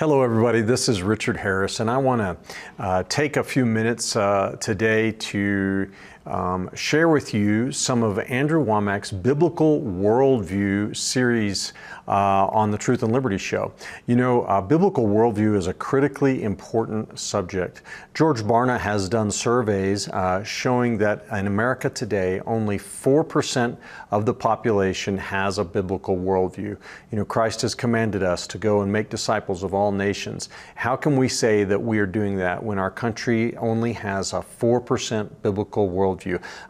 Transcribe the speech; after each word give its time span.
Hello, 0.00 0.22
everybody. 0.22 0.62
This 0.62 0.88
is 0.88 1.02
Richard 1.02 1.36
Harris, 1.36 1.78
and 1.78 1.90
I 1.90 1.98
want 1.98 2.22
to 2.22 2.36
uh, 2.82 3.02
take 3.10 3.36
a 3.36 3.44
few 3.44 3.66
minutes 3.66 4.16
uh, 4.16 4.56
today 4.58 5.12
to 5.12 5.92
um, 6.30 6.70
share 6.74 7.08
with 7.08 7.34
you 7.34 7.72
some 7.72 8.02
of 8.02 8.18
Andrew 8.20 8.64
Wommack's 8.64 9.10
Biblical 9.10 9.80
Worldview 9.80 10.96
series 10.96 11.72
uh, 12.06 12.46
on 12.46 12.70
the 12.70 12.78
Truth 12.78 13.02
and 13.02 13.12
Liberty 13.12 13.38
Show. 13.38 13.72
You 14.06 14.16
know, 14.16 14.42
uh, 14.42 14.60
biblical 14.60 15.06
worldview 15.06 15.56
is 15.56 15.66
a 15.66 15.74
critically 15.74 16.42
important 16.42 17.18
subject. 17.18 17.82
George 18.14 18.42
Barna 18.42 18.78
has 18.78 19.08
done 19.08 19.30
surveys 19.30 20.08
uh, 20.08 20.42
showing 20.42 20.98
that 20.98 21.24
in 21.32 21.46
America 21.46 21.90
today, 21.90 22.40
only 22.46 22.78
4% 22.78 23.76
of 24.10 24.26
the 24.26 24.34
population 24.34 25.18
has 25.18 25.58
a 25.58 25.64
biblical 25.64 26.16
worldview. 26.16 26.76
You 27.10 27.18
know, 27.18 27.24
Christ 27.24 27.62
has 27.62 27.74
commanded 27.74 28.22
us 28.22 28.46
to 28.48 28.58
go 28.58 28.82
and 28.82 28.90
make 28.90 29.08
disciples 29.08 29.62
of 29.62 29.74
all 29.74 29.92
nations. 29.92 30.48
How 30.74 30.96
can 30.96 31.16
we 31.16 31.28
say 31.28 31.64
that 31.64 31.80
we 31.80 31.98
are 31.98 32.06
doing 32.06 32.36
that 32.36 32.62
when 32.62 32.78
our 32.78 32.90
country 32.90 33.56
only 33.56 33.92
has 33.94 34.32
a 34.32 34.44
4% 34.60 35.30
biblical 35.42 35.88
worldview? 35.88 36.19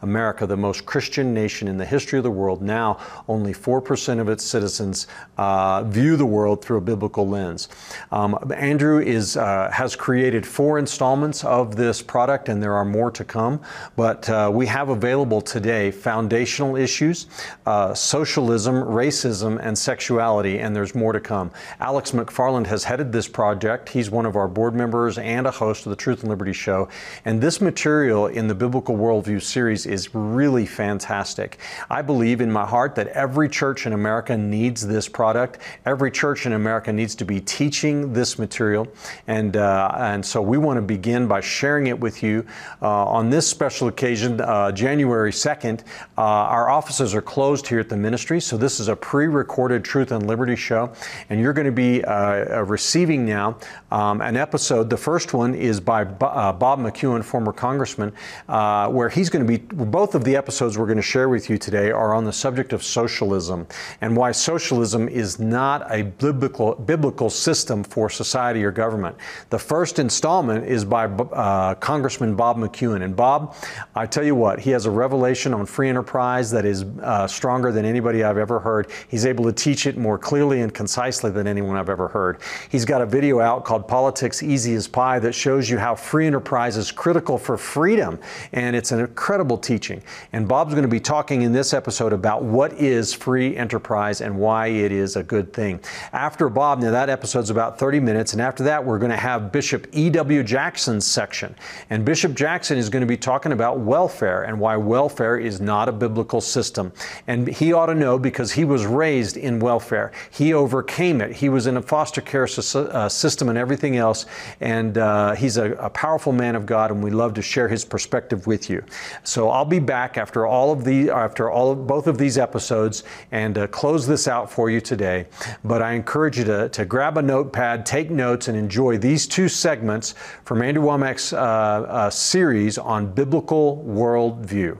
America, 0.03 0.47
the 0.47 0.57
most 0.57 0.87
Christian 0.87 1.35
nation 1.35 1.69
in 1.69 1.77
the 1.77 1.85
history 1.85 2.19
of 2.19 2.25
the 2.25 2.31
world, 2.31 2.63
now 2.63 2.99
only 3.29 3.53
4% 3.53 4.21
of 4.21 4.29
its 4.29 4.45
citizens 4.45 5.07
uh, 5.39 5.83
view 5.85 6.17
the 6.17 6.27
world 6.27 6.65
through 6.65 6.79
a 6.79 6.81
biblical 6.81 7.29
lens. 7.29 7.69
Um, 8.13 8.39
Andrew 8.55 9.01
is, 9.01 9.37
uh, 9.37 9.71
has 9.73 9.97
created 9.97 10.47
four 10.47 10.79
installments 10.79 11.45
of 11.45 11.77
this 11.77 12.03
product, 12.03 12.49
and 12.49 12.63
there 12.63 12.75
are 12.75 12.85
more 12.85 13.11
to 13.11 13.25
come. 13.25 13.61
But 13.97 14.29
uh, 14.29 14.51
we 14.53 14.67
have 14.67 14.89
available 14.89 15.41
today 15.41 15.91
foundational 15.91 16.77
issues, 16.77 17.27
uh, 17.67 17.95
socialism, 17.95 18.75
racism, 18.77 19.59
and 19.63 19.77
sexuality, 19.77 20.59
and 20.59 20.75
there's 20.75 20.95
more 20.95 21.13
to 21.13 21.21
come. 21.21 21.51
Alex 21.81 22.13
McFarland 22.13 22.67
has 22.67 22.85
headed 22.85 23.13
this 23.13 23.29
project. 23.29 23.89
He's 23.89 24.11
one 24.11 24.27
of 24.27 24.37
our 24.37 24.49
board 24.49 24.75
members 24.75 25.19
and 25.19 25.47
a 25.47 25.51
host 25.51 25.87
of 25.87 25.91
the 25.91 25.97
Truth 25.97 26.21
and 26.21 26.29
Liberty 26.29 26.53
Show. 26.53 26.89
And 27.25 27.41
this 27.41 27.61
material 27.61 28.27
in 28.27 28.49
the 28.49 28.55
Biblical 28.55 28.97
Worldview 28.97 29.30
series 29.39 29.87
is 29.87 30.15
really 30.15 30.67
fantastic. 30.67 31.59
I 31.89 32.03
believe 32.03 32.41
in 32.41 32.51
my 32.51 32.67
heart 32.67 32.95
that 32.97 33.09
every 33.09 33.49
church 33.49 33.87
in 33.87 33.93
America 33.93 34.37
needs 34.37 34.87
this 34.87 35.09
product. 35.09 35.59
Every 35.87 36.11
church 36.11 36.47
in 36.47 36.55
America 36.55 36.93
needs 36.93 37.15
to 37.17 37.25
be 37.25 37.41
teaching 37.41 38.13
this 38.13 38.39
material. 38.39 38.89
And, 39.27 39.57
uh, 39.57 39.93
and 39.97 40.25
so 40.25 40.41
we 40.41 40.59
want 40.59 40.79
to 40.79 40.83
begin 40.83 41.29
by 41.29 41.41
sharing 41.41 41.87
it 41.89 42.01
with 42.01 42.23
you. 42.23 42.47
Uh, 42.81 43.05
on 43.07 43.31
this 43.31 43.47
special 43.47 43.89
occasion, 43.89 44.41
uh, 44.41 44.73
January 44.73 45.33
2nd, 45.33 45.81
uh, 46.17 46.23
our 46.23 46.71
offices 46.71 47.15
are 47.15 47.23
closed 47.23 47.67
here 47.67 47.81
at 47.81 47.89
the 47.89 47.97
ministry. 47.97 48.41
So 48.41 48.57
this 48.57 48.81
is 48.81 48.89
a 48.89 48.97
pre 48.97 49.27
recorded 49.27 49.85
Truth 49.85 50.13
and 50.13 50.27
Liberty 50.27 50.57
show. 50.57 50.93
And 51.29 51.41
you're 51.41 51.53
going 51.53 51.67
to 51.67 51.73
be 51.73 52.05
uh, 52.05 52.13
uh, 52.59 52.65
receiving 52.65 53.27
now 53.27 53.59
um, 53.91 54.21
an 54.21 54.37
episode. 54.37 54.89
The 54.89 54.97
first 54.97 55.35
one 55.35 55.55
is 55.55 55.81
by 55.81 56.05
Bob 56.05 56.81
McEwen, 56.81 57.25
former 57.25 57.53
congressman, 57.53 58.13
where 58.47 59.09
he's 59.21 59.29
going 59.29 59.47
to 59.47 59.59
be, 59.59 59.59
both 59.85 60.15
of 60.15 60.25
the 60.25 60.35
episodes 60.35 60.79
we're 60.79 60.87
going 60.87 60.97
to 60.97 61.03
share 61.03 61.29
with 61.29 61.51
you 61.51 61.59
today 61.59 61.91
are 61.91 62.15
on 62.15 62.25
the 62.25 62.33
subject 62.33 62.73
of 62.73 62.83
socialism 62.83 63.67
and 64.01 64.17
why 64.17 64.33
socialism 64.33 65.11
is 65.11 65.39
not 65.39 65.87
a 65.93 66.05
biblical, 66.05 66.75
biblical 66.75 67.29
system 67.29 67.85
for 67.85 68.09
society 68.09 68.65
or 68.65 68.71
government. 68.71 69.15
The 69.51 69.59
first 69.59 69.99
installment 69.99 70.65
is 70.65 70.87
by 70.87 71.05
uh, 71.05 71.75
Congressman 71.75 72.35
Bob 72.35 72.57
McEwen. 72.57 73.03
And 73.03 73.15
Bob, 73.15 73.55
I 73.95 74.07
tell 74.07 74.25
you 74.25 74.35
what, 74.35 74.59
he 74.59 74.71
has 74.71 74.87
a 74.87 74.91
revelation 74.91 75.53
on 75.53 75.67
free 75.67 75.91
enterprise 75.91 76.51
that 76.53 76.65
is 76.65 76.85
uh, 77.03 77.27
stronger 77.27 77.73
than 77.73 77.85
anybody 77.85 78.25
I've 78.25 78.39
ever 78.39 78.59
heard. 78.59 78.91
He's 79.09 79.27
able 79.27 79.45
to 79.45 79.53
teach 79.53 79.87
it 79.87 79.99
more 79.99 80.17
clearly 80.17 80.63
and 80.63 80.73
concisely 80.73 81.31
than 81.31 81.47
anyone 81.47 81.77
I've 81.77 81.91
ever 81.91 82.09
heard. 82.09 82.41
He's 82.71 82.87
got 82.87 83.03
a 83.03 83.07
video 83.07 83.41
out 83.41 83.67
called 83.67 83.87
Politics 83.87 84.43
Easy 84.43 84.73
as 84.73 84.89
Pie 84.89 85.19
that 85.19 85.35
shows 85.35 85.69
you 85.69 85.77
how 85.77 85.95
free 85.95 86.27
enterprise 86.27 86.79
is 86.79 86.91
critical 86.91 87.37
for 87.37 87.59
freedom. 87.59 88.19
And 88.55 88.75
it's 88.75 88.93
an 88.93 89.10
incredible 89.11 89.59
teaching. 89.59 90.01
And 90.33 90.47
Bob's 90.47 90.73
going 90.73 90.85
to 90.85 90.89
be 90.89 91.01
talking 91.01 91.43
in 91.43 91.53
this 91.53 91.75
episode 91.75 92.13
about 92.13 92.45
what 92.45 92.73
is 92.75 93.13
free 93.13 93.57
enterprise 93.57 94.21
and 94.21 94.39
why 94.39 94.69
it 94.69 94.93
is 94.93 95.17
a 95.17 95.23
good 95.23 95.53
thing. 95.53 95.81
After 96.13 96.49
Bob, 96.49 96.81
now 96.81 96.93
that 96.93 97.09
episode's 97.11 97.51
about 97.51 97.77
30 97.77 97.99
minutes, 97.99 98.33
and 98.33 98.41
after 98.41 98.63
that, 98.63 98.85
we're 98.85 99.01
going 99.01 99.11
to 99.11 99.17
have 99.17 99.51
Bishop 99.51 99.89
E.W. 99.91 100.45
Jackson's 100.45 101.05
section. 101.05 101.57
And 101.91 102.05
Bishop 102.05 102.35
Jackson 102.35 102.79
is 102.79 102.89
going 102.89 103.01
to 103.01 103.07
be 103.07 103.17
talking 103.17 103.51
about 103.51 103.81
welfare 103.81 104.45
and 104.45 104.61
why 104.61 104.77
welfare 104.77 105.39
is 105.39 105.61
not 105.61 105.89
a 105.89 105.93
biblical 105.93 106.41
system. 106.41 106.93
And 107.27 107.49
he 107.49 107.73
ought 107.73 107.87
to 107.87 107.95
know 107.97 108.17
because 108.17 108.53
he 108.53 108.65
was 108.65 108.87
raised 108.87 109.37
in 109.37 109.59
welfare. 109.59 110.13
He 110.31 110.55
overcame 110.55 111.21
it. 111.21 111.33
He 111.33 111.49
was 111.49 111.67
in 111.67 111.77
a 111.77 111.83
foster 111.83 112.21
care 112.21 112.47
uh, 112.47 113.09
system 113.09 113.49
and 113.49 113.59
everything 113.59 113.97
else. 113.97 114.27
And 114.61 114.99
uh, 114.99 115.35
he's 115.35 115.57
a, 115.57 115.73
a 115.73 115.91
powerful 115.91 116.33
man 116.33 116.55
of 116.55 116.65
God, 116.65 116.93
and 116.93 117.03
we 117.03 117.11
love 117.11 117.35
to 117.35 117.43
share 117.43 117.67
his 117.67 117.85
perspective 117.85 118.47
with 118.47 118.71
you. 118.71 118.85
So 119.25 119.51
I'll 119.51 119.65
be 119.65 119.79
back 119.79 120.19
after 120.19 120.47
all 120.47 120.73
of 120.73 120.85
the 120.85 121.11
after 121.11 121.51
all 121.51 121.73
of 121.73 121.87
both 121.87 122.07
of 122.07 122.19
these 122.19 122.39
episodes 122.39 123.05
and 123.33 123.57
uh, 123.59 123.67
close 123.69 124.07
this 124.07 124.29
out 124.29 124.51
for 124.51 124.71
you 124.71 124.81
today, 124.81 125.27
but 125.65 125.83
I 125.83 125.93
encourage 125.93 126.39
you 126.39 126.45
to, 126.45 126.69
to 126.71 126.85
grab 126.85 127.19
a 127.19 127.23
notepad, 127.23 127.87
take 127.87 128.11
notes, 128.11 128.49
and 128.49 128.57
enjoy 128.57 128.99
these 128.99 129.27
two 129.27 129.49
segments 129.49 130.15
from 130.45 130.63
Andrew 130.63 130.85
Wommack's 130.85 131.33
uh, 131.33 131.37
uh, 131.37 132.11
series 132.11 132.79
on 132.79 133.13
biblical 133.13 133.85
worldview. 133.87 134.79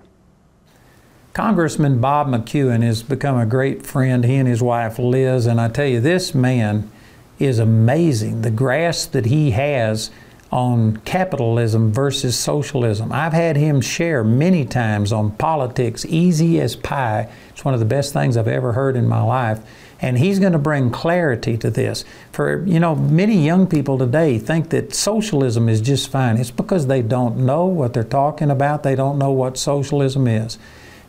Congressman 1.33 2.01
Bob 2.01 2.27
McEwen 2.27 2.83
has 2.83 3.05
become 3.05 3.39
a 3.39 3.47
great 3.47 3.87
friend, 3.87 4.25
he 4.25 4.35
and 4.35 4.49
his 4.49 4.63
wife 4.63 4.99
Liz, 4.99 5.47
and 5.47 5.61
I 5.61 5.69
tell 5.69 5.87
you, 5.87 6.01
this 6.01 6.35
man 6.35 6.91
is 7.39 7.59
amazing. 7.59 8.43
The 8.43 8.51
grasp 8.51 9.13
that 9.13 9.27
he 9.27 9.53
has 9.53 10.11
on 10.53 10.97
capitalism 10.99 11.93
versus 11.93 12.37
socialism. 12.37 13.13
I've 13.13 13.33
had 13.33 13.57
him 13.57 13.81
share 13.81 14.25
many 14.25 14.65
times 14.65 15.13
on 15.13 15.31
politics, 15.33 16.05
easy 16.07 16.61
as 16.61 16.75
pie. 16.75 17.29
It's 17.51 17.65
one 17.65 17.75
of 17.75 17.81
the 17.81 17.87
best 17.87 18.13
things 18.13 18.37
I've 18.37 18.49
ever 18.49 18.73
heard 18.73 18.97
in 18.97 19.07
my 19.07 19.23
life. 19.23 19.61
And 20.03 20.19
he's 20.19 20.39
going 20.39 20.53
to 20.53 20.59
bring 20.59 20.91
clarity 20.91 21.57
to 21.59 21.71
this. 21.71 22.05
For, 22.33 22.65
you 22.67 22.81
know, 22.81 22.97
many 22.97 23.45
young 23.45 23.67
people 23.67 23.99
today 23.99 24.39
think 24.39 24.71
that 24.71 24.95
socialism 24.95 25.69
is 25.69 25.81
just 25.81 26.11
fine. 26.11 26.37
It's 26.39 26.51
because 26.51 26.87
they 26.87 27.03
don't 27.03 27.37
know 27.37 27.67
what 27.67 27.93
they're 27.93 28.03
talking 28.03 28.51
about, 28.51 28.83
they 28.83 28.97
don't 28.97 29.19
know 29.19 29.31
what 29.31 29.59
socialism 29.59 30.27
is. 30.27 30.59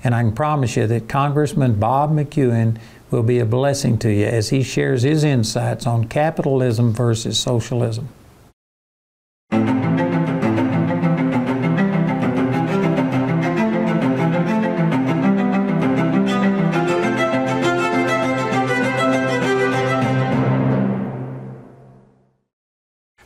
And 0.03 0.13
I 0.13 0.21
can 0.21 0.33
promise 0.33 0.75
you 0.75 0.87
that 0.87 1.07
Congressman 1.07 1.79
Bob 1.79 2.11
McEwen 2.11 2.77
will 3.11 3.23
be 3.23 3.39
a 3.39 3.45
blessing 3.45 3.97
to 3.99 4.11
you 4.11 4.25
as 4.25 4.49
he 4.49 4.61
shares 4.61 5.03
his 5.03 5.23
insights 5.23 5.87
on 5.87 6.07
capitalism 6.07 6.93
versus 6.93 7.39
socialism. 7.39 8.09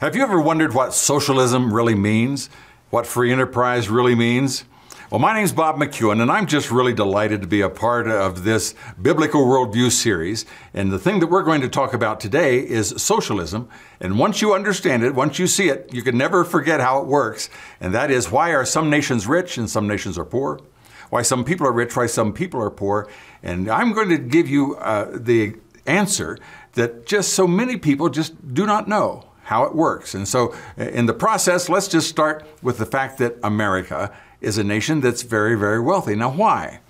Have 0.06 0.16
you 0.16 0.22
ever 0.22 0.40
wondered 0.40 0.76
what 0.76 0.94
socialism 0.94 1.74
really 1.74 1.96
means? 1.96 2.52
What 2.92 3.08
free 3.08 3.32
enterprise 3.32 3.90
really 3.90 4.14
means? 4.14 4.64
Well, 5.10 5.18
my 5.18 5.34
name 5.34 5.44
is 5.44 5.52
Bob 5.52 5.78
McEwen, 5.78 6.22
and 6.22 6.32
I'm 6.32 6.46
just 6.46 6.70
really 6.70 6.94
delighted 6.94 7.42
to 7.42 7.48
be 7.48 7.62
a 7.62 7.72
part 7.72 8.08
of 8.08 8.44
this 8.44 8.76
Biblical 9.02 9.48
Worldview 9.48 9.92
series. 9.92 10.46
And 10.76 10.92
the 10.92 11.00
thing 11.00 11.22
that 11.22 11.28
we're 11.28 11.42
going 11.42 11.62
to 11.62 11.68
talk 11.68 11.96
about 11.96 12.20
today 12.20 12.60
is 12.60 12.94
socialism. 13.02 13.68
And 14.00 14.20
once 14.20 14.44
you 14.44 14.54
understand 14.54 15.02
it, 15.02 15.16
once 15.16 15.40
you 15.40 15.48
see 15.48 15.70
it, 15.70 15.92
you 15.92 16.04
can 16.04 16.16
never 16.16 16.44
forget 16.44 16.80
how 16.80 17.02
it 17.02 17.08
works. 17.08 17.50
And 17.82 17.92
that 17.96 18.12
is 18.12 18.30
why 18.30 18.52
are 18.52 18.64
some 18.64 18.92
nations 18.92 19.26
rich 19.26 19.58
and 19.58 19.68
some 19.68 19.88
nations 19.88 20.20
are 20.20 20.26
poor? 20.26 20.60
Why 21.10 21.24
some 21.24 21.44
people 21.44 21.66
are 21.66 21.74
rich, 21.74 21.96
why 21.96 22.06
some 22.06 22.32
people 22.32 22.62
are 22.62 22.70
poor. 22.70 23.10
And 23.42 23.68
I'm 23.68 23.92
going 23.92 24.10
to 24.10 24.20
give 24.20 24.48
you 24.48 24.76
uh, 24.76 25.18
the 25.18 25.56
answer 25.88 26.38
that 26.74 27.08
just 27.08 27.34
so 27.34 27.48
many 27.48 27.78
people 27.78 28.10
just 28.10 28.54
do 28.54 28.68
not 28.68 28.88
know 28.88 29.25
how 29.46 29.64
it 29.64 29.74
works. 29.74 30.14
And 30.14 30.28
so, 30.28 30.54
in 30.78 31.08
the 31.08 31.14
process, 31.14 31.70
let's 31.70 31.88
just 31.88 32.10
start 32.10 32.46
with 32.62 32.78
the 32.78 32.86
fact 32.86 33.18
that 33.18 33.38
America 33.44 34.12
is 34.42 34.58
a 34.58 34.64
nation 34.64 35.02
that's 35.02 35.24
very, 35.24 35.56
very 35.56 35.80
wealthy. 35.80 36.16
Now, 36.16 36.32
why? 36.32 36.82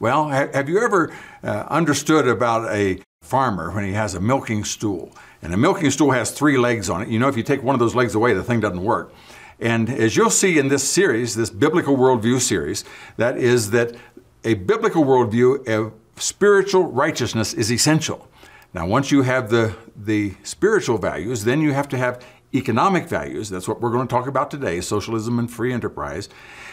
Well, 0.00 0.28
have 0.28 0.68
you 0.68 0.80
ever 0.82 1.14
uh, 1.42 1.66
understood 1.68 2.26
about 2.26 2.68
a 2.70 3.00
farmer 3.24 3.70
when 3.70 3.84
he 3.84 3.92
has 3.92 4.14
a 4.14 4.20
milking 4.20 4.64
stool. 4.64 5.10
And 5.42 5.52
a 5.52 5.56
milking 5.56 5.90
stool 5.90 6.10
has 6.12 6.30
three 6.30 6.58
legs 6.58 6.88
on 6.90 7.02
it. 7.02 7.08
You 7.08 7.18
know, 7.18 7.28
if 7.28 7.36
you 7.36 7.42
take 7.42 7.62
one 7.62 7.74
of 7.74 7.80
those 7.80 7.94
legs 7.94 8.14
away, 8.14 8.34
the 8.34 8.42
thing 8.42 8.60
doesn't 8.60 8.82
work. 8.82 9.12
And 9.58 9.88
as 9.88 10.16
you'll 10.16 10.30
see 10.30 10.58
in 10.58 10.68
this 10.68 10.86
series, 10.88 11.34
this 11.34 11.50
biblical 11.50 11.96
worldview 11.96 12.40
series, 12.40 12.84
that 13.16 13.38
is 13.38 13.70
that 13.70 13.96
a 14.44 14.54
biblical 14.54 15.04
worldview 15.04 15.66
of 15.68 15.92
spiritual 16.16 16.84
righteousness 16.84 17.54
is 17.54 17.72
essential. 17.72 18.28
Now, 18.74 18.88
once 18.88 19.12
you 19.12 19.22
have 19.22 19.50
the, 19.50 19.76
the 19.94 20.34
spiritual 20.42 20.98
values, 20.98 21.44
then 21.44 21.60
you 21.60 21.72
have 21.72 21.88
to 21.90 21.96
have 21.96 22.20
economic 22.52 23.08
values. 23.08 23.48
That's 23.48 23.68
what 23.68 23.80
we're 23.80 23.90
going 23.90 24.06
to 24.06 24.12
talk 24.12 24.26
about 24.26 24.50
today 24.50 24.80
socialism 24.80 25.38
and 25.38 25.50
free 25.50 25.72
enterprise. 25.72 26.28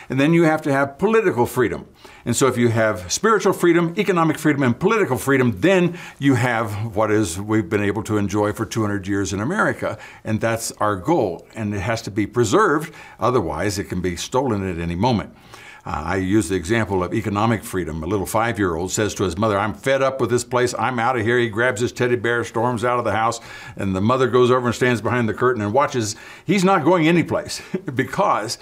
And 0.09 0.19
then 0.19 0.33
you 0.33 0.43
have 0.43 0.61
to 0.63 0.71
have 0.71 0.97
political 0.97 1.45
freedom. 1.45 1.87
And 2.25 2.35
so, 2.35 2.47
if 2.47 2.57
you 2.57 2.69
have 2.69 3.11
spiritual 3.11 3.53
freedom, 3.53 3.93
economic 3.97 4.37
freedom, 4.39 4.63
and 4.63 4.77
political 4.77 5.17
freedom, 5.17 5.61
then 5.61 5.97
you 6.19 6.35
have 6.35 6.95
what 6.95 7.11
is 7.11 7.39
we've 7.39 7.69
been 7.69 7.83
able 7.83 8.03
to 8.03 8.17
enjoy 8.17 8.51
for 8.51 8.65
200 8.65 9.07
years 9.07 9.31
in 9.31 9.39
America. 9.39 9.97
And 10.23 10.41
that's 10.41 10.71
our 10.73 10.95
goal. 10.95 11.47
And 11.55 11.73
it 11.73 11.79
has 11.79 12.01
to 12.03 12.11
be 12.11 12.27
preserved, 12.27 12.93
otherwise, 13.19 13.79
it 13.79 13.85
can 13.85 14.01
be 14.01 14.15
stolen 14.15 14.67
at 14.67 14.79
any 14.79 14.95
moment. 14.95 15.35
Uh, 15.83 16.03
I 16.05 16.15
use 16.17 16.49
the 16.49 16.55
example 16.55 17.03
of 17.03 17.13
economic 17.13 17.63
freedom. 17.63 18.03
A 18.03 18.05
little 18.05 18.27
five 18.27 18.59
year 18.59 18.75
old 18.75 18.91
says 18.91 19.15
to 19.15 19.23
his 19.23 19.37
mother, 19.37 19.57
I'm 19.57 19.73
fed 19.73 20.03
up 20.03 20.21
with 20.21 20.29
this 20.29 20.43
place. 20.43 20.75
I'm 20.77 20.99
out 20.99 21.17
of 21.17 21.23
here. 21.23 21.39
He 21.39 21.49
grabs 21.49 21.81
his 21.81 21.91
teddy 21.91 22.15
bear, 22.15 22.43
storms 22.43 22.85
out 22.85 22.99
of 22.99 23.05
the 23.05 23.13
house, 23.13 23.39
and 23.75 23.95
the 23.95 24.01
mother 24.01 24.27
goes 24.27 24.51
over 24.51 24.67
and 24.67 24.75
stands 24.75 25.01
behind 25.01 25.27
the 25.27 25.33
curtain 25.33 25.61
and 25.61 25.73
watches. 25.73 26.15
He's 26.45 26.63
not 26.63 26.83
going 26.83 27.07
anyplace 27.07 27.61
because 27.95 28.59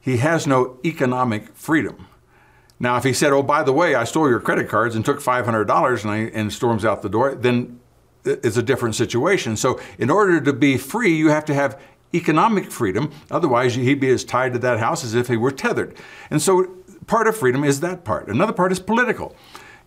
he 0.00 0.16
has 0.18 0.46
no 0.46 0.78
economic 0.84 1.54
freedom. 1.54 2.06
Now, 2.80 2.96
if 2.96 3.04
he 3.04 3.12
said, 3.12 3.32
Oh, 3.32 3.42
by 3.42 3.62
the 3.62 3.72
way, 3.72 3.94
I 3.94 4.04
stole 4.04 4.28
your 4.28 4.40
credit 4.40 4.68
cards 4.68 4.96
and 4.96 5.04
took 5.04 5.20
$500 5.20 6.02
and, 6.02 6.10
I, 6.10 6.16
and 6.36 6.52
storms 6.52 6.84
out 6.84 7.02
the 7.02 7.08
door, 7.10 7.34
then 7.34 7.80
it's 8.24 8.56
a 8.56 8.62
different 8.62 8.94
situation. 8.94 9.56
So, 9.56 9.80
in 9.98 10.10
order 10.10 10.40
to 10.40 10.52
be 10.52 10.78
free, 10.78 11.14
you 11.14 11.28
have 11.28 11.44
to 11.46 11.54
have 11.54 11.80
economic 12.14 12.70
freedom. 12.70 13.10
Otherwise, 13.30 13.74
he'd 13.74 14.00
be 14.00 14.10
as 14.10 14.24
tied 14.24 14.52
to 14.52 14.58
that 14.60 14.78
house 14.78 15.04
as 15.04 15.14
if 15.14 15.28
he 15.28 15.36
were 15.36 15.50
tethered. 15.50 15.96
And 16.30 16.40
so 16.40 16.66
part 17.06 17.26
of 17.26 17.36
freedom 17.36 17.64
is 17.64 17.80
that 17.80 18.04
part. 18.04 18.28
Another 18.28 18.52
part 18.52 18.72
is 18.72 18.80
political. 18.80 19.34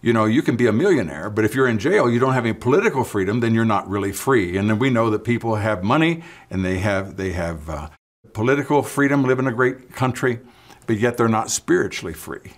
You 0.01 0.13
know, 0.13 0.25
you 0.25 0.41
can 0.41 0.55
be 0.55 0.67
a 0.67 0.71
millionaire, 0.71 1.29
but 1.29 1.45
if 1.45 1.55
you're 1.55 1.67
in 1.67 1.79
jail, 1.79 2.09
you 2.09 2.19
don't 2.19 2.33
have 2.33 2.45
any 2.45 2.53
political 2.53 3.03
freedom, 3.03 3.39
then 3.39 3.55
you're 3.55 3.65
not 3.65 3.89
really 3.89 4.11
free. 4.11 4.57
And 4.57 4.69
then 4.69 4.77
we 4.77 4.89
know 4.89 5.09
that 5.09 5.23
people 5.23 5.55
have 5.55 5.83
money 5.83 6.23
and 6.49 6.63
they 6.63 6.77
have 6.79 7.17
they 7.17 7.31
have 7.31 7.69
uh, 7.69 7.89
political 8.33 8.83
freedom, 8.83 9.23
live 9.23 9.39
in 9.39 9.47
a 9.47 9.51
great 9.51 9.93
country, 9.93 10.41
but 10.85 10.97
yet 10.97 11.17
they're 11.17 11.27
not 11.27 11.49
spiritually 11.49 12.13
free. 12.13 12.53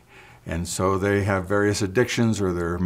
And 0.46 0.68
so 0.68 0.98
they 0.98 1.24
have 1.24 1.46
various 1.48 1.82
addictions 1.82 2.42
or 2.42 2.52
their 2.54 2.80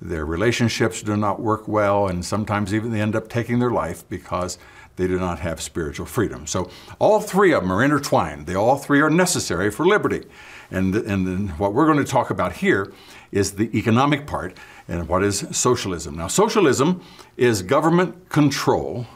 their 0.00 0.24
relationships 0.24 1.02
do 1.02 1.16
not 1.16 1.40
work 1.40 1.66
well, 1.68 2.06
and 2.06 2.24
sometimes 2.24 2.72
even 2.72 2.92
they 2.92 3.00
end 3.00 3.16
up 3.16 3.28
taking 3.28 3.58
their 3.58 3.70
life 3.70 4.08
because 4.08 4.58
they 4.98 5.06
do 5.06 5.18
not 5.18 5.38
have 5.38 5.62
spiritual 5.62 6.06
freedom. 6.06 6.46
So 6.46 6.70
all 6.98 7.20
three 7.20 7.52
of 7.52 7.62
them 7.62 7.72
are 7.72 7.82
intertwined. 7.82 8.46
They 8.46 8.56
all 8.56 8.76
three 8.76 9.00
are 9.00 9.08
necessary 9.08 9.70
for 9.70 9.86
liberty. 9.86 10.24
And, 10.70 10.94
and 10.94 11.50
what 11.58 11.72
we're 11.72 11.86
going 11.86 12.04
to 12.04 12.10
talk 12.10 12.30
about 12.30 12.52
here 12.52 12.92
is 13.30 13.52
the 13.52 13.70
economic 13.78 14.26
part 14.26 14.56
and 14.88 15.08
what 15.08 15.22
is 15.22 15.46
socialism. 15.52 16.16
Now, 16.16 16.26
socialism 16.26 17.02
is 17.36 17.62
government 17.62 18.28
control 18.28 19.06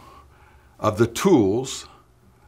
of 0.78 0.98
the 0.98 1.06
tools 1.06 1.86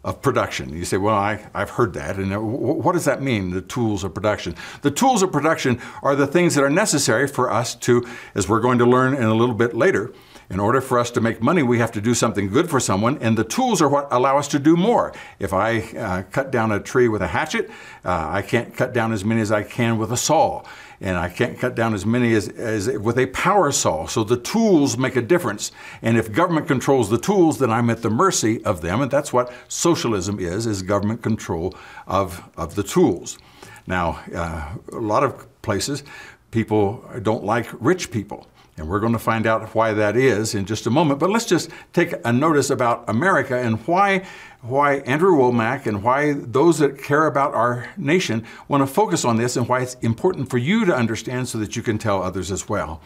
of 0.04 0.22
production. 0.22 0.76
You 0.76 0.84
say, 0.84 0.98
well, 0.98 1.16
I, 1.16 1.40
have 1.54 1.70
heard 1.70 1.94
that. 1.94 2.16
And 2.16 2.32
uh, 2.32 2.40
what 2.40 2.92
does 2.92 3.06
that 3.06 3.20
mean, 3.20 3.50
the 3.50 3.62
tools 3.62 4.04
of 4.04 4.14
production? 4.14 4.54
The 4.82 4.90
tools 4.90 5.22
of 5.22 5.32
production 5.32 5.80
are 6.02 6.14
the 6.14 6.26
things 6.26 6.54
that 6.54 6.62
are 6.62 6.70
necessary 6.70 7.26
for 7.26 7.50
us 7.50 7.74
to, 7.76 8.06
as 8.34 8.48
we're 8.48 8.60
going 8.60 8.78
to 8.78 8.84
learn 8.84 9.14
in 9.14 9.24
a 9.24 9.34
little 9.34 9.54
bit 9.54 9.74
later, 9.74 10.12
in 10.50 10.60
order 10.60 10.80
for 10.80 10.98
us 10.98 11.10
to 11.12 11.20
make 11.20 11.42
money, 11.42 11.62
we 11.62 11.78
have 11.78 11.92
to 11.92 12.00
do 12.00 12.14
something 12.14 12.48
good 12.48 12.68
for 12.68 12.80
someone, 12.80 13.18
and 13.18 13.36
the 13.36 13.44
tools 13.44 13.80
are 13.80 13.88
what 13.88 14.08
allow 14.10 14.38
us 14.38 14.48
to 14.48 14.58
do 14.58 14.76
more. 14.76 15.12
If 15.38 15.52
I 15.52 15.80
uh, 15.80 16.22
cut 16.30 16.50
down 16.50 16.72
a 16.72 16.80
tree 16.80 17.08
with 17.08 17.22
a 17.22 17.28
hatchet, 17.28 17.70
uh, 18.04 18.28
I 18.30 18.42
can't 18.42 18.76
cut 18.76 18.92
down 18.92 19.12
as 19.12 19.24
many 19.24 19.40
as 19.40 19.50
I 19.50 19.62
can 19.62 19.98
with 19.98 20.12
a 20.12 20.16
saw, 20.16 20.62
and 21.00 21.16
I 21.16 21.28
can't 21.28 21.58
cut 21.58 21.74
down 21.74 21.94
as 21.94 22.04
many 22.06 22.34
as, 22.34 22.48
as 22.48 22.88
with 22.98 23.18
a 23.18 23.26
power 23.26 23.72
saw. 23.72 24.06
So 24.06 24.24
the 24.24 24.36
tools 24.36 24.98
make 24.98 25.16
a 25.16 25.22
difference, 25.22 25.72
and 26.02 26.16
if 26.16 26.32
government 26.32 26.68
controls 26.68 27.10
the 27.10 27.18
tools, 27.18 27.58
then 27.58 27.70
I'm 27.70 27.90
at 27.90 28.02
the 28.02 28.10
mercy 28.10 28.64
of 28.64 28.80
them, 28.80 29.00
and 29.00 29.10
that's 29.10 29.32
what 29.32 29.52
socialism 29.68 30.38
is: 30.38 30.66
is 30.66 30.82
government 30.82 31.22
control 31.22 31.74
of 32.06 32.42
of 32.56 32.74
the 32.74 32.82
tools. 32.82 33.38
Now, 33.86 34.20
uh, 34.34 34.74
a 34.92 35.00
lot 35.00 35.24
of 35.24 35.46
places, 35.62 36.04
people 36.50 37.04
don't 37.22 37.44
like 37.44 37.66
rich 37.80 38.10
people. 38.10 38.46
And 38.76 38.88
we're 38.88 39.00
going 39.00 39.12
to 39.12 39.20
find 39.20 39.46
out 39.46 39.72
why 39.74 39.92
that 39.92 40.16
is 40.16 40.54
in 40.54 40.64
just 40.64 40.86
a 40.86 40.90
moment. 40.90 41.20
But 41.20 41.30
let's 41.30 41.44
just 41.44 41.70
take 41.92 42.14
a 42.24 42.32
notice 42.32 42.70
about 42.70 43.04
America 43.08 43.56
and 43.56 43.78
why, 43.86 44.26
why 44.62 44.96
Andrew 45.00 45.36
Wommack 45.36 45.86
and 45.86 46.02
why 46.02 46.32
those 46.32 46.78
that 46.80 47.00
care 47.00 47.26
about 47.26 47.54
our 47.54 47.88
nation 47.96 48.44
want 48.66 48.80
to 48.80 48.86
focus 48.86 49.24
on 49.24 49.36
this 49.36 49.56
and 49.56 49.68
why 49.68 49.82
it's 49.82 49.94
important 50.02 50.50
for 50.50 50.58
you 50.58 50.84
to 50.86 50.94
understand 50.94 51.48
so 51.48 51.58
that 51.58 51.76
you 51.76 51.82
can 51.82 51.98
tell 51.98 52.20
others 52.20 52.50
as 52.50 52.68
well. 52.68 53.00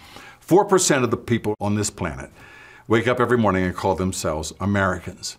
4% 0.47 1.05
of 1.05 1.11
the 1.11 1.19
people 1.19 1.55
on 1.61 1.75
this 1.75 1.91
planet 1.91 2.31
wake 2.87 3.07
up 3.07 3.21
every 3.21 3.37
morning 3.37 3.65
and 3.65 3.77
call 3.77 3.95
themselves 3.95 4.55
Americans. 4.61 5.37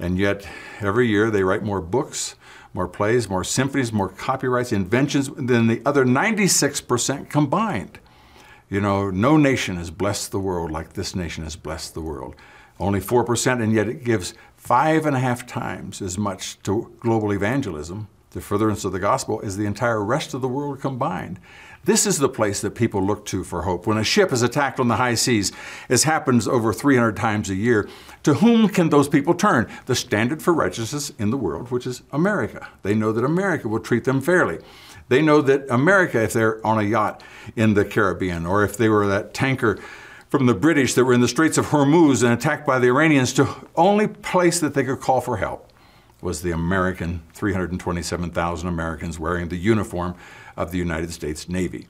And 0.00 0.18
yet, 0.18 0.48
every 0.80 1.06
year 1.06 1.30
they 1.30 1.44
write 1.44 1.62
more 1.62 1.80
books, 1.80 2.34
more 2.74 2.88
plays, 2.88 3.28
more 3.28 3.44
symphonies, 3.44 3.92
more 3.92 4.08
copyrights, 4.08 4.72
inventions 4.72 5.28
than 5.28 5.68
the 5.68 5.80
other 5.86 6.04
96% 6.04 7.28
combined. 7.28 8.00
You 8.70 8.80
know, 8.80 9.10
no 9.10 9.36
nation 9.36 9.76
has 9.78 9.90
blessed 9.90 10.30
the 10.30 10.38
world 10.38 10.70
like 10.70 10.92
this 10.92 11.16
nation 11.16 11.42
has 11.42 11.56
blessed 11.56 11.94
the 11.94 12.00
world. 12.00 12.36
Only 12.78 13.00
4%, 13.00 13.60
and 13.60 13.72
yet 13.72 13.88
it 13.88 14.04
gives 14.04 14.32
five 14.56 15.06
and 15.06 15.16
a 15.16 15.18
half 15.18 15.44
times 15.44 16.00
as 16.00 16.16
much 16.16 16.62
to 16.62 16.94
global 17.00 17.32
evangelism, 17.32 18.06
the 18.30 18.40
furtherance 18.40 18.84
of 18.84 18.92
the 18.92 19.00
gospel, 19.00 19.40
as 19.42 19.56
the 19.56 19.66
entire 19.66 20.04
rest 20.04 20.34
of 20.34 20.40
the 20.40 20.48
world 20.48 20.80
combined. 20.80 21.40
This 21.82 22.06
is 22.06 22.18
the 22.18 22.28
place 22.28 22.60
that 22.60 22.76
people 22.76 23.04
look 23.04 23.26
to 23.26 23.42
for 23.42 23.62
hope. 23.62 23.88
When 23.88 23.98
a 23.98 24.04
ship 24.04 24.32
is 24.32 24.42
attacked 24.42 24.78
on 24.78 24.86
the 24.86 24.96
high 24.96 25.14
seas, 25.14 25.50
as 25.88 26.04
happens 26.04 26.46
over 26.46 26.72
300 26.72 27.16
times 27.16 27.50
a 27.50 27.56
year, 27.56 27.88
to 28.22 28.34
whom 28.34 28.68
can 28.68 28.90
those 28.90 29.08
people 29.08 29.34
turn? 29.34 29.66
The 29.86 29.96
standard 29.96 30.42
for 30.42 30.54
righteousness 30.54 31.10
in 31.18 31.30
the 31.30 31.36
world, 31.36 31.72
which 31.72 31.88
is 31.88 32.02
America. 32.12 32.68
They 32.82 32.94
know 32.94 33.10
that 33.10 33.24
America 33.24 33.66
will 33.66 33.80
treat 33.80 34.04
them 34.04 34.20
fairly. 34.20 34.58
They 35.10 35.22
know 35.22 35.42
that 35.42 35.68
America, 35.68 36.22
if 36.22 36.32
they're 36.32 36.64
on 36.64 36.78
a 36.78 36.84
yacht 36.84 37.24
in 37.56 37.74
the 37.74 37.84
Caribbean, 37.84 38.46
or 38.46 38.62
if 38.62 38.76
they 38.76 38.88
were 38.88 39.08
that 39.08 39.34
tanker 39.34 39.76
from 40.28 40.46
the 40.46 40.54
British 40.54 40.94
that 40.94 41.04
were 41.04 41.12
in 41.12 41.20
the 41.20 41.26
Straits 41.26 41.58
of 41.58 41.66
Hormuz 41.66 42.22
and 42.22 42.32
attacked 42.32 42.64
by 42.64 42.78
the 42.78 42.86
Iranians, 42.86 43.34
the 43.34 43.52
only 43.74 44.06
place 44.06 44.60
that 44.60 44.74
they 44.74 44.84
could 44.84 45.00
call 45.00 45.20
for 45.20 45.38
help 45.38 45.68
was 46.22 46.42
the 46.42 46.52
American 46.52 47.22
327,000 47.34 48.68
Americans 48.68 49.18
wearing 49.18 49.48
the 49.48 49.56
uniform 49.56 50.14
of 50.56 50.70
the 50.70 50.78
United 50.78 51.12
States 51.12 51.48
Navy. 51.48 51.88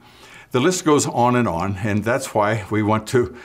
The 0.53 0.61
list 0.61 0.87
goes 0.87 1.07
on 1.07 1.37
and 1.37 1.47
on, 1.47 1.77
and 1.77 2.03
that's 2.03 2.35
why 2.35 2.65
we 2.71 2.83
want 2.83 3.07
to 3.09 3.37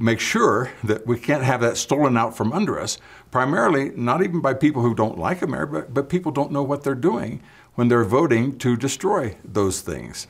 make 0.00 0.18
sure 0.18 0.72
that 0.82 1.06
we 1.06 1.16
can't 1.16 1.44
have 1.44 1.60
that 1.60 1.76
stolen 1.76 2.16
out 2.16 2.36
from 2.36 2.52
under 2.52 2.80
us, 2.80 2.98
primarily 3.30 3.90
not 3.90 4.22
even 4.22 4.40
by 4.40 4.54
people 4.54 4.82
who 4.82 4.96
don't 4.96 5.16
like 5.16 5.42
America, 5.42 5.86
but, 5.88 6.08
people 6.08 6.32
don't 6.32 6.50
know 6.50 6.64
what 6.64 6.82
they're 6.82 6.96
doing 6.96 7.40
when 7.74 7.88
they're 7.88 8.04
voting 8.04 8.58
to 8.58 8.76
destroy 8.76 9.36
those 9.44 9.80
things. 9.80 10.26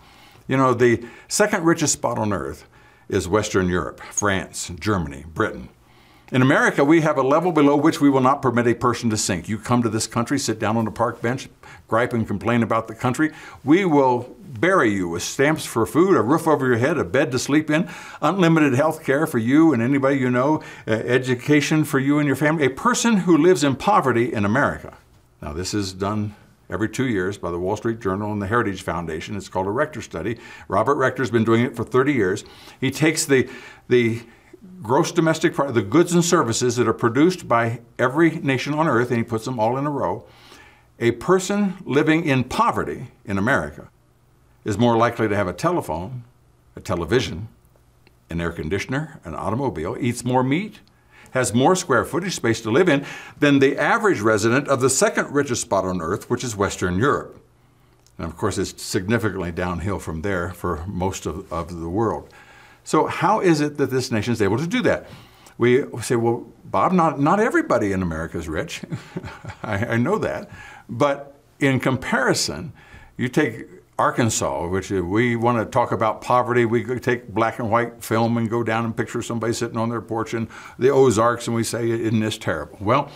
You 0.48 0.56
know, 0.56 0.74
the 0.74 1.04
second 1.28 1.64
richest 1.64 1.94
spot 1.94 2.18
on 2.18 2.32
earth 2.32 2.66
is 3.08 3.28
Western 3.28 3.68
Europe, 3.68 4.00
France, 4.00 4.70
Germany, 4.78 5.24
Britain. 5.32 5.68
In 6.32 6.40
America, 6.40 6.82
we 6.82 7.02
have 7.02 7.18
a 7.18 7.22
level 7.22 7.52
below 7.52 7.76
which 7.76 8.00
we 8.00 8.08
will 8.08 8.22
not 8.22 8.40
permit 8.40 8.66
a 8.66 8.74
person 8.74 9.10
to 9.10 9.18
sink. 9.18 9.50
You 9.50 9.58
come 9.58 9.82
to 9.82 9.90
this 9.90 10.06
country, 10.06 10.38
sit 10.38 10.58
down 10.58 10.78
on 10.78 10.86
a 10.86 10.90
park 10.90 11.20
bench, 11.20 11.50
gripe 11.88 12.14
and 12.14 12.26
complain 12.26 12.62
about 12.62 12.88
the 12.88 12.94
country. 12.94 13.32
We 13.62 13.84
will 13.84 14.34
bury 14.40 14.94
you 14.94 15.10
with 15.10 15.22
stamps 15.22 15.66
for 15.66 15.84
food, 15.84 16.16
a 16.16 16.22
roof 16.22 16.48
over 16.48 16.66
your 16.66 16.78
head, 16.78 16.96
a 16.96 17.04
bed 17.04 17.32
to 17.32 17.38
sleep 17.38 17.68
in, 17.68 17.86
unlimited 18.22 18.72
health 18.72 19.04
care 19.04 19.26
for 19.26 19.36
you 19.36 19.74
and 19.74 19.82
anybody 19.82 20.16
you 20.16 20.30
know, 20.30 20.62
uh, 20.88 20.92
education 20.92 21.84
for 21.84 21.98
you 21.98 22.18
and 22.18 22.26
your 22.26 22.36
family. 22.36 22.64
A 22.64 22.70
person 22.70 23.18
who 23.18 23.36
lives 23.36 23.62
in 23.62 23.76
poverty 23.76 24.32
in 24.32 24.46
America. 24.46 24.96
Now, 25.42 25.52
this 25.52 25.74
is 25.74 25.92
done 25.92 26.34
every 26.72 26.88
two 26.88 27.06
years 27.06 27.36
by 27.36 27.50
the 27.50 27.58
Wall 27.58 27.76
Street 27.76 28.00
Journal 28.00 28.32
and 28.32 28.40
the 28.40 28.46
Heritage 28.46 28.82
Foundation. 28.82 29.36
It's 29.36 29.48
called 29.48 29.66
a 29.66 29.70
Rector 29.70 30.00
study. 30.00 30.38
Robert 30.68 30.94
Rector's 30.94 31.30
been 31.30 31.44
doing 31.44 31.62
it 31.62 31.76
for 31.76 31.84
30 31.84 32.12
years. 32.14 32.44
He 32.80 32.90
takes 32.90 33.26
the, 33.26 33.48
the 33.88 34.22
gross 34.82 35.12
domestic 35.12 35.54
product, 35.54 35.74
the 35.74 35.82
goods 35.82 36.14
and 36.14 36.24
services 36.24 36.76
that 36.76 36.88
are 36.88 36.94
produced 36.94 37.46
by 37.46 37.80
every 37.98 38.30
nation 38.36 38.72
on 38.72 38.88
earth, 38.88 39.10
and 39.10 39.18
he 39.18 39.24
puts 39.24 39.44
them 39.44 39.60
all 39.60 39.76
in 39.76 39.86
a 39.86 39.90
row. 39.90 40.24
A 40.98 41.12
person 41.12 41.74
living 41.84 42.24
in 42.24 42.44
poverty 42.44 43.08
in 43.24 43.36
America 43.36 43.88
is 44.64 44.78
more 44.78 44.96
likely 44.96 45.28
to 45.28 45.36
have 45.36 45.48
a 45.48 45.52
telephone, 45.52 46.24
a 46.74 46.80
television, 46.80 47.48
an 48.30 48.40
air 48.40 48.52
conditioner, 48.52 49.20
an 49.24 49.34
automobile, 49.34 49.96
eats 50.00 50.24
more 50.24 50.42
meat, 50.42 50.80
has 51.32 51.52
more 51.52 51.74
square 51.76 52.04
footage 52.04 52.34
space 52.34 52.60
to 52.62 52.70
live 52.70 52.88
in 52.88 53.04
than 53.38 53.58
the 53.58 53.76
average 53.76 54.20
resident 54.20 54.68
of 54.68 54.80
the 54.80 54.90
second 54.90 55.32
richest 55.32 55.62
spot 55.62 55.84
on 55.84 56.00
earth, 56.00 56.30
which 56.30 56.44
is 56.44 56.56
Western 56.56 56.98
Europe. 56.98 57.38
And 58.18 58.26
of 58.26 58.36
course, 58.36 58.58
it's 58.58 58.80
significantly 58.82 59.50
downhill 59.50 59.98
from 59.98 60.22
there 60.22 60.50
for 60.50 60.84
most 60.86 61.26
of, 61.26 61.50
of 61.52 61.80
the 61.80 61.88
world. 61.88 62.28
So, 62.84 63.06
how 63.06 63.40
is 63.40 63.60
it 63.60 63.78
that 63.78 63.90
this 63.90 64.10
nation 64.10 64.32
is 64.32 64.42
able 64.42 64.58
to 64.58 64.66
do 64.66 64.82
that? 64.82 65.06
We 65.58 65.84
say, 66.02 66.16
well, 66.16 66.46
Bob, 66.64 66.92
not, 66.92 67.20
not 67.20 67.40
everybody 67.40 67.92
in 67.92 68.02
America 68.02 68.38
is 68.38 68.48
rich. 68.48 68.82
I, 69.62 69.86
I 69.86 69.96
know 69.96 70.18
that. 70.18 70.50
But 70.88 71.36
in 71.60 71.78
comparison, 71.80 72.72
you 73.16 73.28
take 73.28 73.66
Arkansas, 73.98 74.66
which 74.68 74.90
we 74.90 75.36
want 75.36 75.58
to 75.58 75.64
talk 75.64 75.92
about 75.92 76.22
poverty, 76.22 76.64
we 76.64 76.84
take 76.98 77.28
black 77.28 77.58
and 77.58 77.70
white 77.70 78.02
film 78.02 78.36
and 78.36 78.48
go 78.48 78.62
down 78.62 78.84
and 78.84 78.96
picture 78.96 79.22
somebody 79.22 79.52
sitting 79.52 79.76
on 79.76 79.90
their 79.90 80.00
porch 80.00 80.34
in 80.34 80.48
the 80.78 80.90
Ozarks 80.90 81.46
and 81.46 81.54
we 81.54 81.62
say, 81.62 81.90
Isn't 81.90 82.20
this 82.20 82.38
terrible? 82.38 82.78
Well, 82.80 83.10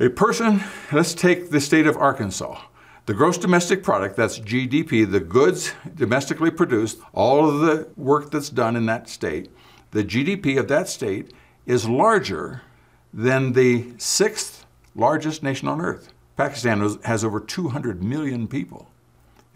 a 0.00 0.08
person, 0.08 0.62
let's 0.92 1.14
take 1.14 1.50
the 1.50 1.60
state 1.60 1.86
of 1.86 1.96
Arkansas. 1.96 2.60
The 3.06 3.14
gross 3.14 3.38
domestic 3.38 3.82
product, 3.82 4.16
that's 4.16 4.38
GDP, 4.38 5.10
the 5.10 5.20
goods 5.20 5.72
domestically 5.94 6.50
produced, 6.50 6.98
all 7.14 7.48
of 7.48 7.60
the 7.60 7.88
work 7.96 8.30
that's 8.30 8.50
done 8.50 8.76
in 8.76 8.86
that 8.86 9.08
state, 9.08 9.50
the 9.92 10.04
GDP 10.04 10.58
of 10.58 10.68
that 10.68 10.88
state 10.88 11.32
is 11.64 11.88
larger 11.88 12.62
than 13.12 13.54
the 13.54 13.92
sixth 13.96 14.66
largest 14.94 15.42
nation 15.42 15.68
on 15.68 15.80
earth. 15.80 16.12
Pakistan 16.36 16.80
has 17.04 17.24
over 17.24 17.40
200 17.40 18.04
million 18.04 18.46
people, 18.46 18.90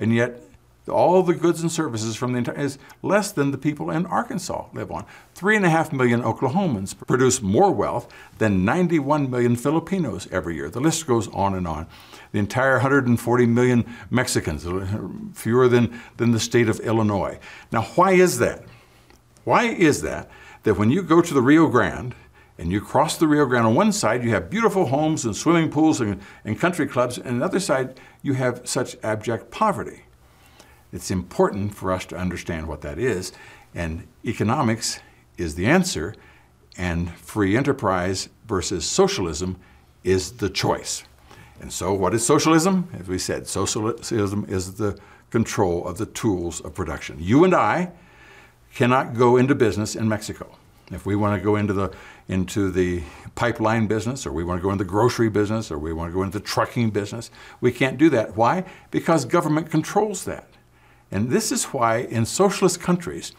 and 0.02 0.12
yet 0.12 0.42
all 0.88 1.22
the 1.22 1.34
goods 1.34 1.62
and 1.62 1.70
services 1.70 2.16
from 2.16 2.32
the 2.32 2.38
entire 2.38 2.58
is 2.58 2.76
less 3.02 3.30
than 3.30 3.52
the 3.52 3.58
people 3.58 3.88
in 3.88 4.04
Arkansas 4.06 4.66
live 4.72 4.90
on. 4.90 5.06
Three 5.32 5.54
and 5.54 5.64
a 5.64 5.70
half 5.70 5.92
million 5.92 6.22
Oklahomans 6.22 6.94
produce 7.06 7.40
more 7.40 7.70
wealth 7.70 8.12
than 8.38 8.64
91 8.64 9.30
million 9.30 9.54
Filipinos 9.54 10.26
every 10.32 10.56
year. 10.56 10.68
The 10.68 10.80
list 10.80 11.06
goes 11.06 11.28
on 11.28 11.54
and 11.54 11.68
on 11.68 11.86
the 12.32 12.40
entire 12.40 12.72
140 12.72 13.46
million 13.46 13.84
Mexicans, 14.10 14.66
fewer 15.34 15.68
than, 15.68 16.00
than 16.16 16.32
the 16.32 16.40
state 16.40 16.68
of 16.68 16.80
Illinois. 16.80 17.38
Now, 17.70 17.82
why 17.94 18.12
is 18.12 18.38
that? 18.38 18.64
Why 19.44 19.66
is 19.66 20.02
that? 20.02 20.28
That 20.64 20.78
when 20.78 20.90
you 20.90 21.02
go 21.02 21.20
to 21.22 21.34
the 21.34 21.42
Rio 21.42 21.68
Grande 21.68 22.14
and 22.62 22.70
you 22.70 22.80
cross 22.80 23.16
the 23.16 23.26
Rio 23.26 23.44
Grande, 23.44 23.66
on 23.66 23.74
one 23.74 23.90
side 23.90 24.22
you 24.22 24.30
have 24.30 24.48
beautiful 24.48 24.86
homes 24.86 25.24
and 25.24 25.34
swimming 25.34 25.68
pools 25.68 26.00
and, 26.00 26.20
and 26.44 26.60
country 26.60 26.86
clubs, 26.86 27.18
and 27.18 27.26
on 27.26 27.38
the 27.40 27.44
other 27.44 27.58
side 27.58 27.98
you 28.22 28.34
have 28.34 28.60
such 28.62 28.96
abject 29.02 29.50
poverty. 29.50 30.04
It's 30.92 31.10
important 31.10 31.74
for 31.74 31.90
us 31.90 32.06
to 32.06 32.16
understand 32.16 32.68
what 32.68 32.82
that 32.82 33.00
is, 33.00 33.32
and 33.74 34.06
economics 34.24 35.00
is 35.36 35.56
the 35.56 35.66
answer, 35.66 36.14
and 36.78 37.10
free 37.16 37.56
enterprise 37.56 38.28
versus 38.46 38.88
socialism 38.88 39.58
is 40.04 40.34
the 40.34 40.48
choice. 40.48 41.02
And 41.60 41.72
so, 41.72 41.92
what 41.92 42.14
is 42.14 42.24
socialism? 42.24 42.88
As 42.96 43.08
we 43.08 43.18
said, 43.18 43.48
socialism 43.48 44.46
is 44.48 44.74
the 44.74 44.96
control 45.30 45.84
of 45.84 45.98
the 45.98 46.06
tools 46.06 46.60
of 46.60 46.74
production. 46.74 47.16
You 47.18 47.42
and 47.42 47.56
I 47.56 47.90
cannot 48.72 49.14
go 49.14 49.36
into 49.36 49.56
business 49.56 49.96
in 49.96 50.08
Mexico. 50.08 50.58
If 50.90 51.06
we 51.06 51.16
want 51.16 51.40
to 51.40 51.44
go 51.44 51.56
into 51.56 51.72
the 51.72 51.92
into 52.28 52.70
the 52.70 53.02
pipeline 53.34 53.86
business, 53.86 54.26
or 54.26 54.32
we 54.32 54.44
want 54.44 54.60
to 54.60 54.62
go 54.62 54.70
into 54.70 54.84
the 54.84 54.90
grocery 54.90 55.28
business, 55.28 55.70
or 55.70 55.78
we 55.78 55.92
want 55.92 56.10
to 56.10 56.14
go 56.14 56.22
into 56.22 56.38
the 56.38 56.44
trucking 56.44 56.90
business, 56.90 57.30
we 57.60 57.72
can't 57.72 57.98
do 57.98 58.10
that. 58.10 58.36
Why? 58.36 58.64
Because 58.90 59.24
government 59.24 59.70
controls 59.70 60.24
that. 60.24 60.48
And 61.10 61.30
this 61.30 61.52
is 61.52 61.64
why 61.66 61.98
in 61.98 62.24
socialist 62.24 62.80
countries, 62.80 63.32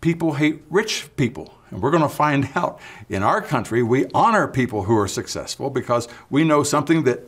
people 0.00 0.34
hate 0.34 0.62
rich 0.68 1.08
people. 1.16 1.54
And 1.70 1.80
we're 1.80 1.90
going 1.90 2.02
to 2.02 2.08
find 2.08 2.50
out 2.54 2.80
in 3.08 3.22
our 3.22 3.40
country, 3.40 3.82
we 3.82 4.06
honor 4.12 4.48
people 4.48 4.84
who 4.84 4.96
are 4.98 5.08
successful 5.08 5.70
because 5.70 6.08
we 6.28 6.44
know 6.44 6.62
something 6.62 7.04
that 7.04 7.20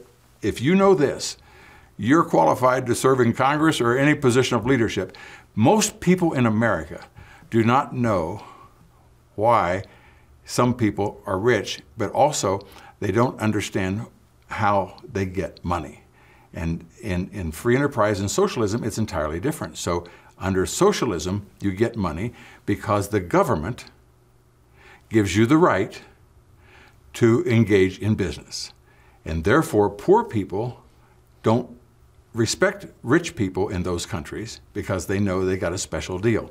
if 0.43 0.61
you 0.61 0.75
know 0.75 0.95
this, 0.95 1.39
you're 1.97 2.25
qualified 2.25 2.87
to 2.87 2.95
serve 2.95 3.21
in 3.21 3.33
Congress 3.33 3.81
or 3.81 3.97
any 3.97 4.15
position 4.15 4.57
of 4.57 4.67
leadership. 4.67 5.17
Most 5.55 6.01
people 6.01 6.33
in 6.33 6.45
America 6.45 7.05
do 7.51 7.63
not 7.63 7.95
know 7.95 8.45
why 9.37 9.85
some 10.45 10.75
people 10.75 11.23
are 11.27 11.39
rich, 11.39 11.81
but 11.97 12.11
also 12.13 12.61
they 13.01 13.11
don't 13.11 13.39
understand 13.41 14.07
how 14.49 14.97
they 15.11 15.27
get 15.27 15.65
money. 15.65 16.03
And 16.53 16.87
in, 17.03 17.29
in 17.33 17.51
free 17.51 17.75
enterprise 17.75 18.21
and 18.21 18.31
socialism, 18.31 18.85
it's 18.85 18.99
entirely 18.99 19.41
different. 19.41 19.77
So, 19.77 20.05
under 20.39 20.67
socialism, 20.67 21.47
you 21.61 21.73
get 21.73 21.97
money 21.97 22.33
because 22.67 23.09
the 23.09 23.21
government 23.21 23.87
gives 25.09 25.37
you 25.37 25.47
the 25.47 25.57
right 25.57 26.01
to 27.15 27.45
engage 27.47 27.99
in 27.99 28.15
business. 28.15 28.73
And 29.25 29.45
therefore, 29.45 29.89
poor 29.89 30.25
people 30.25 30.83
don't 31.43 31.79
respect 32.35 32.87
rich 33.03 33.37
people 33.37 33.69
in 33.69 33.85
those 33.85 34.07
countries 34.07 34.61
because 34.73 35.07
they 35.07 35.21
know 35.21 35.45
they 35.45 35.57
got 35.57 35.73
a 35.73 35.79
special 35.79 36.19
deal. 36.19 36.51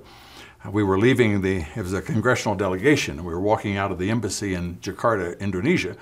We 0.70 0.84
were 0.84 0.98
leaving 0.98 1.42
the, 1.42 1.66
it 1.76 1.82
was 1.82 1.94
a 1.94 2.02
congressional 2.02 2.56
delegation, 2.56 3.18
and 3.18 3.28
we 3.28 3.34
were 3.34 3.42
walking 3.42 3.76
out 3.76 3.92
of 3.92 4.00
the 4.00 4.10
embassy 4.10 4.54
in 4.54 4.78
Jakarta, 4.78 5.38
Indonesia, 5.40 5.98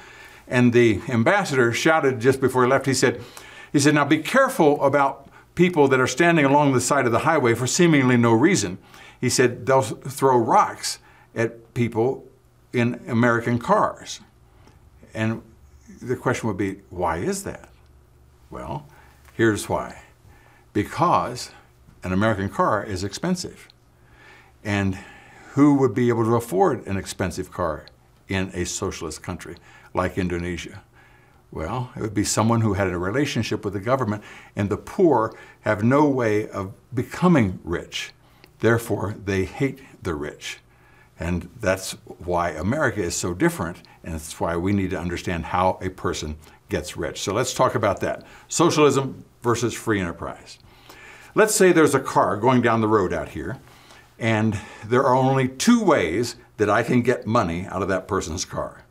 and 0.48 0.72
the 0.72 1.01
ambassador 1.08 1.74
shouted 1.74 2.20
just 2.20 2.39
before 2.39 2.63
he 2.63 2.70
left, 2.70 2.86
he 2.86 2.94
said, 2.94 3.22
he 3.72 3.80
said, 3.80 3.96
now 3.96 4.06
be 4.06 4.20
careful 4.20 4.84
about 4.84 5.27
people 5.56 5.88
that 5.88 6.00
are 6.00 6.08
standing 6.08 6.46
along 6.46 6.74
the 6.74 6.82
side 6.82 7.06
of 7.06 7.12
the 7.12 7.20
highway 7.20 7.53
for 7.56 7.65
seemingly 7.65 8.18
no 8.18 8.34
reason. 8.34 8.77
He 9.20 9.30
said, 9.30 9.65
they'll 9.65 9.82
throw 9.82 10.38
rocks 10.38 11.00
at 11.36 11.74
people 11.74 12.25
in 12.74 13.01
American 13.08 13.60
cars. 13.60 14.20
And 15.13 15.41
the 16.01 16.15
question 16.15 16.48
would 16.48 16.58
be, 16.58 16.82
why 16.89 17.18
is 17.18 17.44
that? 17.44 17.70
Well, 18.50 18.86
here's 19.34 19.70
why. 19.70 20.01
Because 20.74 21.51
an 22.03 22.12
American 22.12 22.50
car 22.50 22.84
is 22.84 23.03
expensive. 23.03 23.68
And 24.63 24.98
who 25.53 25.75
would 25.75 25.94
be 25.94 26.10
able 26.10 26.24
to 26.25 26.36
afford 26.36 26.86
an 26.88 26.98
expensive 26.98 27.51
car 27.51 27.86
in 28.27 28.51
a 28.53 28.65
socialist 28.65 29.22
country 29.22 29.58
like 29.94 30.18
Indonesia? 30.18 30.82
Well, 31.51 31.91
it 31.98 32.01
would 32.01 32.13
be 32.13 32.24
someone 32.24 32.62
who 32.62 32.74
had 32.74 32.88
a 32.88 32.98
relationship 32.98 33.65
with 33.65 33.74
the 33.74 33.82
government, 33.82 34.24
and 34.56 34.70
the 34.70 34.77
poor 34.77 35.36
have 35.62 35.84
no 35.84 36.08
way 36.08 36.48
of 36.48 36.74
becoming 36.94 37.60
rich. 37.63 38.13
Therefore, 38.60 39.15
they 39.25 39.44
hate 39.44 39.82
the 40.01 40.15
rich. 40.15 40.60
And 41.20 41.50
that's 41.60 41.91
why 42.24 42.51
America 42.51 43.03
is 43.03 43.15
so 43.15 43.34
different, 43.34 43.82
and 44.03 44.13
that's 44.13 44.39
why 44.39 44.56
we 44.56 44.72
need 44.72 44.91
to 44.91 45.00
understand 45.00 45.46
how 45.46 45.77
a 45.82 45.89
person 45.89 46.38
gets 46.70 46.96
rich. 46.96 47.22
So 47.22 47.34
let's 47.34 47.53
talk 47.53 47.75
about 47.75 48.00
that 48.00 48.24
socialism 48.48 49.25
versus 49.41 49.74
free 49.74 50.00
enterprise. 50.00 50.58
Let's 51.36 51.53
say 51.53 51.72
there's 51.72 51.94
a 51.94 52.00
car 52.00 52.38
going 52.38 52.62
down 52.62 52.82
the 52.82 52.88
road 52.88 53.13
out 53.13 53.30
here, 53.30 53.60
and 54.22 54.58
there 54.86 55.04
are 55.04 55.16
only 55.16 55.48
two 55.48 55.84
ways 55.84 56.36
that 56.58 56.70
I 56.70 56.84
can 56.84 57.01
get 57.01 57.25
money 57.25 57.66
out 57.66 57.82
of 57.82 57.88
that 57.88 58.08
person's 58.08 58.46
car. 58.46 58.86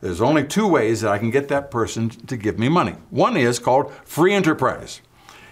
There's 0.00 0.20
only 0.20 0.44
two 0.44 0.66
ways 0.66 1.00
that 1.00 1.10
I 1.10 1.18
can 1.18 1.30
get 1.30 1.48
that 1.48 1.72
person 1.72 2.08
to 2.08 2.36
give 2.36 2.56
me 2.56 2.68
money. 2.68 2.94
One 3.10 3.36
is 3.36 3.58
called 3.58 3.92
free 4.04 4.32
enterprise. 4.32 5.00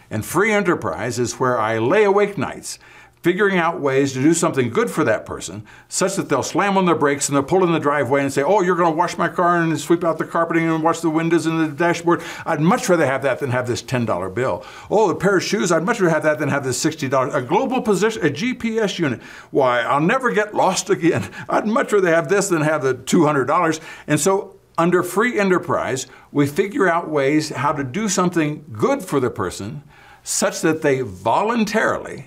And 0.08 0.24
free 0.24 0.52
enterprise 0.52 1.18
is 1.18 1.34
where 1.34 1.60
I 1.60 1.78
lay 1.78 2.04
awake 2.04 2.38
nights 2.38 2.78
figuring 3.22 3.58
out 3.58 3.80
ways 3.80 4.12
to 4.12 4.22
do 4.22 4.34
something 4.34 4.70
good 4.70 4.90
for 4.90 5.04
that 5.04 5.26
person 5.26 5.66
such 5.88 6.16
that 6.16 6.28
they'll 6.28 6.42
slam 6.42 6.76
on 6.76 6.86
their 6.86 6.94
brakes 6.94 7.28
and 7.28 7.36
they'll 7.36 7.42
pull 7.42 7.64
in 7.64 7.72
the 7.72 7.78
driveway 7.78 8.22
and 8.22 8.32
say, 8.32 8.42
Oh, 8.42 8.60
you're 8.60 8.76
going 8.76 8.92
to 8.92 8.96
wash 8.96 9.16
my 9.18 9.28
car 9.28 9.56
and 9.56 9.78
sweep 9.78 10.04
out 10.04 10.18
the 10.18 10.24
carpeting 10.24 10.68
and 10.68 10.82
wash 10.82 11.00
the 11.00 11.10
windows 11.10 11.46
and 11.46 11.60
the 11.60 11.68
dashboard. 11.68 12.22
I'd 12.46 12.60
much 12.60 12.88
rather 12.88 13.06
have 13.06 13.22
that 13.22 13.38
than 13.40 13.50
have 13.50 13.66
this 13.66 13.82
$10 13.82 14.34
bill. 14.34 14.64
Oh, 14.90 15.10
a 15.10 15.14
pair 15.14 15.36
of 15.36 15.42
shoes, 15.42 15.72
I'd 15.72 15.84
much 15.84 16.00
rather 16.00 16.14
have 16.14 16.22
that 16.22 16.38
than 16.38 16.48
have 16.48 16.64
this 16.64 16.82
$60. 16.84 17.34
A 17.34 17.42
global 17.42 17.82
position, 17.82 18.24
a 18.24 18.30
GPS 18.30 18.98
unit. 18.98 19.22
Why, 19.50 19.80
I'll 19.80 20.00
never 20.00 20.30
get 20.30 20.54
lost 20.54 20.90
again. 20.90 21.28
I'd 21.48 21.66
much 21.66 21.92
rather 21.92 22.14
have 22.14 22.28
this 22.28 22.48
than 22.48 22.62
have 22.62 22.82
the 22.82 22.94
$200. 22.94 23.80
And 24.06 24.20
so 24.20 24.56
under 24.76 25.02
free 25.02 25.38
enterprise, 25.38 26.06
we 26.30 26.46
figure 26.46 26.88
out 26.88 27.10
ways 27.10 27.50
how 27.50 27.72
to 27.72 27.82
do 27.82 28.08
something 28.08 28.64
good 28.72 29.02
for 29.02 29.18
the 29.18 29.30
person 29.30 29.82
such 30.22 30.60
that 30.60 30.82
they 30.82 31.00
voluntarily 31.00 32.26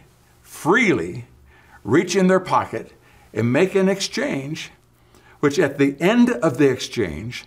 freely 0.61 1.25
reach 1.83 2.15
in 2.15 2.27
their 2.27 2.39
pocket 2.39 2.93
and 3.33 3.51
make 3.51 3.73
an 3.73 3.89
exchange, 3.89 4.69
which 5.39 5.57
at 5.57 5.79
the 5.79 5.99
end 5.99 6.29
of 6.29 6.59
the 6.59 6.69
exchange, 6.69 7.45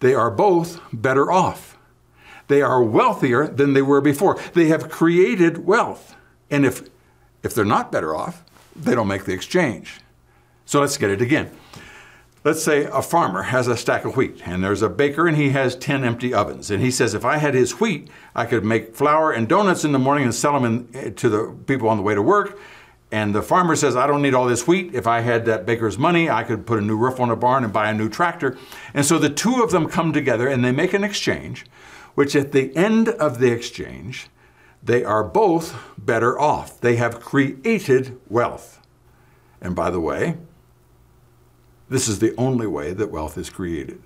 they 0.00 0.14
are 0.14 0.30
both 0.30 0.78
better 0.92 1.32
off. 1.32 1.78
They 2.48 2.60
are 2.60 2.82
wealthier 2.82 3.46
than 3.46 3.72
they 3.72 3.80
were 3.80 4.02
before. 4.02 4.38
They 4.52 4.66
have 4.66 4.90
created 4.90 5.64
wealth. 5.64 6.16
And 6.50 6.66
if, 6.66 6.82
if 7.42 7.54
they're 7.54 7.64
not 7.64 7.90
better 7.90 8.14
off, 8.14 8.44
they 8.76 8.94
don't 8.94 9.08
make 9.08 9.24
the 9.24 9.32
exchange. 9.32 10.00
So 10.66 10.82
let's 10.82 10.98
get 10.98 11.08
it 11.08 11.22
again. 11.22 11.50
Let's 12.44 12.62
say 12.62 12.84
a 12.84 13.00
farmer 13.00 13.44
has 13.44 13.68
a 13.68 13.76
stack 13.76 14.04
of 14.04 14.18
wheat, 14.18 14.42
and 14.44 14.62
there's 14.62 14.82
a 14.82 14.90
baker, 14.90 15.26
and 15.26 15.34
he 15.34 15.50
has 15.50 15.74
10 15.76 16.04
empty 16.04 16.34
ovens. 16.34 16.70
And 16.70 16.82
he 16.82 16.90
says, 16.90 17.14
if 17.14 17.24
I 17.24 17.38
had 17.38 17.54
his 17.54 17.80
wheat, 17.80 18.08
I 18.34 18.44
could 18.44 18.66
make 18.66 18.94
flour 18.94 19.32
and 19.32 19.48
donuts 19.48 19.82
in 19.82 19.92
the 19.92 19.98
morning 19.98 20.24
and 20.24 20.34
sell 20.34 20.52
them 20.52 20.64
in, 20.66 20.88
eh, 20.94 21.10
to 21.10 21.30
the 21.30 21.56
people 21.66 21.88
on 21.88 21.96
the 21.96 22.02
way 22.02 22.14
to 22.14 22.20
work. 22.20 22.58
And 23.10 23.34
the 23.34 23.40
farmer 23.40 23.74
says, 23.74 23.96
I 23.96 24.06
don't 24.06 24.20
need 24.20 24.34
all 24.34 24.44
this 24.44 24.66
wheat. 24.66 24.94
If 24.94 25.06
I 25.06 25.20
had 25.20 25.46
that 25.46 25.64
baker's 25.64 25.96
money, 25.96 26.28
I 26.28 26.42
could 26.42 26.66
put 26.66 26.78
a 26.78 26.82
new 26.82 26.98
roof 26.98 27.18
on 27.18 27.30
a 27.30 27.36
barn 27.36 27.64
and 27.64 27.72
buy 27.72 27.88
a 27.88 27.94
new 27.94 28.10
tractor. 28.10 28.58
And 28.92 29.06
so 29.06 29.18
the 29.18 29.30
two 29.30 29.62
of 29.62 29.70
them 29.70 29.88
come 29.88 30.12
together 30.12 30.46
and 30.46 30.62
they 30.62 30.72
make 30.72 30.92
an 30.92 31.02
exchange, 31.02 31.64
which 32.14 32.36
at 32.36 32.52
the 32.52 32.76
end 32.76 33.08
of 33.08 33.38
the 33.38 33.52
exchange, 33.52 34.28
they 34.82 35.02
are 35.02 35.24
both 35.24 35.74
better 35.96 36.38
off. 36.38 36.78
They 36.78 36.96
have 36.96 37.20
created 37.20 38.20
wealth. 38.28 38.82
And 39.62 39.74
by 39.74 39.88
the 39.88 40.00
way, 40.00 40.36
this 41.94 42.08
is 42.08 42.18
the 42.18 42.34
only 42.36 42.66
way 42.66 42.92
that 42.92 43.12
wealth 43.12 43.38
is 43.38 43.48
created. 43.48 44.02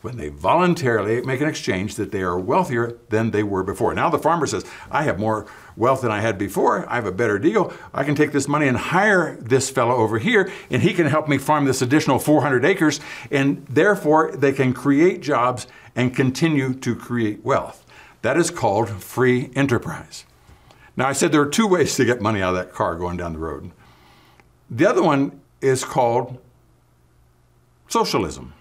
When 0.00 0.16
they 0.16 0.30
voluntarily 0.30 1.20
make 1.20 1.42
an 1.42 1.48
exchange 1.48 1.96
that 1.96 2.12
they 2.12 2.22
are 2.22 2.38
wealthier 2.38 2.98
than 3.10 3.30
they 3.30 3.42
were 3.42 3.62
before. 3.62 3.92
Now 3.92 4.08
the 4.08 4.18
farmer 4.18 4.46
says, 4.46 4.64
I 4.90 5.02
have 5.02 5.18
more 5.18 5.46
wealth 5.76 6.00
than 6.00 6.10
I 6.10 6.20
had 6.20 6.38
before. 6.38 6.90
I 6.90 6.94
have 6.94 7.04
a 7.04 7.12
better 7.12 7.38
deal. 7.38 7.74
I 7.92 8.04
can 8.04 8.14
take 8.14 8.32
this 8.32 8.48
money 8.48 8.68
and 8.68 8.76
hire 8.78 9.36
this 9.36 9.68
fellow 9.68 9.96
over 9.96 10.18
here, 10.18 10.50
and 10.70 10.82
he 10.82 10.94
can 10.94 11.06
help 11.06 11.28
me 11.28 11.36
farm 11.36 11.66
this 11.66 11.82
additional 11.82 12.18
400 12.18 12.64
acres, 12.64 13.00
and 13.30 13.66
therefore 13.66 14.32
they 14.34 14.52
can 14.52 14.72
create 14.72 15.20
jobs 15.20 15.66
and 15.94 16.16
continue 16.16 16.72
to 16.72 16.96
create 16.96 17.44
wealth. 17.44 17.84
That 18.22 18.38
is 18.38 18.50
called 18.50 18.88
free 18.88 19.50
enterprise. 19.54 20.24
Now, 20.96 21.06
I 21.06 21.12
said 21.12 21.32
there 21.32 21.42
are 21.42 21.46
two 21.46 21.66
ways 21.66 21.96
to 21.96 22.06
get 22.06 22.22
money 22.22 22.40
out 22.40 22.54
of 22.54 22.64
that 22.64 22.72
car 22.72 22.96
going 22.96 23.18
down 23.18 23.34
the 23.34 23.38
road. 23.40 23.72
The 24.70 24.86
other 24.86 25.02
one 25.02 25.42
is 25.60 25.84
called 25.84 26.38
socialism. 27.94 28.52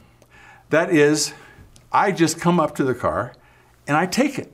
That 0.70 0.92
is, 0.92 1.34
I 1.92 2.12
just 2.12 2.40
come 2.40 2.60
up 2.60 2.76
to 2.76 2.84
the 2.84 2.94
car 2.94 3.34
and 3.88 3.98
I 3.98 4.06
take 4.06 4.38
it. 4.38 4.54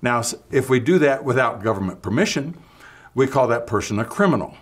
Now, 0.00 0.22
if 0.50 0.70
we 0.70 0.80
do 0.80 0.98
that 1.00 1.24
without 1.24 1.62
government 1.62 2.00
permission, 2.00 2.56
we 3.14 3.26
call 3.26 3.48
that 3.48 3.66
person 3.66 3.98
a 3.98 4.06
criminal. 4.06 4.54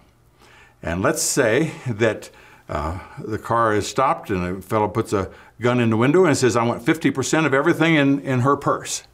And 0.83 1.01
let's 1.01 1.23
say 1.23 1.71
that 1.87 2.31
uh, 2.69 2.99
the 3.25 3.39
car 3.39 3.73
is 3.73 3.87
stopped 3.87 4.31
and 4.31 4.59
a 4.59 4.61
fellow 4.61 4.89
puts 4.89 5.13
a 5.13 5.31
gun 5.61 5.79
in 5.79 5.91
the 5.91 5.97
window 5.97 6.25
and 6.25 6.37
says, 6.37 6.57
I 6.57 6.65
want 6.65 6.85
50% 6.85 7.47
of 7.47 7.55
everything 7.55 7.95
in, 7.95 8.19
in 8.23 8.41
her 8.41 8.57
purse. 8.57 9.05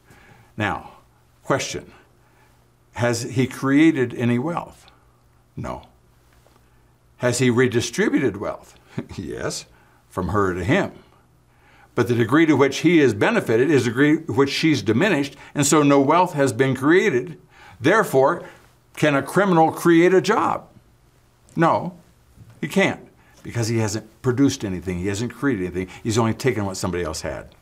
Now, 0.57 0.93
question 1.43 1.91
Has 2.93 3.21
he 3.21 3.45
created 3.45 4.15
any 4.15 4.39
wealth? 4.39 4.89
No. 5.55 5.83
Has 7.17 7.37
he 7.37 7.51
redistributed 7.51 8.37
wealth? 8.37 8.79
yes, 9.15 9.67
from 10.09 10.29
her 10.29 10.53
to 10.53 10.63
him. 10.63 10.91
But 11.95 12.07
the 12.07 12.15
degree 12.15 12.45
to 12.45 12.55
which 12.55 12.79
he 12.79 12.99
is 12.99 13.13
benefited 13.13 13.71
is 13.71 13.85
the 13.85 13.89
degree 13.89 14.23
to 14.23 14.33
which 14.33 14.51
she's 14.51 14.81
diminished, 14.81 15.35
and 15.55 15.65
so 15.65 15.81
no 15.81 15.99
wealth 15.99 16.33
has 16.33 16.53
been 16.53 16.75
created. 16.75 17.39
Therefore, 17.79 18.43
can 18.95 19.15
a 19.15 19.23
criminal 19.23 19.71
create 19.71 20.13
a 20.13 20.21
job? 20.21 20.67
No, 21.55 21.97
he 22.61 22.67
can't 22.67 23.07
because 23.41 23.67
he 23.67 23.77
hasn't 23.79 24.21
produced 24.21 24.65
anything, 24.65 24.99
he 24.99 25.07
hasn't 25.07 25.33
created 25.33 25.65
anything, 25.65 25.87
he's 26.03 26.17
only 26.17 26.33
taken 26.33 26.65
what 26.65 26.77
somebody 26.77 27.03
else 27.03 27.21
had. 27.21 27.55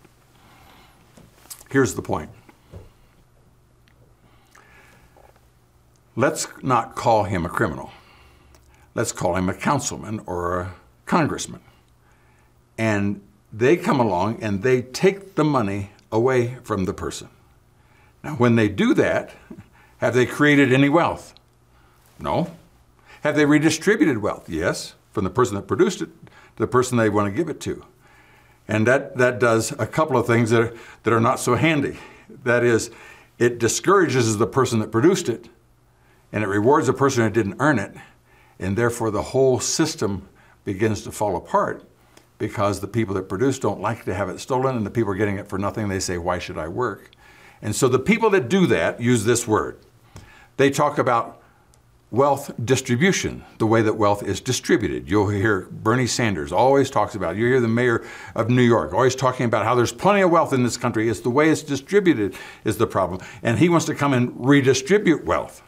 Here's 1.70 1.96
the 1.96 2.02
point. 2.02 2.30
Let's 6.16 6.48
not 6.64 6.96
call 6.96 7.26
him 7.26 7.46
a 7.46 7.50
criminal. 7.50 7.92
Let's 8.96 9.12
call 9.12 9.36
him 9.36 9.50
a 9.50 9.54
councilman 9.54 10.22
or 10.26 10.60
a 10.60 10.74
congressman. 11.06 11.62
And 12.78 13.22
they 13.52 13.78
come 13.78 14.00
along 14.00 14.42
and 14.42 14.64
they 14.64 14.82
take 14.82 15.36
the 15.36 15.44
money 15.44 15.92
away 16.12 16.58
from 16.64 16.86
the 16.86 16.94
person. 16.94 17.30
Now, 18.24 18.36
when 18.36 18.56
they 18.56 18.68
do 18.68 18.94
that, 18.96 19.34
have 20.00 20.14
they 20.14 20.26
created 20.26 20.74
any 20.74 20.90
wealth? 20.90 21.34
No. 22.20 22.52
Have 23.22 23.36
they 23.36 23.46
redistributed 23.46 24.18
wealth? 24.20 24.50
Yes 24.50 24.96
from 25.16 25.24
the 25.24 25.30
person 25.30 25.56
that 25.56 25.66
produced 25.66 26.02
it 26.02 26.10
to 26.26 26.32
the 26.58 26.68
person 26.68 26.98
they 26.98 27.10
want 27.10 27.26
to 27.26 27.36
give 27.36 27.48
it 27.48 27.62
to. 27.62 27.84
And 28.68 28.86
that, 28.86 29.16
that 29.18 29.40
does 29.40 29.72
a 29.80 29.88
couple 29.88 30.18
of 30.18 30.28
things 30.28 30.50
that 30.50 30.62
are, 30.62 30.74
that 31.04 31.14
are 31.14 31.22
not 31.22 31.40
so 31.40 31.56
handy. 31.56 31.98
That 32.44 32.66
is, 32.66 32.92
it 33.40 33.58
discourages 33.58 34.38
the 34.38 34.46
person 34.46 34.80
that 34.80 34.92
produced 34.92 35.30
it, 35.30 35.48
and 36.34 36.44
it 36.44 36.48
rewards 36.48 36.88
the 36.88 36.94
person 36.94 37.24
that 37.24 37.32
didn't 37.32 37.56
earn 37.60 37.80
it, 37.80 37.96
and 38.60 38.78
therefore 38.78 39.10
the 39.10 39.22
whole 39.22 39.62
system 39.62 40.28
begins 40.66 41.02
to 41.04 41.12
fall 41.14 41.38
apart 41.38 41.84
because 42.38 42.80
the 42.80 42.88
people 42.88 43.16
that 43.16 43.30
produce 43.30 43.60
don't 43.60 43.80
like 43.80 44.06
to 44.06 44.14
have 44.14 44.30
it 44.30 44.40
stolen, 44.40 44.76
and 44.76 44.86
the 44.86 44.92
people 44.92 45.12
are 45.12 45.16
getting 45.16 45.38
it 45.38 45.48
for 45.48 45.58
nothing. 45.58 45.88
They 45.88 46.00
say, 46.00 46.18
Why 46.18 46.40
should 46.40 46.58
I 46.58 46.68
work? 46.68 47.12
And 47.62 47.76
so 47.76 47.88
the 47.88 48.00
people 48.00 48.30
that 48.32 48.50
do 48.50 48.68
that 48.68 49.02
use 49.02 49.26
this 49.26 49.48
word. 49.48 49.80
They 50.58 50.70
talk 50.70 50.98
about 50.98 51.42
wealth 52.12 52.52
distribution, 52.64 53.44
the 53.58 53.66
way 53.66 53.82
that 53.82 53.94
wealth 53.94 54.24
is 54.24 54.40
distributed. 54.40 55.10
You'll 55.10 55.28
hear 55.28 55.68
Bernie 55.72 56.08
Sanders 56.08 56.52
always 56.52 56.90
talks 56.90 57.16
about, 57.16 57.36
you 57.36 57.46
hear 57.46 57.60
the 57.60 57.68
mayor 57.68 58.06
of 58.36 58.50
New 58.50 58.62
York 58.62 58.94
always 58.94 59.16
talking 59.16 59.46
about 59.46 59.66
how 59.66 59.76
there's 59.76 59.92
plenty 59.92 60.22
of 60.22 60.32
wealth 60.32 60.54
in 60.54 60.64
this 60.64 60.78
country. 60.78 61.10
It's 61.10 61.20
the 61.20 61.30
way 61.30 61.50
it's 61.50 61.64
distributed 61.64 62.36
is 62.64 62.78
the 62.78 62.88
problem. 62.88 63.22
And 63.44 63.60
he 63.60 63.68
wants 63.68 63.86
to 63.88 63.96
come 63.96 64.14
and 64.14 64.34
redistribute 64.38 65.26
wealth. 65.26 65.62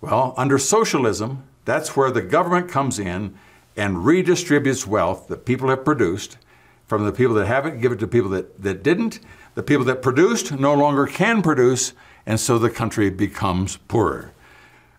Well, 0.00 0.34
under 0.36 0.58
socialism, 0.58 1.44
that's 1.64 1.96
where 1.96 2.10
the 2.10 2.20
government 2.20 2.68
comes 2.68 2.98
in 2.98 3.34
and 3.76 3.96
redistributes 3.98 4.86
wealth 4.86 5.28
that 5.28 5.44
people 5.44 5.68
have 5.68 5.84
produced 5.84 6.38
from 6.86 7.04
the 7.04 7.12
people 7.12 7.34
that 7.34 7.46
have 7.46 7.66
it, 7.66 7.80
give 7.80 7.92
it 7.92 7.98
to 7.98 8.06
people 8.06 8.30
that, 8.30 8.62
that 8.62 8.82
didn't. 8.82 9.20
The 9.54 9.62
people 9.62 9.84
that 9.84 10.02
produced 10.02 10.52
no 10.52 10.74
longer 10.74 11.06
can 11.06 11.42
produce, 11.42 11.92
and 12.26 12.38
so 12.38 12.58
the 12.58 12.70
country 12.70 13.10
becomes 13.10 13.76
poorer. 13.76 14.32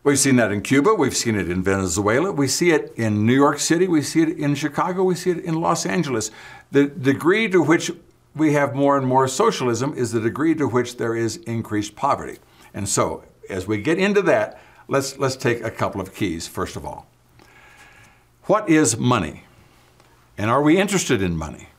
We've 0.04 0.20
seen 0.20 0.36
that 0.36 0.52
in 0.52 0.62
Cuba, 0.62 0.94
we've 0.94 1.16
seen 1.16 1.36
it 1.36 1.50
in 1.50 1.64
Venezuela, 1.64 2.32
we 2.32 2.48
see 2.48 2.72
it 2.72 2.94
in 2.96 3.26
New 3.26 3.34
York 3.34 3.60
City, 3.60 3.88
we 3.88 4.04
see 4.04 4.22
it 4.22 4.38
in 4.38 4.54
Chicago, 4.54 5.04
we 5.04 5.16
see 5.16 5.32
it 5.32 5.44
in 5.44 5.56
Los 5.56 5.86
Angeles. 5.86 6.30
The 6.72 6.86
degree 6.86 7.50
to 7.50 7.62
which 7.62 7.92
we 8.36 8.54
have 8.54 8.76
more 8.76 8.98
and 8.98 9.08
more 9.08 9.28
socialism 9.28 9.94
is 9.96 10.12
the 10.12 10.20
degree 10.20 10.54
to 10.56 10.68
which 10.68 10.98
there 10.98 11.16
is 11.16 11.38
increased 11.38 11.96
poverty. 11.96 12.38
And 12.74 12.88
so, 12.88 13.24
as 13.50 13.66
we 13.66 13.82
get 13.82 13.98
into 13.98 14.22
that, 14.24 14.60
let's, 14.88 15.18
let's 15.18 15.36
take 15.36 15.64
a 15.64 15.72
couple 15.72 16.02
of 16.02 16.14
keys, 16.14 16.48
first 16.48 16.76
of 16.76 16.86
all. 16.86 17.08
What 18.48 18.70
is 18.70 18.98
money? 18.98 19.44
And 20.38 20.52
are 20.52 20.62
we 20.62 20.78
interested 20.78 21.22
in 21.22 21.36
money? 21.36 21.70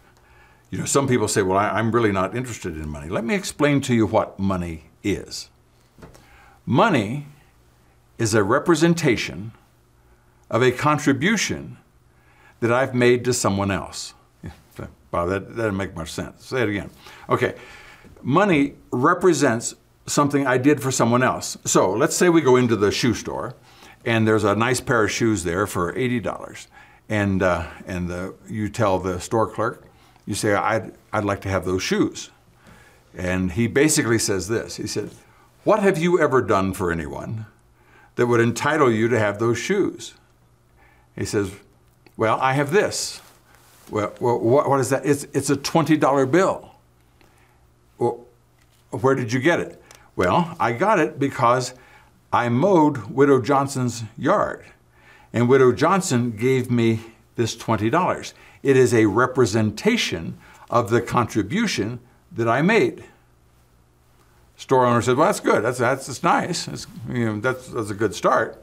You 0.71 0.79
know, 0.79 0.85
some 0.85 1.07
people 1.07 1.29
say, 1.29 1.43
well, 1.43 1.59
I, 1.59 1.79
am 1.79 1.93
really 1.93 2.11
not 2.11 2.37
interested 2.37 2.77
in 2.77 2.89
money. 2.89 3.09
Let 3.09 3.25
me 3.25 3.35
explain 3.35 3.81
to 3.83 3.95
you 3.95 4.07
what 4.07 4.39
money 4.39 4.91
is. 5.05 5.49
Money 6.65 7.27
is 8.19 8.35
a 8.35 8.43
representation 8.43 9.53
of 10.51 10.63
a 10.63 10.73
contribution 10.73 11.77
that 12.61 12.73
I've 12.73 12.95
made 12.95 13.25
to 13.27 13.33
someone 13.33 13.71
else. 13.71 14.15
Wow, 15.13 15.27
that, 15.27 15.49
that 15.49 15.57
doesn't 15.57 15.77
make 15.77 15.95
much 15.95 16.13
sense. 16.13 16.45
Say 16.45 16.63
it 16.63 16.69
again. 16.69 16.91
Okay, 17.31 17.55
money 18.23 18.75
represents 18.91 19.75
something 20.07 20.47
I 20.47 20.59
did 20.59 20.83
for 20.83 20.91
someone 20.91 21.23
else. 21.23 21.57
So 21.65 21.93
let's 21.93 22.17
say 22.17 22.29
we 22.29 22.41
go 22.41 22.57
into 22.57 22.77
the 22.77 22.91
shoe 22.91 23.15
store 23.15 23.55
and 24.07 24.27
there's 24.27 24.45
a 24.45 24.55
nice 24.55 24.81
pair 24.81 25.05
of 25.05 25.11
shoes 25.11 25.43
there 25.43 25.67
for 25.67 25.93
$80. 25.93 26.69
And, 27.09 27.43
uh, 27.43 27.67
and 27.87 28.09
the, 28.09 28.35
you 28.49 28.69
tell 28.69 28.99
the 29.01 29.21
store 29.21 29.49
clerk, 29.49 29.85
you 30.25 30.35
say, 30.35 30.55
I'd, 30.55 30.95
I'd 31.13 31.25
like 31.25 31.41
to 31.43 31.49
have 31.49 31.65
those 31.65 31.83
shoes. 31.83 32.31
And 33.17 33.53
he 33.53 33.67
basically 33.67 34.19
says 34.19 34.49
this 34.49 34.77
He 34.77 34.87
said, 34.87 35.11
What 35.65 35.83
have 35.83 35.99
you 35.99 36.21
ever 36.21 36.41
done 36.41 36.73
for 36.73 36.93
anyone 36.93 37.47
that 38.15 38.27
would 38.27 38.41
entitle 38.41 38.91
you 38.91 39.09
to 39.09 39.19
have 39.19 39.39
those 39.39 39.59
shoes? 39.59 40.15
He 41.17 41.25
says, 41.25 41.51
Well, 42.17 42.39
I 42.41 42.53
have 42.53 42.71
this. 42.71 43.21
Well, 43.91 44.15
well 44.21 44.39
what, 44.39 44.69
what 44.69 44.81
is 44.81 44.91
that? 44.91 45.05
It's, 45.05 45.25
it's 45.33 45.51
a 45.51 45.57
$20 45.57 46.31
bill. 46.31 46.71
Well, 47.99 48.27
where 48.91 49.15
did 49.15 49.33
you 49.33 49.41
get 49.41 49.61
it? 49.61 49.83
Well, 50.15 50.55
I 50.61 50.73
got 50.73 50.99
it 50.99 51.19
because 51.19 51.75
I 52.33 52.49
mowed 52.49 53.11
Widow 53.11 53.41
Johnson's 53.41 54.05
yard. 54.17 54.65
And 55.33 55.49
Widow 55.49 55.73
Johnson 55.73 56.33
gave 56.33 56.71
me 56.71 57.01
this 57.37 57.57
$20. 57.57 58.33
It 58.63 58.77
is 58.77 58.95
a 58.95 59.07
representation 59.07 60.39
of 60.71 60.91
the 60.91 61.01
contribution 61.01 62.01
that 62.33 62.49
I 62.49 62.63
made 62.63 63.05
store 64.57 64.87
owner 64.87 65.03
said, 65.03 65.17
"Well, 65.17 65.27
that's 65.27 65.41
good. 65.41 65.63
That's 65.63 65.79
that's, 65.79 66.07
that's 66.07 66.23
nice. 66.23 66.65
That's, 66.65 66.87
you 67.09 67.27
know, 67.27 67.41
that's 67.41 67.69
that's 67.69 67.91
a 67.91 67.95
good 67.95 68.15
start." 68.15 68.63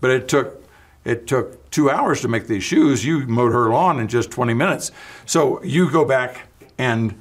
But 0.00 0.10
it 0.10 0.28
took 0.28 0.62
it 1.04 1.26
took 1.26 1.70
two 1.70 1.90
hours 1.90 2.20
to 2.22 2.28
make 2.28 2.46
these 2.46 2.64
shoes. 2.64 3.04
You 3.04 3.26
mowed 3.26 3.52
her 3.52 3.68
lawn 3.68 4.00
in 4.00 4.08
just 4.08 4.30
20 4.30 4.54
minutes. 4.54 4.90
So 5.26 5.62
you 5.62 5.90
go 5.90 6.04
back 6.04 6.48
and 6.78 7.20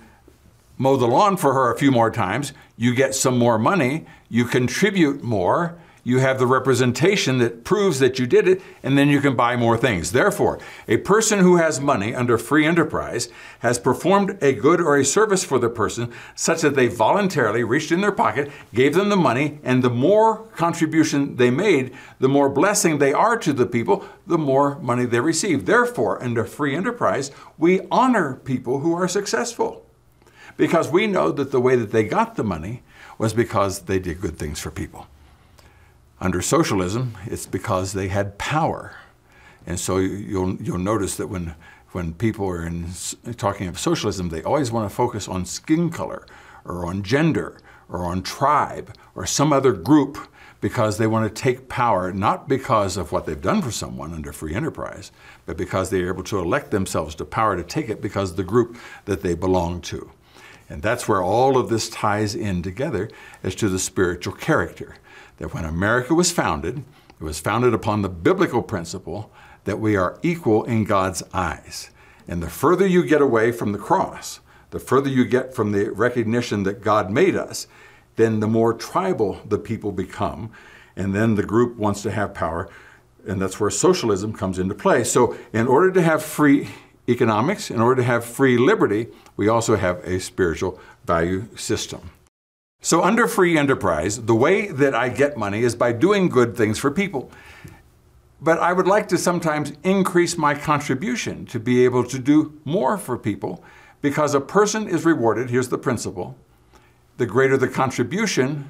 mow 0.78 0.96
the 0.96 1.08
lawn 1.08 1.36
for 1.36 1.54
her 1.54 1.72
a 1.72 1.78
few 1.78 1.92
more 1.92 2.10
times. 2.10 2.54
You 2.78 2.96
get 2.96 3.14
some 3.14 3.38
more 3.38 3.60
money. 3.60 4.06
You 4.30 4.46
contribute 4.46 5.22
more 5.22 5.78
you 6.04 6.20
have 6.20 6.38
the 6.38 6.46
representation 6.46 7.38
that 7.38 7.64
proves 7.64 8.00
that 8.00 8.20
you 8.20 8.28
did 8.28 8.48
it, 8.48 8.62
and 8.82 8.98
then 8.98 9.08
you 9.08 9.22
can 9.22 9.36
buy 9.36 9.56
more 9.56 9.78
things. 9.78 10.12
Therefore, 10.12 10.60
a 10.88 10.98
person 10.98 11.40
who 11.40 11.58
has 11.58 11.80
money 11.80 12.14
under 12.14 12.38
free 12.38 12.66
enterprise 12.66 13.30
has 13.60 13.80
performed 13.80 14.38
a 14.42 14.54
good 14.54 14.82
or 14.82 14.98
a 14.98 15.06
service 15.06 15.46
for 15.46 15.60
the 15.60 15.70
person 15.70 16.12
such 16.36 16.62
that 16.62 16.76
they 16.76 16.88
voluntarily 16.88 17.64
reached 17.64 17.92
in 17.92 18.02
their 18.02 18.12
pocket, 18.12 18.52
gave 18.74 18.96
them 18.96 19.08
the 19.08 19.16
money, 19.16 19.60
and 19.64 19.82
the 19.82 19.90
more 19.90 20.40
contribution 20.56 21.38
they 21.38 21.50
made, 21.50 21.94
the 22.20 22.28
more 22.28 22.50
blessing 22.50 22.98
they 22.98 23.14
are 23.14 23.38
to 23.38 23.54
the 23.54 23.66
people, 23.66 24.06
the 24.28 24.38
more 24.38 24.78
money 24.80 25.06
they 25.06 25.22
receive. 25.22 25.66
Therefore, 25.66 26.22
under 26.22 26.44
free 26.44 26.76
enterprise, 26.76 27.32
we 27.58 27.80
honor 27.90 28.36
people 28.44 28.80
who 28.80 28.94
are 28.94 29.08
successful 29.08 29.86
because 30.58 30.90
we 30.90 31.08
know 31.08 31.32
that 31.32 31.52
the 31.52 31.62
way 31.62 31.78
that 31.78 31.92
they 31.92 32.04
got 32.04 32.36
the 32.36 32.44
money 32.44 32.84
was 33.18 33.34
because 33.34 33.82
they 33.82 34.00
did 34.00 34.20
good 34.20 34.38
things 34.38 34.60
for 34.60 34.70
people. 34.70 35.08
Under 36.24 36.42
socialism, 36.42 37.18
it's 37.26 37.46
because 37.46 37.92
they 37.92 38.08
had 38.08 38.38
power. 38.38 38.96
And 39.68 39.78
so 39.78 39.98
you'll, 39.98 40.56
you'll 40.56 40.78
notice 40.78 41.18
that 41.18 41.28
when, 41.28 41.54
when 41.92 42.14
people 42.14 42.48
are 42.48 42.66
in, 42.66 42.88
talking 43.36 43.68
of 43.68 43.78
socialism, 43.78 44.30
they 44.30 44.42
always 44.42 44.72
want 44.72 44.90
to 44.90 44.96
focus 44.96 45.28
on 45.28 45.46
skin 45.46 45.90
color 45.90 46.26
or 46.64 46.86
on 46.86 47.04
gender 47.04 47.60
or 47.90 48.06
on 48.06 48.24
tribe 48.24 48.96
or 49.16 49.26
some 49.26 49.52
other 49.52 49.74
group 49.74 50.18
because 50.62 50.98
they 50.98 51.08
want 51.08 51.28
to 51.28 51.42
take 51.42 51.68
power, 51.68 52.14
not 52.14 52.48
because 52.48 52.96
of 52.96 53.12
what 53.12 53.26
they've 53.26 53.42
done 53.42 53.62
for 53.62 53.70
someone 53.72 54.14
under 54.14 54.32
free 54.32 54.56
enterprise, 54.56 55.12
but 55.46 55.58
because 55.58 55.90
they 55.90 56.04
are 56.04 56.14
able 56.14 56.24
to 56.24 56.40
elect 56.40 56.72
themselves 56.72 57.16
to 57.16 57.26
power 57.26 57.58
to 57.58 57.64
take 57.64 57.90
it 57.90 58.02
because 58.02 58.32
of 58.32 58.38
the 58.38 58.44
group 58.44 58.78
that 59.04 59.24
they 59.24 59.36
belong 59.36 59.82
to. 59.82 60.10
And 60.70 60.82
that's 60.82 61.06
where 61.06 61.22
all 61.22 61.58
of 61.58 61.68
this 61.68 61.90
ties 61.90 62.34
in 62.34 62.62
together 62.62 63.10
as 63.44 63.56
to 63.56 63.68
the 63.68 63.78
spiritual 63.78 64.36
character. 64.36 64.96
That 65.38 65.54
when 65.54 65.66
America 65.66 66.14
was 66.14 66.32
founded, 66.32 66.84
it 67.20 67.24
was 67.24 67.40
founded 67.40 67.74
upon 67.74 68.02
the 68.02 68.10
biblical 68.10 68.62
principle 68.62 69.32
that 69.64 69.80
we 69.80 69.96
are 69.96 70.20
equal 70.22 70.64
in 70.66 70.84
God's 70.84 71.24
eyes. 71.34 71.90
And 72.28 72.42
the 72.42 72.50
further 72.50 72.86
you 72.88 73.06
get 73.06 73.22
away 73.22 73.52
from 73.52 73.72
the 73.72 73.78
cross, 73.78 74.40
the 74.72 74.80
further 74.80 75.10
you 75.10 75.26
get 75.26 75.54
from 75.54 75.72
the 75.72 75.90
recognition 75.92 76.64
that 76.64 76.82
God 76.82 77.12
made 77.12 77.36
us, 77.36 77.68
then 78.16 78.40
the 78.40 78.48
more 78.48 78.74
tribal 78.74 79.42
the 79.48 79.58
people 79.58 79.92
become. 79.92 80.52
And 80.96 81.14
then 81.14 81.36
the 81.36 81.44
group 81.44 81.78
wants 81.78 82.02
to 82.04 82.12
have 82.12 82.34
power. 82.34 82.70
And 83.26 83.42
that's 83.42 83.60
where 83.60 83.70
socialism 83.70 84.34
comes 84.34 84.60
into 84.60 84.76
play. 84.76 85.04
So, 85.04 85.36
in 85.54 85.68
order 85.68 85.92
to 85.92 86.02
have 86.02 86.24
free 86.24 86.70
economics, 87.08 87.72
in 87.72 87.82
order 87.82 88.02
to 88.02 88.08
have 88.08 88.26
free 88.26 88.58
liberty, 88.58 89.08
we 89.36 89.48
also 89.48 89.76
have 89.76 90.04
a 90.04 90.20
spiritual 90.20 90.80
value 91.06 91.48
system. 91.56 92.12
So, 92.84 93.02
under 93.02 93.30
free 93.30 93.58
enterprise, 93.58 94.26
the 94.26 94.36
way 94.36 94.68
that 94.68 94.94
I 94.94 95.08
get 95.08 95.38
money 95.38 95.64
is 95.64 95.74
by 95.74 95.94
doing 95.94 96.28
good 96.28 96.58
things 96.58 96.78
for 96.78 96.92
people. 96.92 97.32
But 98.42 98.60
I 98.60 98.74
would 98.74 98.88
like 98.88 99.08
to 99.08 99.18
sometimes 99.18 99.72
increase 99.86 100.38
my 100.38 100.54
contribution 100.54 101.46
to 101.46 101.62
be 101.62 101.86
able 101.86 102.04
to 102.04 102.20
do 102.20 102.60
more 102.66 102.98
for 102.98 103.18
people 103.18 103.64
because 104.02 104.36
a 104.36 104.42
person 104.42 104.90
is 104.90 105.06
rewarded. 105.06 105.50
Here's 105.50 105.70
the 105.70 105.78
principle 105.78 106.36
the 107.16 107.26
greater 107.26 107.56
the 107.56 107.70
contribution, 107.70 108.70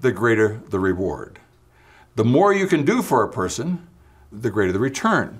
the 0.00 0.10
greater 0.10 0.60
the 0.70 0.80
reward. 0.80 1.38
The 2.16 2.24
more 2.24 2.52
you 2.52 2.66
can 2.66 2.84
do 2.84 3.00
for 3.00 3.22
a 3.22 3.30
person, 3.30 3.86
the 4.32 4.50
greater 4.50 4.72
the 4.72 4.80
return. 4.80 5.38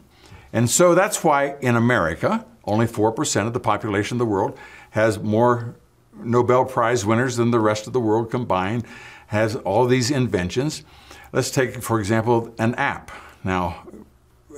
And 0.52 0.70
so 0.70 0.94
that's 0.94 1.24
why 1.24 1.56
in 1.60 1.74
America, 1.74 2.46
only 2.64 2.86
4% 2.86 3.46
of 3.48 3.52
the 3.52 3.58
population 3.58 4.14
of 4.14 4.18
the 4.20 4.26
world 4.26 4.56
has 4.90 5.18
more 5.18 5.74
Nobel 6.24 6.64
Prize 6.64 7.04
winners 7.04 7.36
than 7.36 7.50
the 7.50 7.60
rest 7.60 7.86
of 7.86 7.92
the 7.92 8.00
world 8.00 8.30
combined, 8.30 8.84
has 9.28 9.56
all 9.56 9.86
these 9.86 10.10
inventions. 10.10 10.82
Let's 11.32 11.50
take, 11.50 11.82
for 11.82 12.00
example, 12.00 12.54
an 12.58 12.74
app. 12.74 13.10
Now, 13.44 13.86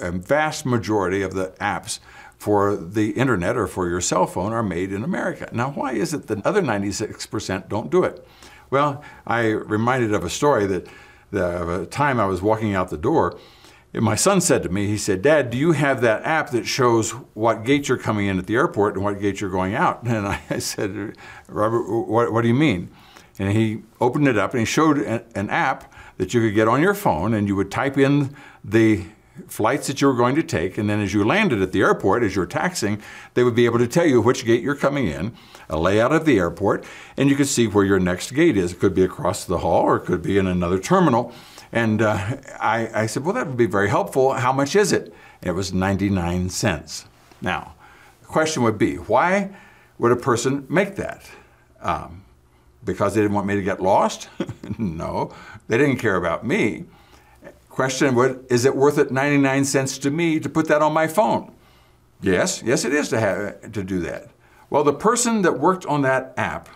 a 0.00 0.10
vast 0.10 0.64
majority 0.64 1.22
of 1.22 1.34
the 1.34 1.48
apps 1.60 1.98
for 2.38 2.74
the 2.74 3.10
internet 3.10 3.56
or 3.56 3.66
for 3.66 3.88
your 3.88 4.00
cell 4.00 4.26
phone 4.26 4.52
are 4.52 4.62
made 4.62 4.92
in 4.92 5.04
America. 5.04 5.48
Now, 5.52 5.70
why 5.70 5.92
is 5.92 6.12
it 6.12 6.26
that 6.26 6.44
other 6.44 6.62
96% 6.62 7.68
don't 7.68 7.90
do 7.90 8.02
it? 8.02 8.26
Well, 8.70 9.04
I 9.26 9.48
reminded 9.48 10.14
of 10.14 10.24
a 10.24 10.30
story 10.30 10.66
that 10.66 10.88
the 11.30 11.86
time 11.90 12.18
I 12.18 12.26
was 12.26 12.42
walking 12.42 12.74
out 12.74 12.90
the 12.90 12.98
door, 12.98 13.38
my 13.94 14.14
son 14.14 14.40
said 14.40 14.62
to 14.62 14.70
me, 14.70 14.86
he 14.86 14.96
said, 14.96 15.20
Dad, 15.20 15.50
do 15.50 15.58
you 15.58 15.72
have 15.72 16.00
that 16.00 16.24
app 16.24 16.50
that 16.50 16.66
shows 16.66 17.10
what 17.34 17.64
gate 17.64 17.88
you're 17.88 17.98
coming 17.98 18.26
in 18.26 18.38
at 18.38 18.46
the 18.46 18.54
airport 18.54 18.94
and 18.94 19.04
what 19.04 19.20
gate 19.20 19.40
you're 19.40 19.50
going 19.50 19.74
out? 19.74 20.06
And 20.06 20.26
I 20.26 20.58
said, 20.58 21.16
Robert, 21.48 21.84
what, 22.06 22.32
what 22.32 22.42
do 22.42 22.48
you 22.48 22.54
mean? 22.54 22.90
And 23.38 23.52
he 23.52 23.82
opened 24.00 24.28
it 24.28 24.38
up 24.38 24.52
and 24.52 24.60
he 24.60 24.66
showed 24.66 24.98
an 24.98 25.50
app 25.50 25.92
that 26.16 26.32
you 26.32 26.40
could 26.40 26.54
get 26.54 26.68
on 26.68 26.80
your 26.80 26.94
phone 26.94 27.34
and 27.34 27.48
you 27.48 27.56
would 27.56 27.70
type 27.70 27.98
in 27.98 28.34
the 28.64 29.04
flights 29.48 29.86
that 29.86 30.00
you 30.00 30.06
were 30.06 30.14
going 30.14 30.34
to 30.36 30.42
take, 30.42 30.78
and 30.78 30.88
then 30.88 31.00
as 31.00 31.14
you 31.14 31.24
landed 31.24 31.62
at 31.62 31.72
the 31.72 31.80
airport, 31.80 32.22
as 32.22 32.36
you're 32.36 32.46
taxing, 32.46 33.00
they 33.34 33.42
would 33.42 33.54
be 33.54 33.64
able 33.64 33.78
to 33.78 33.86
tell 33.86 34.06
you 34.06 34.20
which 34.20 34.44
gate 34.44 34.62
you're 34.62 34.74
coming 34.74 35.06
in, 35.06 35.34
a 35.68 35.78
layout 35.78 36.12
of 36.12 36.24
the 36.24 36.38
airport, 36.38 36.84
and 37.16 37.30
you 37.30 37.36
could 37.36 37.48
see 37.48 37.66
where 37.66 37.84
your 37.84 37.98
next 37.98 38.32
gate 38.32 38.56
is. 38.56 38.72
It 38.72 38.78
could 38.78 38.94
be 38.94 39.04
across 39.04 39.44
the 39.44 39.58
hall 39.58 39.84
or 39.84 39.96
it 39.96 40.04
could 40.04 40.22
be 40.22 40.38
in 40.38 40.46
another 40.46 40.78
terminal. 40.78 41.32
And 41.72 42.02
uh, 42.02 42.36
I, 42.60 42.90
I, 43.02 43.06
said, 43.06 43.24
Well, 43.24 43.34
that 43.34 43.46
would 43.46 43.56
be 43.56 43.66
very 43.66 43.88
helpful. 43.88 44.34
How 44.34 44.52
much 44.52 44.76
is 44.76 44.92
it? 44.92 45.12
And 45.40 45.50
it 45.50 45.52
was 45.52 45.72
99 45.72 46.50
cents. 46.50 47.06
Now, 47.40 47.74
the 48.20 48.26
question 48.26 48.62
would 48.62 48.78
be 48.78 48.96
why 48.96 49.50
would 49.98 50.12
a 50.12 50.16
person 50.16 50.66
make 50.68 50.96
that? 50.96 51.28
Um, 51.80 52.24
because 52.84 53.14
they 53.14 53.22
didn't 53.22 53.34
want 53.34 53.46
me 53.46 53.54
to 53.54 53.62
get 53.62 53.80
lost? 53.80 54.28
no, 54.78 55.32
they 55.68 55.78
didn't 55.78 55.96
care 55.96 56.16
about 56.16 56.46
me. 56.46 56.84
Question 57.68 58.16
Is 58.50 58.64
it 58.66 58.76
worth 58.76 58.98
it 58.98 59.10
99 59.10 59.64
cents 59.64 59.96
to 59.98 60.10
me 60.10 60.38
to 60.40 60.48
put 60.48 60.68
that 60.68 60.82
on 60.82 60.92
my 60.92 61.06
phone? 61.06 61.52
Yes, 62.20 62.62
yes 62.62 62.84
it 62.84 62.92
is 62.92 63.08
to 63.08 63.18
have 63.18 63.72
to 63.72 63.82
do 63.82 64.00
that. 64.00 64.28
Well, 64.68 64.84
the 64.84 64.92
person 64.92 65.42
that 65.42 65.58
worked 65.58 65.86
on 65.86 66.02
that 66.02 66.34
app 66.36 66.68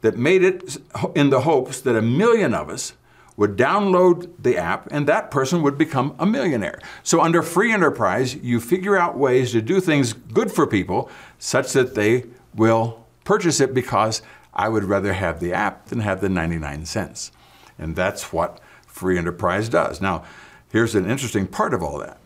that 0.00 0.16
made 0.16 0.42
it 0.42 0.78
in 1.14 1.30
the 1.30 1.40
hopes 1.40 1.80
that 1.80 1.96
a 1.96 2.02
million 2.02 2.54
of 2.54 2.68
us 2.68 2.94
would 3.36 3.56
download 3.56 4.30
the 4.38 4.56
app 4.56 4.88
and 4.90 5.06
that 5.06 5.30
person 5.30 5.62
would 5.62 5.76
become 5.76 6.14
a 6.18 6.26
millionaire. 6.26 6.80
So 7.02 7.20
under 7.20 7.42
free 7.42 7.72
enterprise, 7.72 8.34
you 8.36 8.60
figure 8.60 8.96
out 8.96 9.18
ways 9.18 9.52
to 9.52 9.60
do 9.60 9.80
things 9.80 10.12
good 10.12 10.50
for 10.50 10.66
people 10.66 11.10
such 11.38 11.72
that 11.74 11.94
they 11.94 12.24
will 12.54 13.06
purchase 13.24 13.60
it 13.60 13.74
because 13.74 14.22
I 14.54 14.68
would 14.68 14.84
rather 14.84 15.12
have 15.12 15.40
the 15.40 15.52
app 15.52 15.86
than 15.86 16.00
have 16.00 16.20
the 16.20 16.30
99 16.30 16.86
cents. 16.86 17.30
And 17.78 17.94
that's 17.94 18.32
what 18.32 18.58
free 18.86 19.18
enterprise 19.18 19.68
does. 19.68 20.00
Now, 20.00 20.24
here's 20.72 20.94
an 20.94 21.08
interesting 21.08 21.46
part 21.46 21.74
of 21.74 21.82
all 21.82 21.98
that. 21.98 22.18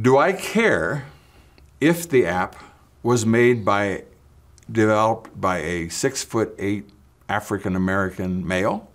Do 0.00 0.16
I 0.16 0.32
care 0.32 1.04
if 1.80 2.08
the 2.08 2.24
app 2.24 2.56
was 3.02 3.26
made 3.26 3.62
by, 3.62 4.04
developed 4.70 5.38
by 5.38 5.58
a 5.58 5.88
six 5.90 6.24
foot 6.24 6.54
eight 6.58 6.88
African 7.28 7.76
American 7.76 8.46
male? 8.46 8.88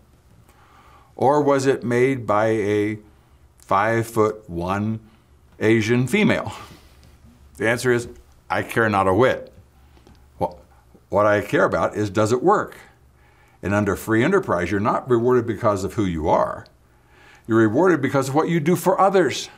Or 1.17 1.41
was 1.41 1.65
it 1.65 1.83
made 1.83 2.25
by 2.25 2.45
a 2.45 2.99
five 3.57 4.07
foot 4.07 4.49
one 4.49 5.01
Asian 5.59 6.07
female? 6.07 6.53
The 7.57 7.67
answer 7.67 7.91
is 7.91 8.07
I 8.49 8.63
care 8.63 8.87
not 8.87 9.07
a 9.07 9.13
whit. 9.13 9.51
What 11.09 11.25
I 11.25 11.41
care 11.41 11.63
about 11.63 11.95
is 11.95 12.09
does 12.09 12.31
it 12.31 12.43
work? 12.43 12.75
And 13.63 13.73
under 13.73 13.95
free 13.95 14.23
enterprise, 14.23 14.71
you're 14.71 14.79
not 14.79 15.09
rewarded 15.09 15.47
because 15.47 15.83
of 15.83 15.93
who 15.93 16.05
you 16.05 16.27
are. 16.29 16.65
You're 17.47 17.59
rewarded 17.59 18.01
because 18.01 18.29
of 18.29 18.35
what 18.35 18.49
you 18.49 18.59
do 18.59 18.75
for 18.75 18.99
others. 18.99 19.49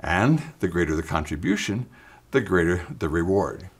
And 0.00 0.42
the 0.60 0.68
greater 0.68 0.94
the 0.94 1.02
contribution, 1.02 1.86
the 2.30 2.40
greater 2.40 2.86
the 2.98 3.08
reward. 3.08 3.70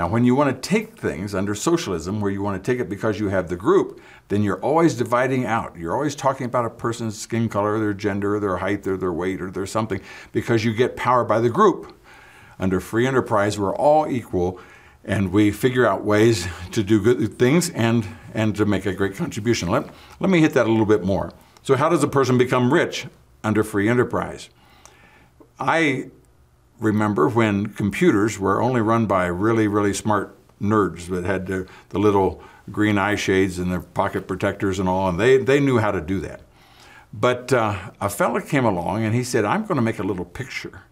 Now, 0.00 0.08
when 0.08 0.24
you 0.24 0.34
want 0.34 0.48
to 0.62 0.66
take 0.66 0.96
things 0.96 1.34
under 1.34 1.54
socialism, 1.54 2.22
where 2.22 2.30
you 2.30 2.40
want 2.40 2.64
to 2.64 2.72
take 2.72 2.80
it 2.80 2.88
because 2.88 3.20
you 3.20 3.28
have 3.28 3.50
the 3.50 3.54
group, 3.56 4.00
then 4.28 4.42
you're 4.42 4.58
always 4.60 4.94
dividing 4.94 5.44
out. 5.44 5.76
You're 5.76 5.92
always 5.92 6.14
talking 6.14 6.46
about 6.46 6.64
a 6.64 6.70
person's 6.70 7.20
skin 7.20 7.50
color, 7.50 7.78
their 7.78 7.92
gender, 7.92 8.40
their 8.40 8.56
height, 8.56 8.86
or 8.86 8.96
their 8.96 9.12
weight, 9.12 9.42
or 9.42 9.50
their 9.50 9.66
something, 9.66 10.00
because 10.32 10.64
you 10.64 10.72
get 10.72 10.96
power 10.96 11.22
by 11.22 11.38
the 11.38 11.50
group. 11.50 11.94
Under 12.58 12.80
free 12.80 13.06
enterprise, 13.06 13.58
we're 13.58 13.76
all 13.76 14.10
equal 14.10 14.58
and 15.04 15.32
we 15.32 15.50
figure 15.50 15.86
out 15.86 16.02
ways 16.02 16.48
to 16.72 16.82
do 16.82 17.02
good 17.02 17.38
things 17.38 17.68
and, 17.68 18.08
and 18.32 18.56
to 18.56 18.64
make 18.64 18.86
a 18.86 18.94
great 18.94 19.16
contribution. 19.16 19.68
Let, 19.68 19.84
let 20.18 20.30
me 20.30 20.40
hit 20.40 20.54
that 20.54 20.66
a 20.66 20.70
little 20.70 20.86
bit 20.86 21.04
more. 21.04 21.30
So, 21.62 21.76
how 21.76 21.90
does 21.90 22.02
a 22.02 22.08
person 22.08 22.38
become 22.38 22.72
rich 22.72 23.06
under 23.44 23.62
free 23.62 23.86
enterprise? 23.86 24.48
I 25.58 26.08
remember 26.80 27.28
when 27.28 27.66
computers 27.66 28.38
were 28.38 28.60
only 28.60 28.80
run 28.80 29.06
by 29.06 29.26
really, 29.26 29.68
really 29.68 29.94
smart 29.94 30.36
nerds 30.60 31.06
that 31.06 31.24
had 31.24 31.46
the, 31.46 31.68
the 31.90 31.98
little 31.98 32.42
green 32.70 32.98
eye 32.98 33.14
shades 33.14 33.58
and 33.58 33.70
their 33.70 33.80
pocket 33.80 34.26
protectors 34.26 34.78
and 34.78 34.88
all, 34.88 35.08
and 35.08 35.20
they, 35.20 35.36
they 35.36 35.60
knew 35.60 35.78
how 35.78 35.90
to 35.90 36.00
do 36.00 36.20
that. 36.20 36.40
But 37.12 37.52
uh, 37.52 37.90
a 38.00 38.08
fellow 38.08 38.40
came 38.40 38.64
along 38.64 39.04
and 39.04 39.14
he 39.14 39.24
said, 39.24 39.44
I'm 39.44 39.62
going 39.62 39.76
to 39.76 39.82
make 39.82 39.98
a 39.98 40.04
little 40.04 40.24
picture. 40.24 40.82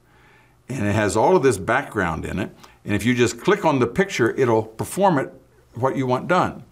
And 0.68 0.86
it 0.86 0.94
has 0.94 1.16
all 1.16 1.36
of 1.36 1.42
this 1.42 1.58
background 1.58 2.24
in 2.24 2.38
it. 2.38 2.54
And 2.84 2.94
if 2.94 3.04
you 3.04 3.14
just 3.14 3.40
click 3.40 3.64
on 3.64 3.78
the 3.78 3.86
picture, 3.86 4.34
it'll 4.36 4.64
perform 4.64 5.18
it 5.18 5.32
what 5.74 5.96
you 5.96 6.06
want 6.06 6.28
done. 6.28 6.64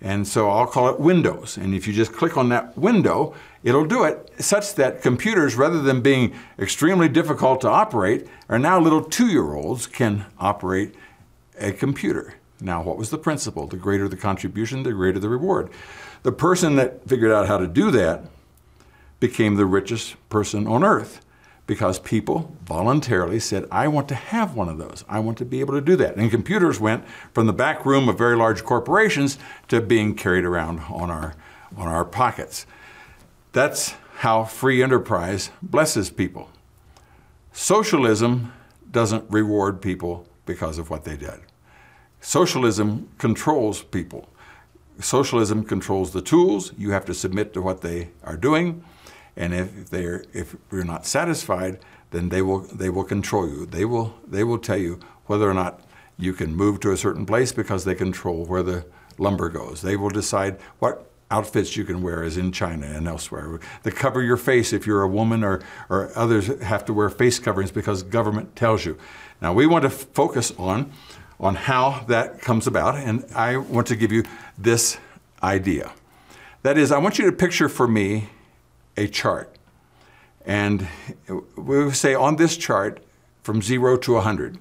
And 0.00 0.28
so 0.28 0.50
I'll 0.50 0.66
call 0.66 0.88
it 0.88 1.00
Windows. 1.00 1.56
And 1.56 1.74
if 1.74 1.86
you 1.86 1.92
just 1.92 2.12
click 2.12 2.36
on 2.36 2.50
that 2.50 2.76
window, 2.76 3.34
it'll 3.64 3.86
do 3.86 4.04
it 4.04 4.30
such 4.38 4.74
that 4.74 5.02
computers, 5.02 5.54
rather 5.54 5.80
than 5.80 6.02
being 6.02 6.34
extremely 6.58 7.08
difficult 7.08 7.62
to 7.62 7.68
operate, 7.68 8.26
are 8.48 8.58
now 8.58 8.78
little 8.78 9.02
two 9.02 9.28
year 9.28 9.54
olds 9.54 9.86
can 9.86 10.26
operate 10.38 10.94
a 11.58 11.72
computer. 11.72 12.34
Now, 12.60 12.82
what 12.82 12.96
was 12.96 13.10
the 13.10 13.18
principle? 13.18 13.66
The 13.66 13.76
greater 13.76 14.08
the 14.08 14.16
contribution, 14.16 14.82
the 14.82 14.92
greater 14.92 15.18
the 15.18 15.28
reward. 15.28 15.70
The 16.22 16.32
person 16.32 16.76
that 16.76 17.06
figured 17.08 17.32
out 17.32 17.46
how 17.46 17.58
to 17.58 17.66
do 17.66 17.90
that 17.90 18.24
became 19.20 19.56
the 19.56 19.66
richest 19.66 20.16
person 20.28 20.66
on 20.66 20.84
earth 20.84 21.24
because 21.66 21.98
people 21.98 22.56
voluntarily 22.64 23.40
said, 23.40 23.66
I 23.72 23.88
want 23.88 24.08
to 24.08 24.14
have 24.14 24.54
one 24.54 24.68
of 24.68 24.78
those. 24.78 25.04
I 25.08 25.18
want 25.18 25.36
to 25.38 25.44
be 25.44 25.60
able 25.60 25.74
to 25.74 25.80
do 25.80 25.96
that. 25.96 26.16
And 26.16 26.30
computers 26.30 26.78
went 26.78 27.04
from 27.32 27.46
the 27.46 27.52
back 27.52 27.84
room 27.84 28.08
of 28.08 28.16
very 28.16 28.36
large 28.36 28.64
corporations 28.64 29.36
to 29.68 29.80
being 29.80 30.14
carried 30.14 30.44
around 30.44 30.80
on 30.88 31.10
our, 31.10 31.34
on 31.76 31.88
our 31.88 32.04
pockets. 32.04 32.66
That's 33.52 33.94
how 34.18 34.44
free 34.44 34.82
enterprise 34.82 35.50
blesses 35.60 36.08
people. 36.10 36.50
Socialism 37.52 38.52
doesn't 38.90 39.28
reward 39.30 39.82
people 39.82 40.26
because 40.44 40.78
of 40.78 40.88
what 40.88 41.04
they 41.04 41.16
did. 41.16 41.40
Socialism 42.20 43.08
controls 43.18 43.82
people. 43.82 44.28
Socialism 45.00 45.64
controls 45.64 46.12
the 46.12 46.22
tools. 46.22 46.72
You 46.78 46.92
have 46.92 47.04
to 47.06 47.14
submit 47.14 47.52
to 47.54 47.60
what 47.60 47.82
they 47.82 48.10
are 48.24 48.36
doing. 48.36 48.84
And 49.36 49.52
if 49.54 49.90
they're 49.90 50.24
if 50.32 50.56
you're 50.72 50.84
not 50.84 51.06
satisfied, 51.06 51.78
then 52.10 52.30
they 52.30 52.42
will 52.42 52.60
they 52.60 52.88
will 52.88 53.04
control 53.04 53.48
you. 53.48 53.66
They 53.66 53.84
will 53.84 54.14
they 54.26 54.44
will 54.44 54.58
tell 54.58 54.78
you 54.78 55.00
whether 55.26 55.48
or 55.48 55.54
not 55.54 55.82
you 56.18 56.32
can 56.32 56.54
move 56.54 56.80
to 56.80 56.92
a 56.92 56.96
certain 56.96 57.26
place 57.26 57.52
because 57.52 57.84
they 57.84 57.94
control 57.94 58.46
where 58.46 58.62
the 58.62 58.86
lumber 59.18 59.48
goes. 59.48 59.82
They 59.82 59.96
will 59.96 60.10
decide 60.10 60.58
what 60.78 61.10
outfits 61.30 61.76
you 61.76 61.84
can 61.84 62.02
wear 62.02 62.22
as 62.22 62.36
in 62.36 62.52
China 62.52 62.86
and 62.86 63.08
elsewhere. 63.08 63.58
They 63.82 63.90
cover 63.90 64.22
your 64.22 64.36
face 64.36 64.72
if 64.72 64.86
you're 64.86 65.02
a 65.02 65.08
woman 65.08 65.42
or, 65.42 65.60
or 65.88 66.16
others 66.16 66.46
have 66.62 66.84
to 66.86 66.92
wear 66.92 67.10
face 67.10 67.38
coverings 67.38 67.70
because 67.70 68.02
government 68.02 68.54
tells 68.54 68.84
you. 68.84 68.96
Now 69.42 69.52
we 69.52 69.66
want 69.66 69.82
to 69.82 69.90
focus 69.90 70.52
on, 70.56 70.92
on 71.40 71.56
how 71.56 72.04
that 72.08 72.40
comes 72.40 72.66
about 72.66 72.94
and 72.94 73.24
I 73.34 73.56
want 73.56 73.88
to 73.88 73.96
give 73.96 74.12
you 74.12 74.22
this 74.56 74.98
idea. 75.42 75.92
That 76.62 76.78
is, 76.78 76.92
I 76.92 76.98
want 76.98 77.18
you 77.18 77.26
to 77.26 77.32
picture 77.32 77.68
for 77.68 77.88
me 77.88 78.28
a 78.96 79.08
chart. 79.08 79.56
And 80.44 80.86
we 81.56 81.90
say 81.92 82.14
on 82.14 82.36
this 82.36 82.56
chart 82.56 83.02
from 83.42 83.62
zero 83.62 83.96
to 83.98 84.14
100. 84.14 84.58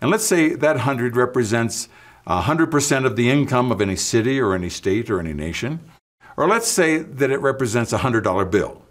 And 0.00 0.10
let's 0.10 0.24
say 0.24 0.54
that 0.54 0.76
100 0.76 1.16
represents 1.16 1.88
100% 2.26 3.06
of 3.06 3.16
the 3.16 3.30
income 3.30 3.70
of 3.70 3.80
any 3.80 3.96
city 3.96 4.40
or 4.40 4.54
any 4.54 4.70
state 4.70 5.10
or 5.10 5.20
any 5.20 5.32
nation. 5.32 5.80
Or 6.36 6.48
let's 6.48 6.68
say 6.68 6.98
that 6.98 7.30
it 7.30 7.38
represents 7.38 7.92
a 7.92 7.98
$100 7.98 8.50
bill. 8.50 8.82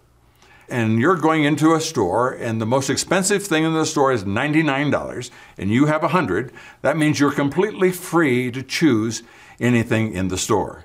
And 0.68 0.98
you're 0.98 1.16
going 1.16 1.44
into 1.44 1.74
a 1.74 1.80
store 1.80 2.32
and 2.32 2.60
the 2.60 2.66
most 2.66 2.88
expensive 2.88 3.44
thing 3.44 3.64
in 3.64 3.74
the 3.74 3.84
store 3.84 4.12
is 4.12 4.24
$99 4.24 5.30
and 5.58 5.70
you 5.70 5.86
have 5.86 6.02
100, 6.02 6.52
that 6.80 6.96
means 6.96 7.20
you're 7.20 7.32
completely 7.32 7.92
free 7.92 8.50
to 8.50 8.62
choose 8.62 9.22
anything 9.60 10.14
in 10.14 10.28
the 10.28 10.38
store. 10.38 10.84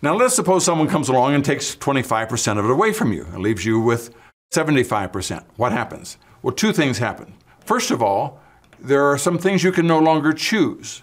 Now 0.00 0.14
let's 0.14 0.36
suppose 0.36 0.64
someone 0.64 0.86
comes 0.86 1.08
along 1.08 1.34
and 1.34 1.44
takes 1.44 1.74
25% 1.74 2.58
of 2.58 2.64
it 2.64 2.70
away 2.70 2.92
from 2.92 3.12
you 3.12 3.24
and 3.32 3.42
leaves 3.42 3.64
you 3.64 3.80
with 3.80 4.14
75%. 4.52 5.44
What 5.56 5.72
happens? 5.72 6.18
Well, 6.42 6.54
two 6.54 6.72
things 6.72 6.98
happen. 6.98 7.34
First 7.64 7.90
of 7.90 8.00
all, 8.00 8.40
there 8.78 9.04
are 9.04 9.18
some 9.18 9.38
things 9.38 9.64
you 9.64 9.72
can 9.72 9.88
no 9.88 9.98
longer 9.98 10.32
choose. 10.32 11.02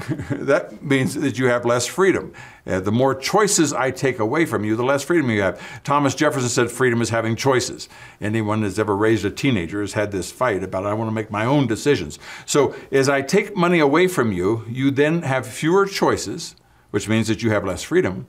that 0.30 0.82
means 0.82 1.14
that 1.14 1.38
you 1.38 1.46
have 1.46 1.64
less 1.64 1.86
freedom. 1.86 2.32
Uh, 2.66 2.80
the 2.80 2.90
more 2.90 3.14
choices 3.14 3.72
I 3.72 3.92
take 3.92 4.18
away 4.18 4.44
from 4.44 4.64
you, 4.64 4.74
the 4.74 4.84
less 4.84 5.04
freedom 5.04 5.30
you 5.30 5.42
have. 5.42 5.60
Thomas 5.84 6.14
Jefferson 6.14 6.48
said 6.48 6.70
freedom 6.70 7.00
is 7.00 7.10
having 7.10 7.36
choices. 7.36 7.88
Anyone 8.20 8.62
that's 8.62 8.78
ever 8.78 8.96
raised 8.96 9.24
a 9.24 9.30
teenager 9.30 9.80
has 9.80 9.92
had 9.92 10.10
this 10.10 10.32
fight 10.32 10.64
about 10.64 10.86
I 10.86 10.94
want 10.94 11.08
to 11.08 11.14
make 11.14 11.30
my 11.30 11.44
own 11.44 11.66
decisions. 11.66 12.18
So 12.46 12.74
as 12.90 13.08
I 13.08 13.22
take 13.22 13.56
money 13.56 13.78
away 13.78 14.08
from 14.08 14.32
you, 14.32 14.64
you 14.68 14.90
then 14.90 15.22
have 15.22 15.46
fewer 15.46 15.86
choices, 15.86 16.56
which 16.90 17.08
means 17.08 17.28
that 17.28 17.42
you 17.42 17.50
have 17.50 17.64
less 17.64 17.82
freedom 17.82 18.26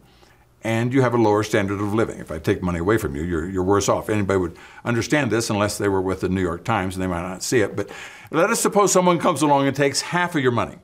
and 0.63 0.93
you 0.93 1.01
have 1.01 1.13
a 1.13 1.17
lower 1.17 1.43
standard 1.43 1.81
of 1.81 1.93
living. 1.93 2.19
If 2.19 2.31
I 2.31 2.37
take 2.37 2.61
money 2.61 2.79
away 2.79 2.97
from 2.97 3.15
you, 3.15 3.23
you're, 3.23 3.49
you're 3.49 3.63
worse 3.63 3.89
off. 3.89 4.09
Anybody 4.09 4.39
would 4.39 4.57
understand 4.85 5.31
this 5.31 5.49
unless 5.49 5.77
they 5.77 5.87
were 5.89 6.01
with 6.01 6.21
the 6.21 6.29
New 6.29 6.41
York 6.41 6.63
Times 6.63 6.95
and 6.95 7.01
they 7.01 7.07
might 7.07 7.27
not 7.27 7.41
see 7.41 7.61
it. 7.61 7.75
But 7.75 7.89
let 8.29 8.49
us 8.49 8.59
suppose 8.59 8.91
someone 8.91 9.17
comes 9.17 9.41
along 9.41 9.67
and 9.67 9.75
takes 9.75 10.01
half 10.01 10.35
of 10.35 10.41
your 10.41 10.51
money 10.51 10.77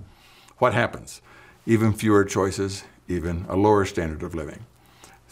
what 0.57 0.73
happens? 0.73 1.21
Even 1.65 1.93
fewer 1.93 2.23
choices, 2.23 2.83
even 3.07 3.45
a 3.49 3.55
lower 3.55 3.85
standard 3.85 4.23
of 4.23 4.33
living. 4.33 4.65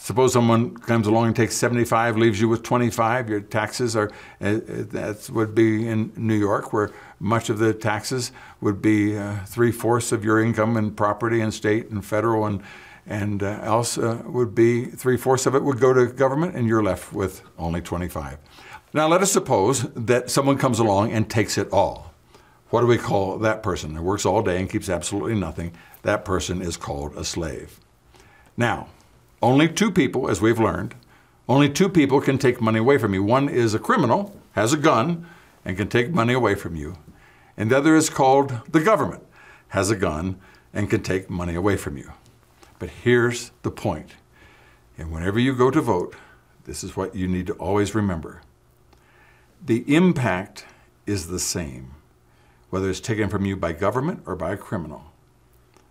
Suppose 0.06 0.34
someone 0.34 0.78
comes 0.78 1.08
along 1.08 1.26
and 1.26 1.36
takes 1.36 1.56
75, 1.56 2.16
leaves 2.16 2.40
you 2.40 2.48
with 2.48 2.62
25. 2.62 3.28
Your 3.28 3.42
taxes 3.42 3.96
are, 3.96 4.12
uh, 4.40 4.60
that 4.70 5.28
would 5.34 5.56
be 5.56 5.88
in 5.88 6.14
New 6.16 6.36
York, 6.36 6.72
where 6.72 6.92
much 7.20 7.50
of 7.50 7.58
the 7.58 7.74
taxes 7.74 8.32
would 8.62 8.84
be 8.84 9.18
uh, 9.18 9.38
three 9.48 9.72
fourths 9.72 10.12
of 10.12 10.24
your 10.24 10.40
income 10.40 10.78
in 10.78 10.92
property 10.92 11.42
and 11.42 11.52
state 11.52 11.90
and 11.90 12.06
federal, 12.06 12.46
and, 12.46 12.62
and 13.08 13.42
uh, 13.42 13.58
else 13.64 13.98
uh, 13.98 14.22
would 14.28 14.54
be 14.54 14.86
three 14.86 15.18
fourths 15.18 15.48
of 15.48 15.56
it 15.56 15.64
would 15.64 15.80
go 15.80 15.92
to 15.92 16.06
government, 16.06 16.56
and 16.56 16.68
you're 16.68 16.84
left 16.84 17.12
with 17.12 17.42
only 17.58 17.82
25. 17.82 18.38
Now, 18.94 19.08
let 19.08 19.24
us 19.24 19.32
suppose 19.32 19.92
that 19.96 20.30
someone 20.30 20.60
comes 20.60 20.78
along 20.78 21.14
and 21.14 21.28
takes 21.28 21.58
it 21.58 21.68
all. 21.72 22.14
What 22.70 22.82
do 22.82 22.86
we 22.86 23.00
call 23.00 23.40
that 23.40 23.64
person 23.64 23.96
that 23.96 24.04
works 24.04 24.24
all 24.24 24.44
day 24.44 24.60
and 24.60 24.70
keeps 24.70 24.88
absolutely 24.88 25.34
nothing? 25.34 25.74
That 26.04 26.26
person 26.26 26.62
is 26.62 26.78
called 26.78 27.18
a 27.18 27.24
slave. 27.24 27.80
Now, 28.56 28.90
only 29.42 29.68
two 29.68 29.92
people, 29.92 30.30
as 30.30 30.42
we've 30.42 30.60
learned, 30.60 30.96
only 31.48 31.70
two 31.70 31.90
people 31.90 32.22
can 32.22 32.38
take 32.38 32.62
money 32.62 32.80
away 32.80 32.98
from 32.98 33.14
you. 33.14 33.24
One 33.24 33.50
is 33.50 33.74
a 33.74 33.80
criminal, 33.80 34.36
has 34.54 34.74
a 34.74 34.78
gun, 34.78 35.28
and 35.64 35.78
can 35.78 35.88
take 35.88 36.12
money 36.12 36.34
away 36.34 36.56
from 36.56 36.76
you. 36.76 36.98
And 37.58 37.70
the 37.70 37.78
other 37.78 37.96
is 37.96 38.10
called 38.10 38.62
the 38.72 38.82
government, 38.82 39.24
has 39.70 39.92
a 39.92 39.96
gun, 39.96 40.40
and 40.74 40.90
can 40.90 41.04
take 41.04 41.30
money 41.30 41.56
away 41.56 41.78
from 41.78 41.98
you. 41.98 42.12
But 42.80 42.90
here's 42.90 43.52
the 43.62 43.72
point. 43.72 44.12
And 44.98 45.12
whenever 45.12 45.40
you 45.40 45.56
go 45.56 45.72
to 45.72 45.82
vote, 45.82 46.16
this 46.66 46.84
is 46.84 46.96
what 46.96 47.16
you 47.16 47.28
need 47.28 47.48
to 47.48 47.54
always 47.54 47.94
remember. 47.94 48.42
The 49.64 49.84
impact 49.94 50.66
is 51.06 51.28
the 51.28 51.40
same 51.40 51.96
whether 52.70 52.90
it's 52.90 53.00
taken 53.00 53.30
from 53.30 53.46
you 53.46 53.56
by 53.56 53.72
government 53.72 54.22
or 54.26 54.36
by 54.36 54.52
a 54.52 54.58
criminal. 54.58 55.04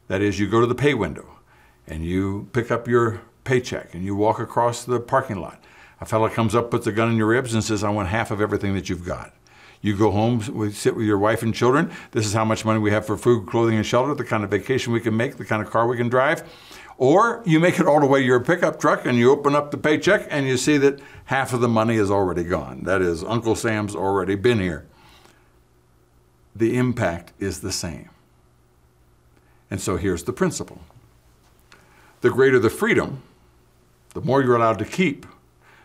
That 0.09 0.21
is, 0.21 0.39
you 0.39 0.47
go 0.47 0.61
to 0.61 0.67
the 0.67 0.75
pay 0.75 0.93
window 0.93 1.39
and 1.87 2.05
you 2.05 2.49
pick 2.53 2.71
up 2.71 2.87
your 2.87 3.23
paycheck 3.45 3.95
and 3.95 4.05
you 4.05 4.17
walk 4.17 4.39
across 4.39 4.85
the 4.85 5.01
parking 5.01 5.41
lot. 5.41 5.63
A 6.01 6.07
fellow 6.07 6.29
comes 6.29 6.55
up, 6.55 6.71
puts 6.71 6.87
a 6.87 6.93
gun 6.93 7.11
in 7.11 7.17
your 7.17 7.29
ribs, 7.29 7.55
and 7.55 7.63
says, 7.63 7.85
I 7.85 7.91
want 7.91 8.09
half 8.09 8.31
of 8.31 8.41
everything 8.41 8.75
that 8.75 8.89
you've 8.89 9.05
got. 9.05 9.33
You 9.81 9.97
go 9.97 10.11
home, 10.11 10.73
sit 10.73 10.97
with 10.97 11.07
your 11.07 11.19
wife 11.19 11.43
and 11.43 11.55
children. 11.55 11.93
This 12.11 12.27
is 12.27 12.33
how 12.33 12.45
much 12.45 12.65
money 12.65 12.81
we 12.81 12.91
have 12.91 13.07
for 13.07 13.17
food, 13.17 13.47
clothing, 13.47 13.77
and 13.77 13.87
shelter, 13.87 14.15
the 14.15 14.25
kind 14.25 14.43
of 14.43 14.51
vacation 14.51 14.93
we 14.93 15.01
can 15.01 15.17
make, 15.17 15.37
the 15.37 15.45
kind 15.45 15.63
of 15.63 15.71
car 15.71 15.87
we 15.87 15.97
can 15.97 16.09
drive. 16.09 16.43
Or 16.97 17.43
you 17.45 17.61
make 17.61 17.79
it 17.79 17.87
all 17.87 18.01
the 18.01 18.07
way 18.07 18.21
to 18.21 18.27
your 18.27 18.41
pickup 18.41 18.81
truck 18.81 19.05
and 19.05 19.19
you 19.19 19.31
open 19.31 19.55
up 19.55 19.71
the 19.71 19.77
paycheck 19.77 20.27
and 20.31 20.47
you 20.47 20.57
see 20.57 20.79
that 20.79 21.01
half 21.27 21.53
of 21.53 21.61
the 21.61 21.69
money 21.69 21.97
is 21.97 22.11
already 22.11 22.45
gone. 22.45 22.85
That 22.85 23.03
is, 23.03 23.23
Uncle 23.23 23.55
Sam's 23.55 23.95
already 23.95 24.37
been 24.37 24.59
here 24.59 24.87
the 26.55 26.77
impact 26.77 27.33
is 27.39 27.61
the 27.61 27.73
same. 27.73 28.11
And 29.71 29.81
so 29.81 29.97
here's 29.97 30.25
the 30.25 30.33
principle 30.33 30.81
the 32.21 32.31
greater 32.31 32.59
the 32.59 32.71
freedom, 32.71 33.23
the 34.15 34.21
more 34.21 34.43
you're 34.43 34.57
allowed 34.57 34.79
to 34.79 34.85
keep, 34.85 35.27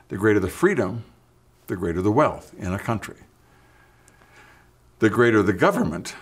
the 0.08 0.18
greater 0.18 0.39
the 0.39 0.50
freedom, 0.50 1.04
the 1.68 1.76
greater 1.76 2.02
the 2.02 2.12
wealth 2.12 2.54
in 2.58 2.74
a 2.74 2.80
country. 2.80 3.18
The 5.00 5.10
greater 5.10 5.44
the 5.44 5.54
government, 5.54 6.15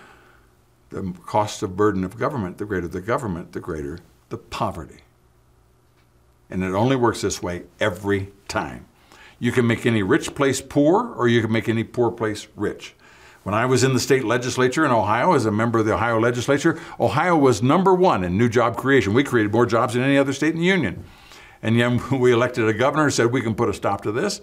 the 0.90 1.14
cost 1.26 1.62
of 1.62 1.76
burden 1.76 2.04
of 2.04 2.18
government, 2.18 2.58
the 2.58 2.64
greater 2.64 2.88
the 2.88 3.00
government, 3.00 3.52
the 3.52 3.60
greater 3.60 3.98
the 4.28 4.38
poverty. 4.38 5.00
And 6.50 6.62
it 6.62 6.72
only 6.72 6.96
works 6.96 7.20
this 7.20 7.42
way 7.42 7.64
every 7.80 8.32
time. 8.46 8.86
You 9.38 9.52
can 9.52 9.66
make 9.66 9.86
any 9.86 10.02
rich 10.02 10.34
place 10.34 10.60
poor, 10.60 11.14
or 11.14 11.28
you 11.28 11.40
can 11.42 11.52
make 11.52 11.68
any 11.68 11.84
poor 11.84 12.10
place 12.10 12.48
rich. 12.56 12.94
When 13.42 13.54
I 13.54 13.66
was 13.66 13.84
in 13.84 13.94
the 13.94 14.00
state 14.00 14.24
legislature 14.24 14.84
in 14.84 14.90
Ohio 14.90 15.32
as 15.32 15.46
a 15.46 15.52
member 15.52 15.78
of 15.78 15.86
the 15.86 15.94
Ohio 15.94 16.18
legislature, 16.18 16.78
Ohio 16.98 17.36
was 17.36 17.62
number 17.62 17.94
one 17.94 18.24
in 18.24 18.36
new 18.36 18.48
job 18.48 18.76
creation. 18.76 19.14
We 19.14 19.24
created 19.24 19.52
more 19.52 19.66
jobs 19.66 19.94
than 19.94 20.02
any 20.02 20.18
other 20.18 20.32
state 20.32 20.54
in 20.54 20.60
the 20.60 20.66
union. 20.66 21.04
And 21.62 21.78
then 21.78 22.00
we 22.20 22.32
elected 22.32 22.68
a 22.68 22.72
governor 22.72 23.04
who 23.04 23.10
said 23.10 23.26
we 23.32 23.42
can 23.42 23.54
put 23.54 23.68
a 23.68 23.74
stop 23.74 24.02
to 24.02 24.12
this. 24.12 24.40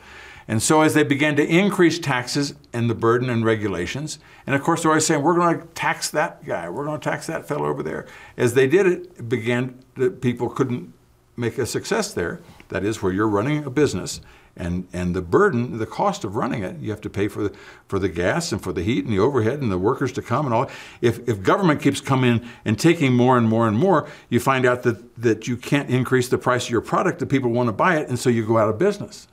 And 0.47 0.61
so 0.61 0.81
as 0.81 0.93
they 0.93 1.03
began 1.03 1.35
to 1.37 1.45
increase 1.45 1.97
taxes 1.97 2.53
and 2.71 2.87
the 2.87 2.93
burden 2.93 3.29
and 3.29 3.43
regulations, 3.43 4.19
and 4.45 4.55
of 4.55 4.61
course 4.61 4.83
they're 4.83 4.91
always 4.91 5.05
saying, 5.05 5.23
we're 5.23 5.35
going 5.35 5.59
to 5.59 5.65
tax 5.67 6.11
that 6.11 6.45
guy, 6.45 6.69
we're 6.69 6.85
going 6.85 6.99
to 6.99 7.09
tax 7.09 7.25
that 7.27 7.47
fellow 7.47 7.65
over 7.65 7.81
there. 7.81 8.05
As 8.37 8.53
they 8.53 8.67
did 8.67 8.85
it, 8.85 9.11
it 9.17 9.27
began 9.27 9.83
that 9.95 10.21
people 10.21 10.49
couldn't 10.49 10.93
make 11.35 11.57
a 11.57 11.65
success 11.65 12.13
there. 12.13 12.41
That 12.69 12.83
is 12.83 13.01
where 13.01 13.11
you're 13.11 13.27
running 13.27 13.63
a 13.63 13.69
business 13.71 14.21
and 14.57 14.87
and 14.93 15.15
the 15.15 15.21
burden, 15.21 15.77
the 15.77 15.85
cost 15.85 16.23
of 16.23 16.35
running 16.35 16.63
it, 16.63 16.79
you 16.79 16.89
have 16.91 17.01
to 17.01 17.09
pay 17.09 17.27
for 17.27 17.43
the 17.43 17.55
for 17.87 17.99
the 17.99 18.09
gas 18.09 18.51
and 18.51 18.61
for 18.61 18.71
the 18.71 18.83
heat 18.83 19.03
and 19.03 19.13
the 19.13 19.19
overhead 19.19 19.61
and 19.61 19.71
the 19.71 19.77
workers 19.77 20.11
to 20.13 20.21
come 20.21 20.45
and 20.45 20.53
all. 20.53 20.69
If 21.01 21.27
if 21.27 21.43
government 21.43 21.81
keeps 21.81 21.99
coming 22.01 22.45
and 22.63 22.79
taking 22.79 23.13
more 23.13 23.37
and 23.37 23.47
more 23.47 23.67
and 23.67 23.77
more, 23.77 24.07
you 24.29 24.39
find 24.39 24.65
out 24.65 24.83
that 24.83 25.21
that 25.21 25.47
you 25.47 25.57
can't 25.57 25.89
increase 25.89 26.29
the 26.29 26.37
price 26.37 26.65
of 26.65 26.71
your 26.71 26.81
product 26.81 27.19
that 27.19 27.27
people 27.27 27.51
want 27.51 27.67
to 27.67 27.73
buy 27.73 27.97
it, 27.97 28.07
and 28.07 28.17
so 28.17 28.29
you 28.29 28.45
go 28.45 28.57
out 28.57 28.69
of 28.69 28.77
business. 28.77 29.27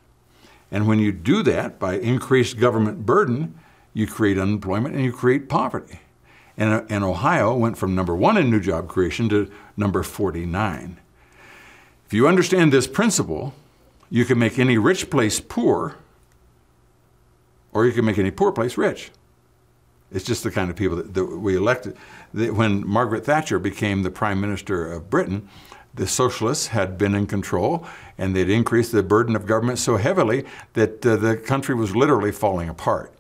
And 0.72 0.88
when 0.88 0.98
you 0.98 1.12
do 1.12 1.42
that 1.42 1.78
by 1.78 1.98
increased 1.98 2.58
government 2.58 3.04
burden, 3.04 3.58
you 3.92 4.06
create 4.06 4.38
unemployment 4.38 4.94
and 4.94 5.04
you 5.04 5.12
create 5.12 5.48
poverty. 5.48 6.00
And, 6.56 6.72
uh, 6.72 6.82
and 6.88 7.04
Ohio 7.04 7.54
went 7.54 7.76
from 7.76 7.94
number 7.94 8.16
one 8.16 8.36
in 8.36 8.50
new 8.50 8.60
job 8.60 8.88
creation 8.88 9.28
to 9.28 9.50
number 9.76 10.02
49. 10.02 10.98
If 12.06 12.12
you 12.14 12.26
understand 12.26 12.72
this 12.72 12.86
principle, 12.86 13.54
you 14.12 14.26
can 14.26 14.38
make 14.38 14.58
any 14.58 14.76
rich 14.76 15.08
place 15.08 15.40
poor, 15.40 15.96
or 17.72 17.86
you 17.86 17.92
can 17.92 18.04
make 18.04 18.18
any 18.18 18.30
poor 18.30 18.52
place 18.52 18.76
rich. 18.76 19.10
It's 20.12 20.22
just 20.22 20.44
the 20.44 20.50
kind 20.50 20.68
of 20.68 20.76
people 20.76 20.98
that, 20.98 21.14
that 21.14 21.24
we 21.24 21.56
elected. 21.56 21.96
When 22.34 22.86
Margaret 22.86 23.24
Thatcher 23.24 23.58
became 23.58 24.02
the 24.02 24.10
Prime 24.10 24.38
Minister 24.38 24.92
of 24.92 25.08
Britain, 25.08 25.48
the 25.94 26.06
socialists 26.06 26.66
had 26.66 26.98
been 26.98 27.14
in 27.14 27.26
control 27.26 27.86
and 28.18 28.36
they'd 28.36 28.50
increased 28.50 28.92
the 28.92 29.02
burden 29.02 29.34
of 29.34 29.46
government 29.46 29.78
so 29.78 29.96
heavily 29.96 30.44
that 30.74 31.04
uh, 31.06 31.16
the 31.16 31.38
country 31.38 31.74
was 31.74 31.96
literally 31.96 32.32
falling 32.32 32.68
apart. 32.68 33.14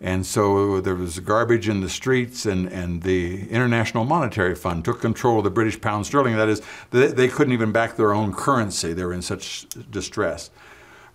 And 0.00 0.26
so 0.26 0.80
there 0.80 0.94
was 0.94 1.20
garbage 1.20 1.68
in 1.68 1.80
the 1.80 1.88
streets, 1.88 2.46
and, 2.46 2.66
and 2.68 3.02
the 3.02 3.48
International 3.48 4.04
Monetary 4.04 4.54
Fund 4.54 4.84
took 4.84 5.00
control 5.00 5.38
of 5.38 5.44
the 5.44 5.50
British 5.50 5.80
pound 5.80 6.06
sterling. 6.06 6.36
That 6.36 6.48
is, 6.48 6.60
they, 6.90 7.06
they 7.06 7.28
couldn't 7.28 7.52
even 7.52 7.72
back 7.72 7.96
their 7.96 8.12
own 8.12 8.34
currency. 8.34 8.92
They 8.92 9.04
were 9.04 9.12
in 9.12 9.22
such 9.22 9.66
distress. 9.90 10.50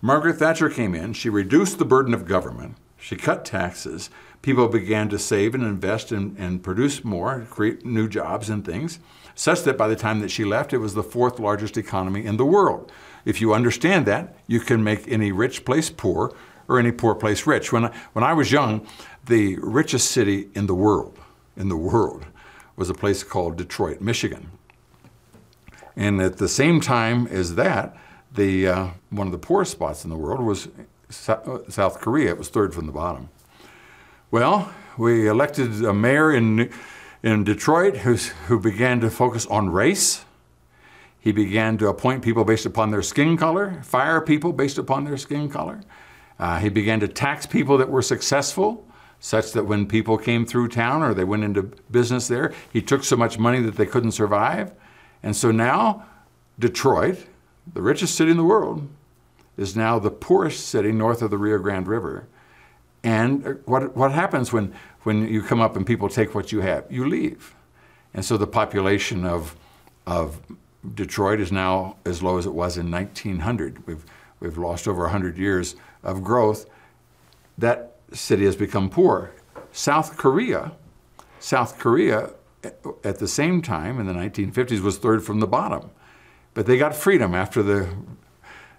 Margaret 0.02 0.38
Thatcher 0.38 0.70
came 0.70 0.94
in, 0.94 1.12
she 1.12 1.28
reduced 1.28 1.78
the 1.78 1.84
burden 1.84 2.14
of 2.14 2.24
government, 2.24 2.76
she 2.96 3.16
cut 3.16 3.44
taxes, 3.44 4.08
people 4.40 4.66
began 4.66 5.10
to 5.10 5.18
save 5.18 5.54
and 5.54 5.62
invest 5.62 6.10
and, 6.10 6.36
and 6.38 6.62
produce 6.62 7.04
more, 7.04 7.46
create 7.50 7.84
new 7.84 8.08
jobs 8.08 8.48
and 8.48 8.64
things, 8.64 8.98
such 9.34 9.62
that 9.64 9.76
by 9.76 9.88
the 9.88 9.96
time 9.96 10.20
that 10.20 10.30
she 10.30 10.44
left, 10.44 10.72
it 10.72 10.78
was 10.78 10.94
the 10.94 11.02
fourth 11.02 11.38
largest 11.38 11.76
economy 11.76 12.24
in 12.24 12.38
the 12.38 12.46
world. 12.46 12.90
If 13.26 13.42
you 13.42 13.52
understand 13.52 14.06
that, 14.06 14.34
you 14.46 14.60
can 14.60 14.82
make 14.82 15.06
any 15.06 15.32
rich 15.32 15.66
place 15.66 15.90
poor 15.90 16.32
or 16.70 16.78
any 16.78 16.92
poor 16.92 17.16
place 17.16 17.46
rich. 17.46 17.72
When 17.72 17.86
I, 17.86 17.96
when 18.12 18.22
I 18.22 18.32
was 18.32 18.52
young, 18.52 18.86
the 19.26 19.56
richest 19.56 20.12
city 20.12 20.48
in 20.54 20.66
the 20.66 20.74
world, 20.74 21.18
in 21.56 21.68
the 21.68 21.76
world, 21.76 22.24
was 22.76 22.88
a 22.88 22.94
place 22.94 23.24
called 23.24 23.56
Detroit, 23.56 24.00
Michigan. 24.00 24.52
And 25.96 26.22
at 26.22 26.38
the 26.38 26.48
same 26.48 26.80
time 26.80 27.26
as 27.26 27.56
that, 27.56 27.96
the, 28.32 28.68
uh, 28.68 28.88
one 29.10 29.26
of 29.26 29.32
the 29.32 29.38
poorest 29.38 29.72
spots 29.72 30.04
in 30.04 30.10
the 30.10 30.16
world 30.16 30.40
was 30.40 30.68
South 31.10 32.00
Korea. 32.00 32.30
It 32.30 32.38
was 32.38 32.48
third 32.48 32.72
from 32.72 32.86
the 32.86 32.92
bottom. 32.92 33.28
Well, 34.30 34.72
we 34.96 35.26
elected 35.26 35.84
a 35.84 35.92
mayor 35.92 36.32
in, 36.32 36.70
in 37.24 37.42
Detroit 37.42 37.96
who 37.96 38.60
began 38.60 39.00
to 39.00 39.10
focus 39.10 39.44
on 39.46 39.70
race. 39.70 40.24
He 41.18 41.32
began 41.32 41.76
to 41.78 41.88
appoint 41.88 42.22
people 42.22 42.44
based 42.44 42.64
upon 42.64 42.92
their 42.92 43.02
skin 43.02 43.36
color, 43.36 43.82
fire 43.82 44.20
people 44.20 44.52
based 44.52 44.78
upon 44.78 45.04
their 45.04 45.16
skin 45.16 45.50
color. 45.50 45.80
Uh, 46.40 46.58
he 46.58 46.70
began 46.70 46.98
to 46.98 47.06
tax 47.06 47.44
people 47.44 47.76
that 47.76 47.90
were 47.90 48.00
successful, 48.00 48.86
such 49.20 49.52
that 49.52 49.64
when 49.64 49.86
people 49.86 50.16
came 50.16 50.46
through 50.46 50.68
town 50.68 51.02
or 51.02 51.12
they 51.12 51.22
went 51.22 51.44
into 51.44 51.64
business 51.90 52.28
there, 52.28 52.54
he 52.72 52.80
took 52.80 53.04
so 53.04 53.14
much 53.14 53.38
money 53.38 53.60
that 53.60 53.76
they 53.76 53.84
couldn't 53.84 54.12
survive. 54.12 54.72
And 55.22 55.36
so 55.36 55.50
now, 55.50 56.06
Detroit, 56.58 57.26
the 57.74 57.82
richest 57.82 58.14
city 58.14 58.30
in 58.30 58.38
the 58.38 58.44
world, 58.44 58.88
is 59.58 59.76
now 59.76 59.98
the 59.98 60.10
poorest 60.10 60.66
city 60.66 60.92
north 60.92 61.20
of 61.20 61.30
the 61.30 61.36
Rio 61.36 61.58
Grande 61.58 61.86
River. 61.86 62.26
And 63.04 63.46
uh, 63.46 63.50
what, 63.66 63.94
what 63.94 64.12
happens 64.12 64.50
when, 64.50 64.72
when 65.02 65.28
you 65.28 65.42
come 65.42 65.60
up 65.60 65.76
and 65.76 65.86
people 65.86 66.08
take 66.08 66.34
what 66.34 66.52
you 66.52 66.62
have? 66.62 66.90
You 66.90 67.06
leave. 67.06 67.54
And 68.14 68.24
so 68.24 68.38
the 68.38 68.46
population 68.46 69.26
of, 69.26 69.56
of 70.06 70.40
Detroit 70.94 71.38
is 71.38 71.52
now 71.52 71.96
as 72.06 72.22
low 72.22 72.38
as 72.38 72.46
it 72.46 72.54
was 72.54 72.78
in 72.78 72.90
1900. 72.90 73.86
We've, 73.86 74.06
we've 74.40 74.58
lost 74.58 74.88
over 74.88 75.02
100 75.02 75.38
years 75.38 75.76
of 76.02 76.24
growth. 76.24 76.66
That 77.58 77.96
city 78.12 78.44
has 78.44 78.56
become 78.56 78.90
poor. 78.90 79.32
South 79.72 80.16
Korea, 80.16 80.72
South 81.38 81.78
Korea 81.78 82.30
eh, 82.64 82.70
at 83.04 83.18
the 83.18 83.28
same 83.28 83.62
time 83.62 84.00
in 84.00 84.06
the 84.06 84.12
1950s 84.12 84.80
was 84.80 84.98
third 84.98 85.22
from 85.22 85.40
the 85.40 85.46
bottom. 85.46 85.90
But 86.54 86.66
they 86.66 86.76
got 86.76 86.94
freedom 86.94 87.34
after 87.34 87.62
the, 87.62 87.88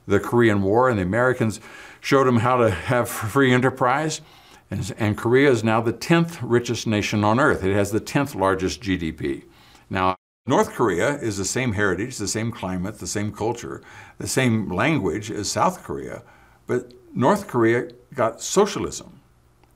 the 0.05 0.19
Korean 0.19 0.61
War, 0.61 0.89
and 0.89 0.99
the 0.99 1.03
Americans 1.03 1.61
showed 2.01 2.27
them 2.27 2.37
how 2.37 2.57
to 2.57 2.69
have 2.69 3.07
free 3.07 3.53
enterprise. 3.53 4.21
And, 4.69 4.93
and 4.97 5.17
Korea 5.17 5.49
is 5.51 5.63
now 5.63 5.81
the 5.81 5.93
10th 5.93 6.39
richest 6.41 6.87
nation 6.87 7.23
on 7.23 7.39
earth. 7.39 7.63
It 7.63 7.73
has 7.73 7.91
the 7.91 8.01
10th 8.01 8.35
largest 8.35 8.81
GDP. 8.81 9.43
Now, 9.89 10.15
North 10.47 10.71
Korea 10.71 11.19
is 11.19 11.37
the 11.37 11.45
same 11.45 11.73
heritage, 11.73 12.17
the 12.17 12.27
same 12.27 12.51
climate, 12.51 12.97
the 12.97 13.05
same 13.05 13.31
culture, 13.31 13.79
the 14.17 14.27
same 14.27 14.69
language 14.69 15.29
as 15.29 15.51
South 15.51 15.83
Korea, 15.83 16.23
but 16.65 16.93
North 17.13 17.47
Korea 17.47 17.91
got 18.15 18.41
socialism. 18.41 19.19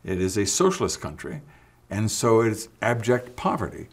It 0.04 0.20
is 0.20 0.38
a 0.38 0.46
socialist 0.48 1.00
country, 1.00 1.44
and 1.88 2.10
so 2.10 2.42
it's 2.42 2.68
abject 2.82 3.36
poverty. 3.36 3.90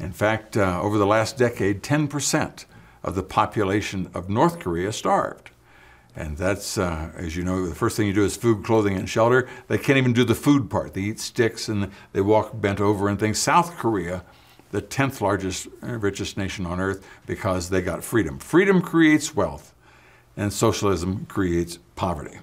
In 0.00 0.10
fact, 0.10 0.56
uh, 0.56 0.80
over 0.82 0.98
the 0.98 1.06
last 1.06 1.38
decade, 1.38 1.84
10% 1.84 2.64
of 3.04 3.14
the 3.14 3.22
population 3.22 4.10
of 4.12 4.28
North 4.28 4.58
Korea 4.58 4.92
starved. 4.92 5.50
And 6.16 6.36
that's, 6.36 6.76
uh, 6.76 7.12
as 7.14 7.36
you 7.36 7.44
know, 7.44 7.68
the 7.68 7.74
first 7.74 7.96
thing 7.96 8.08
you 8.08 8.12
do 8.12 8.24
is 8.24 8.36
food, 8.36 8.64
clothing, 8.64 8.96
and 8.96 9.08
shelter. 9.08 9.48
They 9.68 9.78
can't 9.78 9.98
even 9.98 10.12
do 10.12 10.24
the 10.24 10.34
food 10.34 10.70
part. 10.70 10.94
They 10.94 11.02
eat 11.02 11.20
sticks 11.20 11.68
and 11.68 11.92
they 12.12 12.20
walk 12.20 12.60
bent 12.60 12.80
over 12.80 13.08
and 13.08 13.20
things. 13.20 13.38
South 13.38 13.76
Korea, 13.76 14.24
the 14.76 14.82
10th 14.82 15.22
largest, 15.22 15.68
uh, 15.82 15.92
richest 15.98 16.36
nation 16.36 16.66
on 16.66 16.78
earth, 16.80 17.02
because 17.24 17.70
they 17.70 17.80
got 17.80 18.04
freedom. 18.04 18.38
Freedom 18.38 18.82
creates 18.82 19.34
wealth, 19.34 19.72
and 20.36 20.52
socialism 20.52 21.24
creates 21.30 21.78
poverty. 21.94 22.38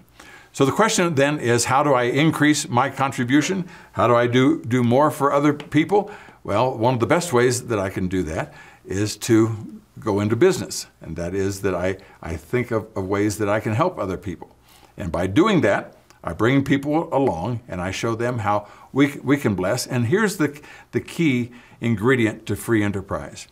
So 0.52 0.65
the 0.65 0.72
question 0.72 1.13
then 1.13 1.38
is 1.38 1.65
how 1.65 1.84
do 1.84 1.93
I 1.93 2.06
increase 2.06 2.67
my 2.67 2.89
contribution? 2.89 3.69
How 3.91 4.08
do 4.08 4.15
I 4.15 4.26
do, 4.26 4.63
do 4.63 4.84
more 4.84 5.12
for 5.12 5.32
other 5.32 5.54
people? 5.54 6.10
Well, 6.43 6.76
one 6.76 6.96
of 6.96 7.00
the 7.00 7.06
best 7.06 7.34
ways 7.34 7.67
that 7.67 7.78
I 7.78 7.89
can 7.89 8.08
do 8.08 8.24
that 8.24 8.52
is 8.84 9.15
to 9.17 9.80
go 10.00 10.19
into 10.19 10.36
business. 10.36 10.88
And 11.02 11.15
that 11.17 11.36
is 11.36 11.62
that 11.62 11.76
I, 11.76 11.98
I 12.24 12.36
think 12.36 12.72
of, 12.72 12.88
of 12.98 13.06
ways 13.06 13.38
that 13.38 13.48
I 13.48 13.60
can 13.60 13.74
help 13.74 14.00
other 14.00 14.17
people. 14.17 14.56
And 14.98 15.12
by 15.12 15.28
doing 15.28 15.62
that, 15.62 15.96
I 16.24 16.34
bring 16.34 16.64
people 16.64 17.14
along 17.14 17.62
and 17.68 17.82
I 17.82 17.92
show 17.92 18.16
them 18.16 18.40
how 18.40 18.68
we, 18.92 19.20
we 19.24 19.38
can 19.38 19.56
bless. 19.56 19.86
And 19.86 20.08
here's 20.08 20.38
the, 20.38 20.60
the 20.92 21.02
key 21.02 21.52
ingredient 21.82 22.46
to 22.46 22.56
free 22.56 22.84
enterprise. 22.84 23.48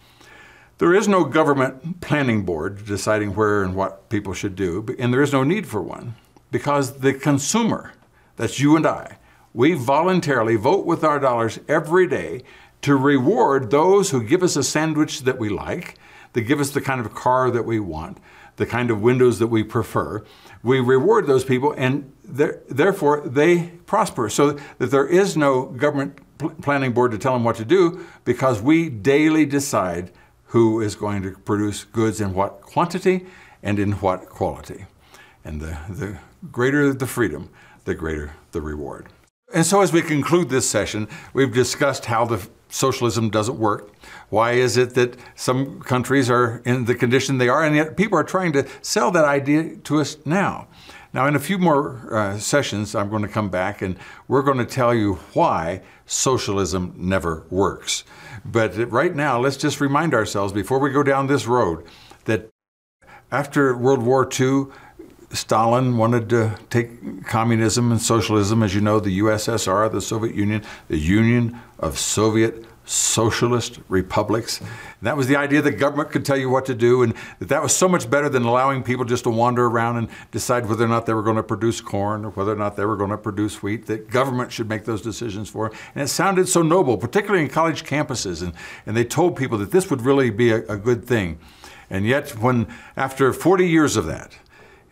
There 0.78 0.96
is 0.96 1.08
no 1.08 1.26
government 1.26 2.02
planning 2.02 2.44
board 2.44 2.86
deciding 2.86 3.36
where 3.36 3.62
and 3.62 3.76
what 3.76 4.10
people 4.10 4.34
should 4.34 4.56
do, 4.56 4.84
and 4.98 5.14
there 5.14 5.22
is 5.22 5.32
no 5.32 5.44
need 5.44 5.68
for 5.68 5.82
one 5.82 6.16
because 6.50 7.00
the 7.00 7.14
consumer, 7.14 7.94
that's 8.36 8.60
you 8.60 8.76
and 8.76 8.88
I, 8.88 9.18
we 9.54 9.74
voluntarily 9.74 10.56
vote 10.56 10.86
with 10.86 11.04
our 11.04 11.20
dollars 11.20 11.60
every 11.68 12.08
day 12.08 12.44
to 12.82 12.96
reward 12.96 13.70
those 13.70 14.10
who 14.10 14.24
give 14.24 14.42
us 14.42 14.56
a 14.56 14.64
sandwich 14.64 15.22
that 15.22 15.38
we 15.38 15.50
like, 15.50 16.00
that 16.34 16.42
give 16.42 16.60
us 16.60 16.72
the 16.72 16.82
kind 16.82 17.00
of 17.00 17.14
car 17.14 17.52
that 17.52 17.66
we 17.66 17.80
want, 17.80 18.18
the 18.56 18.66
kind 18.66 18.90
of 18.90 19.02
windows 19.02 19.40
that 19.40 19.48
we 19.48 19.64
prefer. 19.64 20.24
We 20.64 20.80
reward 20.80 21.28
those 21.28 21.44
people, 21.44 21.74
and 21.78 22.12
therefore 22.32 23.22
they 23.26 23.68
prosper. 23.86 24.30
So 24.30 24.58
that 24.78 24.92
there 24.92 25.08
is 25.08 25.38
no 25.38 25.66
government 25.66 26.20
planning 26.62 26.94
board 26.94 27.12
to 27.12 27.18
tell 27.18 27.34
them 27.34 27.44
what 27.44 27.56
to 27.58 27.66
do 27.66 28.06
because 28.26 28.62
we 28.62 28.90
daily 28.90 29.46
decide 29.46 30.12
who 30.46 30.82
is 30.82 30.96
going 30.96 31.22
to 31.24 31.32
produce 31.32 31.84
goods 31.86 32.20
in 32.20 32.34
what 32.34 32.62
quantity 32.62 33.26
and 33.64 33.80
in 33.80 33.94
what 33.94 34.30
quality. 34.30 34.86
And 35.46 35.62
the, 35.62 35.78
the 35.90 36.18
greater 36.52 36.94
the 36.94 37.08
freedom, 37.08 37.50
the 37.86 37.96
greater 37.96 38.34
the 38.52 38.62
reward. 38.62 39.08
And 39.54 39.66
so, 39.66 39.82
as 39.82 39.92
we 39.92 40.02
conclude 40.02 40.50
this 40.50 40.70
session, 40.70 41.08
we've 41.34 41.54
discussed 41.54 42.06
how 42.06 42.26
the 42.26 42.48
socialism 42.70 43.30
doesn't 43.30 43.60
work. 43.60 43.92
Why 44.30 44.54
is 44.54 44.78
it 44.78 44.94
that 44.96 45.18
some 45.36 45.82
countries 45.82 46.30
are 46.30 46.62
in 46.66 46.86
the 46.86 46.96
condition 46.96 47.38
they 47.38 47.50
are, 47.50 47.64
and 47.64 47.76
yet 47.76 47.98
people 47.98 48.18
are 48.18 48.24
trying 48.24 48.54
to 48.54 48.68
sell 48.82 49.12
that 49.12 49.26
idea 49.26 49.76
to 49.76 50.00
us 50.00 50.18
now? 50.26 50.68
Now, 51.14 51.28
in 51.28 51.36
a 51.36 51.40
few 51.40 51.58
more 51.58 52.14
uh, 52.16 52.40
sessions, 52.40 52.96
I'm 52.96 53.10
going 53.10 53.22
to 53.22 53.28
come 53.28 53.50
back 53.50 53.82
and 53.82 53.98
we're 54.28 54.44
going 54.44 54.60
to 54.60 54.66
tell 54.66 54.94
you 54.94 55.16
why 55.34 55.82
socialism 56.06 56.94
never 56.98 57.46
works. 57.50 58.06
But 58.46 58.76
right 58.92 59.14
now, 59.14 59.40
let's 59.40 59.58
just 59.58 59.82
remind 59.82 60.14
ourselves 60.14 60.54
before 60.54 60.80
we 60.80 60.90
go 60.90 61.04
down 61.04 61.28
this 61.28 61.48
road 61.48 61.86
that 62.26 62.50
after 63.32 63.76
World 63.76 64.02
War 64.02 64.28
II, 64.40 64.68
Stalin 65.32 65.98
wanted 65.98 66.30
to 66.30 66.58
take 66.70 67.26
communism 67.26 67.92
and 67.92 68.02
socialism, 68.02 68.64
as 68.64 68.76
you 68.76 68.82
know, 68.82 69.00
the 69.00 69.20
USSR, 69.20 69.92
the 69.92 70.02
Soviet 70.02 70.36
Union, 70.36 70.64
the 70.88 70.98
Union 70.98 71.60
of 71.80 71.98
Soviet 71.98 72.66
Socialist 72.86 73.80
Republics. 73.90 74.60
And 74.60 74.70
that 75.02 75.16
was 75.16 75.28
the 75.28 75.36
idea 75.36 75.62
that 75.62 75.74
government 75.74 76.12
could 76.12 76.26
tell 76.26 76.38
you 76.38 76.50
what 76.50 76.66
to 76.66 76.74
do, 76.74 77.04
and 77.04 77.14
that 77.40 77.50
that 77.50 77.62
was 77.62 77.76
so 77.76 77.88
much 77.88 78.10
better 78.10 78.28
than 78.28 78.44
allowing 78.44 78.84
people 78.84 79.06
just 79.06 79.24
to 79.26 79.30
wander 79.30 79.66
around 79.66 79.98
and 79.98 80.10
decide 80.32 80.68
whether 80.68 80.86
or 80.86 80.88
not 80.88 81.06
they 81.06 81.14
were 81.14 81.22
going 81.22 81.36
to 81.36 81.44
produce 81.44 81.80
corn 81.80 82.26
or 82.26 82.32
whether 82.32 82.52
or 82.52 82.56
not 82.56 82.76
they 82.76 82.86
were 82.86 82.98
going 82.98 83.12
to 83.12 83.18
produce 83.18 83.62
wheat. 83.62 83.86
That 83.86 84.10
government 84.10 84.52
should 84.52 84.68
make 84.68 84.86
those 84.86 85.02
decisions 85.02 85.50
for. 85.50 85.72
And 85.96 86.04
it 86.04 86.08
sounded 86.08 86.48
so 86.48 86.62
noble, 86.62 86.98
particularly 86.98 87.44
in 87.44 87.50
college 87.50 87.84
campuses, 87.84 88.42
and, 88.42 88.54
and 88.86 88.98
they 88.98 89.06
told 89.06 89.36
people 89.36 89.58
that 89.60 89.72
this 89.72 89.90
would 89.90 90.02
really 90.02 90.30
be 90.30 90.52
a, 90.52 90.66
a 90.68 90.78
good 90.78 91.06
thing. 91.06 91.40
And 91.90 92.06
yet, 92.06 92.32
when 92.40 92.68
after 92.96 93.32
40 93.34 93.68
years 93.68 93.96
of 93.96 94.06
that, 94.06 94.38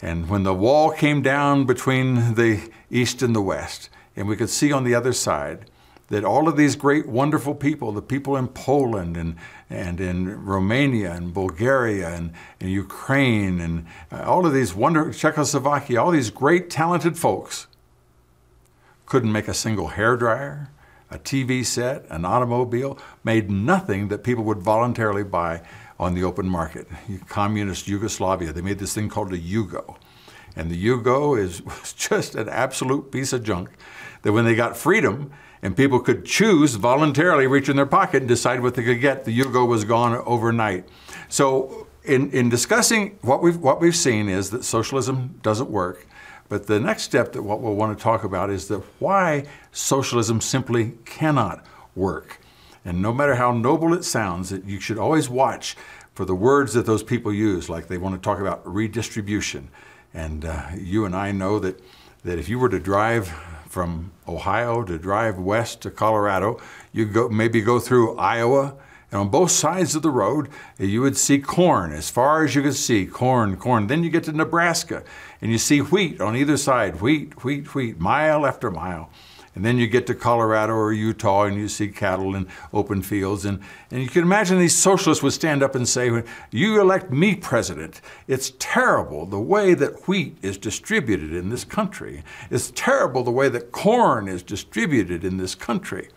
and 0.02 0.30
when 0.30 0.44
the 0.44 0.54
wall 0.54 0.92
came 0.92 1.22
down 1.22 1.66
between 1.66 2.36
the 2.36 2.70
east 2.90 3.22
and 3.22 3.36
the 3.36 3.42
west, 3.42 3.90
and 4.16 4.28
we 4.28 4.36
could 4.36 4.50
see 4.50 4.72
on 4.72 4.84
the 4.84 4.96
other 4.96 5.14
side 5.14 5.70
that 6.10 6.26
all 6.26 6.48
of 6.48 6.58
these 6.58 6.76
great, 6.76 7.08
wonderful 7.08 7.56
people, 7.56 7.92
the 7.92 8.02
people 8.02 8.36
in 8.36 8.48
Poland 8.48 9.16
and, 9.16 9.36
and 9.70 10.02
in 10.02 10.44
Romania 10.44 11.14
and 11.14 11.34
Bulgaria 11.34 12.10
and, 12.10 12.34
and 12.60 12.72
Ukraine 12.72 13.60
and 13.60 13.86
uh, 14.12 14.24
all 14.24 14.46
of 14.46 14.54
these 14.54 14.74
wonderful, 14.74 15.14
Czechoslovakia, 15.14 16.02
all 16.02 16.12
these 16.12 16.32
great, 16.32 16.70
talented 16.70 17.18
folks 17.18 17.68
couldn't 19.06 19.32
make 19.32 19.48
a 19.48 19.54
single 19.54 19.90
hair 19.90 20.18
dryer, 20.18 20.70
a 21.12 21.18
TV 21.18 21.66
set, 21.66 22.06
an 22.10 22.26
automobile, 22.26 22.98
made 23.24 23.50
nothing 23.50 24.08
that 24.10 24.24
people 24.24 24.44
would 24.44 24.60
voluntarily 24.60 25.24
buy 25.24 25.62
on 26.00 26.14
the 26.14 26.24
open 26.24 26.48
market. 26.48 26.88
Communist 27.28 27.88
Yugoslavia, 27.88 28.54
they 28.54 28.62
made 28.62 28.80
this 28.80 28.94
thing 28.94 29.10
called 29.10 29.34
a 29.34 29.38
Yugo. 29.38 29.98
And 30.56 30.72
the 30.72 30.84
Yugo 30.84 31.38
is 31.38 31.62
was 31.66 31.94
just 31.94 32.36
an 32.36 32.50
absolute 32.50 33.12
piece 33.12 33.34
of 33.34 33.44
junk 33.44 33.70
that 34.24 34.32
when 34.32 34.46
they 34.46 34.56
got 34.56 34.76
freedom 34.76 35.32
and 35.62 35.76
people 35.76 36.00
could 36.00 36.26
choose 36.26 36.76
voluntarily 36.76 37.48
reach 37.48 37.70
in 37.70 37.76
their 37.76 37.86
pocket 37.86 38.22
and 38.22 38.28
decide 38.28 38.62
what 38.62 38.76
they 38.76 38.84
could 38.84 39.02
get, 39.02 39.26
the 39.26 39.38
Yugo 39.38 39.68
was 39.68 39.84
gone 39.84 40.16
overnight. 40.26 40.88
So 41.28 41.88
in, 42.04 42.32
in 42.32 42.50
discussing 42.50 43.18
what 43.22 43.42
we've, 43.42 43.58
what 43.58 43.82
we've 43.82 43.96
seen 43.96 44.30
is 44.30 44.50
that 44.52 44.64
socialism 44.64 45.40
doesn't 45.42 45.70
work. 45.70 46.08
But 46.48 46.66
the 46.66 46.80
next 46.80 47.04
step 47.04 47.34
that 47.34 47.44
what 47.44 47.62
we'll 47.62 47.76
want 47.76 47.98
to 47.98 48.04
talk 48.04 48.24
about 48.24 48.50
is 48.50 48.68
that 48.70 48.80
why 49.00 49.46
socialism 49.72 50.42
simply 50.42 50.94
cannot 51.06 51.64
work. 51.96 52.40
And 52.84 53.02
no 53.02 53.14
matter 53.14 53.36
how 53.36 53.52
noble 53.52 53.94
it 53.94 54.04
sounds, 54.04 54.50
that 54.50 54.66
you 54.66 54.80
should 54.80 54.98
always 54.98 55.30
watch 55.30 55.76
for 56.14 56.26
the 56.26 56.34
words 56.34 56.74
that 56.74 56.86
those 56.86 57.04
people 57.04 57.32
use, 57.32 57.70
like 57.70 57.88
they 57.88 57.98
want 57.98 58.16
to 58.16 58.22
talk 58.22 58.40
about 58.40 58.66
redistribution. 58.66 59.70
And 60.14 60.46
uh, 60.46 60.70
you 60.76 61.06
and 61.06 61.16
I 61.16 61.32
know 61.32 61.60
that, 61.60 61.80
that 62.24 62.40
if 62.40 62.50
you 62.50 62.58
were 62.58 62.70
to 62.70 62.80
drive 62.80 63.32
from 63.70 64.12
Ohio 64.28 64.84
to 64.84 64.98
drive 64.98 65.38
west 65.38 65.82
to 65.82 65.92
Colorado, 65.92 66.60
you 66.92 67.06
go 67.06 67.30
maybe 67.30 67.62
go 67.62 67.80
through 67.80 68.18
Iowa, 68.18 68.76
and 69.12 69.22
on 69.22 69.30
both 69.30 69.52
sides 69.52 69.96
of 69.96 70.02
the 70.02 70.10
road, 70.10 70.50
you 70.78 71.02
would 71.02 71.18
see 71.18 71.40
corn 71.40 71.92
as 71.92 72.10
far 72.10 72.44
as 72.44 72.56
you 72.56 72.62
could 72.64 72.76
see 72.76 73.06
corn, 73.06 73.58
corn. 73.58 73.88
Then 73.88 74.04
you 74.04 74.10
get 74.10 74.24
to 74.26 74.32
Nebraska, 74.32 75.04
and 75.42 75.52
you 75.52 75.58
see 75.58 75.80
wheat 75.80 76.20
on 76.20 76.36
either 76.36 76.58
side, 76.58 77.00
wheat, 77.00 77.44
wheat, 77.44 77.74
wheat, 77.74 78.00
mile 78.00 78.46
after 78.46 78.70
mile. 78.70 79.10
And 79.60 79.66
then 79.66 79.78
you 79.78 79.88
get 79.88 80.08
to 80.08 80.16
Colorado 80.16 80.72
or 80.72 80.94
Utah 80.94 81.44
and 81.44 81.58
you 81.58 81.68
see 81.68 81.90
cattle 81.90 82.34
in 82.34 82.48
open 82.72 83.02
fields. 83.02 83.44
And, 83.44 83.60
and 83.92 84.02
you 84.02 84.08
can 84.08 84.24
imagine 84.24 84.58
these 84.58 84.78
socialists 84.78 85.22
would 85.22 85.34
stand 85.34 85.62
up 85.62 85.76
and 85.76 85.86
say, 85.86 86.24
You 86.50 86.80
elect 86.80 87.12
me 87.12 87.36
president. 87.36 88.00
It's 88.26 88.54
terrible 88.58 89.26
the 89.26 89.38
way 89.38 89.74
that 89.74 90.08
wheat 90.08 90.38
is 90.42 90.58
distributed 90.58 91.34
in 91.34 91.50
this 91.50 91.66
country. 91.66 92.24
It's 92.50 92.72
terrible 92.74 93.22
the 93.22 93.32
way 93.32 93.50
that 93.50 93.74
corn 93.74 94.30
is 94.30 94.44
distributed 94.44 95.26
in 95.26 95.36
this 95.36 95.56
country. 95.56 96.08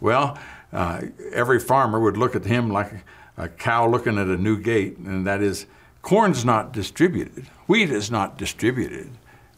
Well, 0.00 0.38
uh, 0.72 1.00
every 1.32 1.58
farmer 1.58 1.98
would 1.98 2.16
look 2.16 2.36
at 2.36 2.44
him 2.44 2.70
like 2.70 2.92
a 3.36 3.48
cow 3.48 3.88
looking 3.88 4.18
at 4.18 4.28
a 4.28 4.36
new 4.36 4.56
gate, 4.56 4.98
and 4.98 5.26
that 5.26 5.42
is, 5.42 5.66
corn's 6.00 6.44
not 6.44 6.70
distributed. 6.70 7.48
Wheat 7.66 7.90
is 7.90 8.08
not 8.08 8.38
distributed. 8.38 9.10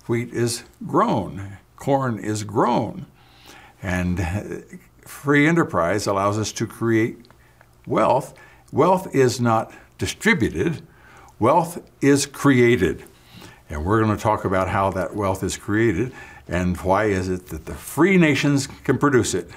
Wheat 0.07 0.33
is 0.33 0.65
grown. 0.87 1.59
Corn 1.77 2.19
is 2.19 2.43
grown. 2.43 3.05
And 3.83 4.81
free 5.01 5.47
enterprise 5.47 6.07
allows 6.07 6.39
us 6.39 6.53
to 6.53 6.67
create 6.67 7.27
wealth. 7.87 8.35
Wealth 8.73 9.15
is 9.15 9.41
not 9.41 9.73
distributed, 9.99 10.83
wealth 11.39 11.83
is 12.01 12.27
created. 12.27 13.05
And 13.69 13.85
we're 13.85 14.03
going 14.03 14.17
to 14.17 14.23
talk 14.23 14.45
about 14.45 14.69
how 14.69 14.91
that 14.91 15.17
wealth 15.17 15.43
is 15.43 15.57
created 15.57 16.13
and 16.49 16.77
why 16.79 17.07
is 17.07 17.29
it 17.29 17.49
that 17.49 17.67
the 17.67 17.75
free 17.75 18.17
nations 18.17 18.69
can 18.85 18.99
produce 18.99 19.35
it 19.35 19.51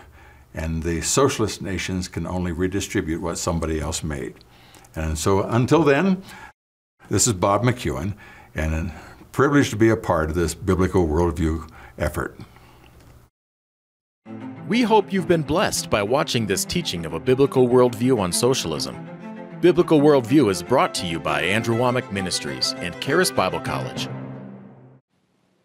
and 0.53 0.81
the 0.81 1.01
socialist 1.01 1.61
nations 1.61 2.07
can 2.07 2.25
only 2.25 2.51
redistribute 2.51 3.21
what 3.21 3.37
somebody 3.37 3.79
else 3.79 4.03
made. 4.03 4.33
And 4.95 5.17
so 5.17 5.43
until 5.43 5.83
then, 5.83 6.23
this 7.09 7.27
is 7.27 7.33
Bob 7.33 7.63
McEwen 7.63 8.15
and 8.55 8.73
a 8.73 8.95
privilege 9.31 9.69
to 9.69 9.75
be 9.75 9.89
a 9.89 9.95
part 9.95 10.29
of 10.29 10.35
this 10.35 10.55
biblical 10.55 11.07
worldview 11.07 11.69
effort. 11.97 12.39
We 14.69 14.83
hope 14.83 15.11
you've 15.11 15.27
been 15.27 15.41
blessed 15.41 15.89
by 15.89 16.03
watching 16.03 16.45
this 16.45 16.63
teaching 16.63 17.03
of 17.07 17.13
a 17.13 17.19
biblical 17.19 17.67
worldview 17.67 18.19
on 18.19 18.31
socialism. 18.31 19.09
Biblical 19.61 19.99
Worldview 19.99 20.51
is 20.51 20.61
brought 20.61 20.93
to 20.93 21.07
you 21.07 21.19
by 21.19 21.41
Andrew 21.41 21.75
Wommack 21.75 22.11
Ministries 22.11 22.75
and 22.77 22.93
Charis 23.01 23.31
Bible 23.31 23.61
College. 23.61 24.07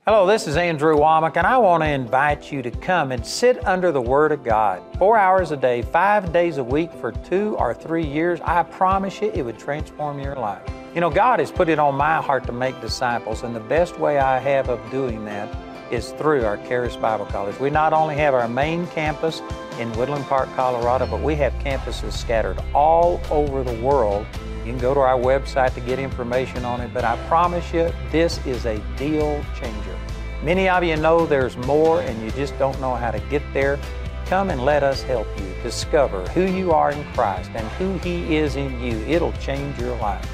Hello, 0.07 0.27
this 0.27 0.49
is 0.49 0.57
Andrew 0.57 0.97
Wommack, 0.97 1.37
and 1.37 1.47
I 1.47 1.59
want 1.59 1.83
to 1.83 1.89
invite 1.91 2.51
you 2.51 2.63
to 2.63 2.71
come 2.71 3.13
and 3.13 3.27
sit 3.27 3.63
under 3.67 3.93
the 3.93 4.01
Word 4.01 4.33
of 4.33 4.43
God. 4.43 4.83
Four 4.97 5.19
hours 5.19 5.51
a 5.51 5.57
day, 5.59 5.83
five 5.83 6.33
days 6.33 6.57
a 6.57 6.65
week 6.65 6.91
for 6.91 7.13
two 7.13 7.57
or 7.59 7.75
three 7.75 8.07
years, 8.07 8.41
I 8.41 8.63
promise 8.63 9.21
you 9.21 9.31
it 9.33 9.43
would 9.43 9.59
transform 9.59 10.19
your 10.19 10.37
life. 10.37 10.67
You 10.95 11.03
know, 11.03 11.11
God 11.11 11.41
has 11.41 11.53
put 11.53 11.69
it 11.69 11.79
on 11.79 11.95
my 11.95 12.23
heart 12.23 12.47
to 12.47 12.53
make 12.53 12.81
disciples, 12.81 13.43
and 13.43 13.55
the 13.55 13.61
best 13.61 13.99
way 13.99 14.19
I 14.19 14.39
have 14.39 14.71
of 14.71 14.81
doing 14.91 15.27
that 15.27 15.55
is 15.95 16.11
through 16.13 16.45
our 16.45 16.57
Charis 16.67 16.97
Bible 16.97 17.27
College. 17.27 17.59
We 17.61 17.71
not 17.71 17.93
only 17.93 18.17
have 18.17 18.35
our 18.35 18.49
main 18.49 18.87
campus 18.89 19.41
in 19.79 19.93
Woodland 19.93 20.25
Park, 20.25 20.49
Colorado, 20.57 21.07
but 21.07 21.21
we 21.21 21.37
have 21.37 21.53
campuses 21.55 22.13
scattered 22.13 22.61
all 22.75 23.21
over 23.31 23.63
the 23.63 23.81
world. 23.81 24.27
You 24.65 24.73
can 24.73 24.79
go 24.79 24.93
to 24.93 25.01
our 25.01 25.19
website 25.19 25.73
to 25.75 25.81
get 25.81 25.99
information 25.99 26.65
on 26.65 26.81
it, 26.81 26.93
but 26.93 27.05
I 27.05 27.17
promise 27.29 27.73
you, 27.73 27.93
this 28.11 28.45
is 28.45 28.67
a 28.67 28.79
deal 28.97 29.45
changer. 29.55 29.99
Many 30.43 30.69
of 30.69 30.83
you 30.83 30.97
know 30.97 31.27
there's 31.27 31.57
more 31.59 32.01
and 32.01 32.21
you 32.23 32.31
just 32.33 32.59
don't 32.59 32.79
know 32.81 32.95
how 32.95 33.13
to 33.13 33.21
get 33.31 33.43
there. 33.53 33.79
Come 34.27 34.51
and 34.51 34.65
let 34.65 34.83
us 34.83 35.03
help 35.03 35.29
you 35.39 35.55
discover 35.63 36.27
who 36.31 36.43
you 36.43 36.73
are 36.73 36.91
in 36.91 37.05
Christ 37.13 37.51
and 37.55 37.67
who 37.79 37.99
He 37.99 38.37
is 38.37 38.57
in 38.57 38.81
you. 38.81 38.97
It'll 39.07 39.33
change 39.35 39.79
your 39.79 39.97
life. 39.99 40.29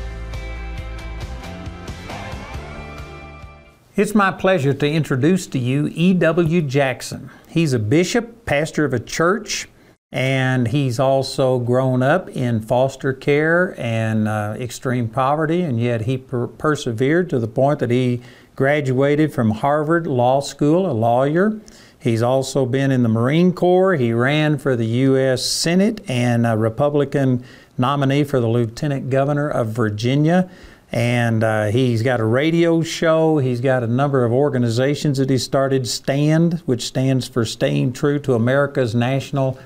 It's 4.01 4.15
my 4.15 4.31
pleasure 4.31 4.73
to 4.73 4.91
introduce 4.91 5.47
to 5.49 5.59
you 5.59 5.91
E.W. 5.93 6.63
Jackson. 6.63 7.29
He's 7.51 7.75
a 7.75 7.79
bishop, 7.79 8.47
pastor 8.47 8.87
of 8.87 8.95
a 8.95 8.99
church, 8.99 9.69
and 10.11 10.69
he's 10.69 10.99
also 10.99 11.59
grown 11.59 12.03
up 12.03 12.31
in 12.31 12.63
foster 12.63 13.13
care 13.13 13.79
and 13.79 14.27
uh, 14.27 14.55
extreme 14.59 15.11
poverty, 15.11 15.61
and 15.61 15.79
yet 15.79 16.01
he 16.01 16.17
per- 16.17 16.47
persevered 16.47 17.29
to 17.29 17.39
the 17.39 17.47
point 17.47 17.81
that 17.81 17.91
he 17.91 18.23
graduated 18.57 19.35
from 19.35 19.51
Harvard 19.51 20.07
Law 20.07 20.41
School, 20.41 20.91
a 20.91 20.95
lawyer. 20.95 21.61
He's 21.99 22.23
also 22.23 22.65
been 22.65 22.91
in 22.91 23.03
the 23.03 23.11
Marine 23.11 23.53
Corps. 23.53 23.97
He 23.97 24.15
ran 24.15 24.57
for 24.57 24.77
the 24.77 24.87
U.S. 24.87 25.45
Senate 25.45 26.01
and 26.09 26.47
a 26.47 26.57
Republican 26.57 27.45
nominee 27.77 28.25
for 28.25 28.41
the 28.41 28.49
Lieutenant 28.49 29.11
Governor 29.11 29.51
of 29.51 29.67
Virginia. 29.69 30.49
And 30.93 31.45
uh, 31.45 31.67
he's 31.67 32.03
got 32.03 32.19
a 32.19 32.25
radio 32.25 32.83
show. 32.83 33.39
He's 33.39 33.61
got 33.61 33.85
a 33.85 33.87
number 33.87 34.25
of 34.25 34.33
organizations 34.33 35.19
that 35.19 35.31
he 35.31 35.39
started 35.39 35.87
STAND, 35.87 36.61
which 36.67 36.83
stands 36.83 37.29
for 37.29 37.45
Staying 37.45 37.93
True 37.93 38.19
to 38.21 38.35
America's 38.35 38.95
National 38.95 39.59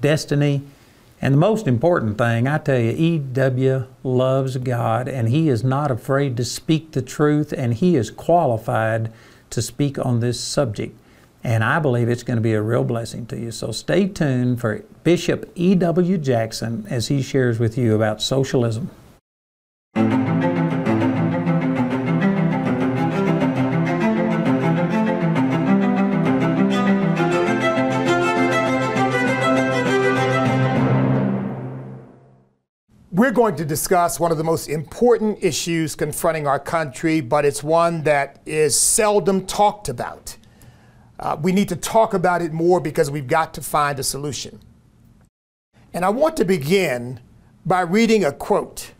Destiny. 0.00 0.62
And 1.20 1.34
the 1.34 1.38
most 1.38 1.66
important 1.66 2.16
thing, 2.16 2.46
I 2.46 2.58
tell 2.58 2.78
you, 2.78 2.92
E.W. 2.96 3.86
loves 4.04 4.56
God 4.58 5.08
and 5.08 5.28
he 5.28 5.48
is 5.48 5.64
not 5.64 5.90
afraid 5.90 6.36
to 6.36 6.44
speak 6.44 6.92
the 6.92 7.02
truth 7.02 7.52
and 7.52 7.74
he 7.74 7.96
is 7.96 8.10
qualified 8.10 9.12
to 9.50 9.60
speak 9.60 9.98
on 9.98 10.20
this 10.20 10.38
subject. 10.38 10.96
And 11.42 11.64
I 11.64 11.80
believe 11.80 12.08
it's 12.08 12.22
going 12.22 12.36
to 12.36 12.42
be 12.42 12.52
a 12.52 12.62
real 12.62 12.84
blessing 12.84 13.26
to 13.26 13.38
you. 13.38 13.50
So 13.50 13.72
stay 13.72 14.06
tuned 14.06 14.60
for 14.60 14.84
Bishop 15.02 15.50
E.W. 15.56 16.18
Jackson 16.18 16.86
as 16.88 17.08
he 17.08 17.20
shares 17.20 17.58
with 17.58 17.76
you 17.76 17.96
about 17.96 18.22
socialism. 18.22 18.90
We're 33.28 33.34
going 33.34 33.56
to 33.56 33.66
discuss 33.66 34.18
one 34.18 34.32
of 34.32 34.38
the 34.38 34.42
most 34.42 34.70
important 34.70 35.44
issues 35.44 35.94
confronting 35.94 36.46
our 36.46 36.58
country, 36.58 37.20
but 37.20 37.44
it's 37.44 37.62
one 37.62 38.04
that 38.04 38.40
is 38.46 38.74
seldom 38.74 39.44
talked 39.44 39.90
about. 39.90 40.34
Uh, 41.20 41.36
we 41.38 41.52
need 41.52 41.68
to 41.68 41.76
talk 41.76 42.14
about 42.14 42.40
it 42.40 42.54
more 42.54 42.80
because 42.80 43.10
we've 43.10 43.26
got 43.26 43.52
to 43.52 43.60
find 43.60 43.98
a 43.98 44.02
solution. 44.02 44.60
And 45.92 46.06
I 46.06 46.08
want 46.08 46.38
to 46.38 46.46
begin 46.46 47.20
by 47.66 47.82
reading 47.82 48.24
a 48.24 48.32
quote. 48.32 48.92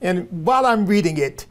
And 0.00 0.46
while 0.46 0.64
I'm 0.64 0.86
reading 0.86 1.18
it, 1.18 1.48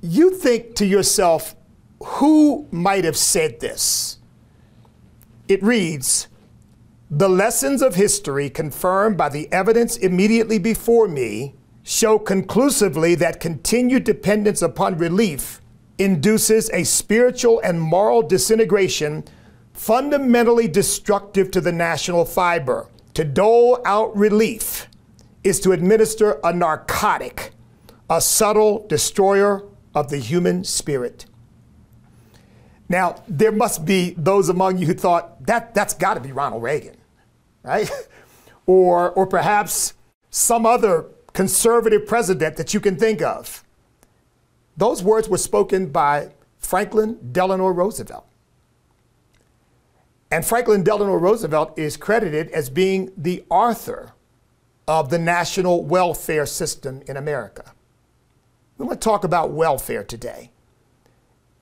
you 0.00 0.30
think 0.30 0.74
to 0.76 0.86
yourself, 0.86 1.54
who 2.02 2.66
might 2.70 3.04
have 3.04 3.18
said 3.18 3.60
this? 3.60 4.16
It 5.48 5.62
reads, 5.62 6.28
the 7.14 7.28
lessons 7.28 7.82
of 7.82 7.94
history, 7.94 8.48
confirmed 8.48 9.18
by 9.18 9.28
the 9.28 9.46
evidence 9.52 9.98
immediately 9.98 10.58
before 10.58 11.06
me, 11.06 11.54
show 11.82 12.18
conclusively 12.18 13.14
that 13.14 13.38
continued 13.38 14.02
dependence 14.04 14.62
upon 14.62 14.96
relief 14.96 15.60
induces 15.98 16.70
a 16.70 16.84
spiritual 16.84 17.60
and 17.62 17.78
moral 17.78 18.22
disintegration 18.22 19.22
fundamentally 19.74 20.66
destructive 20.66 21.50
to 21.50 21.60
the 21.60 21.70
national 21.70 22.24
fiber. 22.24 22.88
To 23.12 23.24
dole 23.24 23.82
out 23.84 24.16
relief 24.16 24.88
is 25.44 25.60
to 25.60 25.72
administer 25.72 26.40
a 26.42 26.50
narcotic, 26.50 27.52
a 28.08 28.22
subtle 28.22 28.86
destroyer 28.86 29.68
of 29.94 30.08
the 30.08 30.16
human 30.16 30.64
spirit. 30.64 31.26
Now, 32.88 33.22
there 33.28 33.52
must 33.52 33.84
be 33.84 34.14
those 34.16 34.48
among 34.48 34.78
you 34.78 34.86
who 34.86 34.94
thought 34.94 35.46
that 35.46 35.74
that's 35.74 35.92
got 35.92 36.14
to 36.14 36.20
be 36.20 36.32
Ronald 36.32 36.62
Reagan 36.62 36.96
right? 37.62 37.90
or, 38.66 39.10
or 39.10 39.26
perhaps 39.26 39.94
some 40.30 40.66
other 40.66 41.06
conservative 41.32 42.06
president 42.06 42.56
that 42.56 42.74
you 42.74 42.80
can 42.80 42.96
think 42.96 43.22
of. 43.22 43.64
Those 44.76 45.02
words 45.02 45.28
were 45.28 45.38
spoken 45.38 45.88
by 45.88 46.30
Franklin 46.58 47.18
Delano 47.32 47.68
Roosevelt. 47.68 48.26
And 50.30 50.46
Franklin 50.46 50.82
Delano 50.82 51.14
Roosevelt 51.14 51.78
is 51.78 51.96
credited 51.96 52.48
as 52.50 52.70
being 52.70 53.12
the 53.16 53.44
author 53.50 54.12
of 54.88 55.10
the 55.10 55.18
national 55.18 55.84
welfare 55.84 56.46
system 56.46 57.02
in 57.06 57.16
America. 57.16 57.72
We 58.78 58.86
want 58.86 59.00
to 59.00 59.04
talk 59.04 59.24
about 59.24 59.50
welfare 59.50 60.02
today 60.02 60.50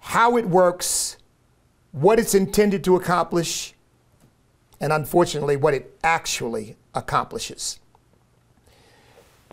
how 0.00 0.36
it 0.36 0.48
works, 0.48 1.18
what 1.92 2.18
it's 2.18 2.34
intended 2.34 2.82
to 2.84 2.96
accomplish, 2.96 3.74
and 4.80 4.92
unfortunately, 4.92 5.56
what 5.56 5.74
it 5.74 5.98
actually 6.02 6.76
accomplishes. 6.94 7.78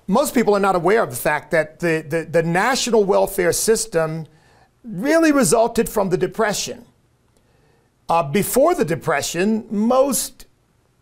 Most 0.08 0.34
people 0.34 0.56
are 0.56 0.60
not 0.60 0.76
aware 0.76 1.04
of 1.04 1.10
the 1.10 1.18
fact 1.18 1.52
that 1.52 1.80
the, 1.80 2.06
the, 2.08 2.24
the 2.24 2.44
national 2.44 3.04
welfare 3.04 3.52
system 3.52 4.26
really 4.84 5.34
resulted 5.34 5.90
from 5.90 6.10
the 6.10 6.18
Depression. 6.18 6.86
Uh, 8.08 8.24
before 8.24 8.74
the 8.74 8.86
Depression, 8.86 9.68
most 9.70 10.46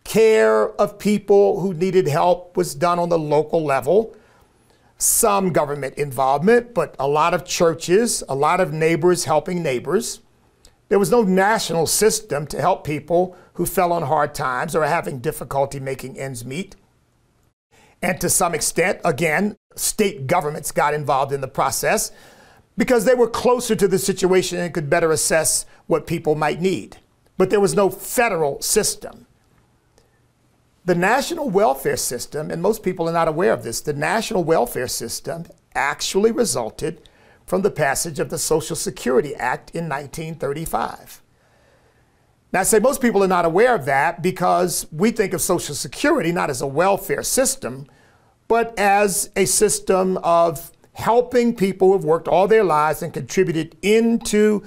care 0.04 0.70
of 0.82 0.98
people 0.98 1.60
who 1.60 1.74
needed 1.74 2.08
help 2.08 2.58
was 2.58 2.74
done 2.74 2.98
on 2.98 3.10
the 3.10 3.20
local 3.20 3.64
level. 3.64 4.16
Some 4.98 5.52
government 5.52 5.96
involvement, 5.96 6.74
but 6.74 6.96
a 6.98 7.08
lot 7.08 7.34
of 7.36 7.46
churches, 7.46 8.24
a 8.28 8.34
lot 8.34 8.60
of 8.60 8.74
neighbors 8.74 9.26
helping 9.26 9.62
neighbors. 9.62 10.22
There 10.88 11.00
was 11.00 11.12
no 11.12 11.24
national 11.24 11.88
system 11.88 12.46
to 12.48 12.62
help 12.62 12.84
people 12.84 13.36
who 13.54 13.66
fell 13.66 13.92
on 13.92 14.04
hard 14.04 14.36
times 14.36 14.76
or 14.76 14.84
are 14.84 14.88
having 14.88 15.20
difficulty 15.20 15.80
making 15.80 16.20
ends 16.20 16.46
meet. 16.46 16.76
And 18.02 18.22
to 18.22 18.30
some 18.30 18.54
extent, 18.54 19.00
again, 19.04 19.56
state 19.76 20.28
governments 20.28 20.72
got 20.72 20.94
involved 20.94 21.32
in 21.32 21.42
the 21.42 21.48
process 21.48 22.12
because 22.78 23.06
they 23.06 23.16
were 23.16 23.30
closer 23.30 23.76
to 23.76 23.88
the 23.88 23.98
situation 23.98 24.60
and 24.60 24.74
could 24.74 24.90
better 24.90 25.12
assess 25.12 25.66
what 25.88 26.06
people 26.06 26.36
might 26.36 26.62
need. 26.62 26.98
But 27.38 27.50
there 27.50 27.60
was 27.60 27.74
no 27.74 27.90
federal 27.90 28.62
system. 28.62 29.26
The 30.86 30.96
national 30.96 31.50
welfare 31.50 31.98
system, 31.98 32.52
and 32.52 32.62
most 32.62 32.84
people 32.84 33.10
are 33.10 33.14
not 33.14 33.28
aware 33.28 33.54
of 33.54 33.64
this, 33.64 33.82
the 33.82 33.94
national 33.94 34.44
welfare 34.44 34.88
system 34.88 35.46
actually 35.74 36.32
resulted 36.32 37.02
from 37.46 37.62
the 37.62 37.72
passage 37.72 38.20
of 38.20 38.30
the 38.30 38.38
Social 38.38 38.76
Security 38.76 39.36
Act 39.36 39.70
in 39.72 39.88
1935. 39.88 41.22
Now, 42.52 42.62
I 42.62 42.64
say 42.64 42.80
most 42.80 43.02
people 43.02 43.24
are 43.24 43.28
not 43.28 43.46
aware 43.46 43.76
of 43.76 43.86
that 43.86 44.22
because 44.22 44.88
we 44.92 45.12
think 45.12 45.34
of 45.34 45.42
Social 45.42 45.76
Security 45.76 46.32
not 46.32 46.50
as 46.50 46.62
a 46.62 46.68
welfare 46.68 47.24
system, 47.24 47.88
but 48.48 48.78
as 48.80 49.30
a 49.36 49.46
system 49.46 50.18
of 50.18 50.72
helping 50.94 51.56
people 51.56 51.92
who've 51.92 52.06
worked 52.06 52.28
all 52.28 52.48
their 52.48 52.64
lives 52.64 53.02
and 53.02 53.14
contributed 53.14 53.76
into 53.82 54.64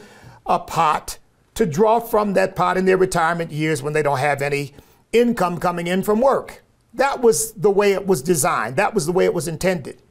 a 0.46 0.58
pot 0.58 1.18
to 1.54 1.64
draw 1.64 1.98
from 1.98 2.34
that 2.34 2.54
pot 2.54 2.76
in 2.76 2.84
their 2.84 2.96
retirement 2.96 3.50
years 3.50 3.82
when 3.82 3.92
they 3.92 4.02
don't 4.02 4.18
have 4.18 4.42
any 4.42 4.74
income 5.12 5.58
coming 5.58 5.86
in 5.86 6.02
from 6.02 6.20
work. 6.20 6.62
That 6.94 7.22
was 7.22 7.52
the 7.52 7.70
way 7.70 7.92
it 7.92 8.06
was 8.06 8.22
designed, 8.22 8.76
that 8.76 8.94
was 8.94 9.06
the 9.06 9.12
way 9.12 9.24
it 9.24 9.34
was 9.34 9.48
intended. 9.48 10.02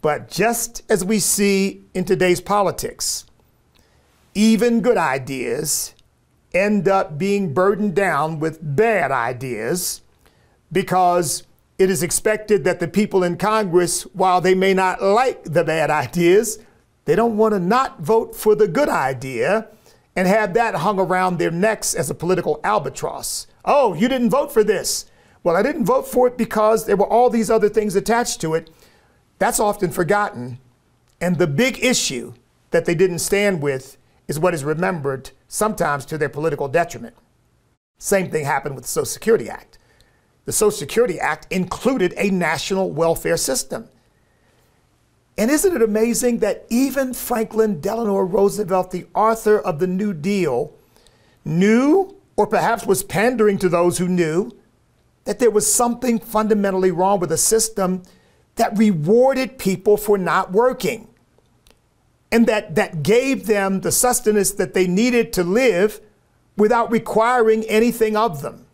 But 0.00 0.30
just 0.30 0.82
as 0.90 1.04
we 1.04 1.18
see 1.18 1.82
in 1.94 2.04
today's 2.04 2.40
politics, 2.40 3.24
even 4.34 4.80
good 4.80 4.96
ideas 4.96 5.94
end 6.52 6.88
up 6.88 7.18
being 7.18 7.52
burdened 7.52 7.94
down 7.94 8.38
with 8.38 8.58
bad 8.62 9.10
ideas 9.10 10.02
because 10.70 11.44
it 11.78 11.90
is 11.90 12.02
expected 12.02 12.64
that 12.64 12.80
the 12.80 12.88
people 12.88 13.24
in 13.24 13.36
Congress, 13.36 14.02
while 14.14 14.40
they 14.40 14.54
may 14.54 14.74
not 14.74 15.02
like 15.02 15.42
the 15.44 15.64
bad 15.64 15.90
ideas, 15.90 16.58
they 17.04 17.16
don't 17.16 17.36
want 17.36 17.52
to 17.52 17.60
not 17.60 18.00
vote 18.00 18.34
for 18.34 18.54
the 18.54 18.68
good 18.68 18.88
idea 18.88 19.68
and 20.16 20.28
have 20.28 20.54
that 20.54 20.76
hung 20.76 20.98
around 20.98 21.38
their 21.38 21.50
necks 21.50 21.94
as 21.94 22.08
a 22.08 22.14
political 22.14 22.60
albatross. 22.62 23.46
Oh, 23.64 23.94
you 23.94 24.08
didn't 24.08 24.30
vote 24.30 24.52
for 24.52 24.62
this. 24.62 25.06
Well, 25.42 25.56
I 25.56 25.62
didn't 25.62 25.84
vote 25.84 26.06
for 26.06 26.28
it 26.28 26.38
because 26.38 26.86
there 26.86 26.96
were 26.96 27.06
all 27.06 27.28
these 27.28 27.50
other 27.50 27.68
things 27.68 27.96
attached 27.96 28.40
to 28.42 28.54
it. 28.54 28.70
That's 29.44 29.60
often 29.60 29.90
forgotten. 29.90 30.58
And 31.20 31.36
the 31.36 31.46
big 31.46 31.84
issue 31.84 32.32
that 32.70 32.86
they 32.86 32.94
didn't 32.94 33.18
stand 33.18 33.60
with 33.60 33.98
is 34.26 34.38
what 34.38 34.54
is 34.54 34.64
remembered 34.64 35.32
sometimes 35.48 36.06
to 36.06 36.16
their 36.16 36.30
political 36.30 36.66
detriment. 36.66 37.14
Same 37.98 38.30
thing 38.30 38.46
happened 38.46 38.74
with 38.74 38.84
the 38.84 38.88
Social 38.88 39.04
Security 39.04 39.50
Act. 39.50 39.76
The 40.46 40.52
Social 40.52 40.78
Security 40.78 41.20
Act 41.20 41.46
included 41.52 42.14
a 42.16 42.30
national 42.30 42.90
welfare 42.90 43.36
system. 43.36 43.90
And 45.36 45.50
isn't 45.50 45.76
it 45.76 45.82
amazing 45.82 46.38
that 46.38 46.64
even 46.70 47.12
Franklin 47.12 47.82
Delano 47.82 48.20
Roosevelt, 48.20 48.92
the 48.92 49.06
author 49.14 49.58
of 49.58 49.78
the 49.78 49.86
New 49.86 50.14
Deal, 50.14 50.72
knew, 51.44 52.16
or 52.36 52.46
perhaps 52.46 52.86
was 52.86 53.02
pandering 53.02 53.58
to 53.58 53.68
those 53.68 53.98
who 53.98 54.08
knew, 54.08 54.52
that 55.26 55.38
there 55.38 55.50
was 55.50 55.70
something 55.70 56.18
fundamentally 56.18 56.90
wrong 56.90 57.20
with 57.20 57.30
a 57.30 57.36
system 57.36 58.04
that 58.56 58.76
rewarded 58.76 59.58
people 59.58 59.96
for 59.96 60.16
not 60.16 60.52
working 60.52 61.08
and 62.34 62.48
that, 62.48 62.74
that 62.74 63.04
gave 63.04 63.46
them 63.46 63.82
the 63.82 63.92
sustenance 63.92 64.50
that 64.50 64.74
they 64.74 64.88
needed 64.88 65.32
to 65.34 65.44
live 65.44 66.00
without 66.56 66.90
requiring 66.90 67.62
anything 67.64 68.16
of 68.16 68.42
them. 68.42 68.66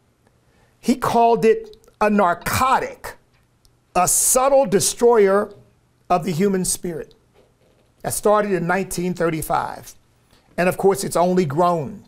He 0.81 0.97
called 0.97 1.45
it 1.45 1.77
a 2.01 2.09
narcotic, 2.09 3.17
a 3.95 4.09
subtle 4.09 4.65
destroyer 4.65 5.53
of 6.09 6.25
the 6.25 6.33
human 6.33 6.65
spirit. 6.65 7.15
That 8.03 8.15
started 8.15 8.49
in 8.49 8.67
1935. 8.67 9.95
And 10.57 10.67
of 10.67 10.79
course, 10.79 11.05
it's 11.05 11.17
only 11.17 11.45
grown. 11.45 12.05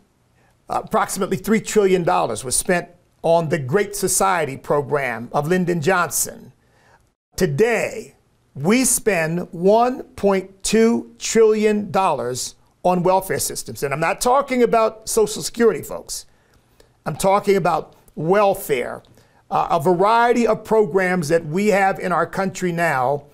Approximately 0.69 1.37
$3 1.37 1.63
trillion 1.63 2.03
was 2.03 2.55
spent 2.55 2.89
on 3.21 3.49
the 3.49 3.59
Great 3.59 3.95
Society 3.95 4.57
program 4.57 5.29
of 5.31 5.47
Lyndon 5.47 5.81
Johnson. 5.81 6.51
Today, 7.35 8.13
we 8.53 8.85
spend 8.85 9.39
$1.2 9.39 11.17
trillion 11.17 11.91
on 11.95 13.03
welfare 13.03 13.39
systems. 13.39 13.81
And 13.81 13.91
I'm 13.91 13.99
not 13.99 14.21
talking 14.21 14.61
about 14.61 15.09
Social 15.09 15.41
Security, 15.41 15.81
folks. 15.81 16.27
I'm 17.07 17.15
talking 17.15 17.55
about 17.55 17.95
welfare, 18.13 19.01
uh, 19.49 19.67
a 19.71 19.79
variety 19.79 20.45
of 20.45 20.63
programs 20.63 21.27
that 21.29 21.43
we 21.43 21.67
have 21.67 21.97
in 21.97 22.11
our 22.11 22.27
country 22.27 22.71
now 22.71 23.25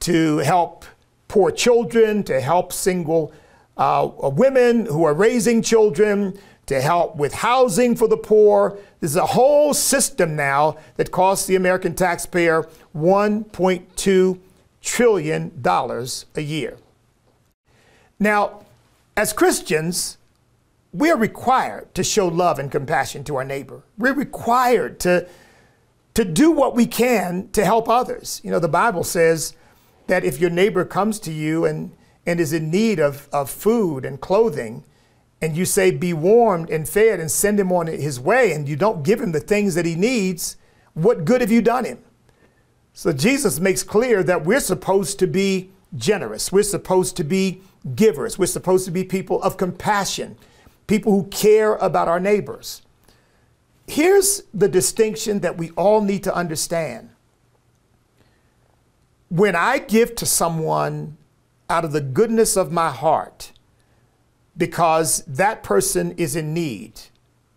to 0.00 0.38
help 0.38 0.86
poor 1.28 1.50
children, 1.50 2.22
to 2.24 2.40
help 2.40 2.72
single 2.72 3.34
uh, 3.76 4.08
women 4.22 4.86
who 4.86 5.04
are 5.04 5.14
raising 5.14 5.60
children, 5.60 6.38
to 6.66 6.80
help 6.80 7.16
with 7.16 7.34
housing 7.34 7.96
for 7.96 8.08
the 8.08 8.16
poor. 8.16 8.78
There's 9.00 9.16
a 9.16 9.26
whole 9.26 9.74
system 9.74 10.36
now 10.36 10.76
that 10.96 11.10
costs 11.10 11.46
the 11.46 11.56
American 11.56 11.94
taxpayer 11.94 12.68
$1.2 12.96 14.38
trillion 14.80 15.62
a 15.64 16.40
year. 16.40 16.76
Now, 18.18 18.64
as 19.16 19.32
Christians, 19.32 20.18
we 20.92 21.10
are 21.10 21.16
required 21.16 21.94
to 21.94 22.04
show 22.04 22.28
love 22.28 22.58
and 22.58 22.70
compassion 22.70 23.24
to 23.24 23.36
our 23.36 23.44
neighbor. 23.44 23.82
We're 23.98 24.14
required 24.14 25.00
to, 25.00 25.26
to 26.14 26.24
do 26.24 26.50
what 26.50 26.74
we 26.74 26.86
can 26.86 27.48
to 27.52 27.64
help 27.64 27.88
others. 27.88 28.40
You 28.44 28.50
know, 28.50 28.58
the 28.58 28.68
Bible 28.68 29.04
says 29.04 29.54
that 30.06 30.24
if 30.24 30.38
your 30.38 30.50
neighbor 30.50 30.84
comes 30.84 31.18
to 31.20 31.32
you 31.32 31.64
and, 31.64 31.92
and 32.26 32.38
is 32.38 32.52
in 32.52 32.70
need 32.70 33.00
of, 33.00 33.28
of 33.32 33.50
food 33.50 34.04
and 34.04 34.20
clothing, 34.20 34.84
and 35.42 35.54
you 35.54 35.66
say, 35.66 35.90
be 35.90 36.14
warmed 36.14 36.70
and 36.70 36.88
fed 36.88 37.20
and 37.20 37.30
send 37.30 37.60
him 37.60 37.70
on 37.70 37.88
his 37.88 38.18
way, 38.18 38.52
and 38.52 38.66
you 38.66 38.76
don't 38.76 39.02
give 39.02 39.20
him 39.20 39.32
the 39.32 39.40
things 39.40 39.74
that 39.74 39.84
he 39.84 39.94
needs, 39.94 40.56
what 40.94 41.26
good 41.26 41.42
have 41.42 41.50
you 41.50 41.60
done 41.60 41.84
him? 41.84 41.98
So 42.94 43.12
Jesus 43.12 43.60
makes 43.60 43.82
clear 43.82 44.22
that 44.22 44.44
we're 44.44 44.60
supposed 44.60 45.18
to 45.18 45.26
be 45.26 45.70
generous. 45.94 46.50
We're 46.50 46.62
supposed 46.62 47.16
to 47.18 47.24
be 47.24 47.60
givers. 47.94 48.38
We're 48.38 48.46
supposed 48.46 48.86
to 48.86 48.90
be 48.90 49.04
people 49.04 49.42
of 49.42 49.58
compassion 49.58 50.38
people 50.86 51.12
who 51.12 51.24
care 51.28 51.76
about 51.76 52.08
our 52.08 52.20
neighbors. 52.20 52.82
Here's 53.86 54.42
the 54.52 54.68
distinction 54.68 55.40
that 55.40 55.56
we 55.56 55.70
all 55.70 56.00
need 56.00 56.22
to 56.24 56.34
understand. 56.34 57.10
When 59.28 59.56
I 59.56 59.78
give 59.78 60.14
to 60.16 60.26
someone 60.26 61.16
out 61.70 61.84
of 61.84 61.92
the 61.92 62.00
goodness 62.00 62.56
of 62.56 62.70
my 62.72 62.90
heart, 62.90 63.51
because 64.56 65.22
that 65.26 65.62
person 65.62 66.12
is 66.12 66.36
in 66.36 66.52
need, 66.52 67.00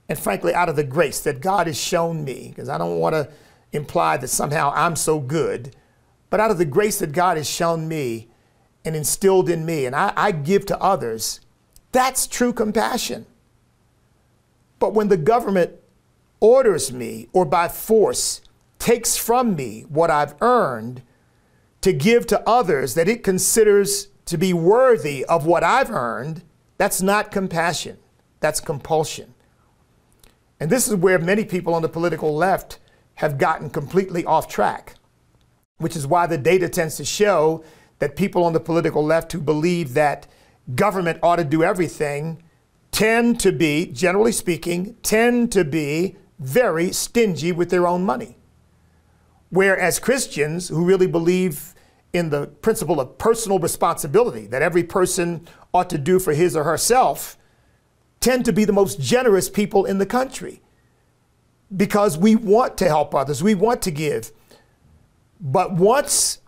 and 0.07 0.17
frankly, 0.17 0.53
out 0.53 0.69
of 0.69 0.75
the 0.75 0.83
grace 0.83 1.19
that 1.21 1.41
God 1.41 1.67
has 1.67 1.79
shown 1.79 2.23
me, 2.23 2.49
because 2.49 2.69
I 2.69 2.77
don't 2.77 2.99
want 2.99 3.13
to 3.13 3.29
imply 3.71 4.17
that 4.17 4.27
somehow 4.27 4.71
I'm 4.73 4.95
so 4.95 5.19
good, 5.19 5.75
but 6.29 6.39
out 6.39 6.51
of 6.51 6.57
the 6.57 6.65
grace 6.65 6.99
that 6.99 7.11
God 7.11 7.37
has 7.37 7.49
shown 7.49 7.87
me 7.87 8.29
and 8.83 8.95
instilled 8.95 9.49
in 9.49 9.65
me, 9.65 9.85
and 9.85 9.95
I, 9.95 10.13
I 10.15 10.31
give 10.31 10.65
to 10.67 10.79
others, 10.81 11.41
that's 11.91 12.27
true 12.27 12.53
compassion. 12.53 13.25
But 14.79 14.93
when 14.93 15.07
the 15.07 15.17
government 15.17 15.71
orders 16.39 16.91
me 16.91 17.27
or 17.33 17.45
by 17.45 17.67
force 17.67 18.41
takes 18.79 19.17
from 19.17 19.55
me 19.55 19.85
what 19.89 20.11
I've 20.11 20.35
earned 20.41 21.01
to 21.81 21.93
give 21.93 22.27
to 22.27 22.47
others 22.47 22.93
that 22.95 23.07
it 23.07 23.23
considers 23.23 24.09
to 24.25 24.37
be 24.37 24.53
worthy 24.53 25.23
of 25.25 25.45
what 25.45 25.63
I've 25.63 25.89
earned, 25.89 26.43
that's 26.77 27.01
not 27.01 27.31
compassion. 27.31 27.97
That's 28.39 28.59
compulsion. 28.59 29.33
And 30.59 30.69
this 30.69 30.87
is 30.87 30.95
where 30.95 31.19
many 31.19 31.45
people 31.45 31.73
on 31.73 31.81
the 31.81 31.89
political 31.89 32.35
left 32.35 32.79
have 33.15 33.37
gotten 33.37 33.69
completely 33.69 34.25
off 34.25 34.47
track, 34.47 34.95
which 35.77 35.95
is 35.95 36.07
why 36.07 36.27
the 36.27 36.37
data 36.37 36.69
tends 36.69 36.97
to 36.97 37.05
show 37.05 37.63
that 37.99 38.15
people 38.15 38.43
on 38.43 38.53
the 38.53 38.59
political 38.59 39.03
left 39.03 39.31
who 39.31 39.39
believe 39.39 39.93
that 39.93 40.27
government 40.75 41.19
ought 41.23 41.37
to 41.37 41.43
do 41.43 41.63
everything 41.63 42.41
tend 42.91 43.39
to 43.41 43.51
be, 43.51 43.85
generally 43.87 44.31
speaking, 44.31 44.95
tend 45.01 45.51
to 45.51 45.63
be 45.63 46.15
very 46.39 46.91
stingy 46.91 47.51
with 47.51 47.69
their 47.69 47.87
own 47.87 48.03
money. 48.03 48.37
Whereas 49.49 49.99
Christians 49.99 50.67
who 50.69 50.85
really 50.85 51.07
believe 51.07 51.73
in 52.13 52.29
the 52.29 52.47
principle 52.47 52.99
of 52.99 53.17
personal 53.17 53.59
responsibility 53.59 54.47
that 54.47 54.61
every 54.61 54.83
person 54.83 55.47
ought 55.75 55.89
to 55.89 55.97
do 55.97 56.19
for 56.19 56.33
his 56.33 56.55
or 56.55 56.63
herself 56.63 57.37
tend 58.19 58.45
to 58.45 58.53
be 58.53 58.65
the 58.65 58.73
most 58.73 58.99
generous 58.99 59.49
people 59.49 59.85
in 59.85 59.97
the 59.97 60.05
country 60.05 60.61
because 61.75 62.17
we 62.17 62.35
want 62.35 62.77
to 62.77 62.87
help 62.87 63.13
others, 63.13 63.43
we 63.43 63.55
want 63.55 63.81
to 63.81 63.91
give. 63.91 64.31
But 65.39 65.73
once 65.73 66.39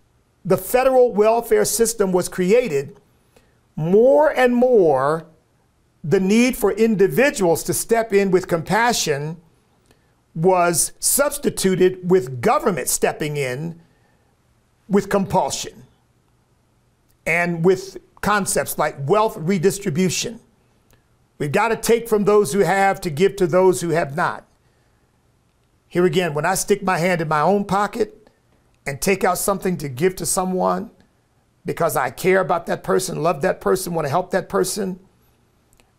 the 0.45 0.57
federal 0.57 1.11
welfare 1.11 1.65
system 1.65 2.11
was 2.11 2.29
created, 2.29 2.99
more 3.75 4.29
and 4.29 4.55
more 4.55 5.27
the 6.03 6.19
need 6.19 6.55
for 6.55 6.71
individuals 6.71 7.63
to 7.63 7.73
step 7.73 8.13
in 8.13 8.31
with 8.31 8.47
compassion 8.47 9.37
was 10.33 10.93
substituted 10.99 12.09
with 12.09 12.41
government 12.41 12.87
stepping 12.87 13.35
in 13.35 13.81
with 14.87 15.09
compulsion 15.09 15.83
and 17.25 17.65
with 17.65 17.97
concepts 18.21 18.77
like 18.77 18.95
wealth 19.07 19.37
redistribution. 19.37 20.39
We've 21.37 21.51
got 21.51 21.69
to 21.69 21.75
take 21.75 22.09
from 22.09 22.25
those 22.25 22.53
who 22.53 22.59
have 22.59 22.99
to 23.01 23.09
give 23.09 23.35
to 23.37 23.47
those 23.47 23.81
who 23.81 23.89
have 23.89 24.15
not. 24.15 24.45
Here 25.87 26.05
again, 26.05 26.33
when 26.33 26.45
I 26.45 26.55
stick 26.55 26.83
my 26.83 26.97
hand 26.97 27.21
in 27.21 27.27
my 27.27 27.41
own 27.41 27.65
pocket 27.65 28.29
and 28.85 28.99
take 28.99 29.23
out 29.23 29.37
something 29.37 29.77
to 29.77 29.89
give 29.89 30.15
to 30.17 30.25
someone 30.25 30.91
because 31.65 31.95
I 31.95 32.09
care 32.09 32.39
about 32.39 32.65
that 32.67 32.83
person, 32.83 33.21
love 33.21 33.41
that 33.41 33.61
person, 33.61 33.93
want 33.93 34.05
to 34.05 34.09
help 34.09 34.31
that 34.31 34.49
person, 34.49 34.99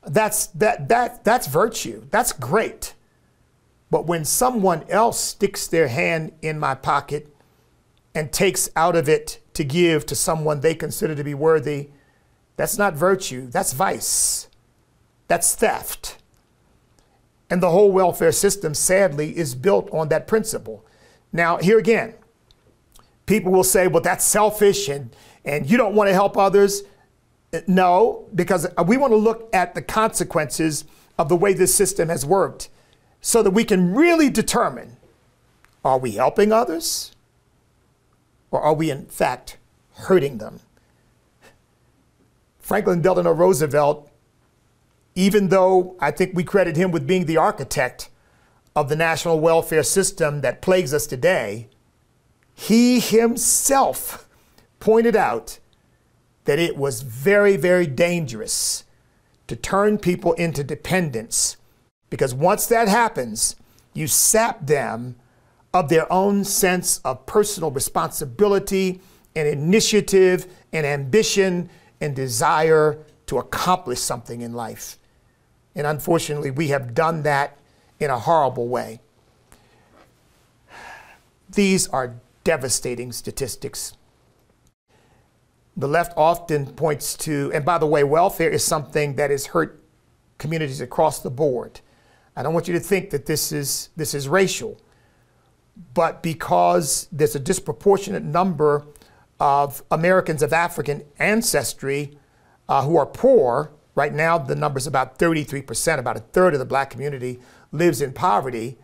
that's 0.06 0.46
that 0.48 0.88
that 0.88 1.24
that's 1.24 1.46
virtue. 1.46 2.06
That's 2.10 2.32
great. 2.32 2.94
But 3.90 4.06
when 4.06 4.24
someone 4.24 4.84
else 4.88 5.18
sticks 5.20 5.66
their 5.66 5.88
hand 5.88 6.32
in 6.42 6.58
my 6.58 6.74
pocket 6.74 7.34
and 8.14 8.32
takes 8.32 8.68
out 8.76 8.96
of 8.96 9.08
it 9.08 9.40
to 9.54 9.64
give 9.64 10.04
to 10.06 10.14
someone 10.14 10.60
they 10.60 10.74
consider 10.74 11.14
to 11.14 11.24
be 11.24 11.34
worthy, 11.34 11.90
that's 12.58 12.76
not 12.76 12.94
virtue, 12.94 13.46
that's 13.46 13.72
vice. 13.72 14.48
That's 15.28 15.54
theft. 15.54 16.18
And 17.48 17.62
the 17.62 17.70
whole 17.70 17.92
welfare 17.92 18.32
system, 18.32 18.74
sadly, 18.74 19.38
is 19.38 19.54
built 19.54 19.88
on 19.92 20.08
that 20.08 20.26
principle. 20.26 20.84
Now, 21.32 21.58
here 21.58 21.78
again, 21.78 22.14
people 23.26 23.52
will 23.52 23.62
say, 23.62 23.86
well, 23.86 24.02
that's 24.02 24.24
selfish 24.24 24.88
and, 24.88 25.14
and 25.44 25.70
you 25.70 25.76
don't 25.76 25.94
want 25.94 26.08
to 26.08 26.14
help 26.14 26.36
others. 26.36 26.82
Uh, 27.52 27.60
no, 27.68 28.26
because 28.34 28.66
uh, 28.76 28.84
we 28.84 28.96
want 28.96 29.12
to 29.12 29.16
look 29.16 29.48
at 29.52 29.76
the 29.76 29.82
consequences 29.82 30.84
of 31.16 31.28
the 31.28 31.36
way 31.36 31.52
this 31.52 31.72
system 31.72 32.08
has 32.08 32.26
worked 32.26 32.70
so 33.20 33.40
that 33.40 33.52
we 33.52 33.62
can 33.62 33.94
really 33.94 34.28
determine 34.28 34.96
are 35.84 35.98
we 35.98 36.12
helping 36.12 36.50
others 36.50 37.12
or 38.50 38.60
are 38.60 38.74
we, 38.74 38.90
in 38.90 39.06
fact, 39.06 39.58
hurting 39.92 40.38
them? 40.38 40.58
Franklin 42.68 43.00
Delano 43.00 43.32
Roosevelt 43.32 44.10
even 45.14 45.48
though 45.48 45.96
I 46.00 46.10
think 46.10 46.32
we 46.34 46.44
credit 46.44 46.76
him 46.76 46.90
with 46.90 47.06
being 47.06 47.24
the 47.24 47.38
architect 47.38 48.10
of 48.76 48.90
the 48.90 48.94
national 48.94 49.40
welfare 49.40 49.82
system 49.82 50.42
that 50.42 50.60
plagues 50.60 50.92
us 50.92 51.06
today, 51.06 51.70
he 52.54 53.00
himself 53.00 54.28
pointed 54.80 55.16
out 55.16 55.60
that 56.44 56.58
it 56.58 56.76
was 56.76 57.00
very, 57.00 57.56
very 57.56 57.86
dangerous 57.86 58.84
to 59.46 59.56
turn 59.56 59.96
people 59.96 60.34
into 60.34 60.62
dependents 60.62 61.56
because 62.10 62.34
once 62.34 62.66
that 62.66 62.86
happens, 62.86 63.56
you 63.94 64.06
sap 64.06 64.66
them 64.66 65.16
of 65.72 65.88
their 65.88 66.12
own 66.12 66.44
sense 66.44 66.98
of 66.98 67.24
personal 67.24 67.70
responsibility 67.70 69.00
and 69.34 69.48
initiative 69.48 70.46
and 70.70 70.84
ambition 70.84 71.70
and 72.00 72.14
desire 72.14 72.98
to 73.26 73.38
accomplish 73.38 74.00
something 74.00 74.40
in 74.40 74.52
life. 74.52 74.98
And 75.74 75.86
unfortunately, 75.86 76.50
we 76.50 76.68
have 76.68 76.94
done 76.94 77.22
that 77.22 77.58
in 78.00 78.10
a 78.10 78.18
horrible 78.18 78.68
way. 78.68 79.00
These 81.50 81.88
are 81.88 82.14
devastating 82.44 83.12
statistics. 83.12 83.94
The 85.76 85.88
left 85.88 86.12
often 86.16 86.66
points 86.66 87.16
to, 87.18 87.50
and 87.54 87.64
by 87.64 87.78
the 87.78 87.86
way, 87.86 88.02
welfare 88.04 88.50
is 88.50 88.64
something 88.64 89.14
that 89.16 89.30
has 89.30 89.46
hurt 89.46 89.80
communities 90.38 90.80
across 90.80 91.20
the 91.20 91.30
board. 91.30 91.80
I 92.34 92.42
don't 92.42 92.54
want 92.54 92.68
you 92.68 92.74
to 92.74 92.80
think 92.80 93.10
that 93.10 93.26
this 93.26 93.52
is, 93.52 93.90
this 93.96 94.14
is 94.14 94.28
racial, 94.28 94.80
but 95.94 96.22
because 96.22 97.08
there's 97.12 97.34
a 97.34 97.40
disproportionate 97.40 98.24
number 98.24 98.86
of 99.40 99.82
Americans 99.90 100.42
of 100.42 100.52
African 100.52 101.04
ancestry 101.18 102.18
uh, 102.68 102.82
who 102.82 102.96
are 102.96 103.06
poor, 103.06 103.72
Right 103.98 104.14
now, 104.14 104.38
the 104.38 104.54
number 104.54 104.78
is 104.78 104.86
about 104.86 105.18
33%, 105.18 105.98
about 105.98 106.16
a 106.16 106.20
third 106.20 106.52
of 106.52 106.60
the 106.60 106.64
black 106.64 106.88
community 106.88 107.40
lives 107.72 108.00
in 108.00 108.12
poverty. 108.12 108.78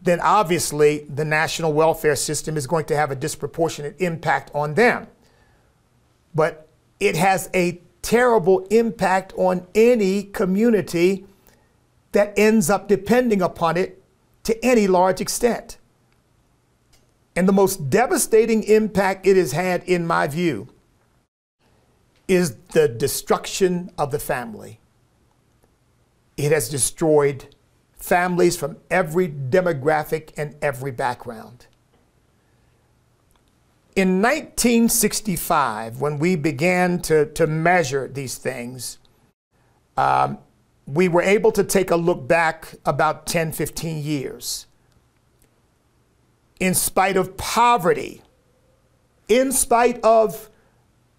Then 0.00 0.20
obviously, 0.20 1.00
the 1.00 1.26
national 1.26 1.74
welfare 1.74 2.16
system 2.16 2.56
is 2.56 2.66
going 2.66 2.86
to 2.86 2.96
have 2.96 3.10
a 3.10 3.14
disproportionate 3.14 3.96
impact 3.98 4.50
on 4.54 4.72
them. 4.72 5.06
But 6.34 6.66
it 6.98 7.14
has 7.14 7.50
a 7.52 7.82
terrible 8.00 8.60
impact 8.70 9.34
on 9.36 9.66
any 9.74 10.22
community 10.22 11.26
that 12.12 12.32
ends 12.38 12.70
up 12.70 12.88
depending 12.88 13.42
upon 13.42 13.76
it 13.76 14.02
to 14.44 14.64
any 14.64 14.86
large 14.86 15.20
extent. 15.20 15.76
And 17.38 17.46
the 17.46 17.52
most 17.52 17.88
devastating 17.88 18.64
impact 18.64 19.24
it 19.24 19.36
has 19.36 19.52
had, 19.52 19.84
in 19.84 20.04
my 20.04 20.26
view, 20.26 20.66
is 22.26 22.56
the 22.72 22.88
destruction 22.88 23.92
of 23.96 24.10
the 24.10 24.18
family. 24.18 24.80
It 26.36 26.50
has 26.50 26.68
destroyed 26.68 27.54
families 27.92 28.56
from 28.56 28.78
every 28.90 29.28
demographic 29.28 30.32
and 30.36 30.56
every 30.60 30.90
background. 30.90 31.68
In 33.94 34.20
1965, 34.20 36.00
when 36.00 36.18
we 36.18 36.34
began 36.34 36.98
to, 37.02 37.26
to 37.34 37.46
measure 37.46 38.08
these 38.08 38.36
things, 38.36 38.98
um, 39.96 40.38
we 40.88 41.06
were 41.06 41.22
able 41.22 41.52
to 41.52 41.62
take 41.62 41.92
a 41.92 41.96
look 41.96 42.26
back 42.26 42.74
about 42.84 43.26
10, 43.26 43.52
15 43.52 44.02
years. 44.02 44.66
In 46.60 46.74
spite 46.74 47.16
of 47.16 47.36
poverty, 47.36 48.22
in 49.28 49.52
spite 49.52 50.00
of 50.02 50.50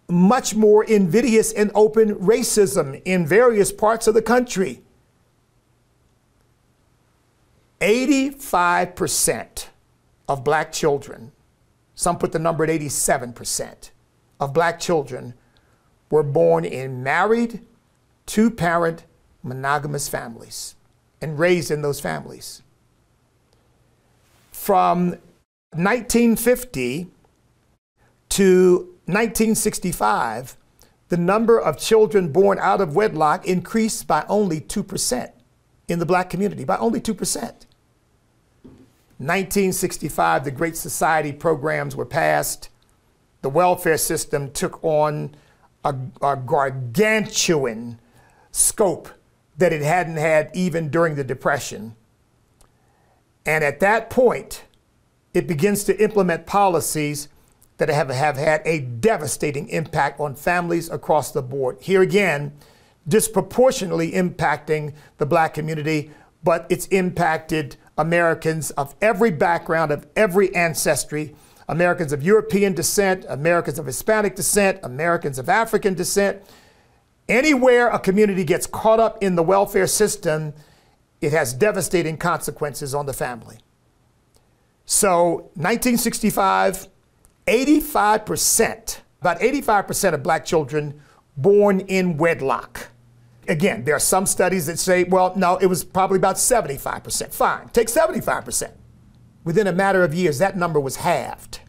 much 0.10 0.56
more 0.56 0.84
invidious 0.84 1.52
and 1.54 1.72
open 1.76 2.16
racism 2.16 3.02
in 3.06 3.26
various 3.28 3.72
parts 3.72 4.08
of 4.08 4.16
the 4.16 4.22
country. 4.22 4.82
85% 7.80 9.68
of 10.28 10.44
black 10.44 10.72
children, 10.72 11.32
some 11.96 12.18
put 12.18 12.32
the 12.32 12.40
number 12.40 12.64
at 12.64 12.70
87%, 12.70 13.92
of 14.40 14.54
black 14.54 14.80
children 14.80 15.34
were 16.10 16.24
born 16.24 16.66
in 16.66 17.04
married, 17.04 17.62
two 18.26 18.50
parent, 18.50 19.06
monogamous 19.44 20.10
families 20.10 20.76
and 21.22 21.40
raised 21.40 21.72
in 21.72 21.82
those 21.82 22.00
families. 22.00 22.62
From 24.52 25.18
1950 25.72 27.08
to 28.30 28.78
1965, 29.06 30.58
the 31.10 31.18
number 31.18 31.60
of 31.60 31.78
children 31.78 32.32
born 32.32 32.58
out 32.60 32.82
of 32.82 32.96
wedlock 32.96 33.46
increased 33.46 34.08
by 34.08 34.26
only 34.28 34.62
2% 34.62 35.32
in 35.88 36.00
the 36.00 36.06
black 36.06 36.30
community, 36.30 36.64
by 36.64 36.78
only 36.78 37.00
2%. 37.00 37.66
1965, 39.18 40.46
the 40.46 40.52
Great 40.52 40.78
Society 40.78 41.34
programs 41.34 41.96
were 41.96 42.06
passed. 42.06 42.70
The 43.42 43.50
welfare 43.50 43.98
system 43.98 44.52
took 44.52 44.84
on 44.84 45.36
a, 45.84 45.96
a 46.22 46.38
gargantuan 46.38 48.00
scope 48.52 49.10
that 49.58 49.74
it 49.74 49.82
hadn't 49.82 50.18
had 50.18 50.50
even 50.54 50.90
during 50.90 51.16
the 51.16 51.24
Depression. 51.24 51.96
And 53.46 53.64
at 53.64 53.80
that 53.82 54.10
point, 54.10 54.64
it 55.34 55.48
begins 55.48 55.84
to 55.86 56.04
implement 56.04 56.46
policies 56.46 57.30
that 57.78 57.90
have, 57.90 58.10
have 58.10 58.38
had 58.38 58.62
a 58.66 58.80
devastating 58.80 59.70
impact 59.70 60.20
on 60.20 60.36
families 60.36 60.90
across 60.90 61.32
the 61.32 61.42
board. 61.42 61.78
Here 61.80 62.02
again, 62.02 62.54
disproportionately 63.08 64.12
impacting 64.12 64.94
the 65.18 65.26
black 65.26 65.54
community 65.54 66.12
but 66.44 66.66
it's 66.70 66.88
impacted 66.88 67.76
Americans 67.98 68.72
of 68.72 68.96
every 69.02 69.32
background, 69.32 69.92
of 69.92 70.08
every 70.16 70.54
ancestry. 70.56 71.36
Americans 71.68 72.12
of 72.12 72.24
European 72.24 72.74
descent, 72.74 73.26
Americans 73.30 73.78
of 73.78 73.86
Hispanic 73.86 74.36
descent, 74.36 74.80
Americans 74.84 75.38
of 75.38 75.50
African 75.50 75.94
descent. 75.94 76.42
Anywhere 77.28 77.90
a 77.90 78.00
community 78.00 78.44
gets 78.44 78.66
caught 78.66 79.00
up 79.00 79.22
in 79.22 79.36
the 79.36 79.44
welfare 79.44 79.86
system, 79.86 80.54
it 81.22 81.32
has 81.32 81.54
devastating 81.54 82.18
consequences 82.18 82.96
on 82.96 83.06
the 83.06 83.14
family. 83.14 83.60
So, 84.92 85.52
1965, 85.54 86.88
85%, 87.46 88.98
about 89.22 89.40
85% 89.40 90.14
of 90.16 90.24
black 90.24 90.44
children 90.44 91.00
born 91.38 91.82
in 91.82 92.18
wedlock. 92.18 92.88
Again, 93.48 93.84
there 93.84 93.96
are 93.96 94.00
some 94.00 94.26
studies 94.26 94.66
that 94.66 94.80
say, 94.80 95.04
well, 95.04 95.34
no, 95.36 95.58
it 95.58 95.68
was 95.68 95.84
probably 95.84 96.18
about 96.18 96.38
75%. 96.38 97.32
Fine, 97.32 97.70
take 97.70 97.88
75%. 97.88 98.72
Within 99.44 99.68
a 99.68 99.72
matter 99.72 100.04
of 100.04 100.16
years, 100.16 100.40
that 100.40 100.58
number 100.58 100.80
was 100.80 100.96
halved 100.96 101.60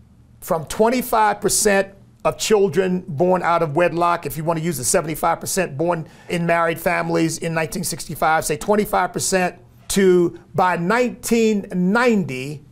from 0.40 0.64
25% 0.64 1.92
of 2.24 2.38
children 2.38 3.04
born 3.06 3.42
out 3.42 3.62
of 3.62 3.76
wedlock, 3.76 4.24
if 4.24 4.38
you 4.38 4.44
want 4.44 4.58
to 4.58 4.64
use 4.64 4.78
the 4.78 4.82
75% 4.82 5.76
born 5.76 6.08
in 6.30 6.46
married 6.46 6.80
families 6.80 7.36
in 7.36 7.54
1965, 7.54 8.46
say 8.46 8.56
25%, 8.56 9.58
to 9.88 10.40
by 10.54 10.76
1990, 10.78 12.64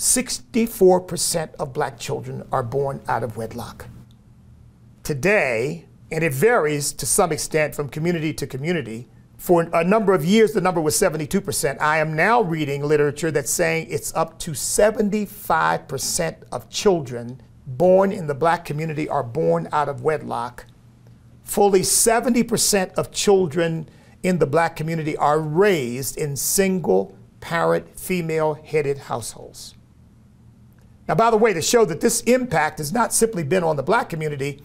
64% 0.00 1.54
of 1.56 1.74
black 1.74 1.98
children 1.98 2.42
are 2.50 2.62
born 2.62 3.02
out 3.06 3.22
of 3.22 3.36
wedlock. 3.36 3.84
Today, 5.02 5.84
and 6.10 6.24
it 6.24 6.32
varies 6.32 6.94
to 6.94 7.04
some 7.04 7.30
extent 7.30 7.74
from 7.74 7.90
community 7.90 8.32
to 8.32 8.46
community, 8.46 9.10
for 9.36 9.68
a 9.74 9.84
number 9.84 10.14
of 10.14 10.24
years, 10.24 10.54
the 10.54 10.62
number 10.62 10.80
was 10.80 10.94
72%. 10.98 11.78
I 11.82 11.98
am 11.98 12.16
now 12.16 12.40
reading 12.40 12.82
literature 12.82 13.30
that's 13.30 13.50
saying 13.50 13.88
it's 13.90 14.14
up 14.14 14.38
to 14.38 14.52
75% 14.52 16.44
of 16.50 16.70
children 16.70 17.42
born 17.66 18.10
in 18.10 18.26
the 18.26 18.34
black 18.34 18.64
community 18.64 19.06
are 19.06 19.22
born 19.22 19.68
out 19.70 19.90
of 19.90 20.02
wedlock. 20.02 20.64
Fully 21.44 21.80
70% 21.80 22.94
of 22.94 23.12
children 23.12 23.86
in 24.22 24.38
the 24.38 24.46
black 24.46 24.76
community 24.76 25.14
are 25.18 25.40
raised 25.40 26.16
in 26.16 26.36
single 26.36 27.14
parent, 27.40 28.00
female 28.00 28.54
headed 28.54 28.96
households. 28.96 29.74
Now, 31.10 31.16
by 31.16 31.32
the 31.32 31.36
way, 31.36 31.52
to 31.52 31.60
show 31.60 31.84
that 31.86 32.00
this 32.00 32.20
impact 32.20 32.78
has 32.78 32.92
not 32.92 33.12
simply 33.12 33.42
been 33.42 33.64
on 33.64 33.74
the 33.74 33.82
black 33.82 34.08
community, 34.08 34.62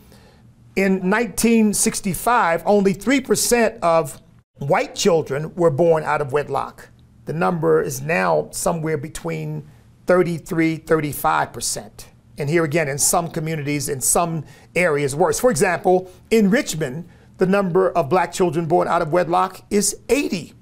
in 0.76 1.10
1965, 1.10 2.62
only 2.68 2.94
3% 2.94 3.80
of 3.80 4.22
white 4.60 4.94
children 4.94 5.56
were 5.56 5.72
born 5.72 6.04
out 6.04 6.22
of 6.22 6.34
wedlock. 6.34 6.90
The 7.26 7.34
number 7.34 7.82
is 7.82 8.00
now 8.00 8.50
somewhere 8.52 8.96
between 8.96 9.68
33, 10.06 10.78
35%. 10.78 12.06
And 12.38 12.48
here 12.48 12.64
again, 12.64 12.90
in 12.90 13.00
some 13.00 13.32
communities, 13.32 13.90
in 13.90 14.00
some 14.00 14.46
areas, 14.76 15.16
worse. 15.16 15.40
For 15.40 15.50
example, 15.50 16.12
in 16.30 16.52
Richmond, 16.52 17.10
the 17.40 17.48
number 17.48 17.90
of 17.90 18.08
black 18.08 18.32
children 18.32 18.68
born 18.68 18.88
out 18.88 19.02
of 19.02 19.12
wedlock 19.12 19.66
is 19.72 20.00
80%. 20.10 20.54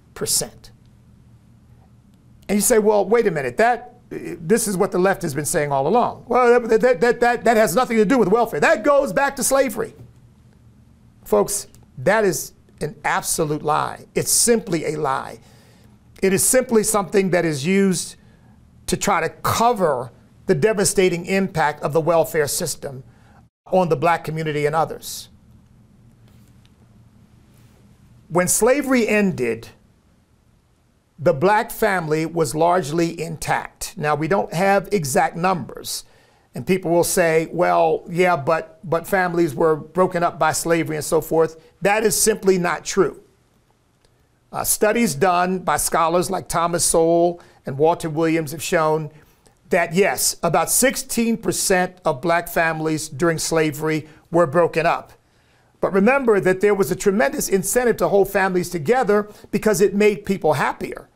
And 2.47 2.55
you 2.55 2.61
say, 2.61 2.79
well, 2.79 3.03
wait 3.03 3.27
a 3.27 3.31
minute, 3.31 3.57
that 3.57 3.92
this 4.39 4.67
is 4.67 4.77
what 4.77 4.91
the 4.91 4.99
left 4.99 5.21
has 5.21 5.33
been 5.33 5.45
saying 5.45 5.71
all 5.71 5.87
along. 5.87 6.25
Well, 6.27 6.59
that, 6.61 6.81
that, 6.81 7.01
that, 7.01 7.19
that, 7.19 7.43
that 7.43 7.57
has 7.57 7.75
nothing 7.75 7.97
to 7.97 8.05
do 8.05 8.17
with 8.17 8.27
welfare. 8.27 8.59
That 8.59 8.83
goes 8.83 9.13
back 9.13 9.35
to 9.37 9.43
slavery. 9.43 9.93
Folks, 11.25 11.67
that 11.97 12.23
is 12.23 12.53
an 12.81 12.95
absolute 13.03 13.63
lie. 13.63 14.05
It's 14.15 14.31
simply 14.31 14.85
a 14.85 14.95
lie. 14.97 15.39
It 16.21 16.33
is 16.33 16.43
simply 16.43 16.83
something 16.83 17.31
that 17.31 17.45
is 17.45 17.65
used 17.65 18.15
to 18.87 18.97
try 18.97 19.21
to 19.21 19.29
cover 19.29 20.11
the 20.45 20.55
devastating 20.55 21.25
impact 21.25 21.81
of 21.83 21.93
the 21.93 22.01
welfare 22.01 22.47
system 22.47 23.03
on 23.71 23.89
the 23.89 23.95
black 23.95 24.23
community 24.23 24.65
and 24.65 24.75
others. 24.75 25.29
When 28.29 28.47
slavery 28.47 29.07
ended, 29.07 29.69
the 31.23 31.33
black 31.33 31.71
family 31.71 32.25
was 32.25 32.53
largely 32.53 33.19
intact. 33.19 33.93
Now, 33.95 34.13
we 34.13 34.27
don't 34.27 34.53
have 34.53 34.89
exact 34.91 35.37
numbers. 35.37 36.03
And 36.53 36.67
people 36.67 36.91
will 36.91 37.05
say, 37.05 37.47
well, 37.49 38.03
yeah, 38.09 38.35
but, 38.35 38.77
but 38.83 39.07
families 39.07 39.55
were 39.55 39.77
broken 39.77 40.21
up 40.21 40.37
by 40.37 40.51
slavery 40.51 40.97
and 40.97 41.05
so 41.05 41.21
forth. 41.21 41.63
That 41.81 42.03
is 42.03 42.21
simply 42.21 42.57
not 42.57 42.83
true. 42.83 43.21
Uh, 44.51 44.65
studies 44.65 45.15
done 45.15 45.59
by 45.59 45.77
scholars 45.77 46.29
like 46.29 46.49
Thomas 46.49 46.83
Sowell 46.83 47.41
and 47.65 47.77
Walter 47.77 48.09
Williams 48.09 48.51
have 48.51 48.61
shown 48.61 49.09
that 49.69 49.93
yes, 49.93 50.35
about 50.43 50.67
16% 50.67 51.95
of 52.03 52.21
black 52.21 52.49
families 52.49 53.07
during 53.07 53.37
slavery 53.37 54.09
were 54.29 54.45
broken 54.45 54.85
up. 54.85 55.13
But 55.79 55.93
remember 55.93 56.41
that 56.41 56.59
there 56.59 56.75
was 56.75 56.91
a 56.91 56.95
tremendous 56.97 57.47
incentive 57.47 57.95
to 57.97 58.09
hold 58.09 58.29
families 58.29 58.69
together 58.69 59.29
because 59.51 59.79
it 59.79 59.95
made 59.95 60.25
people 60.25 60.53
happier. 60.53 61.07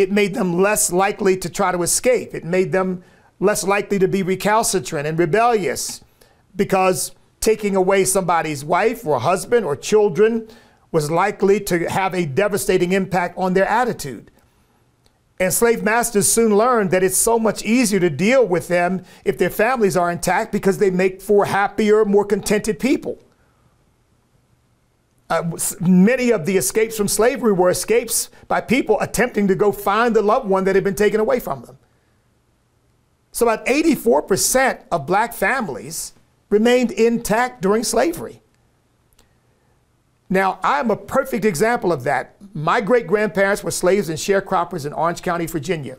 It 0.00 0.10
made 0.10 0.32
them 0.32 0.62
less 0.62 0.90
likely 0.90 1.36
to 1.36 1.50
try 1.50 1.72
to 1.72 1.82
escape. 1.82 2.34
It 2.34 2.42
made 2.42 2.72
them 2.72 3.04
less 3.38 3.64
likely 3.64 3.98
to 3.98 4.08
be 4.08 4.22
recalcitrant 4.22 5.06
and 5.06 5.18
rebellious 5.18 6.02
because 6.56 7.12
taking 7.40 7.76
away 7.76 8.04
somebody's 8.04 8.64
wife 8.64 9.06
or 9.06 9.20
husband 9.20 9.66
or 9.66 9.76
children 9.76 10.48
was 10.90 11.10
likely 11.10 11.60
to 11.60 11.90
have 11.90 12.14
a 12.14 12.24
devastating 12.24 12.92
impact 12.92 13.36
on 13.36 13.52
their 13.52 13.66
attitude. 13.66 14.30
And 15.38 15.52
slave 15.52 15.82
masters 15.82 16.32
soon 16.32 16.56
learned 16.56 16.90
that 16.92 17.02
it's 17.02 17.16
so 17.16 17.38
much 17.38 17.62
easier 17.62 18.00
to 18.00 18.10
deal 18.10 18.46
with 18.46 18.68
them 18.68 19.04
if 19.26 19.36
their 19.36 19.50
families 19.50 19.98
are 19.98 20.10
intact 20.10 20.50
because 20.50 20.78
they 20.78 20.90
make 20.90 21.20
for 21.20 21.44
happier, 21.44 22.06
more 22.06 22.24
contented 22.24 22.78
people. 22.78 23.18
Uh, 25.30 25.56
many 25.80 26.30
of 26.30 26.44
the 26.44 26.56
escapes 26.56 26.96
from 26.96 27.06
slavery 27.06 27.52
were 27.52 27.70
escapes 27.70 28.30
by 28.48 28.60
people 28.60 29.00
attempting 29.00 29.46
to 29.46 29.54
go 29.54 29.70
find 29.70 30.14
the 30.14 30.20
loved 30.20 30.48
one 30.48 30.64
that 30.64 30.74
had 30.74 30.82
been 30.82 30.96
taken 30.96 31.20
away 31.20 31.38
from 31.38 31.62
them. 31.62 31.78
So, 33.30 33.48
about 33.48 33.64
84% 33.66 34.82
of 34.90 35.06
black 35.06 35.32
families 35.32 36.14
remained 36.48 36.90
intact 36.90 37.62
during 37.62 37.84
slavery. 37.84 38.42
Now, 40.28 40.58
I'm 40.64 40.90
a 40.90 40.96
perfect 40.96 41.44
example 41.44 41.92
of 41.92 42.02
that. 42.04 42.34
My 42.52 42.80
great 42.80 43.06
grandparents 43.06 43.62
were 43.62 43.70
slaves 43.70 44.08
and 44.08 44.18
sharecroppers 44.18 44.84
in 44.84 44.92
Orange 44.92 45.22
County, 45.22 45.46
Virginia. 45.46 45.98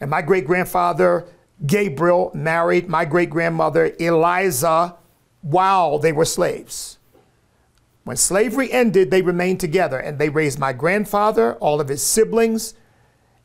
And 0.00 0.10
my 0.10 0.22
great 0.22 0.46
grandfather, 0.46 1.26
Gabriel, 1.66 2.30
married 2.34 2.88
my 2.88 3.04
great 3.04 3.28
grandmother, 3.28 3.94
Eliza, 3.98 4.96
while 5.42 5.98
they 5.98 6.12
were 6.12 6.24
slaves. 6.24 6.95
When 8.06 8.16
slavery 8.16 8.70
ended, 8.70 9.10
they 9.10 9.20
remained 9.20 9.58
together 9.58 9.98
and 9.98 10.16
they 10.16 10.28
raised 10.28 10.60
my 10.60 10.72
grandfather, 10.72 11.54
all 11.54 11.80
of 11.80 11.88
his 11.88 12.06
siblings, 12.06 12.72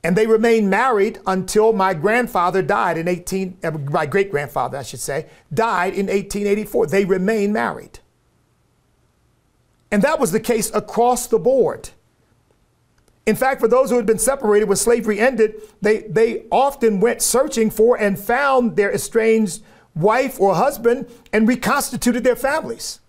and 0.03 0.16
they 0.16 0.28
remained 0.28 0.70
married 0.70 1.18
until 1.26 1.74
my 1.74 1.95
grandfather 1.95 2.62
died 2.62 2.99
in 2.99 3.07
18, 3.07 3.57
uh, 3.64 3.72
my 3.72 4.05
great 4.05 4.30
grandfather, 4.30 4.78
I 4.78 4.84
should 4.84 4.99
say, 4.99 5.26
died 5.51 5.93
in 5.93 6.05
1884. 6.05 6.86
They 6.86 7.05
remained 7.05 7.53
married. 7.53 7.97
And 9.89 10.03
that 10.03 10.20
was 10.20 10.32
the 10.32 10.39
case 10.39 10.72
across 10.76 11.26
the 11.26 11.39
board. 11.39 11.89
In 13.26 13.36
fact, 13.36 13.62
for 13.62 13.68
those 13.68 13.89
who 13.89 13.95
had 13.95 14.05
been 14.05 14.20
separated 14.20 14.66
when 14.66 14.78
slavery 14.78 15.20
ended, 15.20 15.55
they, 15.82 16.01
they 16.01 16.45
often 16.51 16.99
went 16.99 17.24
searching 17.24 17.72
for 17.72 17.97
and 17.99 18.20
found 18.20 18.76
their 18.76 18.93
estranged 18.93 19.64
wife 19.95 20.39
or 20.39 20.53
husband 20.53 21.09
and 21.34 21.47
reconstituted 21.47 22.24
their 22.24 22.36
families. 22.36 22.99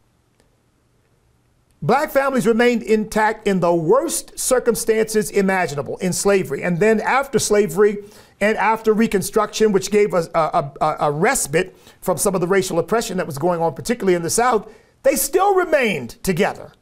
Black 1.82 2.12
families 2.12 2.46
remained 2.46 2.84
intact 2.84 3.48
in 3.48 3.58
the 3.58 3.74
worst 3.74 4.38
circumstances 4.38 5.30
imaginable 5.30 5.96
in 5.96 6.12
slavery. 6.12 6.62
And 6.62 6.78
then 6.78 7.00
after 7.00 7.40
slavery 7.40 7.98
and 8.40 8.56
after 8.56 8.92
Reconstruction, 8.92 9.72
which 9.72 9.90
gave 9.90 10.14
us 10.14 10.28
a, 10.32 10.70
a, 10.80 10.96
a, 11.00 11.10
respite 11.10 11.76
from 12.00 12.18
some 12.18 12.36
of 12.36 12.40
the 12.40 12.46
racial 12.46 12.78
oppression 12.78 13.16
that 13.16 13.26
was 13.26 13.36
going 13.36 13.60
on, 13.60 13.74
particularly 13.74 14.14
in 14.14 14.22
the 14.22 14.30
South, 14.30 14.72
they 15.02 15.16
still 15.16 15.56
remained 15.56 16.22
together. 16.22 16.72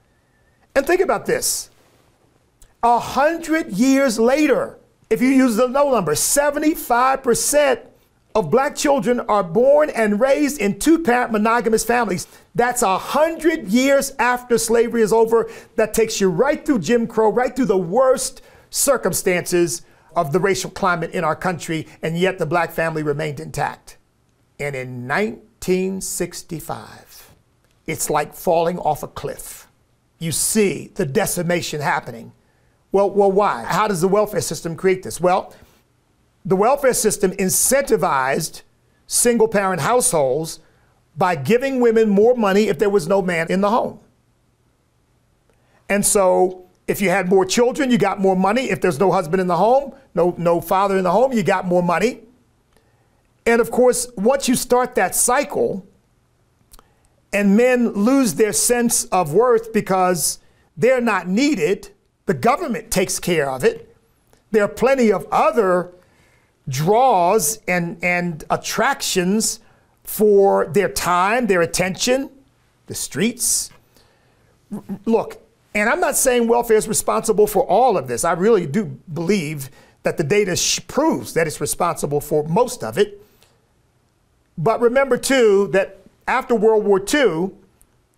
And 0.75 0.87
think 0.87 1.01
about 1.01 1.25
this 1.25 1.71
a 2.83 2.99
hundred 2.99 3.73
years 3.73 4.19
later, 4.19 4.79
if 5.09 5.23
you 5.23 5.29
use 5.29 5.57
the 5.57 5.67
low 5.67 5.93
number, 5.93 6.13
75% 6.13 7.87
of 8.35 8.51
black 8.51 8.77
children 8.77 9.21
are 9.21 9.43
born 9.43 9.91
and 9.91 10.21
raised 10.21 10.61
in 10.61 10.79
two 10.79 11.03
parent 11.03 11.33
monogamous 11.33 11.85
families. 11.85 12.27
That's 12.55 12.83
a 12.83 12.99
hundred 12.99 13.69
years 13.69 14.13
after 14.19 14.59
slavery 14.59 15.03
is 15.03 15.13
over. 15.13 15.51
That 15.77 15.95
takes 15.95 16.21
you 16.21 16.29
right 16.31 16.65
through 16.65 16.81
Jim 16.81 17.07
Crow, 17.07 17.33
right 17.33 17.55
through 17.55 17.67
the 17.67 17.77
worst 17.77 18.43
circumstances 18.71 19.83
of 20.15 20.33
the 20.33 20.41
racial 20.41 20.71
climate 20.71 21.13
in 21.13 21.25
our 21.25 21.37
country, 21.37 21.87
and 22.03 22.19
yet 22.19 22.39
the 22.39 22.47
black 22.47 22.73
family 22.73 23.03
remained 23.03 23.41
intact. 23.41 23.97
And 24.59 24.75
in 24.77 25.09
1965, 25.09 27.31
it's 27.87 28.11
like 28.11 28.35
falling 28.35 28.79
off 28.79 29.03
a 29.03 29.09
cliff. 29.09 29.67
You 30.19 30.33
see 30.33 30.91
the 30.95 31.07
decimation 31.07 31.81
happening 31.81 32.33
Well, 32.93 33.11
well, 33.11 33.33
why? 33.33 33.65
How 33.65 33.89
does 33.89 34.01
the 34.01 34.09
welfare 34.09 34.41
system 34.41 34.77
create 34.77 35.03
this? 35.03 35.21
Well, 35.21 35.55
the 36.45 36.57
welfare 36.57 36.95
system 36.95 37.33
incentivized 37.33 38.63
single 39.07 39.49
parent 39.49 39.81
households 39.81 40.61
by 41.17 41.35
giving 41.35 41.81
women 41.81 42.09
more 42.09 42.35
money 42.35 42.69
if 42.69 42.79
there 42.79 42.91
was 42.91 43.09
no 43.09 43.21
man 43.21 43.47
in 43.51 43.61
the 43.61 43.71
home. 43.71 44.01
And 45.89 46.07
so 46.07 46.67
if 46.87 47.01
you 47.01 47.11
had 47.11 47.29
more 47.29 47.45
children, 47.45 47.91
you 47.91 47.99
got 47.99 48.21
more 48.21 48.37
money. 48.37 48.71
If 48.71 48.81
there's 48.81 48.99
no 48.99 49.11
husband 49.11 49.41
in 49.41 49.49
the 49.49 49.57
home, 49.57 49.95
no, 50.15 50.35
no 50.39 50.61
father 50.61 50.97
in 50.97 51.05
the 51.05 51.11
home, 51.11 51.33
you 51.33 51.43
got 51.43 51.67
more 51.67 51.83
money. 51.83 52.21
And 53.45 53.61
of 53.61 53.71
course, 53.71 54.09
once 54.17 54.49
you 54.49 54.55
start 54.55 54.95
that 54.95 55.15
cycle, 55.15 55.87
and 57.33 57.57
men 57.57 57.93
lose 57.93 58.35
their 58.35 58.53
sense 58.53 59.05
of 59.07 59.33
worth 59.33 59.73
because 59.73 60.39
they're 60.77 61.01
not 61.01 61.29
needed, 61.29 61.91
the 62.27 62.35
government 62.35 62.91
takes 62.91 63.19
care 63.19 63.51
of 63.51 63.65
it. 63.65 63.95
There 64.51 64.65
are 64.65 64.69
plenty 64.69 65.13
of 65.13 65.27
other 65.31 65.93
draws 66.71 67.59
and, 67.69 68.03
and 68.03 68.45
attractions 68.49 69.61
for 70.05 70.67
their 70.67 70.89
time, 70.89 71.47
their 71.47 71.61
attention, 71.61 72.31
the 72.87 72.95
streets. 72.95 73.71
Look, 75.05 75.43
and 75.75 75.89
I'm 75.89 76.01
not 76.01 76.17
saying 76.17 76.49
welfare 76.49 76.77
is 76.77 76.89
responsible 76.89 77.47
for 77.47 77.65
all 77.65 77.97
of 77.97 78.09
this. 78.09 78.25
I 78.25 78.33
really 78.33 78.67
do 78.67 78.87
believe 79.13 79.71
that 80.03 80.17
the 80.17 80.25
data 80.25 80.57
sh- 80.57 80.81
proves 80.89 81.35
that 81.35 81.47
it's 81.47 81.61
responsible 81.61 82.21
for 82.21 82.45
most 82.45 82.83
of 82.83 82.97
it. 82.97 83.23
But 84.57 84.81
remember, 84.81 85.17
too, 85.17 85.69
that 85.73 85.99
after 86.27 86.55
World 86.55 86.85
War 86.85 87.03
II, 87.13 87.51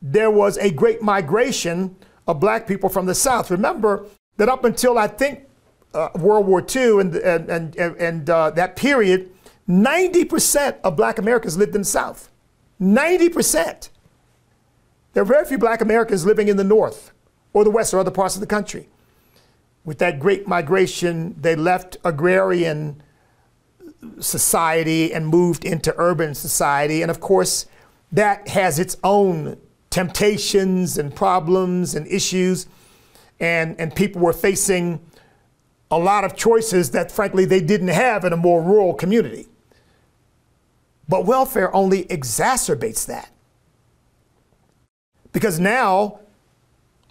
there 0.01 0.31
was 0.31 0.57
a 0.59 0.71
great 0.71 1.03
migration 1.03 1.97
of 2.27 2.41
black 2.41 2.67
people 2.67 2.89
from 2.89 3.07
the 3.07 3.15
South. 3.15 3.51
Remember 3.51 4.07
that 4.37 4.49
up 4.49 4.65
until 4.65 4.99
I 4.99 5.07
think 5.07 5.47
uh, 5.95 6.09
World 6.17 6.47
War 6.47 6.65
II 6.75 7.01
and, 7.01 7.15
and, 7.17 7.77
and, 7.77 7.97
and 7.97 8.31
uh, 8.31 8.51
that 8.51 8.77
period, 8.77 9.31
90% 9.69 10.81
of 10.83 10.97
black 10.97 11.19
Americans 11.19 11.57
lived 11.57 11.75
in 11.75 11.83
the 11.83 11.87
South. 11.87 12.31
90%. 12.81 13.91
There 15.13 15.23
are 15.23 15.27
very 15.27 15.45
few 15.45 15.59
black 15.59 15.81
Americans 15.81 16.25
living 16.27 16.49
in 16.49 16.57
the 16.57 16.65
North 16.65 17.13
or 17.53 17.65
the 17.65 17.71
West 17.71 17.93
or 17.93 17.99
other 18.01 18.11
parts 18.11 18.35
of 18.35 18.41
the 18.41 18.47
country. 18.47 18.89
With 19.85 19.99
that 19.99 20.19
great 20.19 20.49
migration, 20.49 21.35
they 21.41 21.55
left 21.57 21.97
agrarian 22.05 23.03
society 24.21 25.13
and 25.13 25.27
moved 25.27 25.65
into 25.65 25.95
urban 25.97 26.35
society. 26.35 27.03
And 27.03 27.11
of 27.11 27.21
course, 27.21 27.67
that 28.11 28.49
has 28.49 28.79
its 28.79 28.97
own 29.05 29.57
temptations 29.91 30.99
and 30.99 31.15
problems 31.15 31.95
and 31.95 32.07
issues. 32.07 32.67
And, 33.39 33.79
and 33.79 33.95
people 33.95 34.23
were 34.23 34.33
facing 34.33 35.01
a 35.93 35.99
lot 35.99 36.25
of 36.25 36.35
choices 36.35 36.91
that, 36.93 37.13
frankly, 37.13 37.45
they 37.45 37.61
didn't 37.61 37.89
have 37.89 38.25
in 38.25 38.33
a 38.33 38.37
more 38.37 38.63
rural 38.63 38.95
community. 38.95 39.47
But 41.07 41.27
welfare 41.27 41.73
only 41.77 42.05
exacerbates 42.07 43.05
that. 43.07 43.31
Because 45.33 45.61
now 45.61 46.21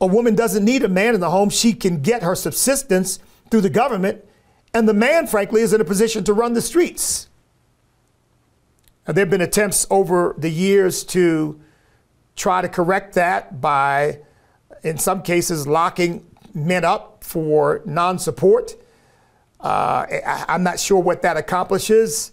a 0.01 0.07
woman 0.07 0.33
doesn't 0.33 0.65
need 0.65 0.83
a 0.83 0.89
man 0.89 1.13
in 1.13 1.19
the 1.21 1.29
home. 1.29 1.51
She 1.51 1.73
can 1.73 2.01
get 2.01 2.23
her 2.23 2.33
subsistence 2.33 3.19
through 3.51 3.61
the 3.61 3.69
government, 3.69 4.25
and 4.73 4.89
the 4.89 4.95
man, 4.95 5.27
frankly, 5.27 5.61
is 5.61 5.73
in 5.73 5.81
a 5.81 5.85
position 5.85 6.23
to 6.23 6.33
run 6.33 6.53
the 6.53 6.61
streets. 6.61 7.29
Now, 9.07 9.13
there 9.13 9.25
have 9.25 9.29
been 9.29 9.41
attempts 9.41 9.85
over 9.91 10.33
the 10.39 10.49
years 10.49 11.03
to 11.05 11.61
try 12.35 12.61
to 12.61 12.69
correct 12.69 13.13
that 13.13 13.61
by, 13.61 14.21
in 14.81 14.97
some 14.97 15.21
cases, 15.21 15.67
locking 15.67 16.25
men 16.53 16.83
up 16.85 17.23
for 17.23 17.81
non 17.85 18.19
support. 18.19 18.75
Uh, 19.59 20.05
I'm 20.47 20.63
not 20.63 20.79
sure 20.79 20.99
what 20.99 21.21
that 21.21 21.37
accomplishes 21.37 22.31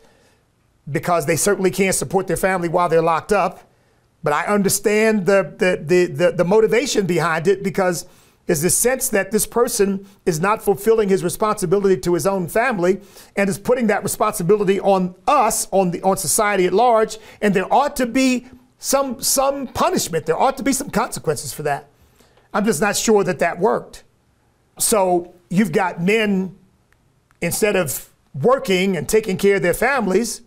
because 0.90 1.26
they 1.26 1.36
certainly 1.36 1.70
can't 1.70 1.94
support 1.94 2.26
their 2.26 2.36
family 2.36 2.68
while 2.68 2.88
they're 2.88 3.02
locked 3.02 3.32
up. 3.32 3.70
But 4.22 4.32
I 4.32 4.46
understand 4.46 5.26
the, 5.26 5.54
the, 5.56 5.82
the, 5.84 6.12
the, 6.12 6.32
the 6.32 6.44
motivation 6.44 7.06
behind 7.06 7.46
it 7.46 7.62
because 7.62 8.06
there's 8.46 8.62
this 8.62 8.76
sense 8.76 9.10
that 9.10 9.30
this 9.30 9.46
person 9.46 10.06
is 10.24 10.40
not 10.40 10.62
fulfilling 10.62 11.10
his 11.10 11.22
responsibility 11.22 11.98
to 11.98 12.14
his 12.14 12.26
own 12.26 12.48
family 12.48 13.00
and 13.36 13.48
is 13.48 13.58
putting 13.58 13.88
that 13.88 14.02
responsibility 14.02 14.80
on 14.80 15.14
us, 15.26 15.68
on 15.70 15.90
the 15.90 16.00
on 16.00 16.16
society 16.16 16.64
at 16.64 16.72
large, 16.72 17.18
and 17.42 17.52
there 17.52 17.70
ought 17.72 17.94
to 17.96 18.06
be 18.06 18.46
some 18.78 19.20
some 19.20 19.66
punishment. 19.66 20.24
There 20.24 20.40
ought 20.40 20.56
to 20.56 20.62
be 20.62 20.72
some 20.72 20.88
consequences 20.88 21.52
for 21.52 21.62
that. 21.64 21.90
I'm 22.54 22.64
just 22.64 22.80
not 22.80 22.96
sure 22.96 23.22
that 23.22 23.38
that 23.40 23.58
worked. 23.58 24.04
So 24.78 25.34
you've 25.50 25.72
got 25.72 26.00
men 26.00 26.56
instead 27.40 27.76
of 27.76 28.08
working 28.34 28.96
and 28.96 29.08
taking 29.08 29.36
care 29.36 29.56
of 29.56 29.62
their 29.62 29.74
families, 29.74 30.42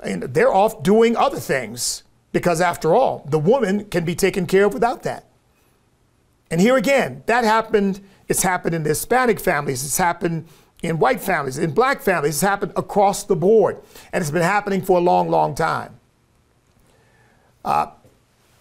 and 0.00 0.22
they're 0.22 0.52
off 0.52 0.82
doing 0.82 1.16
other 1.16 1.38
things 1.38 2.02
because 2.32 2.60
after 2.60 2.94
all, 2.94 3.26
the 3.28 3.38
woman 3.38 3.84
can 3.86 4.04
be 4.04 4.14
taken 4.14 4.46
care 4.46 4.64
of 4.64 4.74
without 4.74 5.02
that. 5.02 5.26
And 6.50 6.60
here 6.60 6.76
again, 6.76 7.22
that 7.26 7.44
happened, 7.44 8.00
it's 8.28 8.42
happened 8.42 8.74
in 8.74 8.82
the 8.82 8.90
Hispanic 8.90 9.38
families, 9.40 9.84
it's 9.84 9.98
happened 9.98 10.46
in 10.82 10.98
white 10.98 11.20
families, 11.20 11.58
in 11.58 11.72
black 11.72 12.02
families, 12.02 12.34
it's 12.34 12.42
happened 12.42 12.72
across 12.76 13.24
the 13.24 13.36
board. 13.36 13.80
And 14.12 14.20
it's 14.20 14.30
been 14.30 14.42
happening 14.42 14.82
for 14.82 14.98
a 14.98 15.00
long, 15.00 15.28
long 15.28 15.54
time. 15.54 15.98
Uh, 17.64 17.86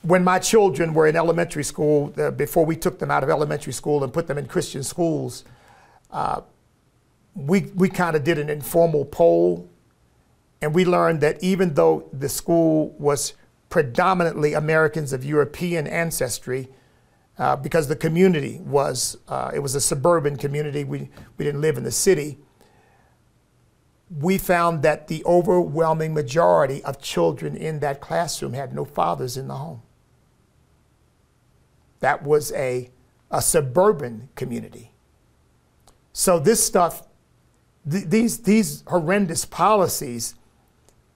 when 0.04 0.24
my 0.24 0.40
children 0.40 0.94
were 0.94 1.08
in 1.08 1.16
elementary 1.16 1.64
school, 1.64 2.14
uh, 2.18 2.32
before 2.32 2.66
we 2.66 2.76
took 2.76 3.00
them 3.00 3.12
out 3.12 3.24
of 3.24 3.30
elementary 3.30 3.74
school 3.74 4.04
and 4.04 4.12
put 4.12 4.28
them 4.28 4.38
in 4.38 4.48
Christian 4.48 4.84
schools, 4.84 5.44
uh, 6.12 6.42
we, 7.36 7.72
we 7.76 7.88
kind 7.88 8.16
of 8.16 8.24
did 8.24 8.40
an 8.40 8.50
informal 8.50 9.06
poll. 9.06 9.70
And 10.62 10.74
we 10.74 10.86
learned 10.86 11.22
that 11.22 11.42
even 11.44 11.76
though 11.76 12.10
the 12.12 12.30
school 12.30 12.96
was 12.98 13.34
predominantly 13.70 14.54
Americans 14.54 15.14
of 15.14 15.24
European 15.24 15.88
ancestry, 15.88 16.70
uh, 17.38 17.56
because 17.56 17.88
the 17.88 17.96
community 17.96 18.60
was, 18.64 19.18
uh, 19.28 19.52
it 19.54 19.60
was 19.60 19.74
a 19.76 19.82
suburban 19.82 20.36
community. 20.36 20.84
We, 20.84 21.10
we 21.38 21.46
didn't 21.46 21.62
live 21.62 21.78
in 21.78 21.84
the 21.84 21.92
city. 21.92 22.38
We 24.20 24.38
found 24.38 24.82
that 24.84 25.08
the 25.08 25.24
overwhelming 25.26 26.14
majority 26.14 26.84
of 26.84 27.02
children 27.02 27.56
in 27.56 27.80
that 27.80 28.02
classroom 28.02 28.54
had 28.54 28.76
no 28.76 28.84
fathers 28.84 29.38
in 29.38 29.48
the 29.48 29.56
home. 29.56 29.82
That 32.02 32.24
was 32.24 32.52
a, 32.52 32.90
a 33.32 33.42
suburban 33.42 34.30
community. 34.36 34.92
So 36.14 36.40
this 36.40 36.64
stuff, 36.64 37.08
th- 37.90 38.06
these, 38.06 38.40
these 38.40 38.84
horrendous 38.88 39.46
policies 39.46 40.36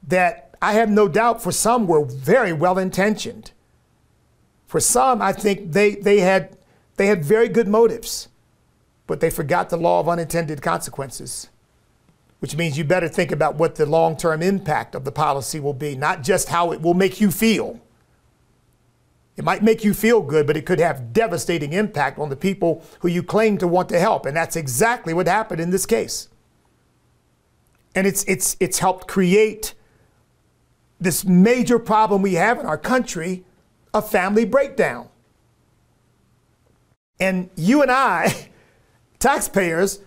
that 0.08 0.56
I 0.62 0.74
have 0.74 0.90
no 0.90 1.08
doubt 1.08 1.44
for 1.44 1.52
some 1.52 1.86
were 1.88 2.06
very 2.06 2.54
well 2.54 2.78
intentioned. 2.78 3.52
For 4.68 4.80
some, 4.80 5.22
I 5.22 5.34
think 5.34 5.74
they, 5.74 5.96
they, 5.96 6.20
had, 6.20 6.58
they 6.96 7.08
had 7.08 7.26
very 7.26 7.50
good 7.50 7.68
motives, 7.68 8.30
but 9.08 9.20
they 9.20 9.30
forgot 9.30 9.70
the 9.70 9.78
law 9.78 10.00
of 10.00 10.10
unintended 10.10 10.62
consequences, 10.62 11.50
which 12.40 12.56
means 12.56 12.78
you 12.78 12.84
better 12.84 13.08
think 13.08 13.32
about 13.32 13.56
what 13.56 13.76
the 13.76 13.86
long 13.86 14.18
term 14.18 14.42
impact 14.42 14.96
of 14.96 15.04
the 15.04 15.12
policy 15.12 15.60
will 15.60 15.74
be, 15.74 15.96
not 15.96 16.24
just 16.24 16.50
how 16.50 16.72
it 16.72 16.82
will 16.82 16.94
make 16.94 17.20
you 17.20 17.32
feel. 17.32 17.80
It 19.38 19.44
might 19.44 19.64
make 19.64 19.84
you 19.84 19.94
feel 19.94 20.22
good, 20.22 20.48
but 20.48 20.56
it 20.56 20.66
could 20.66 20.80
have 20.80 21.12
devastating 21.12 21.74
impact 21.74 22.20
on 22.20 22.30
the 22.30 22.36
people 22.36 22.84
who 23.00 23.10
you 23.10 23.22
claim 23.22 23.58
to 23.58 23.68
want 23.68 23.90
to 23.90 24.00
help. 24.00 24.26
And 24.26 24.36
that's 24.36 24.56
exactly 24.56 25.14
what 25.14 25.28
happened 25.28 25.60
in 25.60 25.72
this 25.72 25.86
case. 25.86 26.30
And 27.94 28.08
it's, 28.08 28.24
it's, 28.26 28.56
it's 28.60 28.80
helped 28.80 29.08
create 29.08 29.74
this 31.00 31.26
major 31.26 31.80
problem 31.80 32.22
we 32.22 32.36
have 32.36 32.60
in 32.60 32.66
our 32.66 32.78
country 32.78 33.44
a 33.94 34.02
family 34.02 34.46
breakdown. 34.46 35.10
And 37.20 37.50
you 37.56 37.82
and 37.82 37.92
I, 37.92 38.50
taxpayers, 39.20 40.00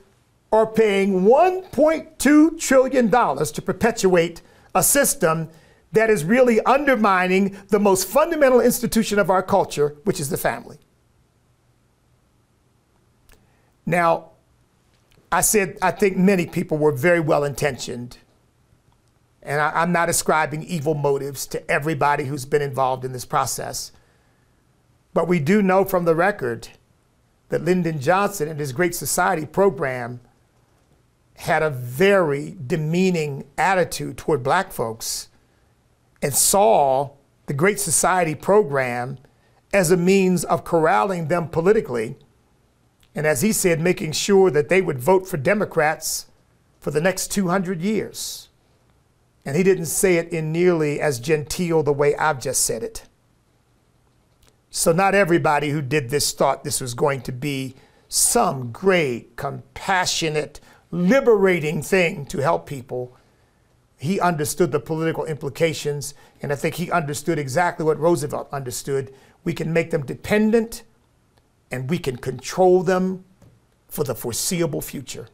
are 0.51 0.66
paying 0.66 1.22
$1.2 1.22 2.61
trillion 2.61 3.11
to 3.11 3.62
perpetuate 3.62 4.41
a 4.74 4.83
system 4.83 5.51
that 5.93 6.11
is 6.11 6.24
really 6.24 6.61
undermining 6.62 7.57
the 7.68 7.78
most 7.78 8.07
fundamental 8.07 8.61
institution 8.61 9.18
of 9.18 9.30
our 9.30 9.43
culture, 9.43 9.97
which 10.05 10.20
is 10.20 10.30
the 10.30 10.36
family. 10.36 10.78
Now, 13.86 14.30
I 15.32 15.41
said 15.41 15.78
I 15.80 15.91
think 15.91 16.16
many 16.16 16.47
people 16.47 16.78
were 16.78 16.93
very 16.93 17.20
well 17.20 17.45
intentioned 17.45 18.18
and 19.49 19.62
I, 19.62 19.82
am 19.82 19.93
not 19.93 20.11
ascribing 20.11 20.64
evil 20.64 20.95
motives 20.95 21.47
to 21.47 21.70
everybody 21.70 22.24
who's 22.24 22.45
been 22.45 22.61
involved 22.61 23.05
in 23.05 23.12
this 23.12 23.24
process. 23.24 23.93
But 25.14 25.26
we 25.26 25.39
do 25.39 25.62
know 25.62 25.84
from 25.84 26.05
the 26.05 26.14
record 26.14 26.68
that 27.49 27.64
Lyndon 27.64 27.99
Johnson 27.99 28.49
and 28.49 28.61
his 28.61 28.72
Great 28.72 28.95
Society 28.95 29.47
program 29.47 30.20
had 31.36 31.62
a 31.62 31.70
very 31.70 32.57
demeaning 32.66 33.47
attitude 33.57 34.18
toward 34.18 34.43
black 34.43 34.70
folks 34.70 35.28
and 36.23 36.35
saw 36.35 37.11
the 37.47 37.55
Great 37.55 37.81
Society 37.81 38.35
program 38.35 39.19
as 39.73 39.91
a 39.91 39.97
means 39.97 40.45
of 40.45 40.64
corralling 40.64 41.29
them 41.29 41.49
politically 41.49 42.16
And 43.14 43.27
as 43.27 43.43
he 43.43 43.53
said, 43.53 43.81
making 43.81 44.12
sure 44.12 44.49
that 44.53 44.69
they 44.69 44.81
would 44.81 45.01
vote 45.01 45.27
for 45.27 45.39
Democrats 45.39 46.27
for 46.81 46.93
the 46.93 47.01
next 47.01 47.33
200 47.33 47.83
years. 47.83 48.49
And 49.45 49.57
he 49.57 49.64
didn't 49.64 49.87
say 49.87 50.19
it 50.19 50.29
in 50.29 50.53
nearly 50.53 51.01
as 51.01 51.19
genteel 51.19 51.83
the 51.83 51.93
way 51.93 52.14
I've 52.16 52.41
just 52.41 52.64
said 52.64 52.85
it. 52.85 53.05
So, 54.71 54.93
not 54.93 55.16
everybody 55.16 55.71
who 55.71 55.83
did 55.83 56.11
this 56.11 56.33
thought 56.33 56.62
this 56.62 56.81
was 56.81 56.95
going 56.95 57.23
to 57.23 57.33
be 57.33 57.75
some 58.09 58.71
great, 58.71 59.37
compassionate, 59.37 60.61
liberating 60.93 61.83
thing 61.83 62.25
to 62.27 62.39
help 62.39 62.66
people. 62.66 63.16
He 63.99 64.20
understood 64.20 64.70
the 64.70 64.80
political 64.80 65.24
implications, 65.24 66.14
and 66.40 66.53
I 66.53 66.55
think 66.55 66.76
he 66.76 66.90
understood 66.90 67.38
exactly 67.38 67.84
what 67.84 67.99
Roosevelt 67.99 68.49
understood. 68.53 69.12
We 69.42 69.53
can 69.53 69.72
make 69.72 69.90
them 69.90 70.07
dependent, 70.07 70.84
and 71.70 71.90
we 71.90 71.99
can 71.99 72.16
control 72.16 72.84
them 72.84 73.24
for 73.88 74.05
the 74.05 74.14
foreseeable 74.14 74.80
future. 74.80 75.28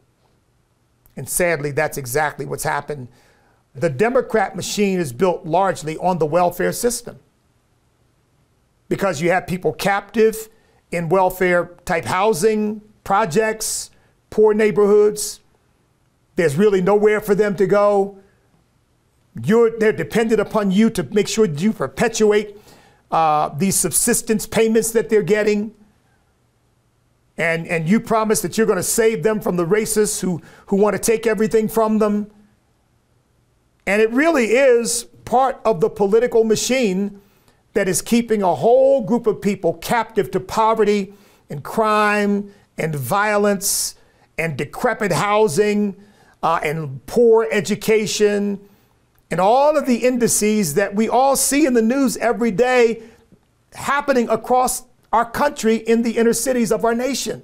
And 1.14 1.28
sadly, 1.28 1.72
that's 1.72 1.98
exactly 1.98 2.46
what's 2.46 2.64
happened. 2.64 3.08
The 3.74 3.90
Democrat 3.90 4.56
machine 4.56 4.98
is 4.98 5.12
built 5.12 5.44
largely 5.44 5.98
on 5.98 6.18
the 6.18 6.26
welfare 6.26 6.72
system 6.72 7.18
because 8.88 9.20
you 9.20 9.30
have 9.30 9.46
people 9.46 9.72
captive 9.72 10.48
in 10.90 11.08
welfare 11.08 11.72
type 11.84 12.04
housing 12.04 12.80
projects, 13.02 13.90
poor 14.30 14.54
neighborhoods. 14.54 15.40
There's 16.36 16.56
really 16.56 16.80
nowhere 16.80 17.20
for 17.20 17.34
them 17.34 17.56
to 17.56 17.66
go. 17.66 18.18
You're, 19.42 19.78
they're 19.78 19.92
dependent 19.92 20.40
upon 20.40 20.70
you 20.70 20.90
to 20.90 21.02
make 21.02 21.28
sure 21.28 21.46
that 21.46 21.60
you 21.60 21.72
perpetuate 21.72 22.56
uh, 23.10 23.48
these 23.56 23.76
subsistence 23.76 24.46
payments 24.46 24.92
that 24.92 25.08
they're 25.08 25.22
getting. 25.22 25.74
And, 27.36 27.66
and 27.66 27.88
you 27.88 27.98
promise 27.98 28.42
that 28.42 28.56
you're 28.56 28.66
going 28.66 28.76
to 28.76 28.82
save 28.82 29.24
them 29.24 29.40
from 29.40 29.56
the 29.56 29.66
racists 29.66 30.20
who, 30.20 30.40
who 30.66 30.76
want 30.76 30.94
to 30.94 31.00
take 31.00 31.26
everything 31.26 31.68
from 31.68 31.98
them. 31.98 32.30
And 33.86 34.00
it 34.00 34.10
really 34.10 34.46
is 34.52 35.04
part 35.24 35.60
of 35.64 35.80
the 35.80 35.90
political 35.90 36.44
machine 36.44 37.20
that 37.72 37.88
is 37.88 38.00
keeping 38.02 38.42
a 38.42 38.54
whole 38.54 39.02
group 39.02 39.26
of 39.26 39.42
people 39.42 39.74
captive 39.74 40.30
to 40.30 40.40
poverty 40.40 41.12
and 41.50 41.64
crime 41.64 42.52
and 42.78 42.94
violence 42.94 43.96
and 44.38 44.56
decrepit 44.56 45.12
housing 45.12 45.96
uh, 46.42 46.60
and 46.62 47.04
poor 47.06 47.48
education 47.50 48.60
and 49.30 49.40
all 49.40 49.76
of 49.76 49.86
the 49.86 49.96
indices 49.96 50.74
that 50.74 50.94
we 50.94 51.08
all 51.08 51.36
see 51.36 51.66
in 51.66 51.74
the 51.74 51.82
news 51.82 52.16
every 52.18 52.50
day 52.50 53.02
happening 53.72 54.28
across 54.28 54.84
our 55.12 55.28
country 55.28 55.76
in 55.76 56.02
the 56.02 56.16
inner 56.16 56.32
cities 56.32 56.70
of 56.70 56.84
our 56.84 56.94
nation. 56.94 57.42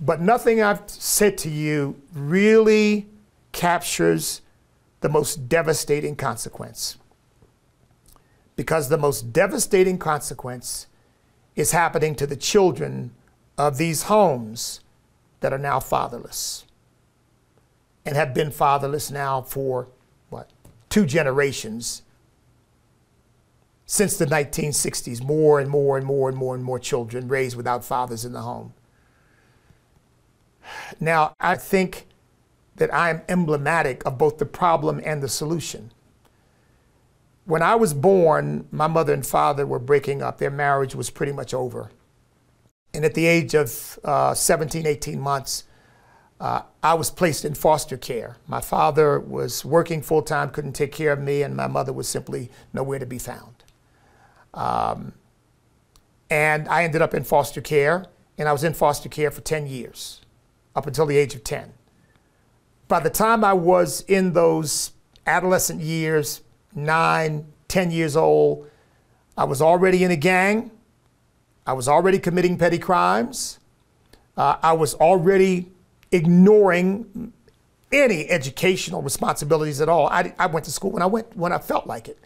But 0.00 0.20
nothing 0.20 0.60
I've 0.60 0.82
said 0.88 1.38
to 1.38 1.50
you 1.50 2.00
really 2.12 3.06
captures 3.52 4.42
the 5.00 5.08
most 5.08 5.48
devastating 5.48 6.16
consequence. 6.16 6.96
Because 8.56 8.88
the 8.88 8.98
most 8.98 9.32
devastating 9.32 9.98
consequence 9.98 10.86
is 11.54 11.70
happening 11.70 12.14
to 12.16 12.26
the 12.26 12.36
children 12.36 13.12
of 13.56 13.78
these 13.78 14.04
homes 14.04 14.80
that 15.40 15.52
are 15.52 15.58
now 15.58 15.78
fatherless 15.78 16.64
and 18.04 18.16
have 18.16 18.34
been 18.34 18.50
fatherless 18.50 19.10
now 19.10 19.42
for 19.42 19.88
what, 20.30 20.50
two 20.88 21.06
generations 21.06 22.02
since 23.86 24.16
the 24.16 24.26
1960s. 24.26 25.22
More 25.22 25.60
and 25.60 25.68
more 25.68 25.96
and 25.96 26.06
more 26.06 26.28
and 26.28 26.36
more 26.36 26.54
and 26.54 26.64
more 26.64 26.78
children 26.78 27.28
raised 27.28 27.56
without 27.56 27.84
fathers 27.84 28.24
in 28.24 28.32
the 28.32 28.42
home. 28.42 28.74
Now, 31.00 31.34
I 31.40 31.56
think 31.56 32.06
that 32.76 32.92
I 32.92 33.10
am 33.10 33.22
emblematic 33.28 34.04
of 34.06 34.18
both 34.18 34.38
the 34.38 34.46
problem 34.46 35.00
and 35.04 35.22
the 35.22 35.28
solution. 35.28 35.92
When 37.44 37.60
I 37.60 37.74
was 37.74 37.92
born, 37.92 38.68
my 38.70 38.86
mother 38.86 39.12
and 39.12 39.26
father 39.26 39.66
were 39.66 39.78
breaking 39.78 40.22
up. 40.22 40.38
Their 40.38 40.50
marriage 40.50 40.94
was 40.94 41.10
pretty 41.10 41.32
much 41.32 41.52
over. 41.52 41.90
And 42.94 43.04
at 43.04 43.14
the 43.14 43.26
age 43.26 43.54
of 43.54 43.98
uh, 44.04 44.34
17, 44.34 44.86
18 44.86 45.20
months, 45.20 45.64
uh, 46.42 46.62
I 46.82 46.92
was 46.92 47.10
placed 47.10 47.46
in 47.46 47.54
foster 47.54 47.96
care. 47.96 48.36
My 48.46 48.60
father 48.60 49.18
was 49.18 49.64
working 49.64 50.02
full 50.02 50.22
time, 50.22 50.50
couldn't 50.50 50.74
take 50.74 50.92
care 50.92 51.12
of 51.12 51.20
me, 51.20 51.42
and 51.42 51.56
my 51.56 51.68
mother 51.68 51.94
was 51.94 52.06
simply 52.08 52.50
nowhere 52.74 52.98
to 52.98 53.06
be 53.06 53.18
found. 53.18 53.64
Um, 54.52 55.14
and 56.28 56.68
I 56.68 56.84
ended 56.84 57.00
up 57.00 57.14
in 57.14 57.24
foster 57.24 57.62
care, 57.62 58.04
and 58.36 58.46
I 58.46 58.52
was 58.52 58.64
in 58.64 58.74
foster 58.74 59.08
care 59.08 59.30
for 59.30 59.40
10 59.40 59.66
years, 59.66 60.20
up 60.76 60.86
until 60.86 61.06
the 61.06 61.16
age 61.16 61.34
of 61.34 61.42
10 61.44 61.72
by 62.92 63.00
the 63.00 63.08
time 63.08 63.42
I 63.42 63.54
was 63.54 64.02
in 64.02 64.34
those 64.34 64.92
adolescent 65.26 65.80
years, 65.80 66.42
nine, 66.74 67.46
10 67.68 67.90
years 67.90 68.18
old, 68.18 68.68
I 69.34 69.44
was 69.44 69.62
already 69.62 70.04
in 70.04 70.10
a 70.10 70.16
gang. 70.16 70.70
I 71.66 71.72
was 71.72 71.88
already 71.88 72.18
committing 72.18 72.58
petty 72.58 72.76
crimes. 72.76 73.58
Uh, 74.36 74.56
I 74.62 74.74
was 74.74 74.92
already 74.96 75.72
ignoring 76.12 77.32
any 77.90 78.28
educational 78.30 79.02
responsibilities 79.02 79.80
at 79.80 79.88
all. 79.88 80.06
I, 80.08 80.34
I 80.38 80.46
went 80.46 80.64
to 80.66 80.70
school 80.70 80.92
when 80.92 81.02
I 81.02 81.06
went 81.06 81.36
when 81.36 81.52
I 81.52 81.58
felt 81.58 81.86
like 81.86 82.08
it. 82.08 82.18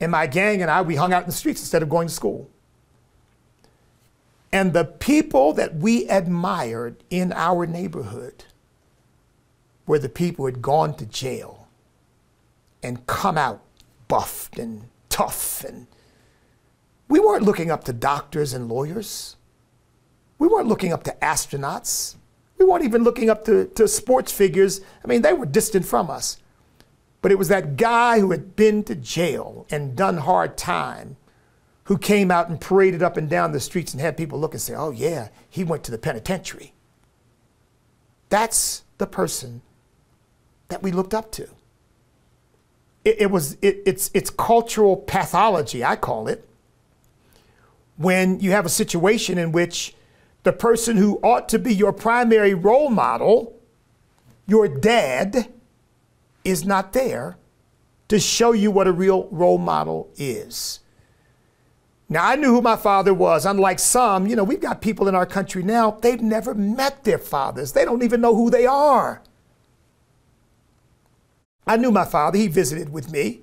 And 0.00 0.12
my 0.12 0.26
gang 0.26 0.62
and 0.62 0.70
I, 0.70 0.82
we 0.82 0.96
hung 0.96 1.12
out 1.12 1.22
in 1.22 1.28
the 1.28 1.34
streets 1.34 1.60
instead 1.60 1.82
of 1.82 1.88
going 1.88 2.08
to 2.08 2.14
school. 2.14 2.50
And 4.52 4.72
the 4.72 4.84
people 4.84 5.52
that 5.54 5.76
we 5.76 6.08
admired 6.08 7.02
in 7.10 7.32
our 7.32 7.66
neighborhood 7.66 8.44
where 9.84 9.98
the 9.98 10.08
people 10.08 10.44
who 10.44 10.46
had 10.46 10.62
gone 10.62 10.94
to 10.94 11.06
jail 11.06 11.68
and 12.82 13.06
come 13.06 13.36
out 13.36 13.62
buffed 14.08 14.58
and 14.58 14.88
tough. 15.08 15.64
And 15.64 15.86
we 17.08 17.20
weren't 17.20 17.44
looking 17.44 17.70
up 17.70 17.84
to 17.84 17.92
doctors 17.92 18.52
and 18.52 18.68
lawyers. 18.68 19.36
We 20.38 20.48
weren't 20.48 20.68
looking 20.68 20.92
up 20.92 21.02
to 21.04 21.16
astronauts. 21.20 22.16
We 22.58 22.64
weren't 22.64 22.84
even 22.84 23.02
looking 23.04 23.30
up 23.30 23.44
to, 23.46 23.66
to 23.66 23.88
sports 23.88 24.32
figures. 24.32 24.80
I 25.04 25.08
mean, 25.08 25.22
they 25.22 25.32
were 25.32 25.46
distant 25.46 25.86
from 25.86 26.10
us. 26.10 26.38
But 27.20 27.32
it 27.32 27.38
was 27.38 27.48
that 27.48 27.76
guy 27.76 28.20
who 28.20 28.30
had 28.30 28.54
been 28.54 28.84
to 28.84 28.94
jail 28.94 29.66
and 29.70 29.96
done 29.96 30.18
hard 30.18 30.56
time 30.56 31.16
who 31.84 31.98
came 31.98 32.30
out 32.30 32.48
and 32.48 32.60
paraded 32.60 33.02
up 33.02 33.16
and 33.16 33.28
down 33.28 33.52
the 33.52 33.60
streets 33.60 33.92
and 33.92 34.00
had 34.00 34.16
people 34.16 34.38
look 34.38 34.54
and 34.54 34.60
say, 34.60 34.74
oh, 34.74 34.90
yeah, 34.90 35.28
he 35.48 35.64
went 35.64 35.84
to 35.84 35.90
the 35.90 35.98
penitentiary. 35.98 36.72
That's 38.28 38.84
the 38.98 39.06
person 39.06 39.62
that 40.68 40.82
we 40.82 40.92
looked 40.92 41.14
up 41.14 41.30
to. 41.32 41.48
It, 43.04 43.22
it 43.22 43.30
was 43.30 43.56
it, 43.60 43.82
it's 43.86 44.10
it's 44.14 44.30
cultural 44.30 44.96
pathology, 44.96 45.84
I 45.84 45.96
call 45.96 46.26
it. 46.28 46.48
When 47.96 48.40
you 48.40 48.50
have 48.52 48.66
a 48.66 48.70
situation 48.70 49.38
in 49.38 49.52
which 49.52 49.94
the 50.44 50.52
person 50.52 50.96
who 50.96 51.18
ought 51.22 51.48
to 51.48 51.58
be 51.58 51.74
your 51.74 51.92
primary 51.92 52.54
role 52.54 52.90
model, 52.90 53.58
your 54.46 54.68
dad, 54.68 55.52
is 56.44 56.64
not 56.64 56.92
there 56.92 57.36
to 58.08 58.20
show 58.20 58.52
you 58.52 58.70
what 58.70 58.86
a 58.86 58.92
real 58.92 59.26
role 59.30 59.58
model 59.58 60.10
is. 60.16 60.80
Now, 62.10 62.28
I 62.28 62.36
knew 62.36 62.50
who 62.50 62.60
my 62.60 62.76
father 62.76 63.14
was. 63.14 63.46
Unlike 63.46 63.78
some, 63.78 64.26
you 64.26 64.36
know, 64.36 64.44
we've 64.44 64.60
got 64.60 64.82
people 64.82 65.08
in 65.08 65.14
our 65.14 65.24
country 65.24 65.62
now, 65.62 65.92
they've 65.92 66.20
never 66.20 66.54
met 66.54 67.04
their 67.04 67.18
fathers. 67.18 67.72
They 67.72 67.86
don't 67.86 68.02
even 68.02 68.20
know 68.20 68.36
who 68.36 68.50
they 68.50 68.66
are. 68.66 69.22
I 71.66 71.78
knew 71.78 71.90
my 71.90 72.04
father. 72.04 72.36
He 72.36 72.46
visited 72.46 72.90
with 72.90 73.10
me. 73.10 73.40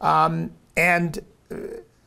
Um, 0.00 0.52
and 0.76 1.22
uh, 1.50 1.56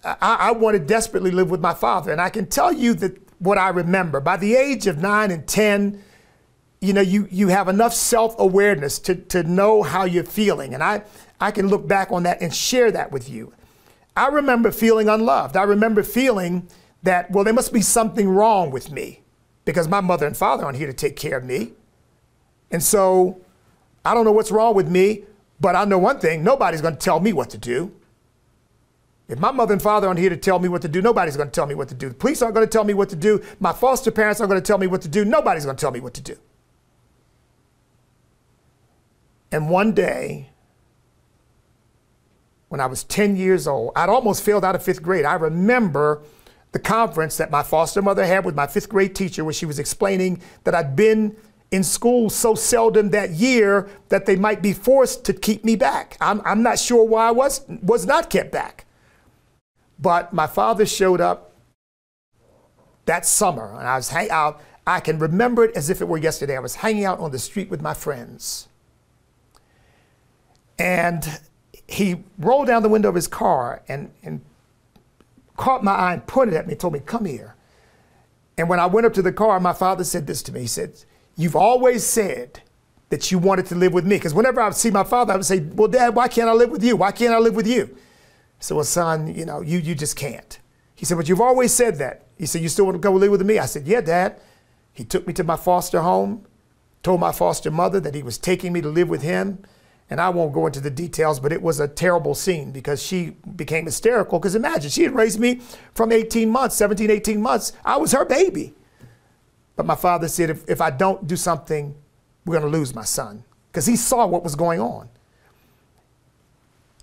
I, 0.03 0.35
I, 0.49 0.51
wanted 0.51 0.87
desperately 0.87 1.31
to 1.31 1.35
live 1.35 1.49
with 1.49 1.61
my 1.61 1.73
father. 1.73 2.11
And 2.11 2.19
I 2.19 2.29
can 2.29 2.47
tell 2.47 2.71
you 2.71 2.93
that 2.95 3.26
what 3.39 3.57
I 3.57 3.69
remember 3.69 4.19
by 4.19 4.37
the 4.37 4.55
age 4.55 4.87
of 4.87 4.97
nine 4.97 5.31
and 5.31 5.47
10, 5.47 6.01
you 6.81 6.93
know, 6.93 7.01
you, 7.01 7.27
you 7.31 7.47
have 7.49 7.67
enough 7.67 7.93
self 7.93 8.35
awareness 8.39 8.99
to, 8.99 9.15
to 9.15 9.43
know 9.43 9.83
how 9.83 10.05
you're 10.05 10.23
feeling. 10.23 10.73
And 10.73 10.83
I, 10.83 11.03
I 11.39 11.51
can 11.51 11.67
look 11.67 11.87
back 11.87 12.11
on 12.11 12.23
that 12.23 12.41
and 12.41 12.53
share 12.53 12.91
that 12.91 13.11
with 13.11 13.29
you. 13.29 13.53
I 14.15 14.27
remember 14.27 14.71
feeling 14.71 15.09
unloved. 15.09 15.55
I 15.55 15.63
remember 15.63 16.03
feeling 16.03 16.67
that, 17.03 17.29
well, 17.31 17.43
there 17.43 17.53
must 17.53 17.71
be 17.71 17.81
something 17.81 18.27
wrong 18.27 18.71
with 18.71 18.91
me 18.91 19.21
because 19.65 19.87
my 19.87 20.01
mother 20.01 20.25
and 20.25 20.35
father 20.35 20.65
aren't 20.65 20.77
here 20.77 20.87
to 20.87 20.93
take 20.93 21.15
care 21.15 21.37
of 21.37 21.43
me. 21.43 21.73
And 22.71 22.81
so 22.81 23.39
I 24.03 24.13
don't 24.13 24.25
know 24.25 24.31
what's 24.31 24.51
wrong 24.51 24.75
with 24.75 24.89
me, 24.89 25.25
but 25.59 25.75
I 25.75 25.85
know 25.85 25.97
one 25.97 26.19
thing 26.19 26.43
nobody's 26.43 26.81
going 26.81 26.95
to 26.95 26.99
tell 26.99 27.19
me 27.19 27.33
what 27.33 27.49
to 27.51 27.57
do. 27.57 27.91
If 29.27 29.39
my 29.39 29.51
mother 29.51 29.73
and 29.73 29.81
father 29.81 30.07
aren't 30.07 30.19
here 30.19 30.29
to 30.29 30.37
tell 30.37 30.59
me 30.59 30.69
what 30.69 30.81
to 30.83 30.87
do, 30.87 31.01
nobody's 31.01 31.35
going 31.35 31.49
to 31.49 31.53
tell 31.53 31.65
me 31.65 31.75
what 31.75 31.89
to 31.89 31.95
do. 31.95 32.09
The 32.09 32.15
police 32.15 32.41
aren't 32.41 32.55
going 32.55 32.65
to 32.65 32.71
tell 32.71 32.85
me 32.85 32.93
what 32.93 33.09
to 33.09 33.15
do. 33.15 33.43
My 33.59 33.73
foster 33.73 34.09
parents 34.09 34.39
aren't 34.39 34.49
going 34.49 34.61
to 34.61 34.65
tell 34.65 34.77
me 34.77 34.87
what 34.87 35.01
to 35.01 35.09
do. 35.09 35.25
Nobody's 35.25 35.65
going 35.65 35.75
to 35.75 35.81
tell 35.81 35.91
me 35.91 35.99
what 35.99 36.13
to 36.13 36.21
do. 36.21 36.37
And 39.51 39.69
one 39.69 39.93
day, 39.93 40.49
when 42.69 42.79
I 42.79 42.85
was 42.85 43.03
10 43.03 43.35
years 43.35 43.67
old, 43.67 43.91
I'd 43.95 44.09
almost 44.09 44.43
failed 44.43 44.63
out 44.63 44.75
of 44.75 44.83
fifth 44.83 45.01
grade. 45.01 45.25
I 45.25 45.33
remember 45.35 46.21
the 46.71 46.79
conference 46.79 47.37
that 47.37 47.51
my 47.51 47.63
foster 47.63 48.01
mother 48.01 48.25
had 48.25 48.45
with 48.45 48.55
my 48.55 48.67
fifth 48.67 48.89
grade 48.89 49.15
teacher, 49.15 49.43
where 49.43 49.53
she 49.53 49.65
was 49.65 49.79
explaining 49.79 50.41
that 50.63 50.75
I'd 50.75 50.95
been 50.95 51.35
in 51.71 51.83
school 51.83 52.29
so 52.29 52.55
seldom 52.55 53.09
that 53.09 53.31
year 53.31 53.89
that 54.07 54.25
they 54.25 54.37
might 54.37 54.61
be 54.61 54.71
forced 54.73 55.25
to 55.25 55.33
keep 55.33 55.65
me 55.65 55.75
back. 55.75 56.15
I'm, 56.21 56.41
I'm 56.45 56.63
not 56.63 56.79
sure 56.79 57.03
why 57.03 57.27
I 57.27 57.31
was, 57.31 57.65
was 57.81 58.05
not 58.05 58.29
kept 58.29 58.51
back. 58.51 58.85
But 59.99 60.33
my 60.33 60.47
father 60.47 60.85
showed 60.85 61.21
up 61.21 61.53
that 63.05 63.25
summer, 63.25 63.75
and 63.77 63.87
I 63.87 63.95
was 63.95 64.09
hang 64.09 64.29
out. 64.29 64.61
I 64.85 64.99
can 64.99 65.19
remember 65.19 65.65
it 65.65 65.75
as 65.75 65.89
if 65.89 66.01
it 66.01 66.07
were 66.07 66.17
yesterday. 66.17 66.55
I 66.55 66.59
was 66.59 66.75
hanging 66.75 67.05
out 67.05 67.19
on 67.19 67.31
the 67.31 67.39
street 67.39 67.69
with 67.69 67.81
my 67.81 67.93
friends. 67.93 68.67
And 70.79 71.39
he 71.87 72.23
rolled 72.37 72.67
down 72.67 72.83
the 72.83 72.89
window 72.89 73.09
of 73.09 73.15
his 73.15 73.27
car 73.27 73.81
and, 73.87 74.11
and 74.23 74.41
caught 75.55 75.83
my 75.83 75.93
eye 75.93 76.13
and 76.13 76.27
pointed 76.27 76.53
at 76.55 76.67
me 76.67 76.75
told 76.75 76.93
me, 76.93 76.99
Come 76.99 77.25
here. 77.25 77.55
And 78.57 78.69
when 78.69 78.79
I 78.79 78.85
went 78.85 79.05
up 79.05 79.13
to 79.13 79.21
the 79.21 79.31
car, 79.31 79.59
my 79.59 79.73
father 79.73 80.03
said 80.03 80.27
this 80.27 80.41
to 80.43 80.51
me. 80.51 80.61
He 80.61 80.67
said, 80.67 80.93
You've 81.35 81.55
always 81.55 82.03
said 82.03 82.61
that 83.09 83.31
you 83.31 83.39
wanted 83.39 83.65
to 83.67 83.75
live 83.75 83.93
with 83.93 84.05
me. 84.05 84.17
Because 84.17 84.33
whenever 84.33 84.61
I 84.61 84.65
would 84.65 84.75
see 84.75 84.91
my 84.91 85.03
father, 85.03 85.33
I 85.33 85.37
would 85.37 85.45
say, 85.45 85.59
Well, 85.59 85.87
Dad, 85.87 86.15
why 86.15 86.27
can't 86.27 86.49
I 86.49 86.53
live 86.53 86.69
with 86.69 86.83
you? 86.83 86.95
Why 86.95 87.11
can't 87.11 87.33
I 87.33 87.39
live 87.39 87.55
with 87.55 87.67
you? 87.67 87.95
Said, 88.59 88.75
Well, 88.75 88.83
son, 88.83 89.33
you 89.33 89.45
know, 89.45 89.61
you, 89.61 89.79
you 89.79 89.95
just 89.95 90.15
can't. 90.15 90.59
He 90.95 91.05
said, 91.05 91.17
But 91.17 91.29
you've 91.29 91.41
always 91.41 91.73
said 91.73 91.97
that. 91.97 92.25
He 92.37 92.45
said, 92.45 92.61
You 92.61 92.69
still 92.69 92.85
want 92.85 92.95
to 92.95 92.99
go 92.99 93.13
live 93.13 93.31
with 93.31 93.45
me? 93.45 93.59
I 93.59 93.65
said, 93.65 93.87
Yeah, 93.87 94.01
Dad. 94.01 94.39
He 94.93 95.03
took 95.03 95.27
me 95.27 95.33
to 95.33 95.43
my 95.43 95.57
foster 95.57 96.01
home, 96.01 96.47
told 97.03 97.19
my 97.19 97.31
foster 97.31 97.69
mother 97.69 97.99
that 97.99 98.15
he 98.15 98.23
was 98.23 98.39
taking 98.39 98.73
me 98.73 98.81
to 98.81 98.89
live 98.89 99.09
with 99.09 99.21
him. 99.21 99.63
And 100.09 100.21
I 100.21 100.29
won't 100.29 100.53
go 100.53 100.65
into 100.65 100.79
the 100.79 100.89
details, 100.89 101.39
but 101.39 101.51
it 101.51 101.61
was 101.61 101.79
a 101.79 101.87
terrible 101.87 102.33
scene 102.33 102.71
because 102.71 103.03
she 103.03 103.35
became 103.55 103.85
hysterical. 103.85 104.39
Because 104.39 104.55
imagine, 104.55 104.89
she 104.89 105.03
had 105.03 105.13
raised 105.13 105.39
me 105.39 105.61
from 105.93 106.11
18 106.11 106.49
months, 106.49 106.77
17, 106.77 107.11
18 107.11 107.41
months. 107.41 107.73
I 107.83 107.97
was 107.97 108.13
her 108.13 108.25
baby. 108.25 108.73
But 109.75 109.85
my 109.85 109.95
father 109.95 110.27
said, 110.27 110.49
if, 110.49 110.67
if 110.67 110.81
I 110.81 110.89
don't 110.89 111.27
do 111.27 111.35
something, 111.35 111.93
we're 112.45 112.59
going 112.59 112.71
to 112.71 112.77
lose 112.77 112.95
my 112.95 113.03
son. 113.03 113.43
Because 113.71 113.85
he 113.85 113.95
saw 113.95 114.25
what 114.25 114.43
was 114.43 114.55
going 114.55 114.79
on. 114.79 115.09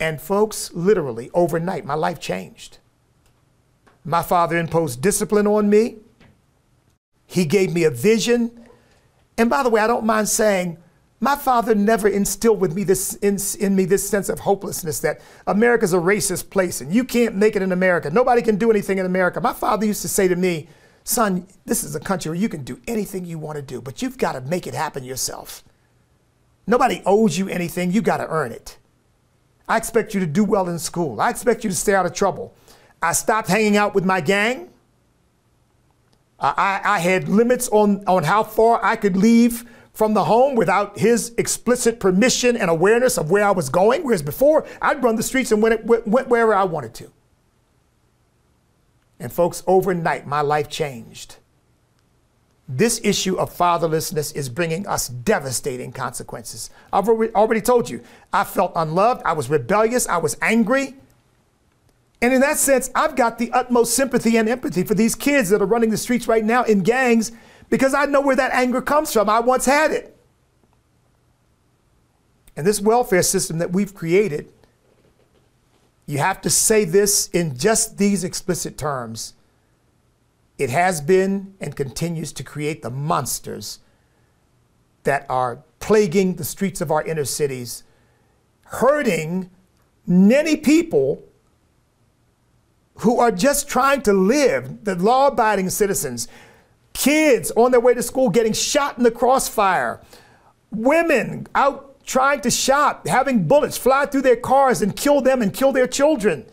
And 0.00 0.20
folks, 0.20 0.72
literally, 0.72 1.30
overnight, 1.34 1.84
my 1.84 1.94
life 1.94 2.20
changed. 2.20 2.78
My 4.04 4.22
father 4.22 4.56
imposed 4.56 5.00
discipline 5.00 5.46
on 5.46 5.70
me. 5.70 5.96
He 7.26 7.44
gave 7.44 7.72
me 7.72 7.84
a 7.84 7.90
vision. 7.90 8.68
And 9.38 9.48
by 9.48 9.62
the 9.62 9.70
way, 9.70 9.80
I 9.80 9.86
don't 9.86 10.04
mind 10.04 10.28
saying, 10.28 10.78
my 11.20 11.36
father 11.36 11.74
never 11.74 12.06
instilled 12.06 12.60
with 12.60 12.74
me 12.74 12.84
this 12.84 13.14
in, 13.14 13.38
in, 13.58 13.74
me 13.74 13.86
this 13.86 14.06
sense 14.06 14.28
of 14.28 14.40
hopelessness 14.40 15.00
that 15.00 15.22
America's 15.46 15.94
a 15.94 15.98
racist 15.98 16.50
place 16.50 16.82
and 16.82 16.92
you 16.92 17.02
can't 17.02 17.34
make 17.34 17.56
it 17.56 17.62
in 17.62 17.72
America. 17.72 18.10
Nobody 18.10 18.42
can 18.42 18.56
do 18.56 18.70
anything 18.70 18.98
in 18.98 19.06
America. 19.06 19.40
My 19.40 19.54
father 19.54 19.86
used 19.86 20.02
to 20.02 20.08
say 20.08 20.28
to 20.28 20.36
me, 20.36 20.68
son, 21.04 21.46
this 21.64 21.82
is 21.82 21.94
a 21.94 22.00
country 22.00 22.28
where 22.28 22.38
you 22.38 22.50
can 22.50 22.62
do 22.62 22.78
anything 22.86 23.24
you 23.24 23.38
want 23.38 23.56
to 23.56 23.62
do, 23.62 23.80
but 23.80 24.02
you've 24.02 24.18
got 24.18 24.32
to 24.32 24.42
make 24.42 24.66
it 24.66 24.74
happen 24.74 25.02
yourself. 25.02 25.64
Nobody 26.66 27.02
owes 27.06 27.38
you 27.38 27.48
anything. 27.48 27.90
You 27.90 28.02
got 28.02 28.18
to 28.18 28.28
earn 28.28 28.52
it. 28.52 28.76
I 29.68 29.76
expect 29.76 30.14
you 30.14 30.20
to 30.20 30.26
do 30.26 30.44
well 30.44 30.68
in 30.68 30.78
school. 30.78 31.20
I 31.20 31.30
expect 31.30 31.64
you 31.64 31.70
to 31.70 31.76
stay 31.76 31.94
out 31.94 32.06
of 32.06 32.12
trouble. 32.12 32.54
I 33.00 33.12
stopped 33.12 33.48
hanging 33.48 33.76
out 33.76 33.94
with 33.94 34.04
my 34.04 34.20
gang. 34.20 34.70
I, 36.38 36.80
I, 36.84 36.98
had 36.98 37.28
limits 37.28 37.68
on, 37.68 38.04
on 38.06 38.24
how 38.24 38.42
far 38.42 38.84
I 38.84 38.96
could 38.96 39.16
leave 39.16 39.64
from 39.94 40.12
the 40.12 40.24
home 40.24 40.56
without 40.56 40.98
his 40.98 41.32
explicit 41.38 42.00
permission 42.00 42.56
and 42.56 42.70
awareness 42.70 43.16
of 43.16 43.30
where 43.30 43.44
I 43.44 43.52
was 43.52 43.70
going. 43.70 44.04
Whereas 44.04 44.22
before, 44.22 44.66
I'd 44.82 45.02
run 45.02 45.16
the 45.16 45.22
streets 45.22 45.52
and 45.52 45.62
went, 45.62 45.84
went, 45.84 46.06
went 46.06 46.28
wherever 46.28 46.52
I 46.52 46.64
wanted 46.64 46.92
to. 46.94 47.12
And 49.20 49.32
folks, 49.32 49.62
overnight, 49.66 50.26
my 50.26 50.40
life 50.40 50.68
changed. 50.68 51.36
This 52.66 53.00
issue 53.04 53.36
of 53.36 53.54
fatherlessness 53.54 54.34
is 54.34 54.48
bringing 54.48 54.86
us 54.86 55.08
devastating 55.08 55.92
consequences. 55.92 56.70
I've 56.92 57.08
already 57.08 57.60
told 57.60 57.90
you, 57.90 58.02
I 58.32 58.44
felt 58.44 58.72
unloved, 58.74 59.22
I 59.24 59.34
was 59.34 59.50
rebellious, 59.50 60.08
I 60.08 60.16
was 60.16 60.36
angry. 60.40 60.96
And 62.22 62.32
in 62.32 62.40
that 62.40 62.56
sense, 62.56 62.90
I've 62.94 63.16
got 63.16 63.36
the 63.36 63.52
utmost 63.52 63.94
sympathy 63.94 64.38
and 64.38 64.48
empathy 64.48 64.82
for 64.82 64.94
these 64.94 65.14
kids 65.14 65.50
that 65.50 65.60
are 65.60 65.66
running 65.66 65.90
the 65.90 65.98
streets 65.98 66.26
right 66.26 66.44
now 66.44 66.64
in 66.64 66.82
gangs 66.82 67.32
because 67.68 67.92
I 67.92 68.06
know 68.06 68.22
where 68.22 68.36
that 68.36 68.52
anger 68.52 68.80
comes 68.80 69.12
from. 69.12 69.28
I 69.28 69.40
once 69.40 69.66
had 69.66 69.90
it. 69.90 70.16
And 72.56 72.66
this 72.66 72.80
welfare 72.80 73.22
system 73.22 73.58
that 73.58 73.72
we've 73.72 73.94
created, 73.94 74.48
you 76.06 76.16
have 76.18 76.40
to 76.42 76.50
say 76.50 76.86
this 76.86 77.28
in 77.28 77.58
just 77.58 77.98
these 77.98 78.24
explicit 78.24 78.78
terms. 78.78 79.34
It 80.58 80.70
has 80.70 81.00
been 81.00 81.54
and 81.60 81.74
continues 81.74 82.32
to 82.34 82.44
create 82.44 82.82
the 82.82 82.90
monsters 82.90 83.80
that 85.02 85.26
are 85.28 85.62
plaguing 85.80 86.36
the 86.36 86.44
streets 86.44 86.80
of 86.80 86.90
our 86.90 87.02
inner 87.02 87.24
cities, 87.24 87.82
hurting 88.64 89.50
many 90.06 90.56
people 90.56 91.22
who 92.98 93.18
are 93.18 93.32
just 93.32 93.68
trying 93.68 94.00
to 94.02 94.12
live, 94.12 94.84
the 94.84 94.94
law 94.94 95.26
abiding 95.28 95.68
citizens 95.70 96.28
kids 96.94 97.50
on 97.56 97.70
their 97.70 97.80
way 97.80 97.92
to 97.92 98.02
school 98.02 98.30
getting 98.30 98.52
shot 98.54 98.96
in 98.96 99.04
the 99.04 99.10
crossfire, 99.10 100.00
women 100.70 101.46
out 101.54 102.02
trying 102.06 102.40
to 102.40 102.50
shop, 102.50 103.06
having 103.06 103.46
bullets 103.46 103.76
fly 103.76 104.06
through 104.06 104.22
their 104.22 104.36
cars 104.36 104.80
and 104.80 104.96
kill 104.96 105.20
them 105.20 105.42
and 105.42 105.52
kill 105.52 105.72
their 105.72 105.86
children. 105.86 106.46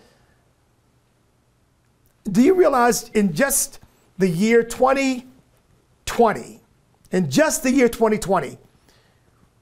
Do 2.29 2.41
you 2.41 2.53
realize 2.53 3.09
in 3.09 3.33
just 3.33 3.79
the 4.21 4.29
year 4.29 4.63
2020, 4.63 6.61
in 7.11 7.29
just 7.29 7.63
the 7.63 7.71
year 7.71 7.89
2020, 7.89 8.57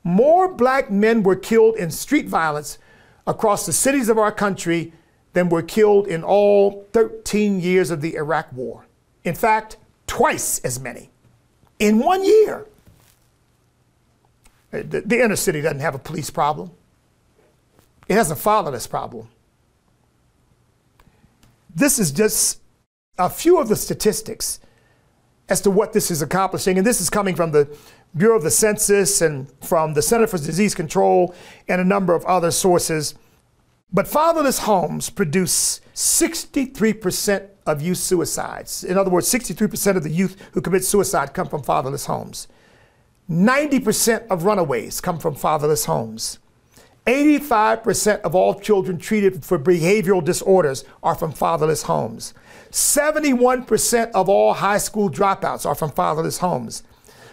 more 0.03 0.53
black 0.53 0.91
men 0.91 1.23
were 1.23 1.35
killed 1.35 1.75
in 1.75 1.89
street 1.89 2.27
violence 2.27 2.77
across 3.25 3.65
the 3.65 3.73
cities 3.73 4.09
of 4.09 4.17
our 4.17 4.31
country 4.31 4.93
than 5.33 5.49
were 5.49 5.61
killed 5.61 6.07
in 6.07 6.23
all 6.23 6.85
13 6.93 7.59
years 7.59 7.91
of 7.91 8.01
the 8.01 8.15
Iraq 8.15 8.51
War. 8.53 8.85
In 9.23 9.35
fact, 9.35 9.77
twice 10.07 10.59
as 10.59 10.79
many 10.79 11.09
in 11.79 11.99
one 11.99 12.23
year. 12.23 12.65
Uh, 14.71 14.83
the, 14.87 15.01
the 15.01 15.23
inner 15.23 15.35
city 15.35 15.61
doesn't 15.61 15.79
have 15.79 15.95
a 15.95 15.99
police 15.99 16.29
problem, 16.29 16.71
it 18.07 18.13
has 18.15 18.29
a 18.29 18.35
fatherless 18.35 18.87
problem. 18.87 19.27
This 21.73 21.99
is 21.99 22.11
just 22.11 22.59
a 23.19 23.29
few 23.29 23.59
of 23.59 23.67
the 23.67 23.75
statistics 23.75 24.59
as 25.49 25.61
to 25.61 25.69
what 25.69 25.93
this 25.93 26.09
is 26.09 26.21
accomplishing. 26.21 26.77
And 26.77 26.87
this 26.87 27.01
is 27.01 27.09
coming 27.09 27.35
from 27.35 27.51
the 27.51 27.75
Bureau 28.15 28.37
of 28.37 28.43
the 28.43 28.51
Census 28.51 29.21
and 29.21 29.51
from 29.61 29.93
the 29.93 30.01
Center 30.01 30.25
for 30.25 30.37
Disease 30.37 30.73
Control 30.73 31.35
and 31.67 31.81
a 31.81 31.85
number 31.85 32.15
of 32.15 32.25
other 32.25 32.49
sources. 32.49 33.13
But 33.91 34.07
fatherless 34.07 34.59
homes 34.59 35.09
produce 35.09 35.81
63% 35.93 37.49
of 37.65 37.81
youth 37.81 37.97
suicides. 37.97 38.83
In 38.83 38.97
other 38.97 39.09
words, 39.09 39.31
63% 39.31 39.97
of 39.97 40.03
the 40.03 40.09
youth 40.09 40.37
who 40.53 40.61
commit 40.61 40.85
suicide 40.85 41.33
come 41.33 41.47
from 41.47 41.63
fatherless 41.63 42.05
homes. 42.05 42.47
90% 43.29 44.27
of 44.27 44.43
runaways 44.43 45.01
come 45.01 45.19
from 45.19 45.35
fatherless 45.35 45.85
homes. 45.85 46.39
85% 47.05 48.21
of 48.21 48.35
all 48.35 48.59
children 48.59 48.97
treated 48.97 49.43
for 49.43 49.57
behavioral 49.57 50.23
disorders 50.23 50.83
are 51.01 51.15
from 51.15 51.31
fatherless 51.31 51.83
homes. 51.83 52.33
71% 52.71 54.11
of 54.11 54.29
all 54.29 54.53
high 54.53 54.77
school 54.77 55.09
dropouts 55.09 55.65
are 55.65 55.75
from 55.75 55.91
fatherless 55.91 56.39
homes. 56.39 56.83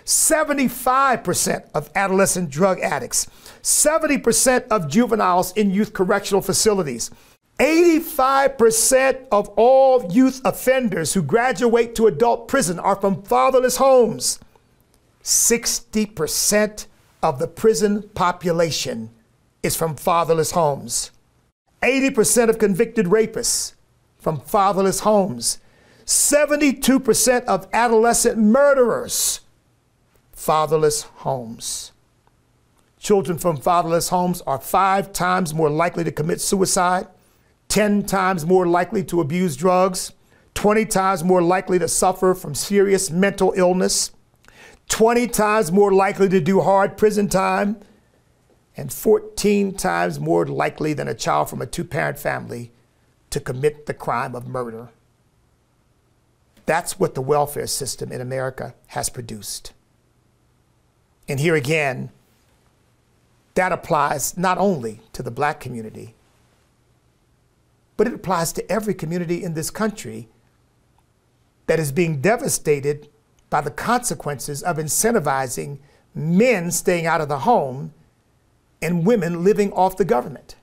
75% 0.05 1.69
of 1.75 1.91
adolescent 1.95 2.49
drug 2.49 2.81
addicts, 2.81 3.27
70% 3.63 4.69
of 4.69 4.89
juveniles 4.89 5.53
in 5.53 5.71
youth 5.71 5.93
correctional 5.93 6.41
facilities, 6.41 7.11
85% 7.59 9.27
of 9.33 9.49
all 9.57 10.13
youth 10.13 10.41
offenders 10.45 11.15
who 11.15 11.23
graduate 11.23 11.95
to 11.97 12.07
adult 12.07 12.49
prison 12.49 12.79
are 12.79 12.97
from 12.97 13.23
fatherless 13.23 13.79
homes. 13.79 14.39
60% 15.25 16.87
of 17.23 17.39
the 17.39 17.49
prison 17.49 18.03
population 18.15 19.11
is 19.63 19.75
from 19.75 19.97
fatherless 19.97 20.53
homes. 20.53 21.11
80% 21.83 22.49
of 22.49 22.59
convicted 22.59 23.07
rapists 23.07 23.76
from 24.27 24.41
fatherless 24.41 24.99
homes. 24.99 25.59
72% 26.05 27.45
of 27.45 27.69
adolescent 27.73 28.37
murderers, 28.37 29.39
fatherless 30.33 31.03
homes. 31.03 31.93
Children 32.99 33.39
from 33.39 33.57
fatherless 33.57 34.09
homes 34.09 34.43
are 34.43 34.59
five 34.59 35.13
times 35.13 35.55
more 35.55 35.71
likely 35.71 36.03
to 36.03 36.11
commit 36.11 36.41
suicide 36.41 37.07
10 37.69 38.03
times 38.03 38.45
more 38.45 38.67
likely 38.67 39.05
to 39.05 39.21
abuse 39.21 39.55
drugs, 39.55 40.13
20 40.55 40.87
times 40.87 41.23
more 41.23 41.41
likely 41.41 41.79
to 41.79 41.87
suffer 41.87 42.35
from 42.35 42.53
serious 42.53 43.13
mental 43.13 43.55
illness, 43.57 44.11
20 44.89 45.29
times 45.29 45.71
more 45.71 45.93
likely 45.93 46.29
to 46.29 46.41
do 46.41 46.63
hard 46.63 46.97
prison 46.97 47.29
time, 47.29 47.77
and 48.77 48.93
14 48.93 49.77
times 49.77 50.19
more 50.19 50.47
likely 50.47 50.95
than 50.95 51.07
a 51.07 51.15
child 51.15 51.49
from 51.49 51.63
a 51.63 51.67
two 51.67 51.85
parent 51.85 52.19
family 52.19 52.73
to 53.37 53.41
commit 53.41 53.85
the 53.85 53.93
crime 53.93 54.35
of 54.35 54.49
murder. 54.49 54.89
That's 56.65 56.99
what 56.99 57.15
the 57.15 57.21
welfare 57.21 57.67
system 57.67 58.11
in 58.11 58.23
America 58.23 58.75
has 58.87 59.11
produced. 59.11 59.75
And 61.29 61.39
here 61.39 61.55
again, 61.55 62.09
that 63.53 63.73
applies 63.73 64.39
not 64.39 64.57
only 64.57 65.03
to 65.13 65.23
the 65.23 65.31
black 65.31 65.61
community, 65.61 66.15
but 67.99 68.07
it 68.07 68.15
applies 68.15 68.55
to 68.55 68.73
every 68.73 68.95
community 68.95 69.45
in 69.45 69.53
this 69.53 69.71
country 69.71 70.29
that 71.67 71.79
is 71.79 71.93
being 71.93 72.23
devastated 72.23 73.07
by 73.51 73.61
the 73.61 73.71
consequences 73.71 74.63
of 74.63 74.79
incentivizing 74.79 75.77
men 76.15 76.71
staying 76.71 77.05
out 77.05 77.21
of 77.21 77.29
the 77.29 77.41
home 77.41 77.93
and 78.81 79.05
women 79.05 79.45
living 79.45 79.75
off 79.75 79.99
the 79.99 80.07
government. 80.07 80.57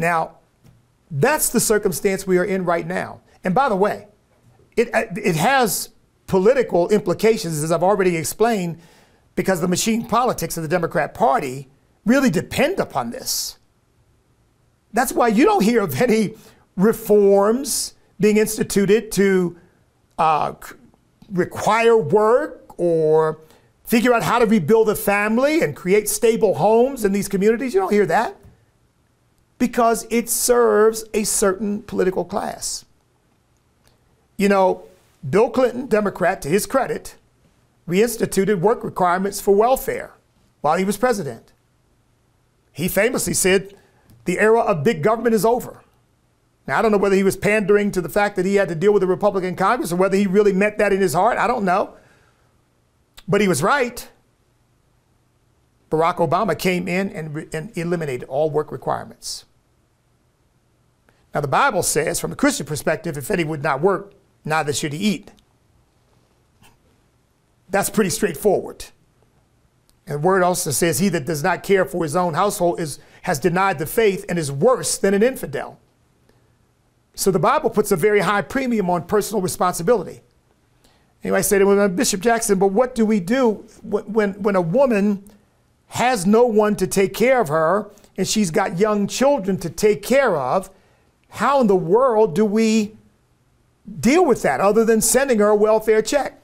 Now, 0.00 0.38
that's 1.10 1.50
the 1.50 1.60
circumstance 1.60 2.26
we 2.26 2.38
are 2.38 2.44
in 2.44 2.64
right 2.64 2.86
now. 2.86 3.20
And 3.44 3.54
by 3.54 3.68
the 3.68 3.76
way, 3.76 4.06
it, 4.76 4.88
it 4.94 5.36
has 5.36 5.90
political 6.26 6.88
implications, 6.88 7.62
as 7.62 7.70
I've 7.70 7.82
already 7.82 8.16
explained, 8.16 8.80
because 9.34 9.60
the 9.60 9.68
machine 9.68 10.06
politics 10.06 10.56
of 10.56 10.62
the 10.62 10.68
Democrat 10.70 11.12
Party 11.12 11.68
really 12.06 12.30
depend 12.30 12.80
upon 12.80 13.10
this. 13.10 13.58
That's 14.94 15.12
why 15.12 15.28
you 15.28 15.44
don't 15.44 15.62
hear 15.62 15.82
of 15.82 16.00
any 16.00 16.34
reforms 16.76 17.92
being 18.18 18.38
instituted 18.38 19.12
to 19.12 19.58
uh, 20.16 20.54
require 21.30 21.96
work 21.98 22.72
or 22.78 23.38
figure 23.84 24.14
out 24.14 24.22
how 24.22 24.38
to 24.38 24.46
rebuild 24.46 24.88
a 24.88 24.94
family 24.94 25.60
and 25.60 25.76
create 25.76 26.08
stable 26.08 26.54
homes 26.54 27.04
in 27.04 27.12
these 27.12 27.28
communities. 27.28 27.74
You 27.74 27.80
don't 27.80 27.92
hear 27.92 28.06
that 28.06 28.39
because 29.60 30.06
it 30.10 30.28
serves 30.28 31.04
a 31.12 31.22
certain 31.22 31.82
political 31.82 32.24
class. 32.24 32.86
You 34.38 34.48
know, 34.48 34.84
Bill 35.28 35.50
Clinton, 35.50 35.86
Democrat, 35.86 36.40
to 36.42 36.48
his 36.48 36.64
credit, 36.64 37.14
reinstituted 37.86 38.60
work 38.60 38.82
requirements 38.82 39.38
for 39.38 39.54
welfare 39.54 40.14
while 40.62 40.78
he 40.78 40.84
was 40.84 40.96
president. 40.96 41.52
He 42.72 42.88
famously 42.88 43.34
said, 43.34 43.74
the 44.24 44.38
era 44.38 44.60
of 44.60 44.82
big 44.82 45.02
government 45.02 45.34
is 45.34 45.44
over. 45.44 45.82
Now, 46.66 46.78
I 46.78 46.82
don't 46.82 46.90
know 46.90 46.98
whether 46.98 47.16
he 47.16 47.22
was 47.22 47.36
pandering 47.36 47.90
to 47.92 48.00
the 48.00 48.08
fact 48.08 48.36
that 48.36 48.46
he 48.46 48.54
had 48.54 48.68
to 48.68 48.74
deal 48.74 48.92
with 48.94 49.02
the 49.02 49.06
Republican 49.06 49.56
Congress 49.56 49.92
or 49.92 49.96
whether 49.96 50.16
he 50.16 50.26
really 50.26 50.54
meant 50.54 50.78
that 50.78 50.92
in 50.92 51.02
his 51.02 51.12
heart. 51.12 51.36
I 51.36 51.46
don't 51.46 51.66
know. 51.66 51.94
But 53.28 53.42
he 53.42 53.48
was 53.48 53.62
right. 53.62 54.08
Barack 55.90 56.16
Obama 56.16 56.58
came 56.58 56.88
in 56.88 57.10
and, 57.10 57.52
and 57.52 57.76
eliminated 57.76 58.26
all 58.28 58.48
work 58.48 58.72
requirements. 58.72 59.44
Now, 61.34 61.40
the 61.40 61.48
Bible 61.48 61.82
says, 61.82 62.18
from 62.18 62.32
a 62.32 62.36
Christian 62.36 62.66
perspective, 62.66 63.16
if 63.16 63.30
any 63.30 63.44
would 63.44 63.62
not 63.62 63.80
work, 63.80 64.12
neither 64.44 64.72
should 64.72 64.92
he 64.92 64.98
eat. 64.98 65.30
That's 67.68 67.88
pretty 67.88 68.10
straightforward. 68.10 68.86
And 70.06 70.16
the 70.16 70.18
word 70.18 70.42
also 70.42 70.72
says, 70.72 70.98
He 70.98 71.08
that 71.10 71.24
does 71.24 71.44
not 71.44 71.62
care 71.62 71.84
for 71.84 72.02
his 72.02 72.16
own 72.16 72.34
household 72.34 72.80
is, 72.80 72.98
has 73.22 73.38
denied 73.38 73.78
the 73.78 73.86
faith 73.86 74.24
and 74.28 74.38
is 74.38 74.50
worse 74.50 74.98
than 74.98 75.14
an 75.14 75.22
infidel. 75.22 75.78
So 77.14 77.30
the 77.30 77.38
Bible 77.38 77.70
puts 77.70 77.92
a 77.92 77.96
very 77.96 78.20
high 78.20 78.42
premium 78.42 78.90
on 78.90 79.04
personal 79.04 79.40
responsibility. 79.40 80.22
Anyway, 81.22 81.38
I 81.38 81.42
said, 81.42 81.62
well, 81.62 81.88
Bishop 81.88 82.20
Jackson, 82.20 82.58
but 82.58 82.68
what 82.68 82.94
do 82.94 83.04
we 83.04 83.20
do 83.20 83.64
when, 83.82 84.32
when 84.42 84.56
a 84.56 84.60
woman 84.60 85.22
has 85.88 86.26
no 86.26 86.46
one 86.46 86.76
to 86.76 86.86
take 86.86 87.12
care 87.12 87.40
of 87.40 87.48
her 87.48 87.90
and 88.16 88.26
she's 88.26 88.50
got 88.50 88.78
young 88.78 89.06
children 89.06 89.58
to 89.58 89.68
take 89.68 90.02
care 90.02 90.36
of? 90.36 90.70
How 91.30 91.60
in 91.60 91.66
the 91.66 91.76
world 91.76 92.34
do 92.34 92.44
we 92.44 92.96
deal 93.98 94.24
with 94.24 94.42
that 94.42 94.60
other 94.60 94.84
than 94.84 95.00
sending 95.00 95.38
her 95.38 95.48
a 95.48 95.56
welfare 95.56 96.02
check? 96.02 96.40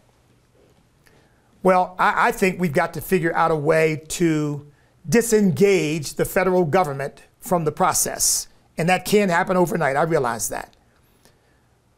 Well, 1.62 1.96
I, 1.98 2.28
I 2.28 2.32
think 2.32 2.60
we've 2.60 2.72
got 2.72 2.94
to 2.94 3.00
figure 3.00 3.34
out 3.34 3.50
a 3.50 3.56
way 3.56 4.02
to 4.08 4.66
disengage 5.08 6.14
the 6.14 6.24
federal 6.24 6.64
government 6.64 7.22
from 7.40 7.64
the 7.64 7.72
process. 7.72 8.48
And 8.78 8.88
that 8.88 9.04
can't 9.04 9.30
happen 9.30 9.56
overnight. 9.56 9.96
I 9.96 10.02
realize 10.02 10.48
that. 10.48 10.74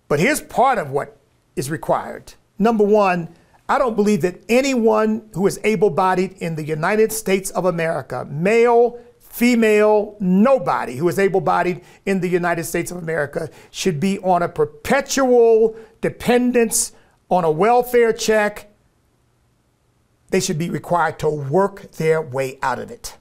But 0.08 0.20
here's 0.20 0.40
part 0.40 0.78
of 0.78 0.90
what 0.90 1.18
is 1.56 1.70
required. 1.70 2.34
Number 2.58 2.84
one, 2.84 3.28
I 3.68 3.78
don't 3.78 3.94
believe 3.94 4.22
that 4.22 4.40
anyone 4.48 5.28
who 5.34 5.46
is 5.46 5.60
able 5.62 5.90
bodied 5.90 6.32
in 6.38 6.54
the 6.54 6.64
United 6.64 7.12
States 7.12 7.50
of 7.50 7.66
America, 7.66 8.26
male, 8.30 8.98
female, 9.38 10.16
nobody 10.18 10.96
who 10.96 11.08
is 11.08 11.18
able 11.18 11.40
bodied 11.40 11.80
in 12.04 12.20
the 12.20 12.28
United 12.28 12.64
States 12.64 12.90
of 12.90 12.96
America, 12.96 13.48
should 13.70 14.00
be 14.00 14.18
on 14.18 14.42
a 14.42 14.48
perpetual 14.48 15.76
dependence 16.00 16.92
on 17.30 17.44
a 17.44 17.50
welfare 17.50 18.12
check 18.12 18.68
they 20.30 20.40
should 20.40 20.58
be 20.58 20.70
required 20.70 21.18
to 21.20 21.28
work 21.28 21.92
their 21.92 22.20
way 22.20 22.58
out 22.62 22.78
of 22.78 22.90
it. 22.90 23.16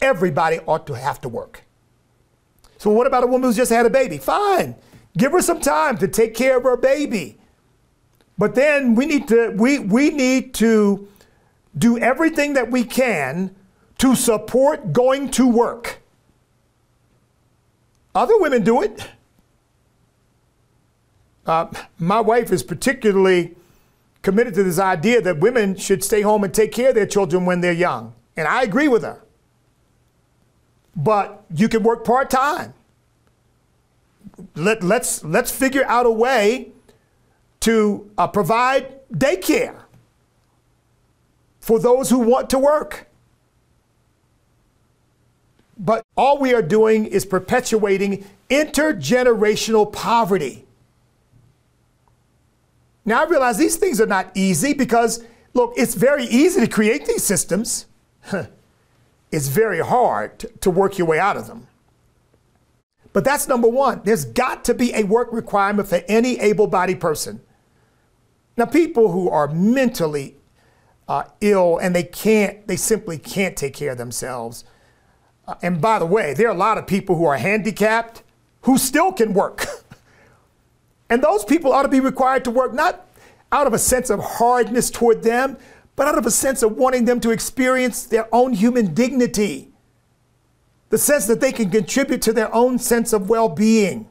Everybody 0.00 0.60
ought 0.60 0.86
to 0.86 0.94
have 0.94 1.20
to 1.22 1.28
work. 1.28 1.64
So, 2.78 2.90
what 2.90 3.06
about 3.06 3.24
a 3.24 3.26
woman 3.26 3.48
who's 3.48 3.56
just 3.56 3.70
had 3.70 3.84
a 3.84 3.90
baby? 3.90 4.18
Fine, 4.18 4.76
give 5.16 5.32
her 5.32 5.42
some 5.42 5.60
time 5.60 5.98
to 5.98 6.08
take 6.08 6.34
care 6.34 6.56
of 6.56 6.62
her 6.62 6.76
baby. 6.76 7.38
But 8.38 8.54
then 8.54 8.94
we 8.94 9.04
need 9.04 9.28
to 9.28 9.50
we, 9.56 9.80
we 9.80 10.10
need 10.10 10.54
to 10.54 11.08
do 11.76 11.98
everything 11.98 12.54
that 12.54 12.70
we 12.70 12.84
can 12.84 13.54
to 13.98 14.14
support 14.14 14.92
going 14.92 15.30
to 15.32 15.46
work. 15.46 16.00
Other 18.14 18.38
women 18.38 18.64
do 18.64 18.82
it. 18.82 19.08
Uh, 21.46 21.66
my 21.98 22.20
wife 22.20 22.52
is 22.52 22.62
particularly 22.62 23.56
committed 24.22 24.54
to 24.54 24.62
this 24.62 24.78
idea 24.78 25.20
that 25.22 25.38
women 25.38 25.76
should 25.76 26.04
stay 26.04 26.20
home 26.20 26.44
and 26.44 26.52
take 26.52 26.72
care 26.72 26.90
of 26.90 26.94
their 26.94 27.06
children 27.06 27.44
when 27.44 27.60
they're 27.60 27.72
young. 27.72 28.14
And 28.36 28.46
I 28.46 28.62
agree 28.62 28.88
with 28.88 29.02
her. 29.02 29.22
But 30.94 31.44
you 31.54 31.68
can 31.68 31.82
work 31.82 32.04
part 32.04 32.28
time. 32.28 32.74
Let, 34.54 34.82
let's, 34.82 35.24
let's 35.24 35.50
figure 35.50 35.84
out 35.86 36.06
a 36.06 36.10
way 36.10 36.72
to 37.60 38.10
uh, 38.18 38.26
provide 38.28 39.08
daycare 39.12 39.76
for 41.60 41.78
those 41.78 42.10
who 42.10 42.18
want 42.18 42.50
to 42.50 42.58
work. 42.58 43.07
But 45.78 46.04
all 46.16 46.38
we 46.38 46.54
are 46.54 46.62
doing 46.62 47.06
is 47.06 47.24
perpetuating 47.24 48.24
intergenerational 48.50 49.92
poverty. 49.92 50.64
Now 53.04 53.22
I 53.22 53.28
realize 53.28 53.56
these 53.56 53.76
things 53.76 54.00
are 54.00 54.06
not 54.06 54.30
easy 54.34 54.74
because, 54.74 55.24
look, 55.54 55.72
it's 55.76 55.94
very 55.94 56.24
easy 56.24 56.60
to 56.60 56.66
create 56.66 57.06
these 57.06 57.24
systems. 57.24 57.86
it's 59.32 59.48
very 59.48 59.80
hard 59.80 60.38
to 60.60 60.70
work 60.70 60.98
your 60.98 61.06
way 61.06 61.18
out 61.18 61.36
of 61.36 61.46
them. 61.46 61.68
But 63.12 63.24
that's 63.24 63.48
number 63.48 63.68
one. 63.68 64.02
There's 64.04 64.24
got 64.24 64.64
to 64.66 64.74
be 64.74 64.94
a 64.94 65.04
work 65.04 65.28
requirement 65.32 65.88
for 65.88 66.02
any 66.08 66.38
able 66.40 66.66
bodied 66.66 67.00
person. 67.00 67.40
Now, 68.56 68.66
people 68.66 69.12
who 69.12 69.30
are 69.30 69.48
mentally 69.48 70.36
uh, 71.08 71.24
ill 71.40 71.78
and 71.78 71.94
they 71.94 72.02
can't, 72.02 72.66
they 72.66 72.76
simply 72.76 73.16
can't 73.16 73.56
take 73.56 73.74
care 73.74 73.92
of 73.92 73.98
themselves. 73.98 74.64
And 75.62 75.80
by 75.80 75.98
the 75.98 76.06
way, 76.06 76.34
there 76.34 76.48
are 76.48 76.54
a 76.54 76.58
lot 76.58 76.78
of 76.78 76.86
people 76.86 77.16
who 77.16 77.24
are 77.24 77.38
handicapped 77.38 78.22
who 78.62 78.76
still 78.78 79.12
can 79.12 79.32
work. 79.34 79.66
And 81.10 81.22
those 81.22 81.44
people 81.44 81.72
ought 81.72 81.82
to 81.84 81.88
be 81.88 82.00
required 82.00 82.44
to 82.44 82.50
work 82.50 82.74
not 82.74 83.06
out 83.50 83.66
of 83.66 83.72
a 83.72 83.78
sense 83.78 84.10
of 84.10 84.20
hardness 84.20 84.90
toward 84.90 85.22
them, 85.22 85.56
but 85.96 86.06
out 86.06 86.18
of 86.18 86.26
a 86.26 86.30
sense 86.30 86.62
of 86.62 86.76
wanting 86.76 87.06
them 87.06 87.18
to 87.20 87.30
experience 87.30 88.04
their 88.04 88.28
own 88.32 88.52
human 88.52 88.94
dignity, 88.94 89.70
the 90.90 90.98
sense 90.98 91.26
that 91.26 91.40
they 91.40 91.52
can 91.52 91.70
contribute 91.70 92.22
to 92.22 92.32
their 92.32 92.54
own 92.54 92.78
sense 92.78 93.12
of 93.12 93.28
well 93.28 93.48
being. 93.48 94.08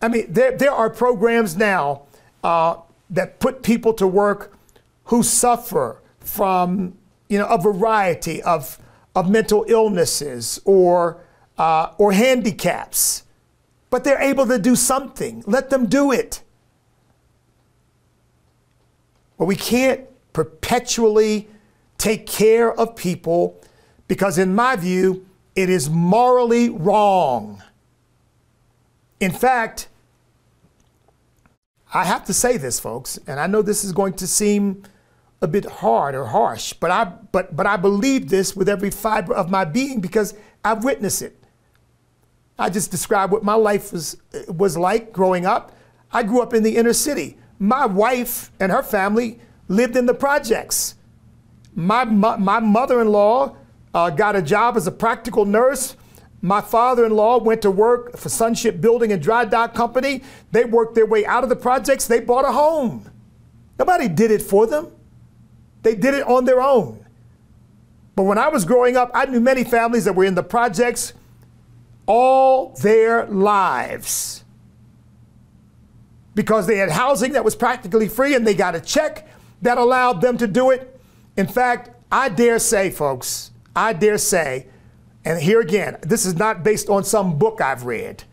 I 0.00 0.08
mean, 0.08 0.32
there, 0.32 0.56
there 0.56 0.72
are 0.72 0.88
programs 0.88 1.56
now 1.56 2.02
uh, 2.44 2.76
that 3.10 3.40
put 3.40 3.62
people 3.62 3.92
to 3.94 4.06
work 4.06 4.56
who 5.04 5.22
suffer 5.22 6.00
from 6.20 6.96
you 7.28 7.38
know, 7.38 7.46
a 7.46 7.58
variety 7.58 8.42
of, 8.42 8.78
of 9.14 9.30
mental 9.30 9.64
illnesses 9.68 10.60
or, 10.64 11.18
uh, 11.58 11.92
or 11.98 12.12
handicaps 12.12 13.24
but 13.90 14.04
they're 14.04 14.20
able 14.20 14.46
to 14.46 14.58
do 14.58 14.76
something. 14.76 15.42
Let 15.46 15.70
them 15.70 15.86
do 15.86 16.12
it. 16.12 16.42
But 19.38 19.46
we 19.46 19.56
can't 19.56 20.02
perpetually 20.32 21.48
take 21.98 22.26
care 22.26 22.72
of 22.72 22.96
people 22.96 23.60
because, 24.08 24.38
in 24.38 24.54
my 24.54 24.76
view, 24.76 25.26
it 25.54 25.70
is 25.70 25.88
morally 25.88 26.68
wrong. 26.68 27.62
In 29.20 29.30
fact, 29.30 29.88
I 31.94 32.04
have 32.04 32.24
to 32.26 32.34
say 32.34 32.56
this, 32.56 32.78
folks, 32.78 33.18
and 33.26 33.40
I 33.40 33.46
know 33.46 33.62
this 33.62 33.84
is 33.84 33.92
going 33.92 34.14
to 34.14 34.26
seem 34.26 34.82
a 35.42 35.48
bit 35.48 35.66
hard 35.66 36.14
or 36.14 36.26
harsh, 36.26 36.72
but 36.72 36.90
I, 36.90 37.04
but, 37.32 37.54
but 37.54 37.66
I 37.66 37.76
believe 37.76 38.28
this 38.30 38.56
with 38.56 38.68
every 38.68 38.90
fiber 38.90 39.34
of 39.34 39.50
my 39.50 39.64
being 39.64 40.00
because 40.00 40.34
I've 40.64 40.82
witnessed 40.82 41.22
it. 41.22 41.36
I 42.58 42.70
just 42.70 42.90
described 42.90 43.32
what 43.32 43.44
my 43.44 43.54
life 43.54 43.92
was, 43.92 44.16
was 44.48 44.78
like 44.78 45.12
growing 45.12 45.44
up. 45.44 45.76
I 46.10 46.22
grew 46.22 46.40
up 46.40 46.54
in 46.54 46.62
the 46.62 46.76
inner 46.76 46.94
city. 46.94 47.36
My 47.58 47.84
wife 47.84 48.50
and 48.60 48.72
her 48.72 48.82
family 48.82 49.38
lived 49.68 49.96
in 49.96 50.06
the 50.06 50.14
projects. 50.14 50.94
My, 51.74 52.04
my, 52.04 52.36
my 52.36 52.60
mother 52.60 53.02
in 53.02 53.08
law 53.08 53.56
uh, 53.92 54.08
got 54.10 54.36
a 54.36 54.42
job 54.42 54.76
as 54.76 54.86
a 54.86 54.92
practical 54.92 55.44
nurse. 55.44 55.96
My 56.40 56.60
father 56.60 57.04
in 57.04 57.12
law 57.12 57.38
went 57.38 57.62
to 57.62 57.70
work 57.70 58.16
for 58.16 58.28
Sun 58.28 58.54
Shipbuilding 58.54 59.12
and 59.12 59.22
Dry 59.22 59.44
Dock 59.44 59.74
Company. 59.74 60.22
They 60.52 60.64
worked 60.64 60.94
their 60.94 61.06
way 61.06 61.26
out 61.26 61.42
of 61.42 61.50
the 61.50 61.56
projects. 61.56 62.06
They 62.06 62.20
bought 62.20 62.44
a 62.44 62.52
home. 62.52 63.10
Nobody 63.78 64.08
did 64.08 64.30
it 64.30 64.42
for 64.42 64.66
them, 64.66 64.92
they 65.86 65.94
did 65.94 66.14
it 66.14 66.26
on 66.26 66.44
their 66.44 66.60
own. 66.60 67.06
But 68.16 68.24
when 68.24 68.38
I 68.38 68.48
was 68.48 68.64
growing 68.64 68.96
up, 68.96 69.08
I 69.14 69.26
knew 69.26 69.38
many 69.38 69.62
families 69.62 70.04
that 70.06 70.16
were 70.16 70.24
in 70.24 70.34
the 70.34 70.42
projects 70.42 71.12
all 72.06 72.70
their 72.82 73.24
lives 73.26 74.42
because 76.34 76.66
they 76.66 76.78
had 76.78 76.90
housing 76.90 77.34
that 77.34 77.44
was 77.44 77.54
practically 77.54 78.08
free 78.08 78.34
and 78.34 78.44
they 78.44 78.52
got 78.52 78.74
a 78.74 78.80
check 78.80 79.28
that 79.62 79.78
allowed 79.78 80.20
them 80.22 80.36
to 80.38 80.48
do 80.48 80.72
it. 80.72 80.98
In 81.36 81.46
fact, 81.46 81.90
I 82.10 82.30
dare 82.30 82.58
say, 82.58 82.90
folks, 82.90 83.52
I 83.76 83.92
dare 83.92 84.18
say, 84.18 84.66
and 85.24 85.40
here 85.40 85.60
again, 85.60 85.98
this 86.02 86.26
is 86.26 86.34
not 86.34 86.64
based 86.64 86.88
on 86.88 87.04
some 87.04 87.38
book 87.38 87.60
I've 87.60 87.84
read. 87.84 88.24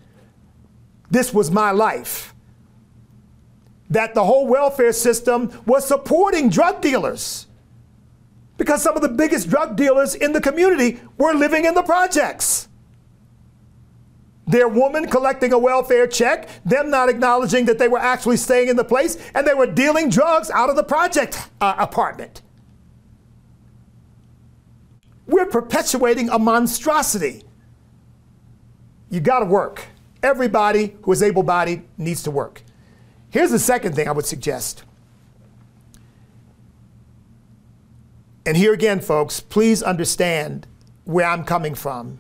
This 1.11 1.31
was 1.31 1.51
my 1.51 1.69
life. 1.69 2.32
That 3.93 4.15
the 4.15 4.23
whole 4.23 4.47
welfare 4.47 4.91
system 4.91 5.51
was 5.67 5.87
supporting 5.87 6.49
drug 6.49 6.81
dealers 6.81 7.45
because 8.57 8.81
some 8.81 8.95
of 8.95 9.03
the 9.03 9.09
biggest 9.09 9.51
drug 9.51 9.75
dealers 9.75 10.15
in 10.15 10.33
the 10.33 10.41
community 10.41 10.99
were 11.19 11.33
living 11.33 11.65
in 11.65 11.75
the 11.75 11.83
projects. 11.83 12.67
Their 14.47 14.67
woman 14.67 15.07
collecting 15.07 15.53
a 15.53 15.59
welfare 15.59 16.07
check, 16.07 16.49
them 16.65 16.89
not 16.89 17.07
acknowledging 17.07 17.65
that 17.65 17.77
they 17.77 17.87
were 17.87 17.99
actually 17.99 18.37
staying 18.37 18.69
in 18.69 18.75
the 18.75 18.83
place, 18.83 19.17
and 19.35 19.45
they 19.45 19.53
were 19.53 19.67
dealing 19.67 20.09
drugs 20.09 20.49
out 20.49 20.71
of 20.71 20.75
the 20.75 20.83
project 20.83 21.37
uh, 21.61 21.75
apartment. 21.77 22.41
We're 25.27 25.45
perpetuating 25.45 26.29
a 26.29 26.39
monstrosity. 26.39 27.43
You 29.11 29.19
got 29.19 29.39
to 29.39 29.45
work. 29.45 29.85
Everybody 30.23 30.95
who 31.03 31.11
is 31.11 31.21
able 31.21 31.43
bodied 31.43 31.83
needs 31.99 32.23
to 32.23 32.31
work. 32.31 32.63
Here's 33.33 33.51
the 33.51 33.59
second 33.59 33.95
thing 33.95 34.07
I 34.07 34.11
would 34.11 34.27
suggest 34.27 34.83
And 38.45 38.57
here 38.57 38.73
again, 38.73 38.99
folks, 38.99 39.39
please 39.39 39.81
understand 39.81 40.67
where 41.05 41.25
I'm 41.25 41.45
coming 41.45 41.75
from. 41.75 42.19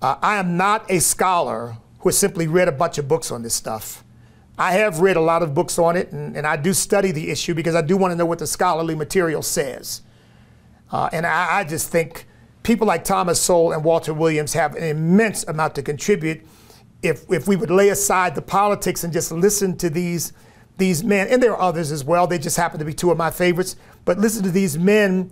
Uh, 0.00 0.16
I 0.22 0.36
am 0.36 0.56
not 0.56 0.88
a 0.90 1.00
scholar 1.00 1.76
who 1.98 2.08
has 2.08 2.16
simply 2.16 2.46
read 2.46 2.68
a 2.68 2.72
bunch 2.72 2.98
of 2.98 3.08
books 3.08 3.32
on 3.32 3.42
this 3.42 3.54
stuff. 3.54 4.04
I 4.56 4.72
have 4.72 5.00
read 5.00 5.16
a 5.16 5.20
lot 5.20 5.42
of 5.42 5.52
books 5.52 5.78
on 5.78 5.96
it, 5.96 6.12
and, 6.12 6.36
and 6.36 6.46
I 6.46 6.56
do 6.56 6.72
study 6.72 7.10
the 7.10 7.30
issue 7.30 7.54
because 7.54 7.74
I 7.74 7.82
do 7.82 7.96
want 7.96 8.12
to 8.12 8.16
know 8.16 8.26
what 8.26 8.38
the 8.38 8.46
scholarly 8.46 8.94
material 8.94 9.42
says. 9.42 10.02
Uh, 10.92 11.08
and 11.12 11.26
I, 11.26 11.58
I 11.58 11.64
just 11.64 11.88
think 11.88 12.26
people 12.62 12.86
like 12.86 13.02
Thomas 13.02 13.40
Sowell 13.40 13.72
and 13.72 13.82
Walter 13.82 14.14
Williams 14.14 14.52
have 14.52 14.76
an 14.76 14.84
immense 14.84 15.42
amount 15.48 15.74
to 15.74 15.82
contribute 15.82 16.46
if, 17.04 17.30
if 17.30 17.46
we 17.46 17.56
would 17.56 17.70
lay 17.70 17.90
aside 17.90 18.34
the 18.34 18.42
politics 18.42 19.04
and 19.04 19.12
just 19.12 19.30
listen 19.30 19.76
to 19.76 19.90
these, 19.90 20.32
these 20.78 21.04
men. 21.04 21.28
And 21.28 21.42
there 21.42 21.52
are 21.52 21.60
others 21.60 21.92
as 21.92 22.04
well, 22.04 22.26
they 22.26 22.38
just 22.38 22.56
happen 22.56 22.78
to 22.78 22.84
be 22.84 22.94
two 22.94 23.10
of 23.10 23.18
my 23.18 23.30
favorites. 23.30 23.76
But 24.04 24.18
listen 24.18 24.42
to 24.44 24.50
these 24.50 24.78
men 24.78 25.30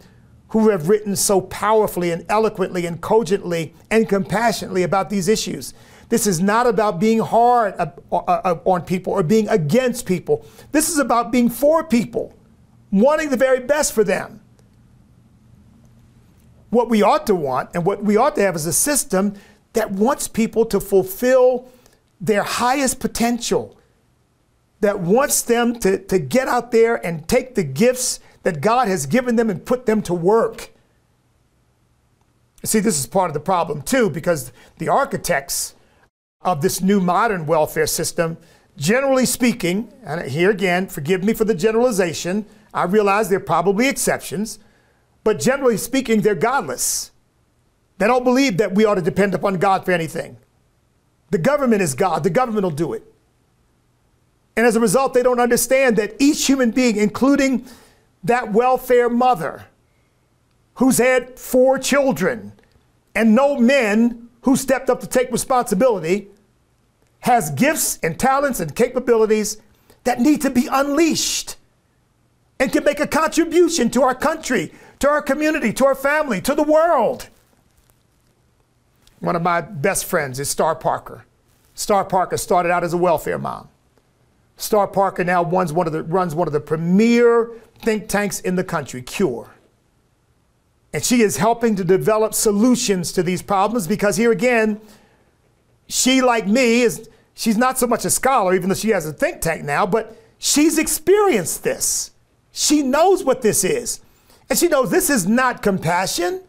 who 0.49 0.69
have 0.69 0.89
written 0.89 1.17
so 1.17 1.41
powerfully 1.41 2.11
and 2.11 2.27
eloquently 2.29 2.85
and 2.85 3.01
cogently 3.01 3.75
and 3.91 4.07
compassionately 4.07 4.83
about 4.83 5.09
these 5.09 5.27
issues. 5.27 5.73
This 6.11 6.27
is 6.27 6.43
not 6.43 6.67
about 6.67 7.01
being 7.01 7.21
hard 7.21 7.75
on 8.11 8.83
people 8.83 9.15
or 9.15 9.23
being 9.23 9.49
against 9.49 10.05
people. 10.05 10.45
This 10.71 10.91
is 10.91 10.99
about 10.99 11.33
being 11.33 11.49
for 11.49 11.85
people, 11.85 12.37
wanting 12.91 13.31
the 13.31 13.37
very 13.39 13.61
best 13.61 13.95
for 13.95 14.05
them. 14.05 14.43
What 16.69 16.91
we 16.91 17.03
ought 17.03 17.27
to 17.29 17.35
want 17.35 17.71
and 17.73 17.87
what 17.87 18.05
we 18.05 18.19
ought 18.19 18.35
to 18.35 18.43
have 18.43 18.55
is 18.55 18.67
a 18.67 18.75
system 18.75 19.35
that 19.73 19.91
wants 19.91 20.29
people 20.29 20.65
to 20.67 20.81
fulfill 20.81 21.69
their 22.21 22.43
highest 22.43 23.01
potential, 23.01 23.79
that 24.81 25.01
wants 25.01 25.43
them 25.43 25.79
to, 25.81 25.99
to 25.99 26.19
get 26.19 26.49
out 26.49 26.73
there 26.73 27.05
and 27.05 27.27
take 27.29 27.55
the 27.55 27.65
gifts 27.65 28.21
that 28.43 28.61
God 28.61 28.89
has 28.89 29.07
given 29.07 29.37
them 29.37 29.49
and 29.49 29.65
put 29.65 29.87
them 29.87 30.03
to 30.03 30.15
work. 30.15 30.73
See, 32.65 32.81
this 32.81 32.99
is 32.99 33.07
part 33.07 33.31
of 33.31 33.35
the 33.35 33.41
problem 33.41 33.83
too, 33.83 34.11
because 34.11 34.53
the 34.79 34.89
architects 34.89 35.75
of 36.43 36.63
this 36.63 36.81
new 36.81 37.01
modern 37.01 37.47
welfare 37.47 37.87
system, 37.87 38.37
generally 38.77 39.27
speaking, 39.27 39.93
and 40.05 40.29
here 40.31 40.51
again, 40.51 40.89
forgive 40.89 41.23
me 41.23 41.33
for 41.33 41.45
the 41.45 41.55
generalization, 41.55 42.45
I 42.75 42.85
realize 42.85 43.29
there 43.29 43.39
are 43.39 43.43
probably 43.43 43.89
exceptions, 43.89 44.59
but 45.25 45.39
generally 45.39 45.77
speaking, 45.77 46.23
they're 46.23 46.35
godless. 46.35 47.12
They 47.99 48.07
don't 48.07 48.25
believe 48.25 48.57
that 48.57 48.75
we 48.75 48.85
ought 48.85 48.97
to 48.97 49.03
depend 49.03 49.35
upon 49.35 49.59
God 49.59 49.85
for 49.85 49.93
anything. 49.93 50.37
The 51.31 51.39
government 51.39 51.83
is 51.83 51.95
God, 51.95 52.25
the 52.25 52.31
government 52.31 52.65
will 52.65 52.71
do 52.71 52.93
it. 52.93 53.05
And 54.57 54.67
as 54.67 54.77
a 54.77 54.81
result, 54.81 55.15
they 55.15 55.23
don't 55.23 55.41
understand 55.41 55.97
that 55.97 56.15
each 56.19 56.47
human 56.47 56.73
being, 56.73 56.97
including 56.97 57.67
that 58.25 58.53
welfare 58.53 59.09
mother 59.09 59.67
who's 60.75 60.99
had 60.99 61.39
four 61.39 61.79
children 61.79 62.53
and 63.15 63.35
no 63.35 63.57
men 63.57 64.29
who 64.43 64.57
stepped 64.57 64.91
up 64.91 65.01
to 65.01 65.07
take 65.07 65.31
responsibility 65.31 66.29
has 67.21 67.51
gifts 67.51 67.99
and 68.03 68.19
talents 68.19 68.61
and 68.61 68.75
capabilities 68.75 69.59
that 70.05 70.21
need 70.21 70.41
to 70.43 70.51
be 70.51 70.69
unleashed 70.71 71.57
and 72.59 72.73
can 72.73 72.85
make 72.85 73.01
a 73.01 73.07
contribution 73.07 73.91
to 73.91 74.03
our 74.03 74.15
country, 74.15 74.73
to 74.99 75.09
our 75.09 75.23
community, 75.23 75.73
to 75.73 75.87
our 75.87 75.95
family, 75.95 76.41
to 76.41 76.55
the 76.55 76.63
world. 76.63 77.29
One 79.23 79.37
of 79.37 79.43
my 79.43 79.61
best 79.61 80.07
friends 80.07 80.41
is 80.41 80.51
Star 80.51 80.75
Parker. 80.75 81.25
Star 81.75 82.05
Parker 82.05 82.37
started 82.37 82.73
out 82.73 82.83
as 82.83 82.93
a 82.93 82.97
welfare 82.97 83.39
mom. 83.39 83.69
Star 84.57 84.89
Parker 84.89 85.23
now 85.23 85.45
runs 85.45 85.73
one 85.73 85.87
of 85.87 85.93
the, 85.93 86.03
runs 86.03 86.35
one 86.35 86.49
of 86.49 86.53
the 86.53 86.61
premier 86.61 87.53
think 87.79 88.09
tanks 88.09 88.41
in 88.41 88.57
the 88.57 88.65
country, 88.65 89.01
CURE. 89.01 89.49
And 90.93 91.05
she 91.05 91.23
is 91.23 91.37
helping 91.37 91.77
to 91.77 91.85
develop 91.85 92.35
solutions 92.35 93.13
to 93.13 93.23
these 93.23 93.43
problems 93.43 93.87
because 93.87 94.17
here 94.17 94.33
again, 94.33 94.81
she, 95.87 96.21
like 96.21 96.49
me, 96.49 96.83
is 96.83 97.09
she's 97.33 97.57
not 97.57 97.79
so 97.79 97.87
much 97.87 98.05
a 98.05 98.11
scholar, 98.11 98.55
even 98.55 98.71
though 98.71 98.75
she 98.75 98.91
has 98.91 99.07
a 99.07 99.13
think 99.13 99.41
tank 99.41 99.63
now, 99.63 99.87
but 99.87 100.17
she's 100.39 100.79
experienced 100.79 101.63
this. 101.63 102.11
She 102.51 102.83
knows 102.83 103.23
what 103.23 103.41
this 103.41 103.63
is. 103.63 104.01
And 104.51 104.59
she 104.59 104.67
knows 104.67 104.91
this 104.91 105.11
is 105.11 105.29
not 105.29 105.63
compassion. 105.63 106.43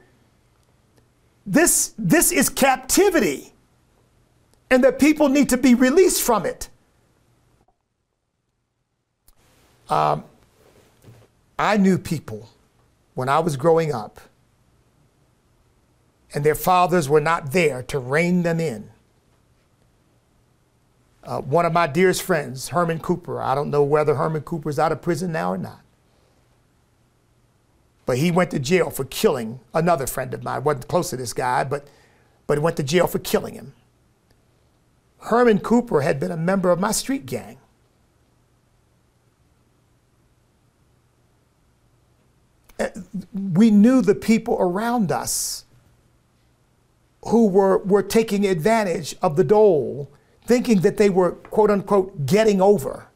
This, 1.46 1.94
this 1.98 2.32
is 2.32 2.50
captivity. 2.50 3.54
And 4.70 4.84
that 4.84 4.98
people 4.98 5.30
need 5.30 5.50
to 5.50 5.58
be 5.58 5.76
released 5.76 6.22
from 6.22 6.46
it. 6.46 6.70
Um, 9.90 10.24
I 11.60 11.78
knew 11.78 12.00
people 12.00 12.50
when 13.14 13.30
I 13.30 13.40
was 13.40 13.56
growing 13.56 13.94
up, 13.94 14.20
and 16.34 16.44
their 16.44 16.56
fathers 16.56 17.08
were 17.08 17.22
not 17.22 17.52
there 17.52 17.84
to 17.84 18.00
rein 18.00 18.42
them 18.42 18.60
in. 18.60 18.90
Uh, 21.24 21.42
one 21.42 21.66
of 21.66 21.72
my 21.72 21.86
dearest 21.86 22.24
friends, 22.24 22.70
Herman 22.70 23.00
Cooper, 23.00 23.40
I 23.40 23.54
don't 23.54 23.70
know 23.70 23.84
whether 23.84 24.16
Herman 24.16 24.42
Cooper 24.42 24.70
is 24.70 24.80
out 24.80 24.92
of 24.92 25.04
prison 25.04 25.32
now 25.32 25.52
or 25.52 25.58
not, 25.60 25.82
but 28.06 28.18
he 28.18 28.32
went 28.32 28.52
to 28.52 28.60
jail 28.60 28.90
for 28.90 29.06
killing 29.06 29.60
another 29.74 30.08
friend 30.08 30.34
of 30.34 30.44
mine. 30.44 30.64
wasn't 30.64 30.88
close 30.88 31.10
to 31.12 31.18
this 31.18 31.34
guy, 31.34 31.64
but 31.64 31.88
but 32.48 32.60
went 32.60 32.78
to 32.78 32.84
jail 32.84 33.08
for 33.08 33.20
killing 33.20 33.54
him. 33.54 33.74
Herman 35.20 35.60
Cooper 35.60 36.02
had 36.02 36.20
been 36.20 36.32
a 36.32 36.38
member 36.38 36.70
of 36.70 36.80
my 36.80 36.92
street 36.92 37.26
gang. 37.26 37.58
Eh, 42.80 42.90
we 43.34 43.72
knew 43.72 44.02
the 44.02 44.16
people 44.16 44.58
around 44.60 45.12
us 45.12 45.64
who 47.28 47.48
were, 47.48 47.78
were 47.80 48.04
taking 48.04 48.46
advantage 48.46 49.16
of 49.22 49.38
the 49.38 49.44
dole, 49.46 50.12
thinking 50.46 50.82
that 50.82 50.98
they 50.98 51.10
were, 51.10 51.32
quote 51.32 51.72
unquote, 51.72 52.26
getting 52.26 52.62
over, 52.62 53.08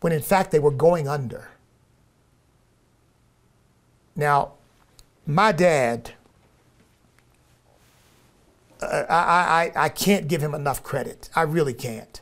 when 0.00 0.12
in 0.12 0.20
fact 0.20 0.50
they 0.50 0.58
were 0.58 0.70
going 0.70 1.08
under. 1.08 1.48
Now, 4.16 4.52
my 5.26 5.52
dad, 5.52 6.12
uh, 8.80 9.04
I, 9.08 9.72
I, 9.76 9.84
I 9.84 9.88
can't 9.88 10.28
give 10.28 10.42
him 10.42 10.54
enough 10.54 10.82
credit. 10.82 11.30
I 11.34 11.42
really 11.42 11.74
can't. 11.74 12.20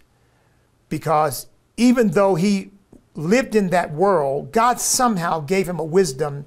Because 0.88 1.46
even 1.76 2.10
though 2.10 2.34
he 2.34 2.70
lived 3.14 3.54
in 3.54 3.70
that 3.70 3.92
world, 3.92 4.52
God 4.52 4.80
somehow 4.80 5.40
gave 5.40 5.68
him 5.68 5.78
a 5.78 5.84
wisdom 5.84 6.46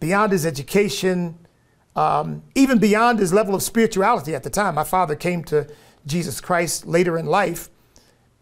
beyond 0.00 0.32
his 0.32 0.44
education, 0.44 1.38
um, 1.94 2.42
even 2.54 2.78
beyond 2.78 3.18
his 3.18 3.32
level 3.32 3.54
of 3.54 3.62
spirituality 3.62 4.34
at 4.34 4.42
the 4.42 4.50
time. 4.50 4.74
My 4.74 4.84
father 4.84 5.14
came 5.14 5.44
to 5.44 5.68
Jesus 6.06 6.40
Christ 6.40 6.86
later 6.86 7.16
in 7.16 7.26
life, 7.26 7.70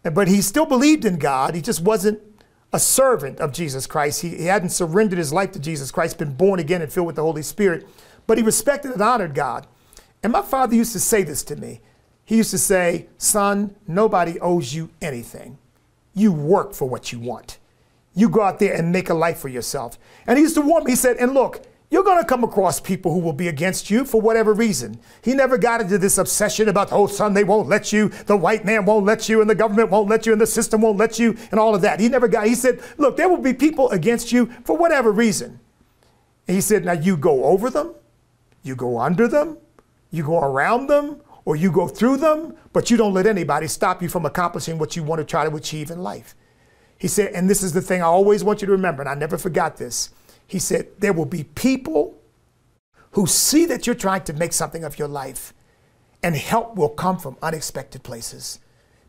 but 0.03 0.27
he 0.27 0.41
still 0.41 0.65
believed 0.65 1.05
in 1.05 1.17
God. 1.17 1.53
He 1.53 1.61
just 1.61 1.81
wasn't 1.81 2.19
a 2.73 2.79
servant 2.79 3.39
of 3.39 3.51
Jesus 3.51 3.85
Christ. 3.85 4.21
He, 4.21 4.29
he 4.29 4.45
hadn't 4.45 4.69
surrendered 4.69 5.19
his 5.19 5.33
life 5.33 5.51
to 5.53 5.59
Jesus 5.59 5.91
Christ, 5.91 6.17
been 6.17 6.33
born 6.33 6.59
again 6.59 6.81
and 6.81 6.91
filled 6.91 7.07
with 7.07 7.15
the 7.15 7.21
Holy 7.21 7.41
Spirit, 7.41 7.87
but 8.27 8.37
he 8.37 8.43
respected 8.43 8.91
and 8.91 9.01
honored 9.01 9.35
God. 9.35 9.67
And 10.23 10.31
my 10.31 10.41
father 10.41 10.75
used 10.75 10.93
to 10.93 10.99
say 10.99 11.23
this 11.23 11.43
to 11.45 11.55
me. 11.55 11.81
He 12.23 12.37
used 12.37 12.51
to 12.51 12.57
say, 12.57 13.07
Son, 13.17 13.75
nobody 13.87 14.39
owes 14.39 14.73
you 14.73 14.89
anything. 15.01 15.57
You 16.13 16.31
work 16.31 16.73
for 16.73 16.87
what 16.87 17.11
you 17.11 17.19
want. 17.19 17.57
You 18.13 18.29
go 18.29 18.41
out 18.41 18.59
there 18.59 18.73
and 18.73 18.91
make 18.91 19.09
a 19.09 19.13
life 19.13 19.39
for 19.39 19.47
yourself. 19.47 19.97
And 20.27 20.37
he 20.37 20.43
used 20.43 20.55
to 20.55 20.61
warn 20.61 20.83
me, 20.83 20.91
he 20.91 20.95
said, 20.95 21.17
and 21.17 21.33
look, 21.33 21.65
you're 21.91 22.05
going 22.05 22.19
to 22.19 22.27
come 22.27 22.43
across 22.43 22.79
people 22.79 23.13
who 23.13 23.19
will 23.19 23.33
be 23.33 23.49
against 23.49 23.89
you 23.91 24.05
for 24.05 24.21
whatever 24.21 24.53
reason. 24.53 24.97
He 25.21 25.33
never 25.33 25.57
got 25.57 25.81
into 25.81 25.97
this 25.97 26.17
obsession 26.17 26.69
about, 26.69 26.91
oh, 26.93 27.05
son, 27.05 27.33
they 27.33 27.43
won't 27.43 27.67
let 27.67 27.91
you, 27.91 28.07
the 28.27 28.37
white 28.37 28.63
man 28.63 28.85
won't 28.85 29.05
let 29.05 29.27
you, 29.27 29.41
and 29.41 29.49
the 29.49 29.55
government 29.55 29.89
won't 29.89 30.09
let 30.09 30.25
you, 30.25 30.31
and 30.31 30.39
the 30.39 30.47
system 30.47 30.81
won't 30.81 30.97
let 30.97 31.19
you, 31.19 31.37
and 31.51 31.59
all 31.59 31.75
of 31.75 31.81
that. 31.81 31.99
He 31.99 32.07
never 32.07 32.29
got, 32.29 32.47
he 32.47 32.55
said, 32.55 32.81
look, 32.97 33.17
there 33.17 33.27
will 33.27 33.37
be 33.37 33.53
people 33.53 33.89
against 33.91 34.31
you 34.31 34.45
for 34.63 34.77
whatever 34.77 35.11
reason. 35.11 35.59
And 36.47 36.55
he 36.55 36.61
said, 36.61 36.85
now 36.85 36.93
you 36.93 37.17
go 37.17 37.43
over 37.43 37.69
them, 37.69 37.93
you 38.63 38.73
go 38.75 38.97
under 38.97 39.27
them, 39.27 39.57
you 40.11 40.23
go 40.23 40.39
around 40.39 40.87
them, 40.87 41.21
or 41.43 41.57
you 41.57 41.73
go 41.73 41.89
through 41.89 42.17
them, 42.17 42.55
but 42.71 42.89
you 42.89 42.95
don't 42.95 43.13
let 43.13 43.27
anybody 43.27 43.67
stop 43.67 44.01
you 44.01 44.07
from 44.07 44.25
accomplishing 44.25 44.77
what 44.77 44.95
you 44.95 45.03
want 45.03 45.19
to 45.19 45.25
try 45.25 45.47
to 45.47 45.53
achieve 45.57 45.91
in 45.91 46.01
life. 46.01 46.35
He 46.97 47.09
said, 47.09 47.33
and 47.33 47.49
this 47.49 47.63
is 47.63 47.73
the 47.73 47.81
thing 47.81 48.01
I 48.01 48.05
always 48.05 48.43
want 48.43 48.61
you 48.61 48.67
to 48.67 48.71
remember, 48.71 49.01
and 49.01 49.09
I 49.09 49.15
never 49.15 49.37
forgot 49.37 49.75
this. 49.75 50.11
He 50.51 50.59
said, 50.59 50.89
There 50.99 51.13
will 51.13 51.25
be 51.25 51.45
people 51.45 52.19
who 53.11 53.25
see 53.25 53.65
that 53.67 53.87
you're 53.87 53.95
trying 53.95 54.25
to 54.25 54.33
make 54.33 54.51
something 54.51 54.83
of 54.83 54.99
your 54.99 55.07
life, 55.07 55.53
and 56.21 56.35
help 56.35 56.75
will 56.75 56.89
come 56.89 57.17
from 57.17 57.37
unexpected 57.41 58.03
places. 58.03 58.59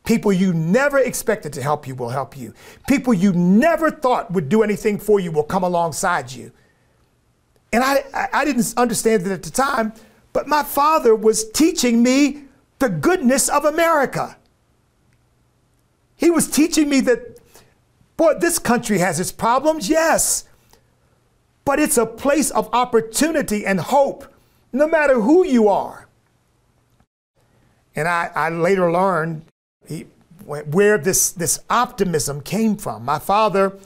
People 0.04 0.32
you 0.32 0.52
never 0.52 1.00
expected 1.00 1.52
to 1.54 1.60
help 1.60 1.88
you 1.88 1.96
will 1.96 2.10
help 2.10 2.36
you. 2.36 2.54
People 2.86 3.12
you 3.12 3.32
never 3.32 3.90
thought 3.90 4.30
would 4.30 4.48
do 4.48 4.62
anything 4.62 5.00
for 5.00 5.18
you 5.18 5.32
will 5.32 5.42
come 5.42 5.64
alongside 5.64 6.30
you. 6.30 6.52
And 7.72 7.82
I, 7.82 8.28
I 8.32 8.44
didn't 8.44 8.72
understand 8.76 9.26
it 9.26 9.32
at 9.32 9.42
the 9.42 9.50
time, 9.50 9.94
but 10.32 10.46
my 10.46 10.62
father 10.62 11.12
was 11.12 11.50
teaching 11.50 12.04
me 12.04 12.44
the 12.78 12.88
goodness 12.88 13.48
of 13.48 13.64
America. 13.64 14.36
He 16.14 16.30
was 16.30 16.48
teaching 16.48 16.88
me 16.88 17.00
that, 17.00 17.40
boy, 18.16 18.34
this 18.34 18.60
country 18.60 18.98
has 18.98 19.18
its 19.18 19.32
problems, 19.32 19.88
yes 19.88 20.44
but 21.64 21.78
it's 21.78 21.96
a 21.96 22.06
place 22.06 22.50
of 22.50 22.68
opportunity 22.72 23.64
and 23.64 23.80
hope, 23.80 24.32
no 24.72 24.86
matter 24.86 25.20
who 25.20 25.44
you 25.44 25.68
are. 25.68 26.08
And 27.94 28.08
I, 28.08 28.30
I 28.34 28.48
later 28.48 28.90
learned 28.90 29.44
he, 29.86 30.06
where 30.44 30.98
this, 30.98 31.30
this 31.30 31.60
optimism 31.70 32.40
came 32.40 32.76
from. 32.76 33.04
My 33.04 33.18
father 33.18 33.76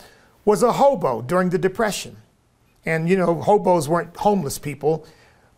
was 0.44 0.62
a 0.62 0.72
hobo 0.72 1.22
during 1.22 1.50
the 1.50 1.58
Depression. 1.58 2.16
And, 2.84 3.08
you 3.08 3.16
know, 3.16 3.42
hobos 3.42 3.88
weren't 3.88 4.16
homeless 4.16 4.58
people 4.58 5.04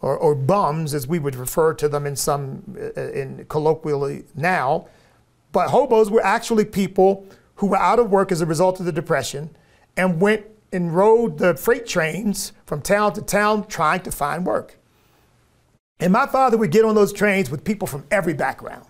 or, 0.00 0.16
or 0.16 0.34
bums, 0.34 0.94
as 0.94 1.06
we 1.06 1.18
would 1.18 1.36
refer 1.36 1.74
to 1.74 1.88
them 1.88 2.06
in 2.06 2.16
some, 2.16 2.62
uh, 2.96 3.00
in 3.10 3.44
colloquially 3.48 4.24
now. 4.34 4.88
But 5.52 5.68
hobos 5.68 6.10
were 6.10 6.24
actually 6.24 6.64
people 6.64 7.26
who 7.56 7.66
were 7.66 7.76
out 7.76 7.98
of 7.98 8.10
work 8.10 8.32
as 8.32 8.40
a 8.40 8.46
result 8.46 8.80
of 8.80 8.86
the 8.86 8.92
Depression 8.92 9.50
and 9.96 10.20
went 10.20 10.46
and 10.72 10.94
rode 10.94 11.38
the 11.38 11.54
freight 11.54 11.86
trains 11.86 12.52
from 12.66 12.82
town 12.82 13.14
to 13.14 13.22
town 13.22 13.66
trying 13.66 14.00
to 14.02 14.10
find 14.10 14.44
work. 14.46 14.78
And 16.00 16.12
my 16.12 16.26
father 16.26 16.56
would 16.56 16.70
get 16.70 16.84
on 16.84 16.94
those 16.94 17.12
trains 17.12 17.50
with 17.50 17.64
people 17.64 17.88
from 17.88 18.04
every 18.10 18.34
background. 18.34 18.84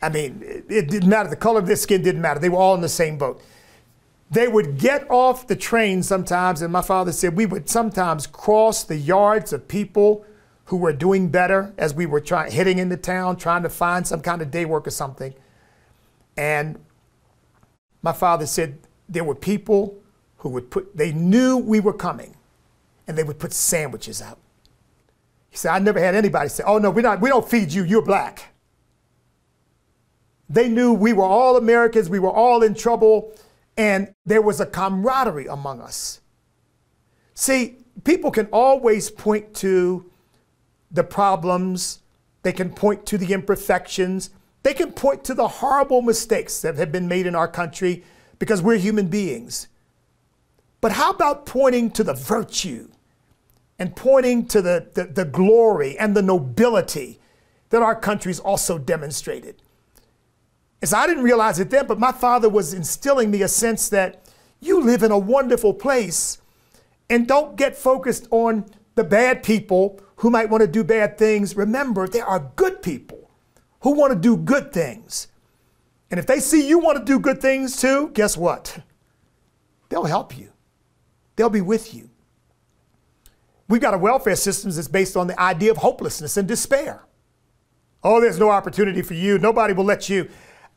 I 0.00 0.08
mean, 0.08 0.42
it, 0.68 0.88
didn't 0.88 1.08
matter. 1.08 1.30
The 1.30 1.36
color 1.36 1.60
of 1.60 1.66
their 1.66 1.76
skin 1.76 2.02
didn't 2.02 2.20
matter. 2.20 2.40
They 2.40 2.48
were 2.48 2.58
all 2.58 2.74
in 2.74 2.80
the 2.80 2.88
same 2.88 3.18
boat. 3.18 3.40
They 4.30 4.48
would 4.48 4.78
get 4.78 5.08
off 5.10 5.46
the 5.46 5.54
train 5.54 6.02
sometimes, 6.02 6.62
and 6.62 6.72
my 6.72 6.82
father 6.82 7.12
said 7.12 7.36
we 7.36 7.46
would 7.46 7.68
sometimes 7.68 8.26
cross 8.26 8.82
the 8.82 8.96
yards 8.96 9.52
of 9.52 9.68
people 9.68 10.24
who 10.66 10.76
were 10.78 10.92
doing 10.92 11.28
better 11.28 11.72
as 11.76 11.94
we 11.94 12.06
were 12.06 12.20
trying 12.20 12.50
hitting 12.50 12.78
into 12.78 12.96
town, 12.96 13.36
trying 13.36 13.62
to 13.62 13.68
find 13.68 14.06
some 14.06 14.22
kind 14.22 14.42
of 14.42 14.50
day 14.50 14.64
work 14.64 14.86
or 14.86 14.90
something. 14.90 15.34
And 16.36 16.80
my 18.00 18.12
father 18.12 18.46
said 18.46 18.78
there 19.08 19.22
were 19.22 19.34
people 19.34 20.01
who 20.42 20.48
would 20.48 20.70
put, 20.70 20.96
they 20.96 21.12
knew 21.12 21.56
we 21.56 21.78
were 21.78 21.92
coming 21.92 22.34
and 23.06 23.16
they 23.16 23.22
would 23.22 23.38
put 23.38 23.52
sandwiches 23.52 24.20
out. 24.20 24.38
He 25.50 25.56
said, 25.56 25.70
I 25.70 25.78
never 25.78 26.00
had 26.00 26.16
anybody 26.16 26.48
say, 26.48 26.64
oh 26.66 26.78
no, 26.78 26.90
we're 26.90 27.02
not, 27.02 27.20
we 27.20 27.28
don't 27.28 27.48
feed 27.48 27.72
you, 27.72 27.84
you're 27.84 28.02
black. 28.02 28.52
They 30.48 30.68
knew 30.68 30.92
we 30.92 31.12
were 31.12 31.24
all 31.24 31.56
Americans, 31.56 32.10
we 32.10 32.18
were 32.18 32.32
all 32.32 32.64
in 32.64 32.74
trouble, 32.74 33.32
and 33.76 34.12
there 34.26 34.42
was 34.42 34.58
a 34.58 34.66
camaraderie 34.66 35.46
among 35.46 35.80
us. 35.80 36.20
See, 37.34 37.76
people 38.02 38.32
can 38.32 38.46
always 38.46 39.12
point 39.12 39.54
to 39.56 40.10
the 40.90 41.04
problems, 41.04 42.00
they 42.42 42.52
can 42.52 42.70
point 42.70 43.06
to 43.06 43.16
the 43.16 43.32
imperfections, 43.32 44.30
they 44.64 44.74
can 44.74 44.90
point 44.90 45.22
to 45.24 45.34
the 45.34 45.46
horrible 45.46 46.02
mistakes 46.02 46.60
that 46.62 46.74
have 46.74 46.90
been 46.90 47.06
made 47.06 47.26
in 47.26 47.36
our 47.36 47.48
country 47.48 48.02
because 48.40 48.60
we're 48.60 48.76
human 48.76 49.06
beings. 49.06 49.68
But 50.82 50.92
how 50.92 51.12
about 51.12 51.46
pointing 51.46 51.92
to 51.92 52.04
the 52.04 52.12
virtue 52.12 52.90
and 53.78 53.96
pointing 53.96 54.46
to 54.48 54.60
the, 54.60 54.88
the, 54.92 55.04
the 55.04 55.24
glory 55.24 55.96
and 55.96 56.14
the 56.14 56.22
nobility 56.22 57.20
that 57.70 57.80
our 57.80 57.94
country's 57.94 58.40
also 58.40 58.76
demonstrated? 58.76 59.62
And 60.82 60.88
so 60.90 60.98
I 60.98 61.06
didn't 61.06 61.22
realize 61.22 61.60
it 61.60 61.70
then, 61.70 61.86
but 61.86 62.00
my 62.00 62.10
father 62.10 62.48
was 62.48 62.74
instilling 62.74 63.30
me 63.30 63.42
a 63.42 63.48
sense 63.48 63.88
that 63.90 64.28
you 64.60 64.82
live 64.82 65.04
in 65.04 65.12
a 65.12 65.18
wonderful 65.18 65.72
place 65.72 66.38
and 67.08 67.28
don't 67.28 67.56
get 67.56 67.76
focused 67.76 68.26
on 68.32 68.66
the 68.96 69.04
bad 69.04 69.44
people 69.44 70.00
who 70.16 70.30
might 70.30 70.50
want 70.50 70.62
to 70.62 70.66
do 70.66 70.82
bad 70.82 71.16
things. 71.16 71.56
Remember, 71.56 72.08
there 72.08 72.26
are 72.26 72.50
good 72.56 72.82
people 72.82 73.30
who 73.82 73.92
want 73.92 74.12
to 74.12 74.18
do 74.18 74.36
good 74.36 74.72
things. 74.72 75.28
And 76.10 76.18
if 76.18 76.26
they 76.26 76.40
see 76.40 76.68
you 76.68 76.80
want 76.80 76.98
to 76.98 77.04
do 77.04 77.20
good 77.20 77.40
things 77.40 77.80
too, 77.80 78.10
guess 78.14 78.36
what? 78.36 78.80
They'll 79.88 80.04
help 80.04 80.36
you. 80.36 80.51
They'll 81.36 81.50
be 81.50 81.60
with 81.60 81.94
you. 81.94 82.10
We've 83.68 83.80
got 83.80 83.94
a 83.94 83.98
welfare 83.98 84.36
system 84.36 84.70
that's 84.70 84.88
based 84.88 85.16
on 85.16 85.28
the 85.28 85.40
idea 85.40 85.70
of 85.70 85.78
hopelessness 85.78 86.36
and 86.36 86.46
despair. 86.46 87.04
Oh, 88.04 88.20
there's 88.20 88.38
no 88.38 88.50
opportunity 88.50 89.02
for 89.02 89.14
you. 89.14 89.38
Nobody 89.38 89.72
will 89.72 89.84
let 89.84 90.08
you. 90.08 90.28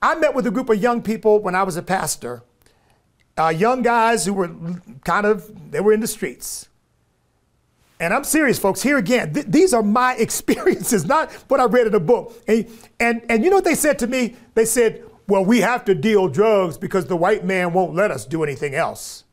I 0.01 0.15
met 0.15 0.33
with 0.33 0.47
a 0.47 0.51
group 0.51 0.69
of 0.69 0.81
young 0.81 1.01
people 1.01 1.39
when 1.39 1.55
I 1.55 1.63
was 1.63 1.75
a 1.75 1.81
pastor, 1.81 2.43
uh, 3.37 3.49
young 3.49 3.81
guys 3.81 4.25
who 4.25 4.33
were 4.33 4.49
kind 5.03 5.25
of, 5.25 5.71
they 5.71 5.81
were 5.81 5.91
in 5.91 5.99
the 5.99 6.07
streets. 6.07 6.69
And 7.99 8.13
I'm 8.13 8.23
serious, 8.23 8.59
folks. 8.59 8.81
Here 8.81 8.97
again, 8.97 9.33
th- 9.33 9.47
these 9.47 9.73
are 9.73 9.83
my 9.83 10.15
experiences, 10.19 11.05
not 11.05 11.31
what 11.49 11.59
I 11.59 11.65
read 11.65 11.87
in 11.87 11.95
a 11.95 11.99
book. 11.99 12.33
And, 12.47 12.65
and, 12.99 13.25
and 13.29 13.43
you 13.43 13.49
know 13.49 13.57
what 13.57 13.65
they 13.65 13.75
said 13.75 13.99
to 13.99 14.07
me? 14.07 14.35
They 14.53 14.65
said, 14.65 15.03
well, 15.27 15.43
we 15.43 15.59
have 15.61 15.83
to 15.85 15.95
deal 15.95 16.29
drugs 16.29 16.77
because 16.77 17.07
the 17.07 17.17
white 17.17 17.43
man 17.43 17.73
won't 17.73 17.93
let 17.93 18.11
us 18.11 18.25
do 18.25 18.41
anything 18.43 18.73
else. 18.73 19.24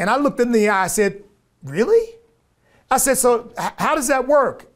And 0.00 0.08
I 0.08 0.16
looked 0.16 0.40
in 0.40 0.50
the 0.50 0.68
eye, 0.70 0.84
I 0.84 0.86
said, 0.86 1.22
Really? 1.62 2.14
I 2.90 2.96
said, 2.96 3.18
So 3.18 3.52
how 3.56 3.94
does 3.94 4.08
that 4.08 4.26
work? 4.26 4.66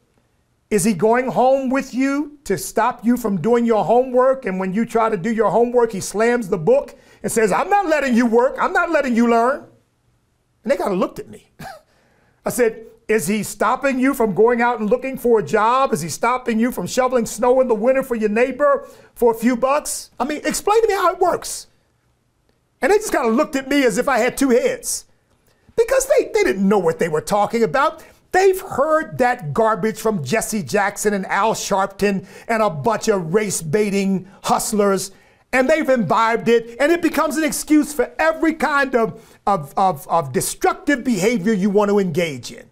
Is 0.69 0.83
he 0.83 0.93
going 0.93 1.27
home 1.27 1.69
with 1.69 1.93
you 1.93 2.37
to 2.43 2.57
stop 2.57 3.03
you 3.03 3.17
from 3.17 3.41
doing 3.41 3.65
your 3.65 3.83
homework? 3.83 4.45
And 4.45 4.59
when 4.59 4.71
you 4.73 4.85
try 4.85 5.09
to 5.09 5.17
do 5.17 5.31
your 5.31 5.49
homework, 5.49 5.91
he 5.91 5.99
slams 5.99 6.47
the 6.47 6.57
book 6.59 6.95
and 7.23 7.31
says, 7.31 7.51
I'm 7.51 7.69
not 7.69 7.87
letting 7.87 8.15
you 8.15 8.27
work. 8.27 8.55
I'm 8.59 8.71
not 8.71 8.91
letting 8.91 9.15
you 9.15 9.27
learn. 9.27 9.65
And 10.63 10.71
they 10.71 10.77
kind 10.77 10.93
of 10.93 10.99
looked 10.99 11.17
at 11.17 11.27
me. 11.27 11.49
I 12.45 12.51
said, 12.51 12.85
Is 13.07 13.25
he 13.25 13.41
stopping 13.41 13.99
you 13.99 14.13
from 14.13 14.35
going 14.35 14.61
out 14.61 14.79
and 14.79 14.87
looking 14.91 15.17
for 15.17 15.39
a 15.39 15.43
job? 15.43 15.91
Is 15.91 16.01
he 16.01 16.09
stopping 16.09 16.59
you 16.59 16.71
from 16.71 16.85
shoveling 16.85 17.25
snow 17.25 17.61
in 17.61 17.67
the 17.67 17.73
winter 17.73 18.03
for 18.03 18.13
your 18.13 18.29
neighbor 18.29 18.87
for 19.15 19.31
a 19.31 19.35
few 19.35 19.55
bucks? 19.55 20.11
I 20.19 20.25
mean, 20.25 20.41
explain 20.45 20.83
to 20.83 20.87
me 20.87 20.93
how 20.93 21.13
it 21.13 21.19
works. 21.19 21.65
And 22.79 22.91
they 22.91 22.97
just 22.97 23.11
kind 23.11 23.27
of 23.27 23.33
looked 23.33 23.55
at 23.55 23.67
me 23.67 23.83
as 23.83 23.97
if 23.97 24.07
I 24.07 24.19
had 24.19 24.37
two 24.37 24.51
heads 24.51 25.05
because 25.75 26.07
they, 26.07 26.25
they 26.25 26.43
didn't 26.43 26.67
know 26.67 26.79
what 26.79 26.99
they 26.99 27.09
were 27.09 27.21
talking 27.21 27.63
about. 27.63 28.03
They've 28.31 28.59
heard 28.59 29.17
that 29.19 29.53
garbage 29.53 29.97
from 29.97 30.23
Jesse 30.23 30.63
Jackson 30.63 31.13
and 31.13 31.25
Al 31.27 31.53
Sharpton 31.53 32.27
and 32.47 32.61
a 32.61 32.69
bunch 32.69 33.07
of 33.07 33.33
race 33.33 33.61
baiting 33.61 34.29
hustlers, 34.43 35.11
and 35.53 35.69
they've 35.69 35.87
imbibed 35.87 36.49
it, 36.49 36.75
and 36.79 36.91
it 36.91 37.01
becomes 37.01 37.37
an 37.37 37.45
excuse 37.45 37.93
for 37.93 38.13
every 38.19 38.53
kind 38.53 38.93
of, 38.93 39.39
of, 39.47 39.73
of, 39.77 40.05
of 40.09 40.33
destructive 40.33 41.03
behavior 41.03 41.53
you 41.53 41.69
want 41.69 41.89
to 41.89 41.99
engage 41.99 42.51
in. 42.51 42.69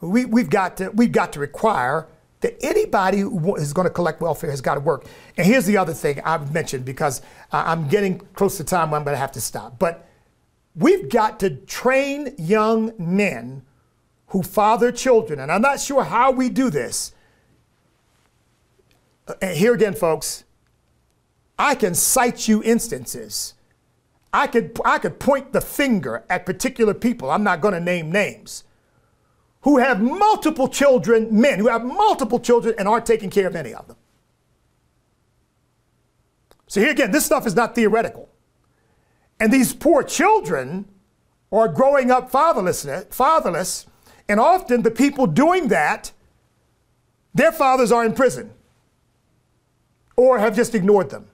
We, 0.00 0.26
we've, 0.26 0.50
got 0.50 0.76
to, 0.76 0.90
we've 0.90 1.12
got 1.12 1.32
to 1.32 1.40
require 1.40 2.08
that 2.40 2.56
anybody 2.62 3.20
who 3.20 3.56
is 3.56 3.72
going 3.72 3.86
to 3.86 3.92
collect 3.92 4.20
welfare 4.20 4.50
has 4.50 4.60
got 4.60 4.74
to 4.74 4.80
work. 4.80 5.06
And 5.36 5.46
here's 5.46 5.66
the 5.66 5.76
other 5.76 5.92
thing 5.94 6.20
I've 6.24 6.52
mentioned 6.52 6.84
because 6.84 7.20
I'm 7.50 7.88
getting 7.88 8.18
close 8.34 8.58
to 8.58 8.64
time 8.64 8.90
where 8.90 9.00
I'm 9.00 9.04
going 9.04 9.14
to 9.14 9.20
have 9.20 9.32
to 9.32 9.40
stop. 9.40 9.78
But 9.78 10.07
we've 10.78 11.08
got 11.08 11.40
to 11.40 11.50
train 11.50 12.34
young 12.38 12.92
men 12.98 13.62
who 14.28 14.42
father 14.42 14.92
children. 14.92 15.40
And 15.40 15.50
I'm 15.50 15.62
not 15.62 15.80
sure 15.80 16.04
how 16.04 16.30
we 16.30 16.48
do 16.48 16.70
this. 16.70 17.12
Uh, 19.26 19.34
and 19.42 19.56
here 19.56 19.74
again, 19.74 19.94
folks, 19.94 20.44
I 21.58 21.74
can 21.74 21.94
cite 21.94 22.46
you 22.46 22.62
instances. 22.62 23.54
I 24.32 24.46
could, 24.46 24.78
I 24.84 24.98
could 24.98 25.18
point 25.18 25.52
the 25.52 25.60
finger 25.60 26.24
at 26.30 26.46
particular 26.46 26.94
people. 26.94 27.30
I'm 27.30 27.42
not 27.42 27.60
going 27.60 27.74
to 27.74 27.80
name 27.80 28.12
names. 28.12 28.64
Who 29.62 29.78
have 29.78 30.00
multiple 30.00 30.68
children, 30.68 31.40
men 31.40 31.58
who 31.58 31.68
have 31.68 31.84
multiple 31.84 32.38
children 32.38 32.74
and 32.78 32.86
aren't 32.86 33.06
taking 33.06 33.30
care 33.30 33.48
of 33.48 33.56
any 33.56 33.74
of 33.74 33.88
them. 33.88 33.96
So 36.68 36.80
here 36.80 36.90
again, 36.90 37.10
this 37.10 37.24
stuff 37.24 37.46
is 37.46 37.56
not 37.56 37.74
theoretical. 37.74 38.28
And 39.40 39.52
these 39.52 39.72
poor 39.72 40.02
children 40.02 40.86
are 41.52 41.68
growing 41.68 42.10
up 42.10 42.30
fatherless, 42.30 42.86
fatherless, 43.10 43.86
and 44.28 44.38
often 44.38 44.82
the 44.82 44.90
people 44.90 45.26
doing 45.26 45.68
that, 45.68 46.12
their 47.34 47.52
fathers 47.52 47.92
are 47.92 48.04
in 48.04 48.12
prison 48.12 48.52
or 50.16 50.38
have 50.38 50.56
just 50.56 50.74
ignored 50.74 51.10
them. 51.10 51.26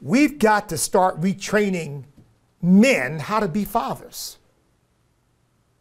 We've 0.00 0.38
got 0.38 0.68
to 0.68 0.78
start 0.78 1.20
retraining 1.20 2.04
men 2.62 3.18
how 3.18 3.40
to 3.40 3.48
be 3.48 3.64
fathers. 3.64 4.38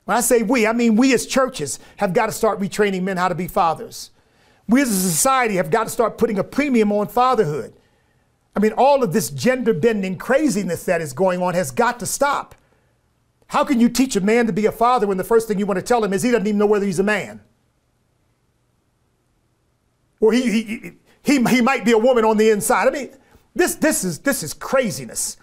When 0.06 0.18
I 0.18 0.22
say 0.22 0.44
we, 0.44 0.68
I 0.68 0.74
mean 0.74 0.96
we 0.96 1.14
as 1.14 1.26
churches 1.26 1.80
have 1.98 2.14
got 2.14 2.26
to 2.26 2.32
start 2.32 2.60
retraining 2.60 3.04
men 3.04 3.18
how 3.18 3.30
to 3.30 3.36
be 3.36 3.48
fathers. 3.48 4.12
We 4.68 4.82
as 4.82 4.90
a 4.90 5.10
society 5.10 5.56
have 5.56 5.70
got 5.70 5.86
to 5.86 5.90
start 5.90 6.18
putting 6.18 6.40
a 6.40 6.44
premium 6.44 6.92
on 6.92 7.08
fatherhood. 7.08 7.74
I 8.56 8.60
mean, 8.60 8.74
all 8.74 9.04
of 9.04 9.14
this 9.14 9.30
gender 9.30 9.74
bending 9.74 10.18
craziness 10.18 10.84
that 10.86 11.02
is 11.02 11.14
going 11.14 11.42
on 11.42 11.54
has 11.56 11.72
got 11.72 12.00
to 12.00 12.06
stop. 12.06 12.56
How 13.48 13.64
can 13.64 13.80
you 13.80 13.90
teach 13.90 14.16
a 14.16 14.22
man 14.22 14.48
to 14.48 14.54
be 14.54 14.66
a 14.66 14.72
father 14.72 15.08
when 15.08 15.18
the 15.18 15.24
first 15.24 15.48
thing 15.48 15.60
you 15.60 15.66
want 15.66 15.80
to 15.80 15.86
tell 15.86 16.04
him 16.04 16.14
is 16.14 16.24
he 16.24 16.32
doesn't 16.32 16.48
even 16.48 16.58
know 16.58 16.66
whether 16.66 16.86
he's 16.86 17.00
a 17.00 17.04
man? 17.04 17.42
Or 20.20 20.32
he, 20.32 20.64
he, 20.64 20.92
he, 21.22 21.44
he 21.44 21.62
might 21.62 21.84
be 21.84 21.92
a 21.92 21.98
woman 21.98 22.26
on 22.26 22.38
the 22.38 22.50
inside. 22.50 22.88
I 22.88 22.92
mean, 22.92 23.10
this, 23.56 23.76
this, 23.76 24.04
is, 24.04 24.20
this 24.20 24.42
is 24.44 24.54
craziness. 24.54 25.38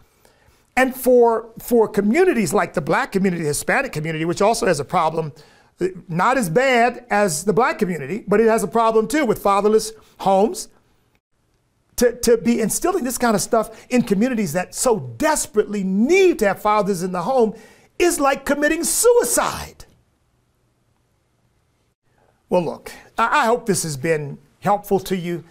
And 0.77 0.95
for, 0.95 1.51
for 1.59 1.89
communities 1.89 2.55
like 2.55 2.75
the 2.75 2.81
black 2.81 3.13
community, 3.13 3.43
the 3.43 3.49
Hispanic 3.49 3.93
community, 3.93 4.25
which 4.25 4.41
also 4.41 4.67
has 4.67 4.81
a 4.81 4.85
problem, 4.85 5.33
not 6.09 6.39
as 6.39 6.49
bad 6.49 7.07
as 7.11 7.45
the 7.45 7.53
black 7.53 7.79
community, 7.79 8.25
but 8.27 8.41
it 8.41 8.47
has 8.47 8.63
a 8.63 8.69
problem 8.69 9.07
too 9.07 9.25
with 9.25 9.41
fatherless 9.41 9.93
homes, 10.21 10.69
to, 12.01 12.13
to 12.13 12.39
be 12.39 12.63
instilling 12.63 13.05
this 13.05 13.19
kind 13.19 13.35
of 13.35 13.43
stuff 13.43 13.87
in 13.91 14.01
communities 14.01 14.55
that 14.55 14.75
so 14.75 15.01
desperately 15.19 15.85
need 15.85 16.39
to 16.39 16.47
have 16.47 16.63
fathers 16.63 17.03
in 17.03 17.13
the 17.13 17.21
home 17.21 17.55
is 17.99 18.19
like 18.19 18.47
committing 18.47 18.85
suicide. 18.85 19.85
Well, 22.49 22.65
look, 22.65 22.91
I, 23.19 23.43
I 23.43 23.45
hope 23.45 23.67
this 23.67 23.83
has 23.83 23.99
been 23.99 24.39
helpful 24.61 24.99
to 25.01 25.17
you. 25.17 25.45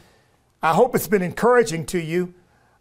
I 0.64 0.74
hope 0.74 0.96
it's 0.96 1.08
been 1.08 1.22
encouraging 1.22 1.86
to 1.88 2.02
you. 2.02 2.34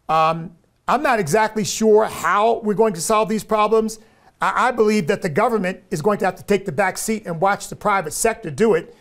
Um, 0.09 0.57
I'm 0.89 1.03
not 1.03 1.21
exactly 1.21 1.65
sure 1.65 2.07
how 2.07 2.61
we're 2.61 2.73
going 2.73 2.95
to 2.95 3.03
solve 3.03 3.29
these 3.29 3.45
problems. 3.45 3.99
I, 4.41 4.69
I 4.69 4.71
believe 4.71 5.09
that 5.09 5.21
the 5.21 5.29
government 5.29 5.83
is 5.91 6.01
going 6.01 6.17
to 6.21 6.25
have 6.25 6.37
to 6.37 6.43
take 6.43 6.65
the 6.65 6.73
back 6.73 6.97
seat 6.97 7.27
and 7.27 7.39
watch 7.39 7.69
the 7.69 7.77
private 7.77 8.15
sector 8.15 8.51
do 8.51 8.73
it 8.73 8.97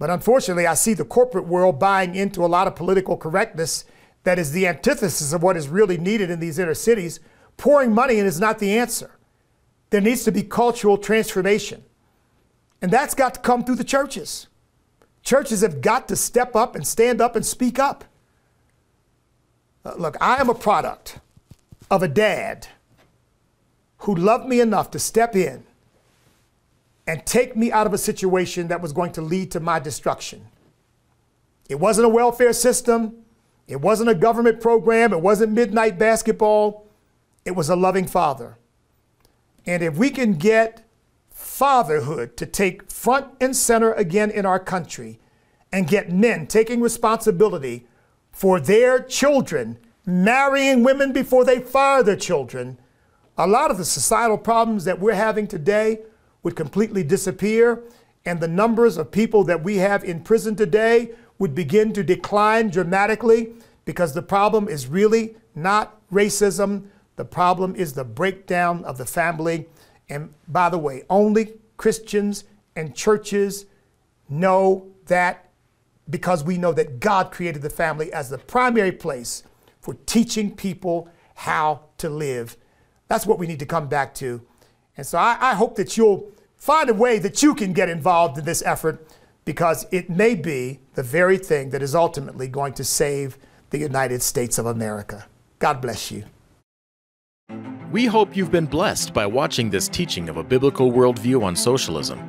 but 0.00 0.08
unfortunately, 0.08 0.66
I 0.66 0.72
see 0.72 0.94
the 0.94 1.04
corporate 1.04 1.46
world 1.46 1.78
buying 1.78 2.14
into 2.14 2.42
a 2.42 2.48
lot 2.48 2.66
of 2.66 2.74
political 2.74 3.18
correctness 3.18 3.84
that 4.24 4.38
is 4.38 4.52
the 4.52 4.66
antithesis 4.66 5.34
of 5.34 5.42
what 5.42 5.58
is 5.58 5.68
really 5.68 5.98
needed 5.98 6.30
in 6.30 6.40
these 6.40 6.58
inner 6.58 6.72
cities. 6.72 7.20
Pouring 7.58 7.92
money 7.92 8.18
in 8.18 8.24
is 8.24 8.40
not 8.40 8.60
the 8.60 8.78
answer. 8.78 9.18
There 9.90 10.00
needs 10.00 10.24
to 10.24 10.32
be 10.32 10.42
cultural 10.42 10.96
transformation. 10.96 11.84
And 12.80 12.90
that's 12.90 13.14
got 13.14 13.34
to 13.34 13.40
come 13.40 13.62
through 13.62 13.74
the 13.74 13.84
churches. 13.84 14.46
Churches 15.22 15.60
have 15.60 15.82
got 15.82 16.08
to 16.08 16.16
step 16.16 16.56
up 16.56 16.74
and 16.74 16.86
stand 16.86 17.20
up 17.20 17.36
and 17.36 17.44
speak 17.44 17.78
up. 17.78 18.06
Uh, 19.84 19.96
look, 19.98 20.16
I 20.18 20.40
am 20.40 20.48
a 20.48 20.54
product 20.54 21.18
of 21.90 22.02
a 22.02 22.08
dad 22.08 22.68
who 23.98 24.14
loved 24.14 24.46
me 24.46 24.60
enough 24.60 24.90
to 24.92 24.98
step 24.98 25.36
in 25.36 25.66
and 27.10 27.26
take 27.26 27.56
me 27.56 27.72
out 27.72 27.88
of 27.88 27.92
a 27.92 27.98
situation 27.98 28.68
that 28.68 28.80
was 28.80 28.92
going 28.92 29.10
to 29.10 29.20
lead 29.20 29.50
to 29.50 29.58
my 29.58 29.80
destruction. 29.80 30.46
It 31.68 31.80
wasn't 31.80 32.06
a 32.06 32.08
welfare 32.08 32.52
system, 32.52 33.24
it 33.66 33.80
wasn't 33.80 34.10
a 34.10 34.14
government 34.14 34.60
program, 34.60 35.12
it 35.12 35.20
wasn't 35.20 35.52
midnight 35.52 35.98
basketball, 35.98 36.86
it 37.44 37.56
was 37.56 37.68
a 37.68 37.74
loving 37.74 38.06
father. 38.06 38.58
And 39.66 39.82
if 39.82 39.96
we 39.96 40.10
can 40.10 40.34
get 40.34 40.86
fatherhood 41.30 42.36
to 42.36 42.46
take 42.46 42.88
front 42.92 43.26
and 43.40 43.56
center 43.56 43.92
again 43.94 44.30
in 44.30 44.46
our 44.46 44.60
country 44.60 45.18
and 45.72 45.88
get 45.88 46.12
men 46.12 46.46
taking 46.46 46.80
responsibility 46.80 47.88
for 48.30 48.60
their 48.60 49.02
children, 49.02 49.78
marrying 50.06 50.84
women 50.84 51.12
before 51.12 51.44
they 51.44 51.58
fire 51.58 52.04
their 52.04 52.14
children, 52.14 52.78
a 53.36 53.48
lot 53.48 53.72
of 53.72 53.78
the 53.78 53.84
societal 53.84 54.38
problems 54.38 54.84
that 54.84 55.00
we're 55.00 55.14
having 55.14 55.48
today 55.48 55.98
would 56.42 56.56
completely 56.56 57.02
disappear, 57.02 57.82
and 58.24 58.40
the 58.40 58.48
numbers 58.48 58.96
of 58.96 59.10
people 59.10 59.44
that 59.44 59.62
we 59.62 59.76
have 59.76 60.04
in 60.04 60.22
prison 60.22 60.56
today 60.56 61.12
would 61.38 61.54
begin 61.54 61.92
to 61.92 62.02
decline 62.02 62.68
dramatically 62.68 63.52
because 63.84 64.12
the 64.12 64.22
problem 64.22 64.68
is 64.68 64.86
really 64.86 65.36
not 65.54 66.00
racism. 66.10 66.84
The 67.16 67.24
problem 67.24 67.74
is 67.74 67.92
the 67.92 68.04
breakdown 68.04 68.84
of 68.84 68.98
the 68.98 69.06
family. 69.06 69.68
And 70.08 70.34
by 70.48 70.68
the 70.68 70.78
way, 70.78 71.04
only 71.08 71.54
Christians 71.76 72.44
and 72.76 72.94
churches 72.94 73.66
know 74.28 74.88
that 75.06 75.50
because 76.08 76.44
we 76.44 76.58
know 76.58 76.72
that 76.72 77.00
God 77.00 77.30
created 77.30 77.62
the 77.62 77.70
family 77.70 78.12
as 78.12 78.30
the 78.30 78.38
primary 78.38 78.92
place 78.92 79.42
for 79.80 79.94
teaching 80.06 80.54
people 80.54 81.08
how 81.34 81.80
to 81.98 82.10
live. 82.10 82.56
That's 83.08 83.26
what 83.26 83.38
we 83.38 83.46
need 83.46 83.60
to 83.60 83.66
come 83.66 83.88
back 83.88 84.14
to. 84.16 84.42
And 85.00 85.06
so 85.06 85.16
I, 85.16 85.38
I 85.40 85.54
hope 85.54 85.76
that 85.76 85.96
you'll 85.96 86.30
find 86.58 86.90
a 86.90 86.92
way 86.92 87.18
that 87.20 87.42
you 87.42 87.54
can 87.54 87.72
get 87.72 87.88
involved 87.88 88.36
in 88.36 88.44
this 88.44 88.62
effort 88.66 89.02
because 89.46 89.86
it 89.90 90.10
may 90.10 90.34
be 90.34 90.80
the 90.92 91.02
very 91.02 91.38
thing 91.38 91.70
that 91.70 91.80
is 91.80 91.94
ultimately 91.94 92.48
going 92.48 92.74
to 92.74 92.84
save 92.84 93.38
the 93.70 93.78
United 93.78 94.20
States 94.20 94.58
of 94.58 94.66
America. 94.66 95.24
God 95.58 95.80
bless 95.80 96.10
you. 96.10 96.24
We 97.90 98.04
hope 98.04 98.36
you've 98.36 98.50
been 98.50 98.66
blessed 98.66 99.14
by 99.14 99.24
watching 99.24 99.70
this 99.70 99.88
teaching 99.88 100.28
of 100.28 100.36
a 100.36 100.44
biblical 100.44 100.92
worldview 100.92 101.42
on 101.42 101.56
socialism. 101.56 102.20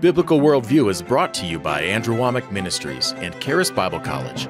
Biblical 0.00 0.40
Worldview 0.40 0.90
is 0.90 1.02
brought 1.02 1.34
to 1.34 1.44
you 1.44 1.58
by 1.58 1.82
Andrew 1.82 2.16
Wommack 2.16 2.50
Ministries 2.50 3.12
and 3.18 3.38
Charis 3.42 3.70
Bible 3.70 4.00
College. 4.00 4.48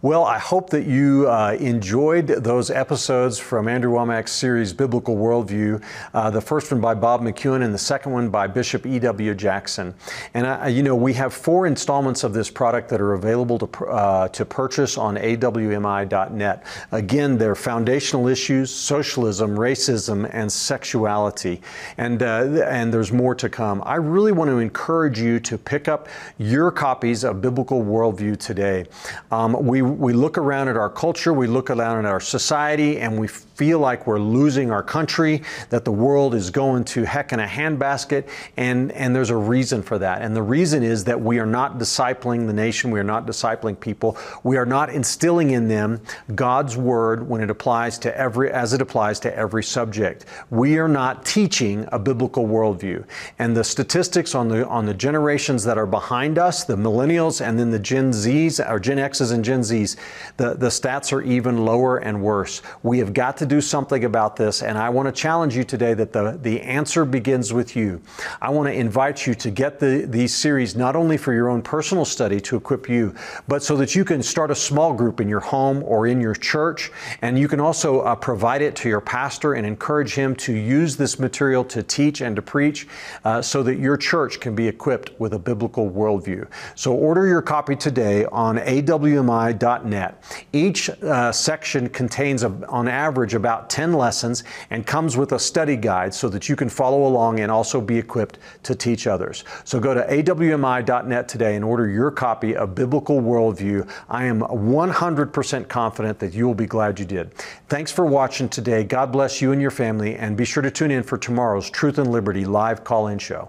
Well, 0.00 0.22
I 0.22 0.38
hope 0.38 0.70
that 0.70 0.86
you 0.86 1.28
uh, 1.28 1.56
enjoyed 1.58 2.28
those 2.28 2.70
episodes 2.70 3.40
from 3.40 3.66
Andrew 3.66 3.90
Wommack's 3.90 4.30
series 4.30 4.72
Biblical 4.72 5.16
Worldview. 5.16 5.82
Uh, 6.14 6.30
the 6.30 6.40
first 6.40 6.70
one 6.70 6.80
by 6.80 6.94
Bob 6.94 7.20
McEwen 7.20 7.64
and 7.64 7.74
the 7.74 7.78
second 7.78 8.12
one 8.12 8.28
by 8.28 8.46
Bishop 8.46 8.86
E.W. 8.86 9.34
Jackson. 9.34 9.92
And 10.34 10.46
I, 10.46 10.68
you 10.68 10.84
know, 10.84 10.94
we 10.94 11.14
have 11.14 11.34
four 11.34 11.66
installments 11.66 12.22
of 12.22 12.32
this 12.32 12.48
product 12.48 12.88
that 12.90 13.00
are 13.00 13.14
available 13.14 13.58
to 13.58 13.86
uh, 13.86 14.28
to 14.28 14.44
purchase 14.44 14.96
on 14.96 15.16
awmi.net. 15.16 16.64
Again, 16.92 17.36
they're 17.36 17.56
foundational 17.56 18.28
issues: 18.28 18.70
socialism, 18.70 19.56
racism, 19.56 20.30
and 20.32 20.52
sexuality. 20.52 21.60
And 21.96 22.22
uh, 22.22 22.62
and 22.68 22.94
there's 22.94 23.10
more 23.10 23.34
to 23.34 23.48
come. 23.48 23.82
I 23.84 23.96
really 23.96 24.30
want 24.30 24.48
to 24.48 24.58
encourage 24.58 25.18
you 25.18 25.40
to 25.40 25.58
pick 25.58 25.88
up 25.88 26.06
your 26.38 26.70
copies 26.70 27.24
of 27.24 27.40
Biblical 27.40 27.82
Worldview 27.82 28.38
today. 28.38 28.86
Um, 29.32 29.54
we 29.66 29.87
we 29.88 30.12
look 30.12 30.38
around 30.38 30.68
at 30.68 30.76
our 30.76 30.90
culture, 30.90 31.32
we 31.32 31.46
look 31.46 31.70
around 31.70 31.98
at 31.98 32.04
our 32.04 32.20
society, 32.20 32.98
and 32.98 33.18
we 33.18 33.28
feel 33.58 33.80
like 33.80 34.06
we're 34.06 34.20
losing 34.20 34.70
our 34.70 34.84
country, 34.84 35.42
that 35.70 35.84
the 35.84 35.90
world 35.90 36.32
is 36.32 36.48
going 36.48 36.84
to 36.84 37.02
heck 37.02 37.32
in 37.32 37.40
a 37.40 37.46
handbasket, 37.46 38.28
and, 38.56 38.92
and 38.92 39.14
there's 39.14 39.30
a 39.30 39.36
reason 39.36 39.82
for 39.82 39.98
that. 39.98 40.22
And 40.22 40.34
the 40.34 40.42
reason 40.42 40.84
is 40.84 41.02
that 41.04 41.20
we 41.20 41.40
are 41.40 41.46
not 41.46 41.76
discipling 41.76 42.46
the 42.46 42.52
nation, 42.52 42.92
we 42.92 43.00
are 43.00 43.04
not 43.04 43.26
discipling 43.26 43.78
people, 43.78 44.16
we 44.44 44.56
are 44.56 44.64
not 44.64 44.90
instilling 44.90 45.50
in 45.50 45.66
them 45.66 46.00
God's 46.36 46.76
word 46.76 47.28
when 47.28 47.40
it 47.40 47.50
applies 47.50 47.98
to 47.98 48.16
every, 48.16 48.52
as 48.52 48.72
it 48.74 48.80
applies 48.80 49.18
to 49.20 49.36
every 49.36 49.64
subject. 49.64 50.26
We 50.50 50.78
are 50.78 50.86
not 50.86 51.26
teaching 51.26 51.88
a 51.90 51.98
biblical 51.98 52.46
worldview. 52.46 53.04
And 53.40 53.56
the 53.56 53.64
statistics 53.64 54.36
on 54.36 54.46
the, 54.46 54.68
on 54.68 54.86
the 54.86 54.94
generations 54.94 55.64
that 55.64 55.76
are 55.76 55.86
behind 55.86 56.38
us, 56.38 56.62
the 56.62 56.76
millennials 56.76 57.44
and 57.44 57.58
then 57.58 57.72
the 57.72 57.80
Gen 57.80 58.12
Zs, 58.12 58.64
or 58.70 58.78
Gen 58.78 58.98
Xs 58.98 59.32
and 59.32 59.44
Gen 59.44 59.62
Zs, 59.62 59.96
the, 60.36 60.54
the 60.54 60.68
stats 60.68 61.12
are 61.12 61.22
even 61.22 61.64
lower 61.64 61.96
and 61.98 62.22
worse. 62.22 62.62
We 62.84 63.00
have 63.00 63.12
got 63.12 63.36
to 63.38 63.47
do 63.48 63.60
something 63.60 64.04
about 64.04 64.36
this, 64.36 64.62
and 64.62 64.78
I 64.78 64.88
want 64.90 65.06
to 65.06 65.12
challenge 65.12 65.56
you 65.56 65.64
today 65.64 65.94
that 65.94 66.12
the, 66.12 66.38
the 66.40 66.60
answer 66.60 67.04
begins 67.04 67.52
with 67.52 67.74
you. 67.74 68.00
I 68.40 68.50
want 68.50 68.68
to 68.68 68.72
invite 68.72 69.26
you 69.26 69.34
to 69.34 69.50
get 69.50 69.78
the, 69.78 70.06
these 70.08 70.34
series 70.34 70.76
not 70.76 70.94
only 70.94 71.16
for 71.16 71.32
your 71.32 71.48
own 71.48 71.62
personal 71.62 72.04
study 72.04 72.40
to 72.42 72.56
equip 72.56 72.88
you, 72.88 73.14
but 73.48 73.62
so 73.62 73.76
that 73.76 73.94
you 73.94 74.04
can 74.04 74.22
start 74.22 74.50
a 74.50 74.54
small 74.54 74.92
group 74.92 75.20
in 75.20 75.28
your 75.28 75.40
home 75.40 75.82
or 75.84 76.06
in 76.06 76.20
your 76.20 76.34
church, 76.34 76.90
and 77.22 77.38
you 77.38 77.48
can 77.48 77.60
also 77.60 78.00
uh, 78.00 78.14
provide 78.14 78.62
it 78.62 78.76
to 78.76 78.88
your 78.88 79.00
pastor 79.00 79.54
and 79.54 79.66
encourage 79.66 80.14
him 80.14 80.36
to 80.36 80.52
use 80.52 80.96
this 80.96 81.18
material 81.18 81.64
to 81.64 81.82
teach 81.82 82.20
and 82.20 82.36
to 82.36 82.42
preach 82.42 82.86
uh, 83.24 83.40
so 83.40 83.62
that 83.62 83.78
your 83.78 83.96
church 83.96 84.40
can 84.40 84.54
be 84.54 84.68
equipped 84.68 85.18
with 85.18 85.32
a 85.32 85.38
biblical 85.38 85.90
worldview. 85.90 86.46
So 86.74 86.94
order 86.94 87.26
your 87.26 87.42
copy 87.42 87.76
today 87.76 88.24
on 88.26 88.58
awmi.net. 88.58 90.22
Each 90.52 90.90
uh, 90.90 91.32
section 91.32 91.88
contains, 91.88 92.42
a, 92.42 92.48
on 92.68 92.88
average, 92.88 93.34
about 93.38 93.70
10 93.70 93.94
lessons 93.94 94.44
and 94.68 94.86
comes 94.86 95.16
with 95.16 95.32
a 95.32 95.38
study 95.38 95.76
guide 95.76 96.12
so 96.12 96.28
that 96.28 96.48
you 96.48 96.56
can 96.56 96.68
follow 96.68 97.06
along 97.06 97.40
and 97.40 97.50
also 97.50 97.80
be 97.80 97.96
equipped 97.96 98.38
to 98.64 98.74
teach 98.74 99.06
others. 99.06 99.44
So 99.64 99.80
go 99.80 99.94
to 99.94 100.02
awmi.net 100.02 101.28
today 101.28 101.56
and 101.56 101.64
order 101.64 101.88
your 101.88 102.10
copy 102.10 102.54
of 102.54 102.74
Biblical 102.74 103.22
Worldview. 103.22 103.90
I 104.10 104.24
am 104.24 104.40
100% 104.40 105.68
confident 105.68 106.18
that 106.18 106.34
you 106.34 106.46
will 106.46 106.54
be 106.54 106.66
glad 106.66 106.98
you 106.98 107.06
did. 107.06 107.34
Thanks 107.68 107.90
for 107.90 108.04
watching 108.04 108.50
today. 108.50 108.84
God 108.84 109.10
bless 109.10 109.40
you 109.40 109.52
and 109.52 109.62
your 109.62 109.70
family, 109.70 110.16
and 110.16 110.36
be 110.36 110.44
sure 110.44 110.62
to 110.62 110.70
tune 110.70 110.90
in 110.90 111.02
for 111.02 111.16
tomorrow's 111.16 111.70
Truth 111.70 111.98
and 111.98 112.10
Liberty 112.10 112.44
live 112.44 112.84
call 112.84 113.06
in 113.06 113.18
show. 113.18 113.48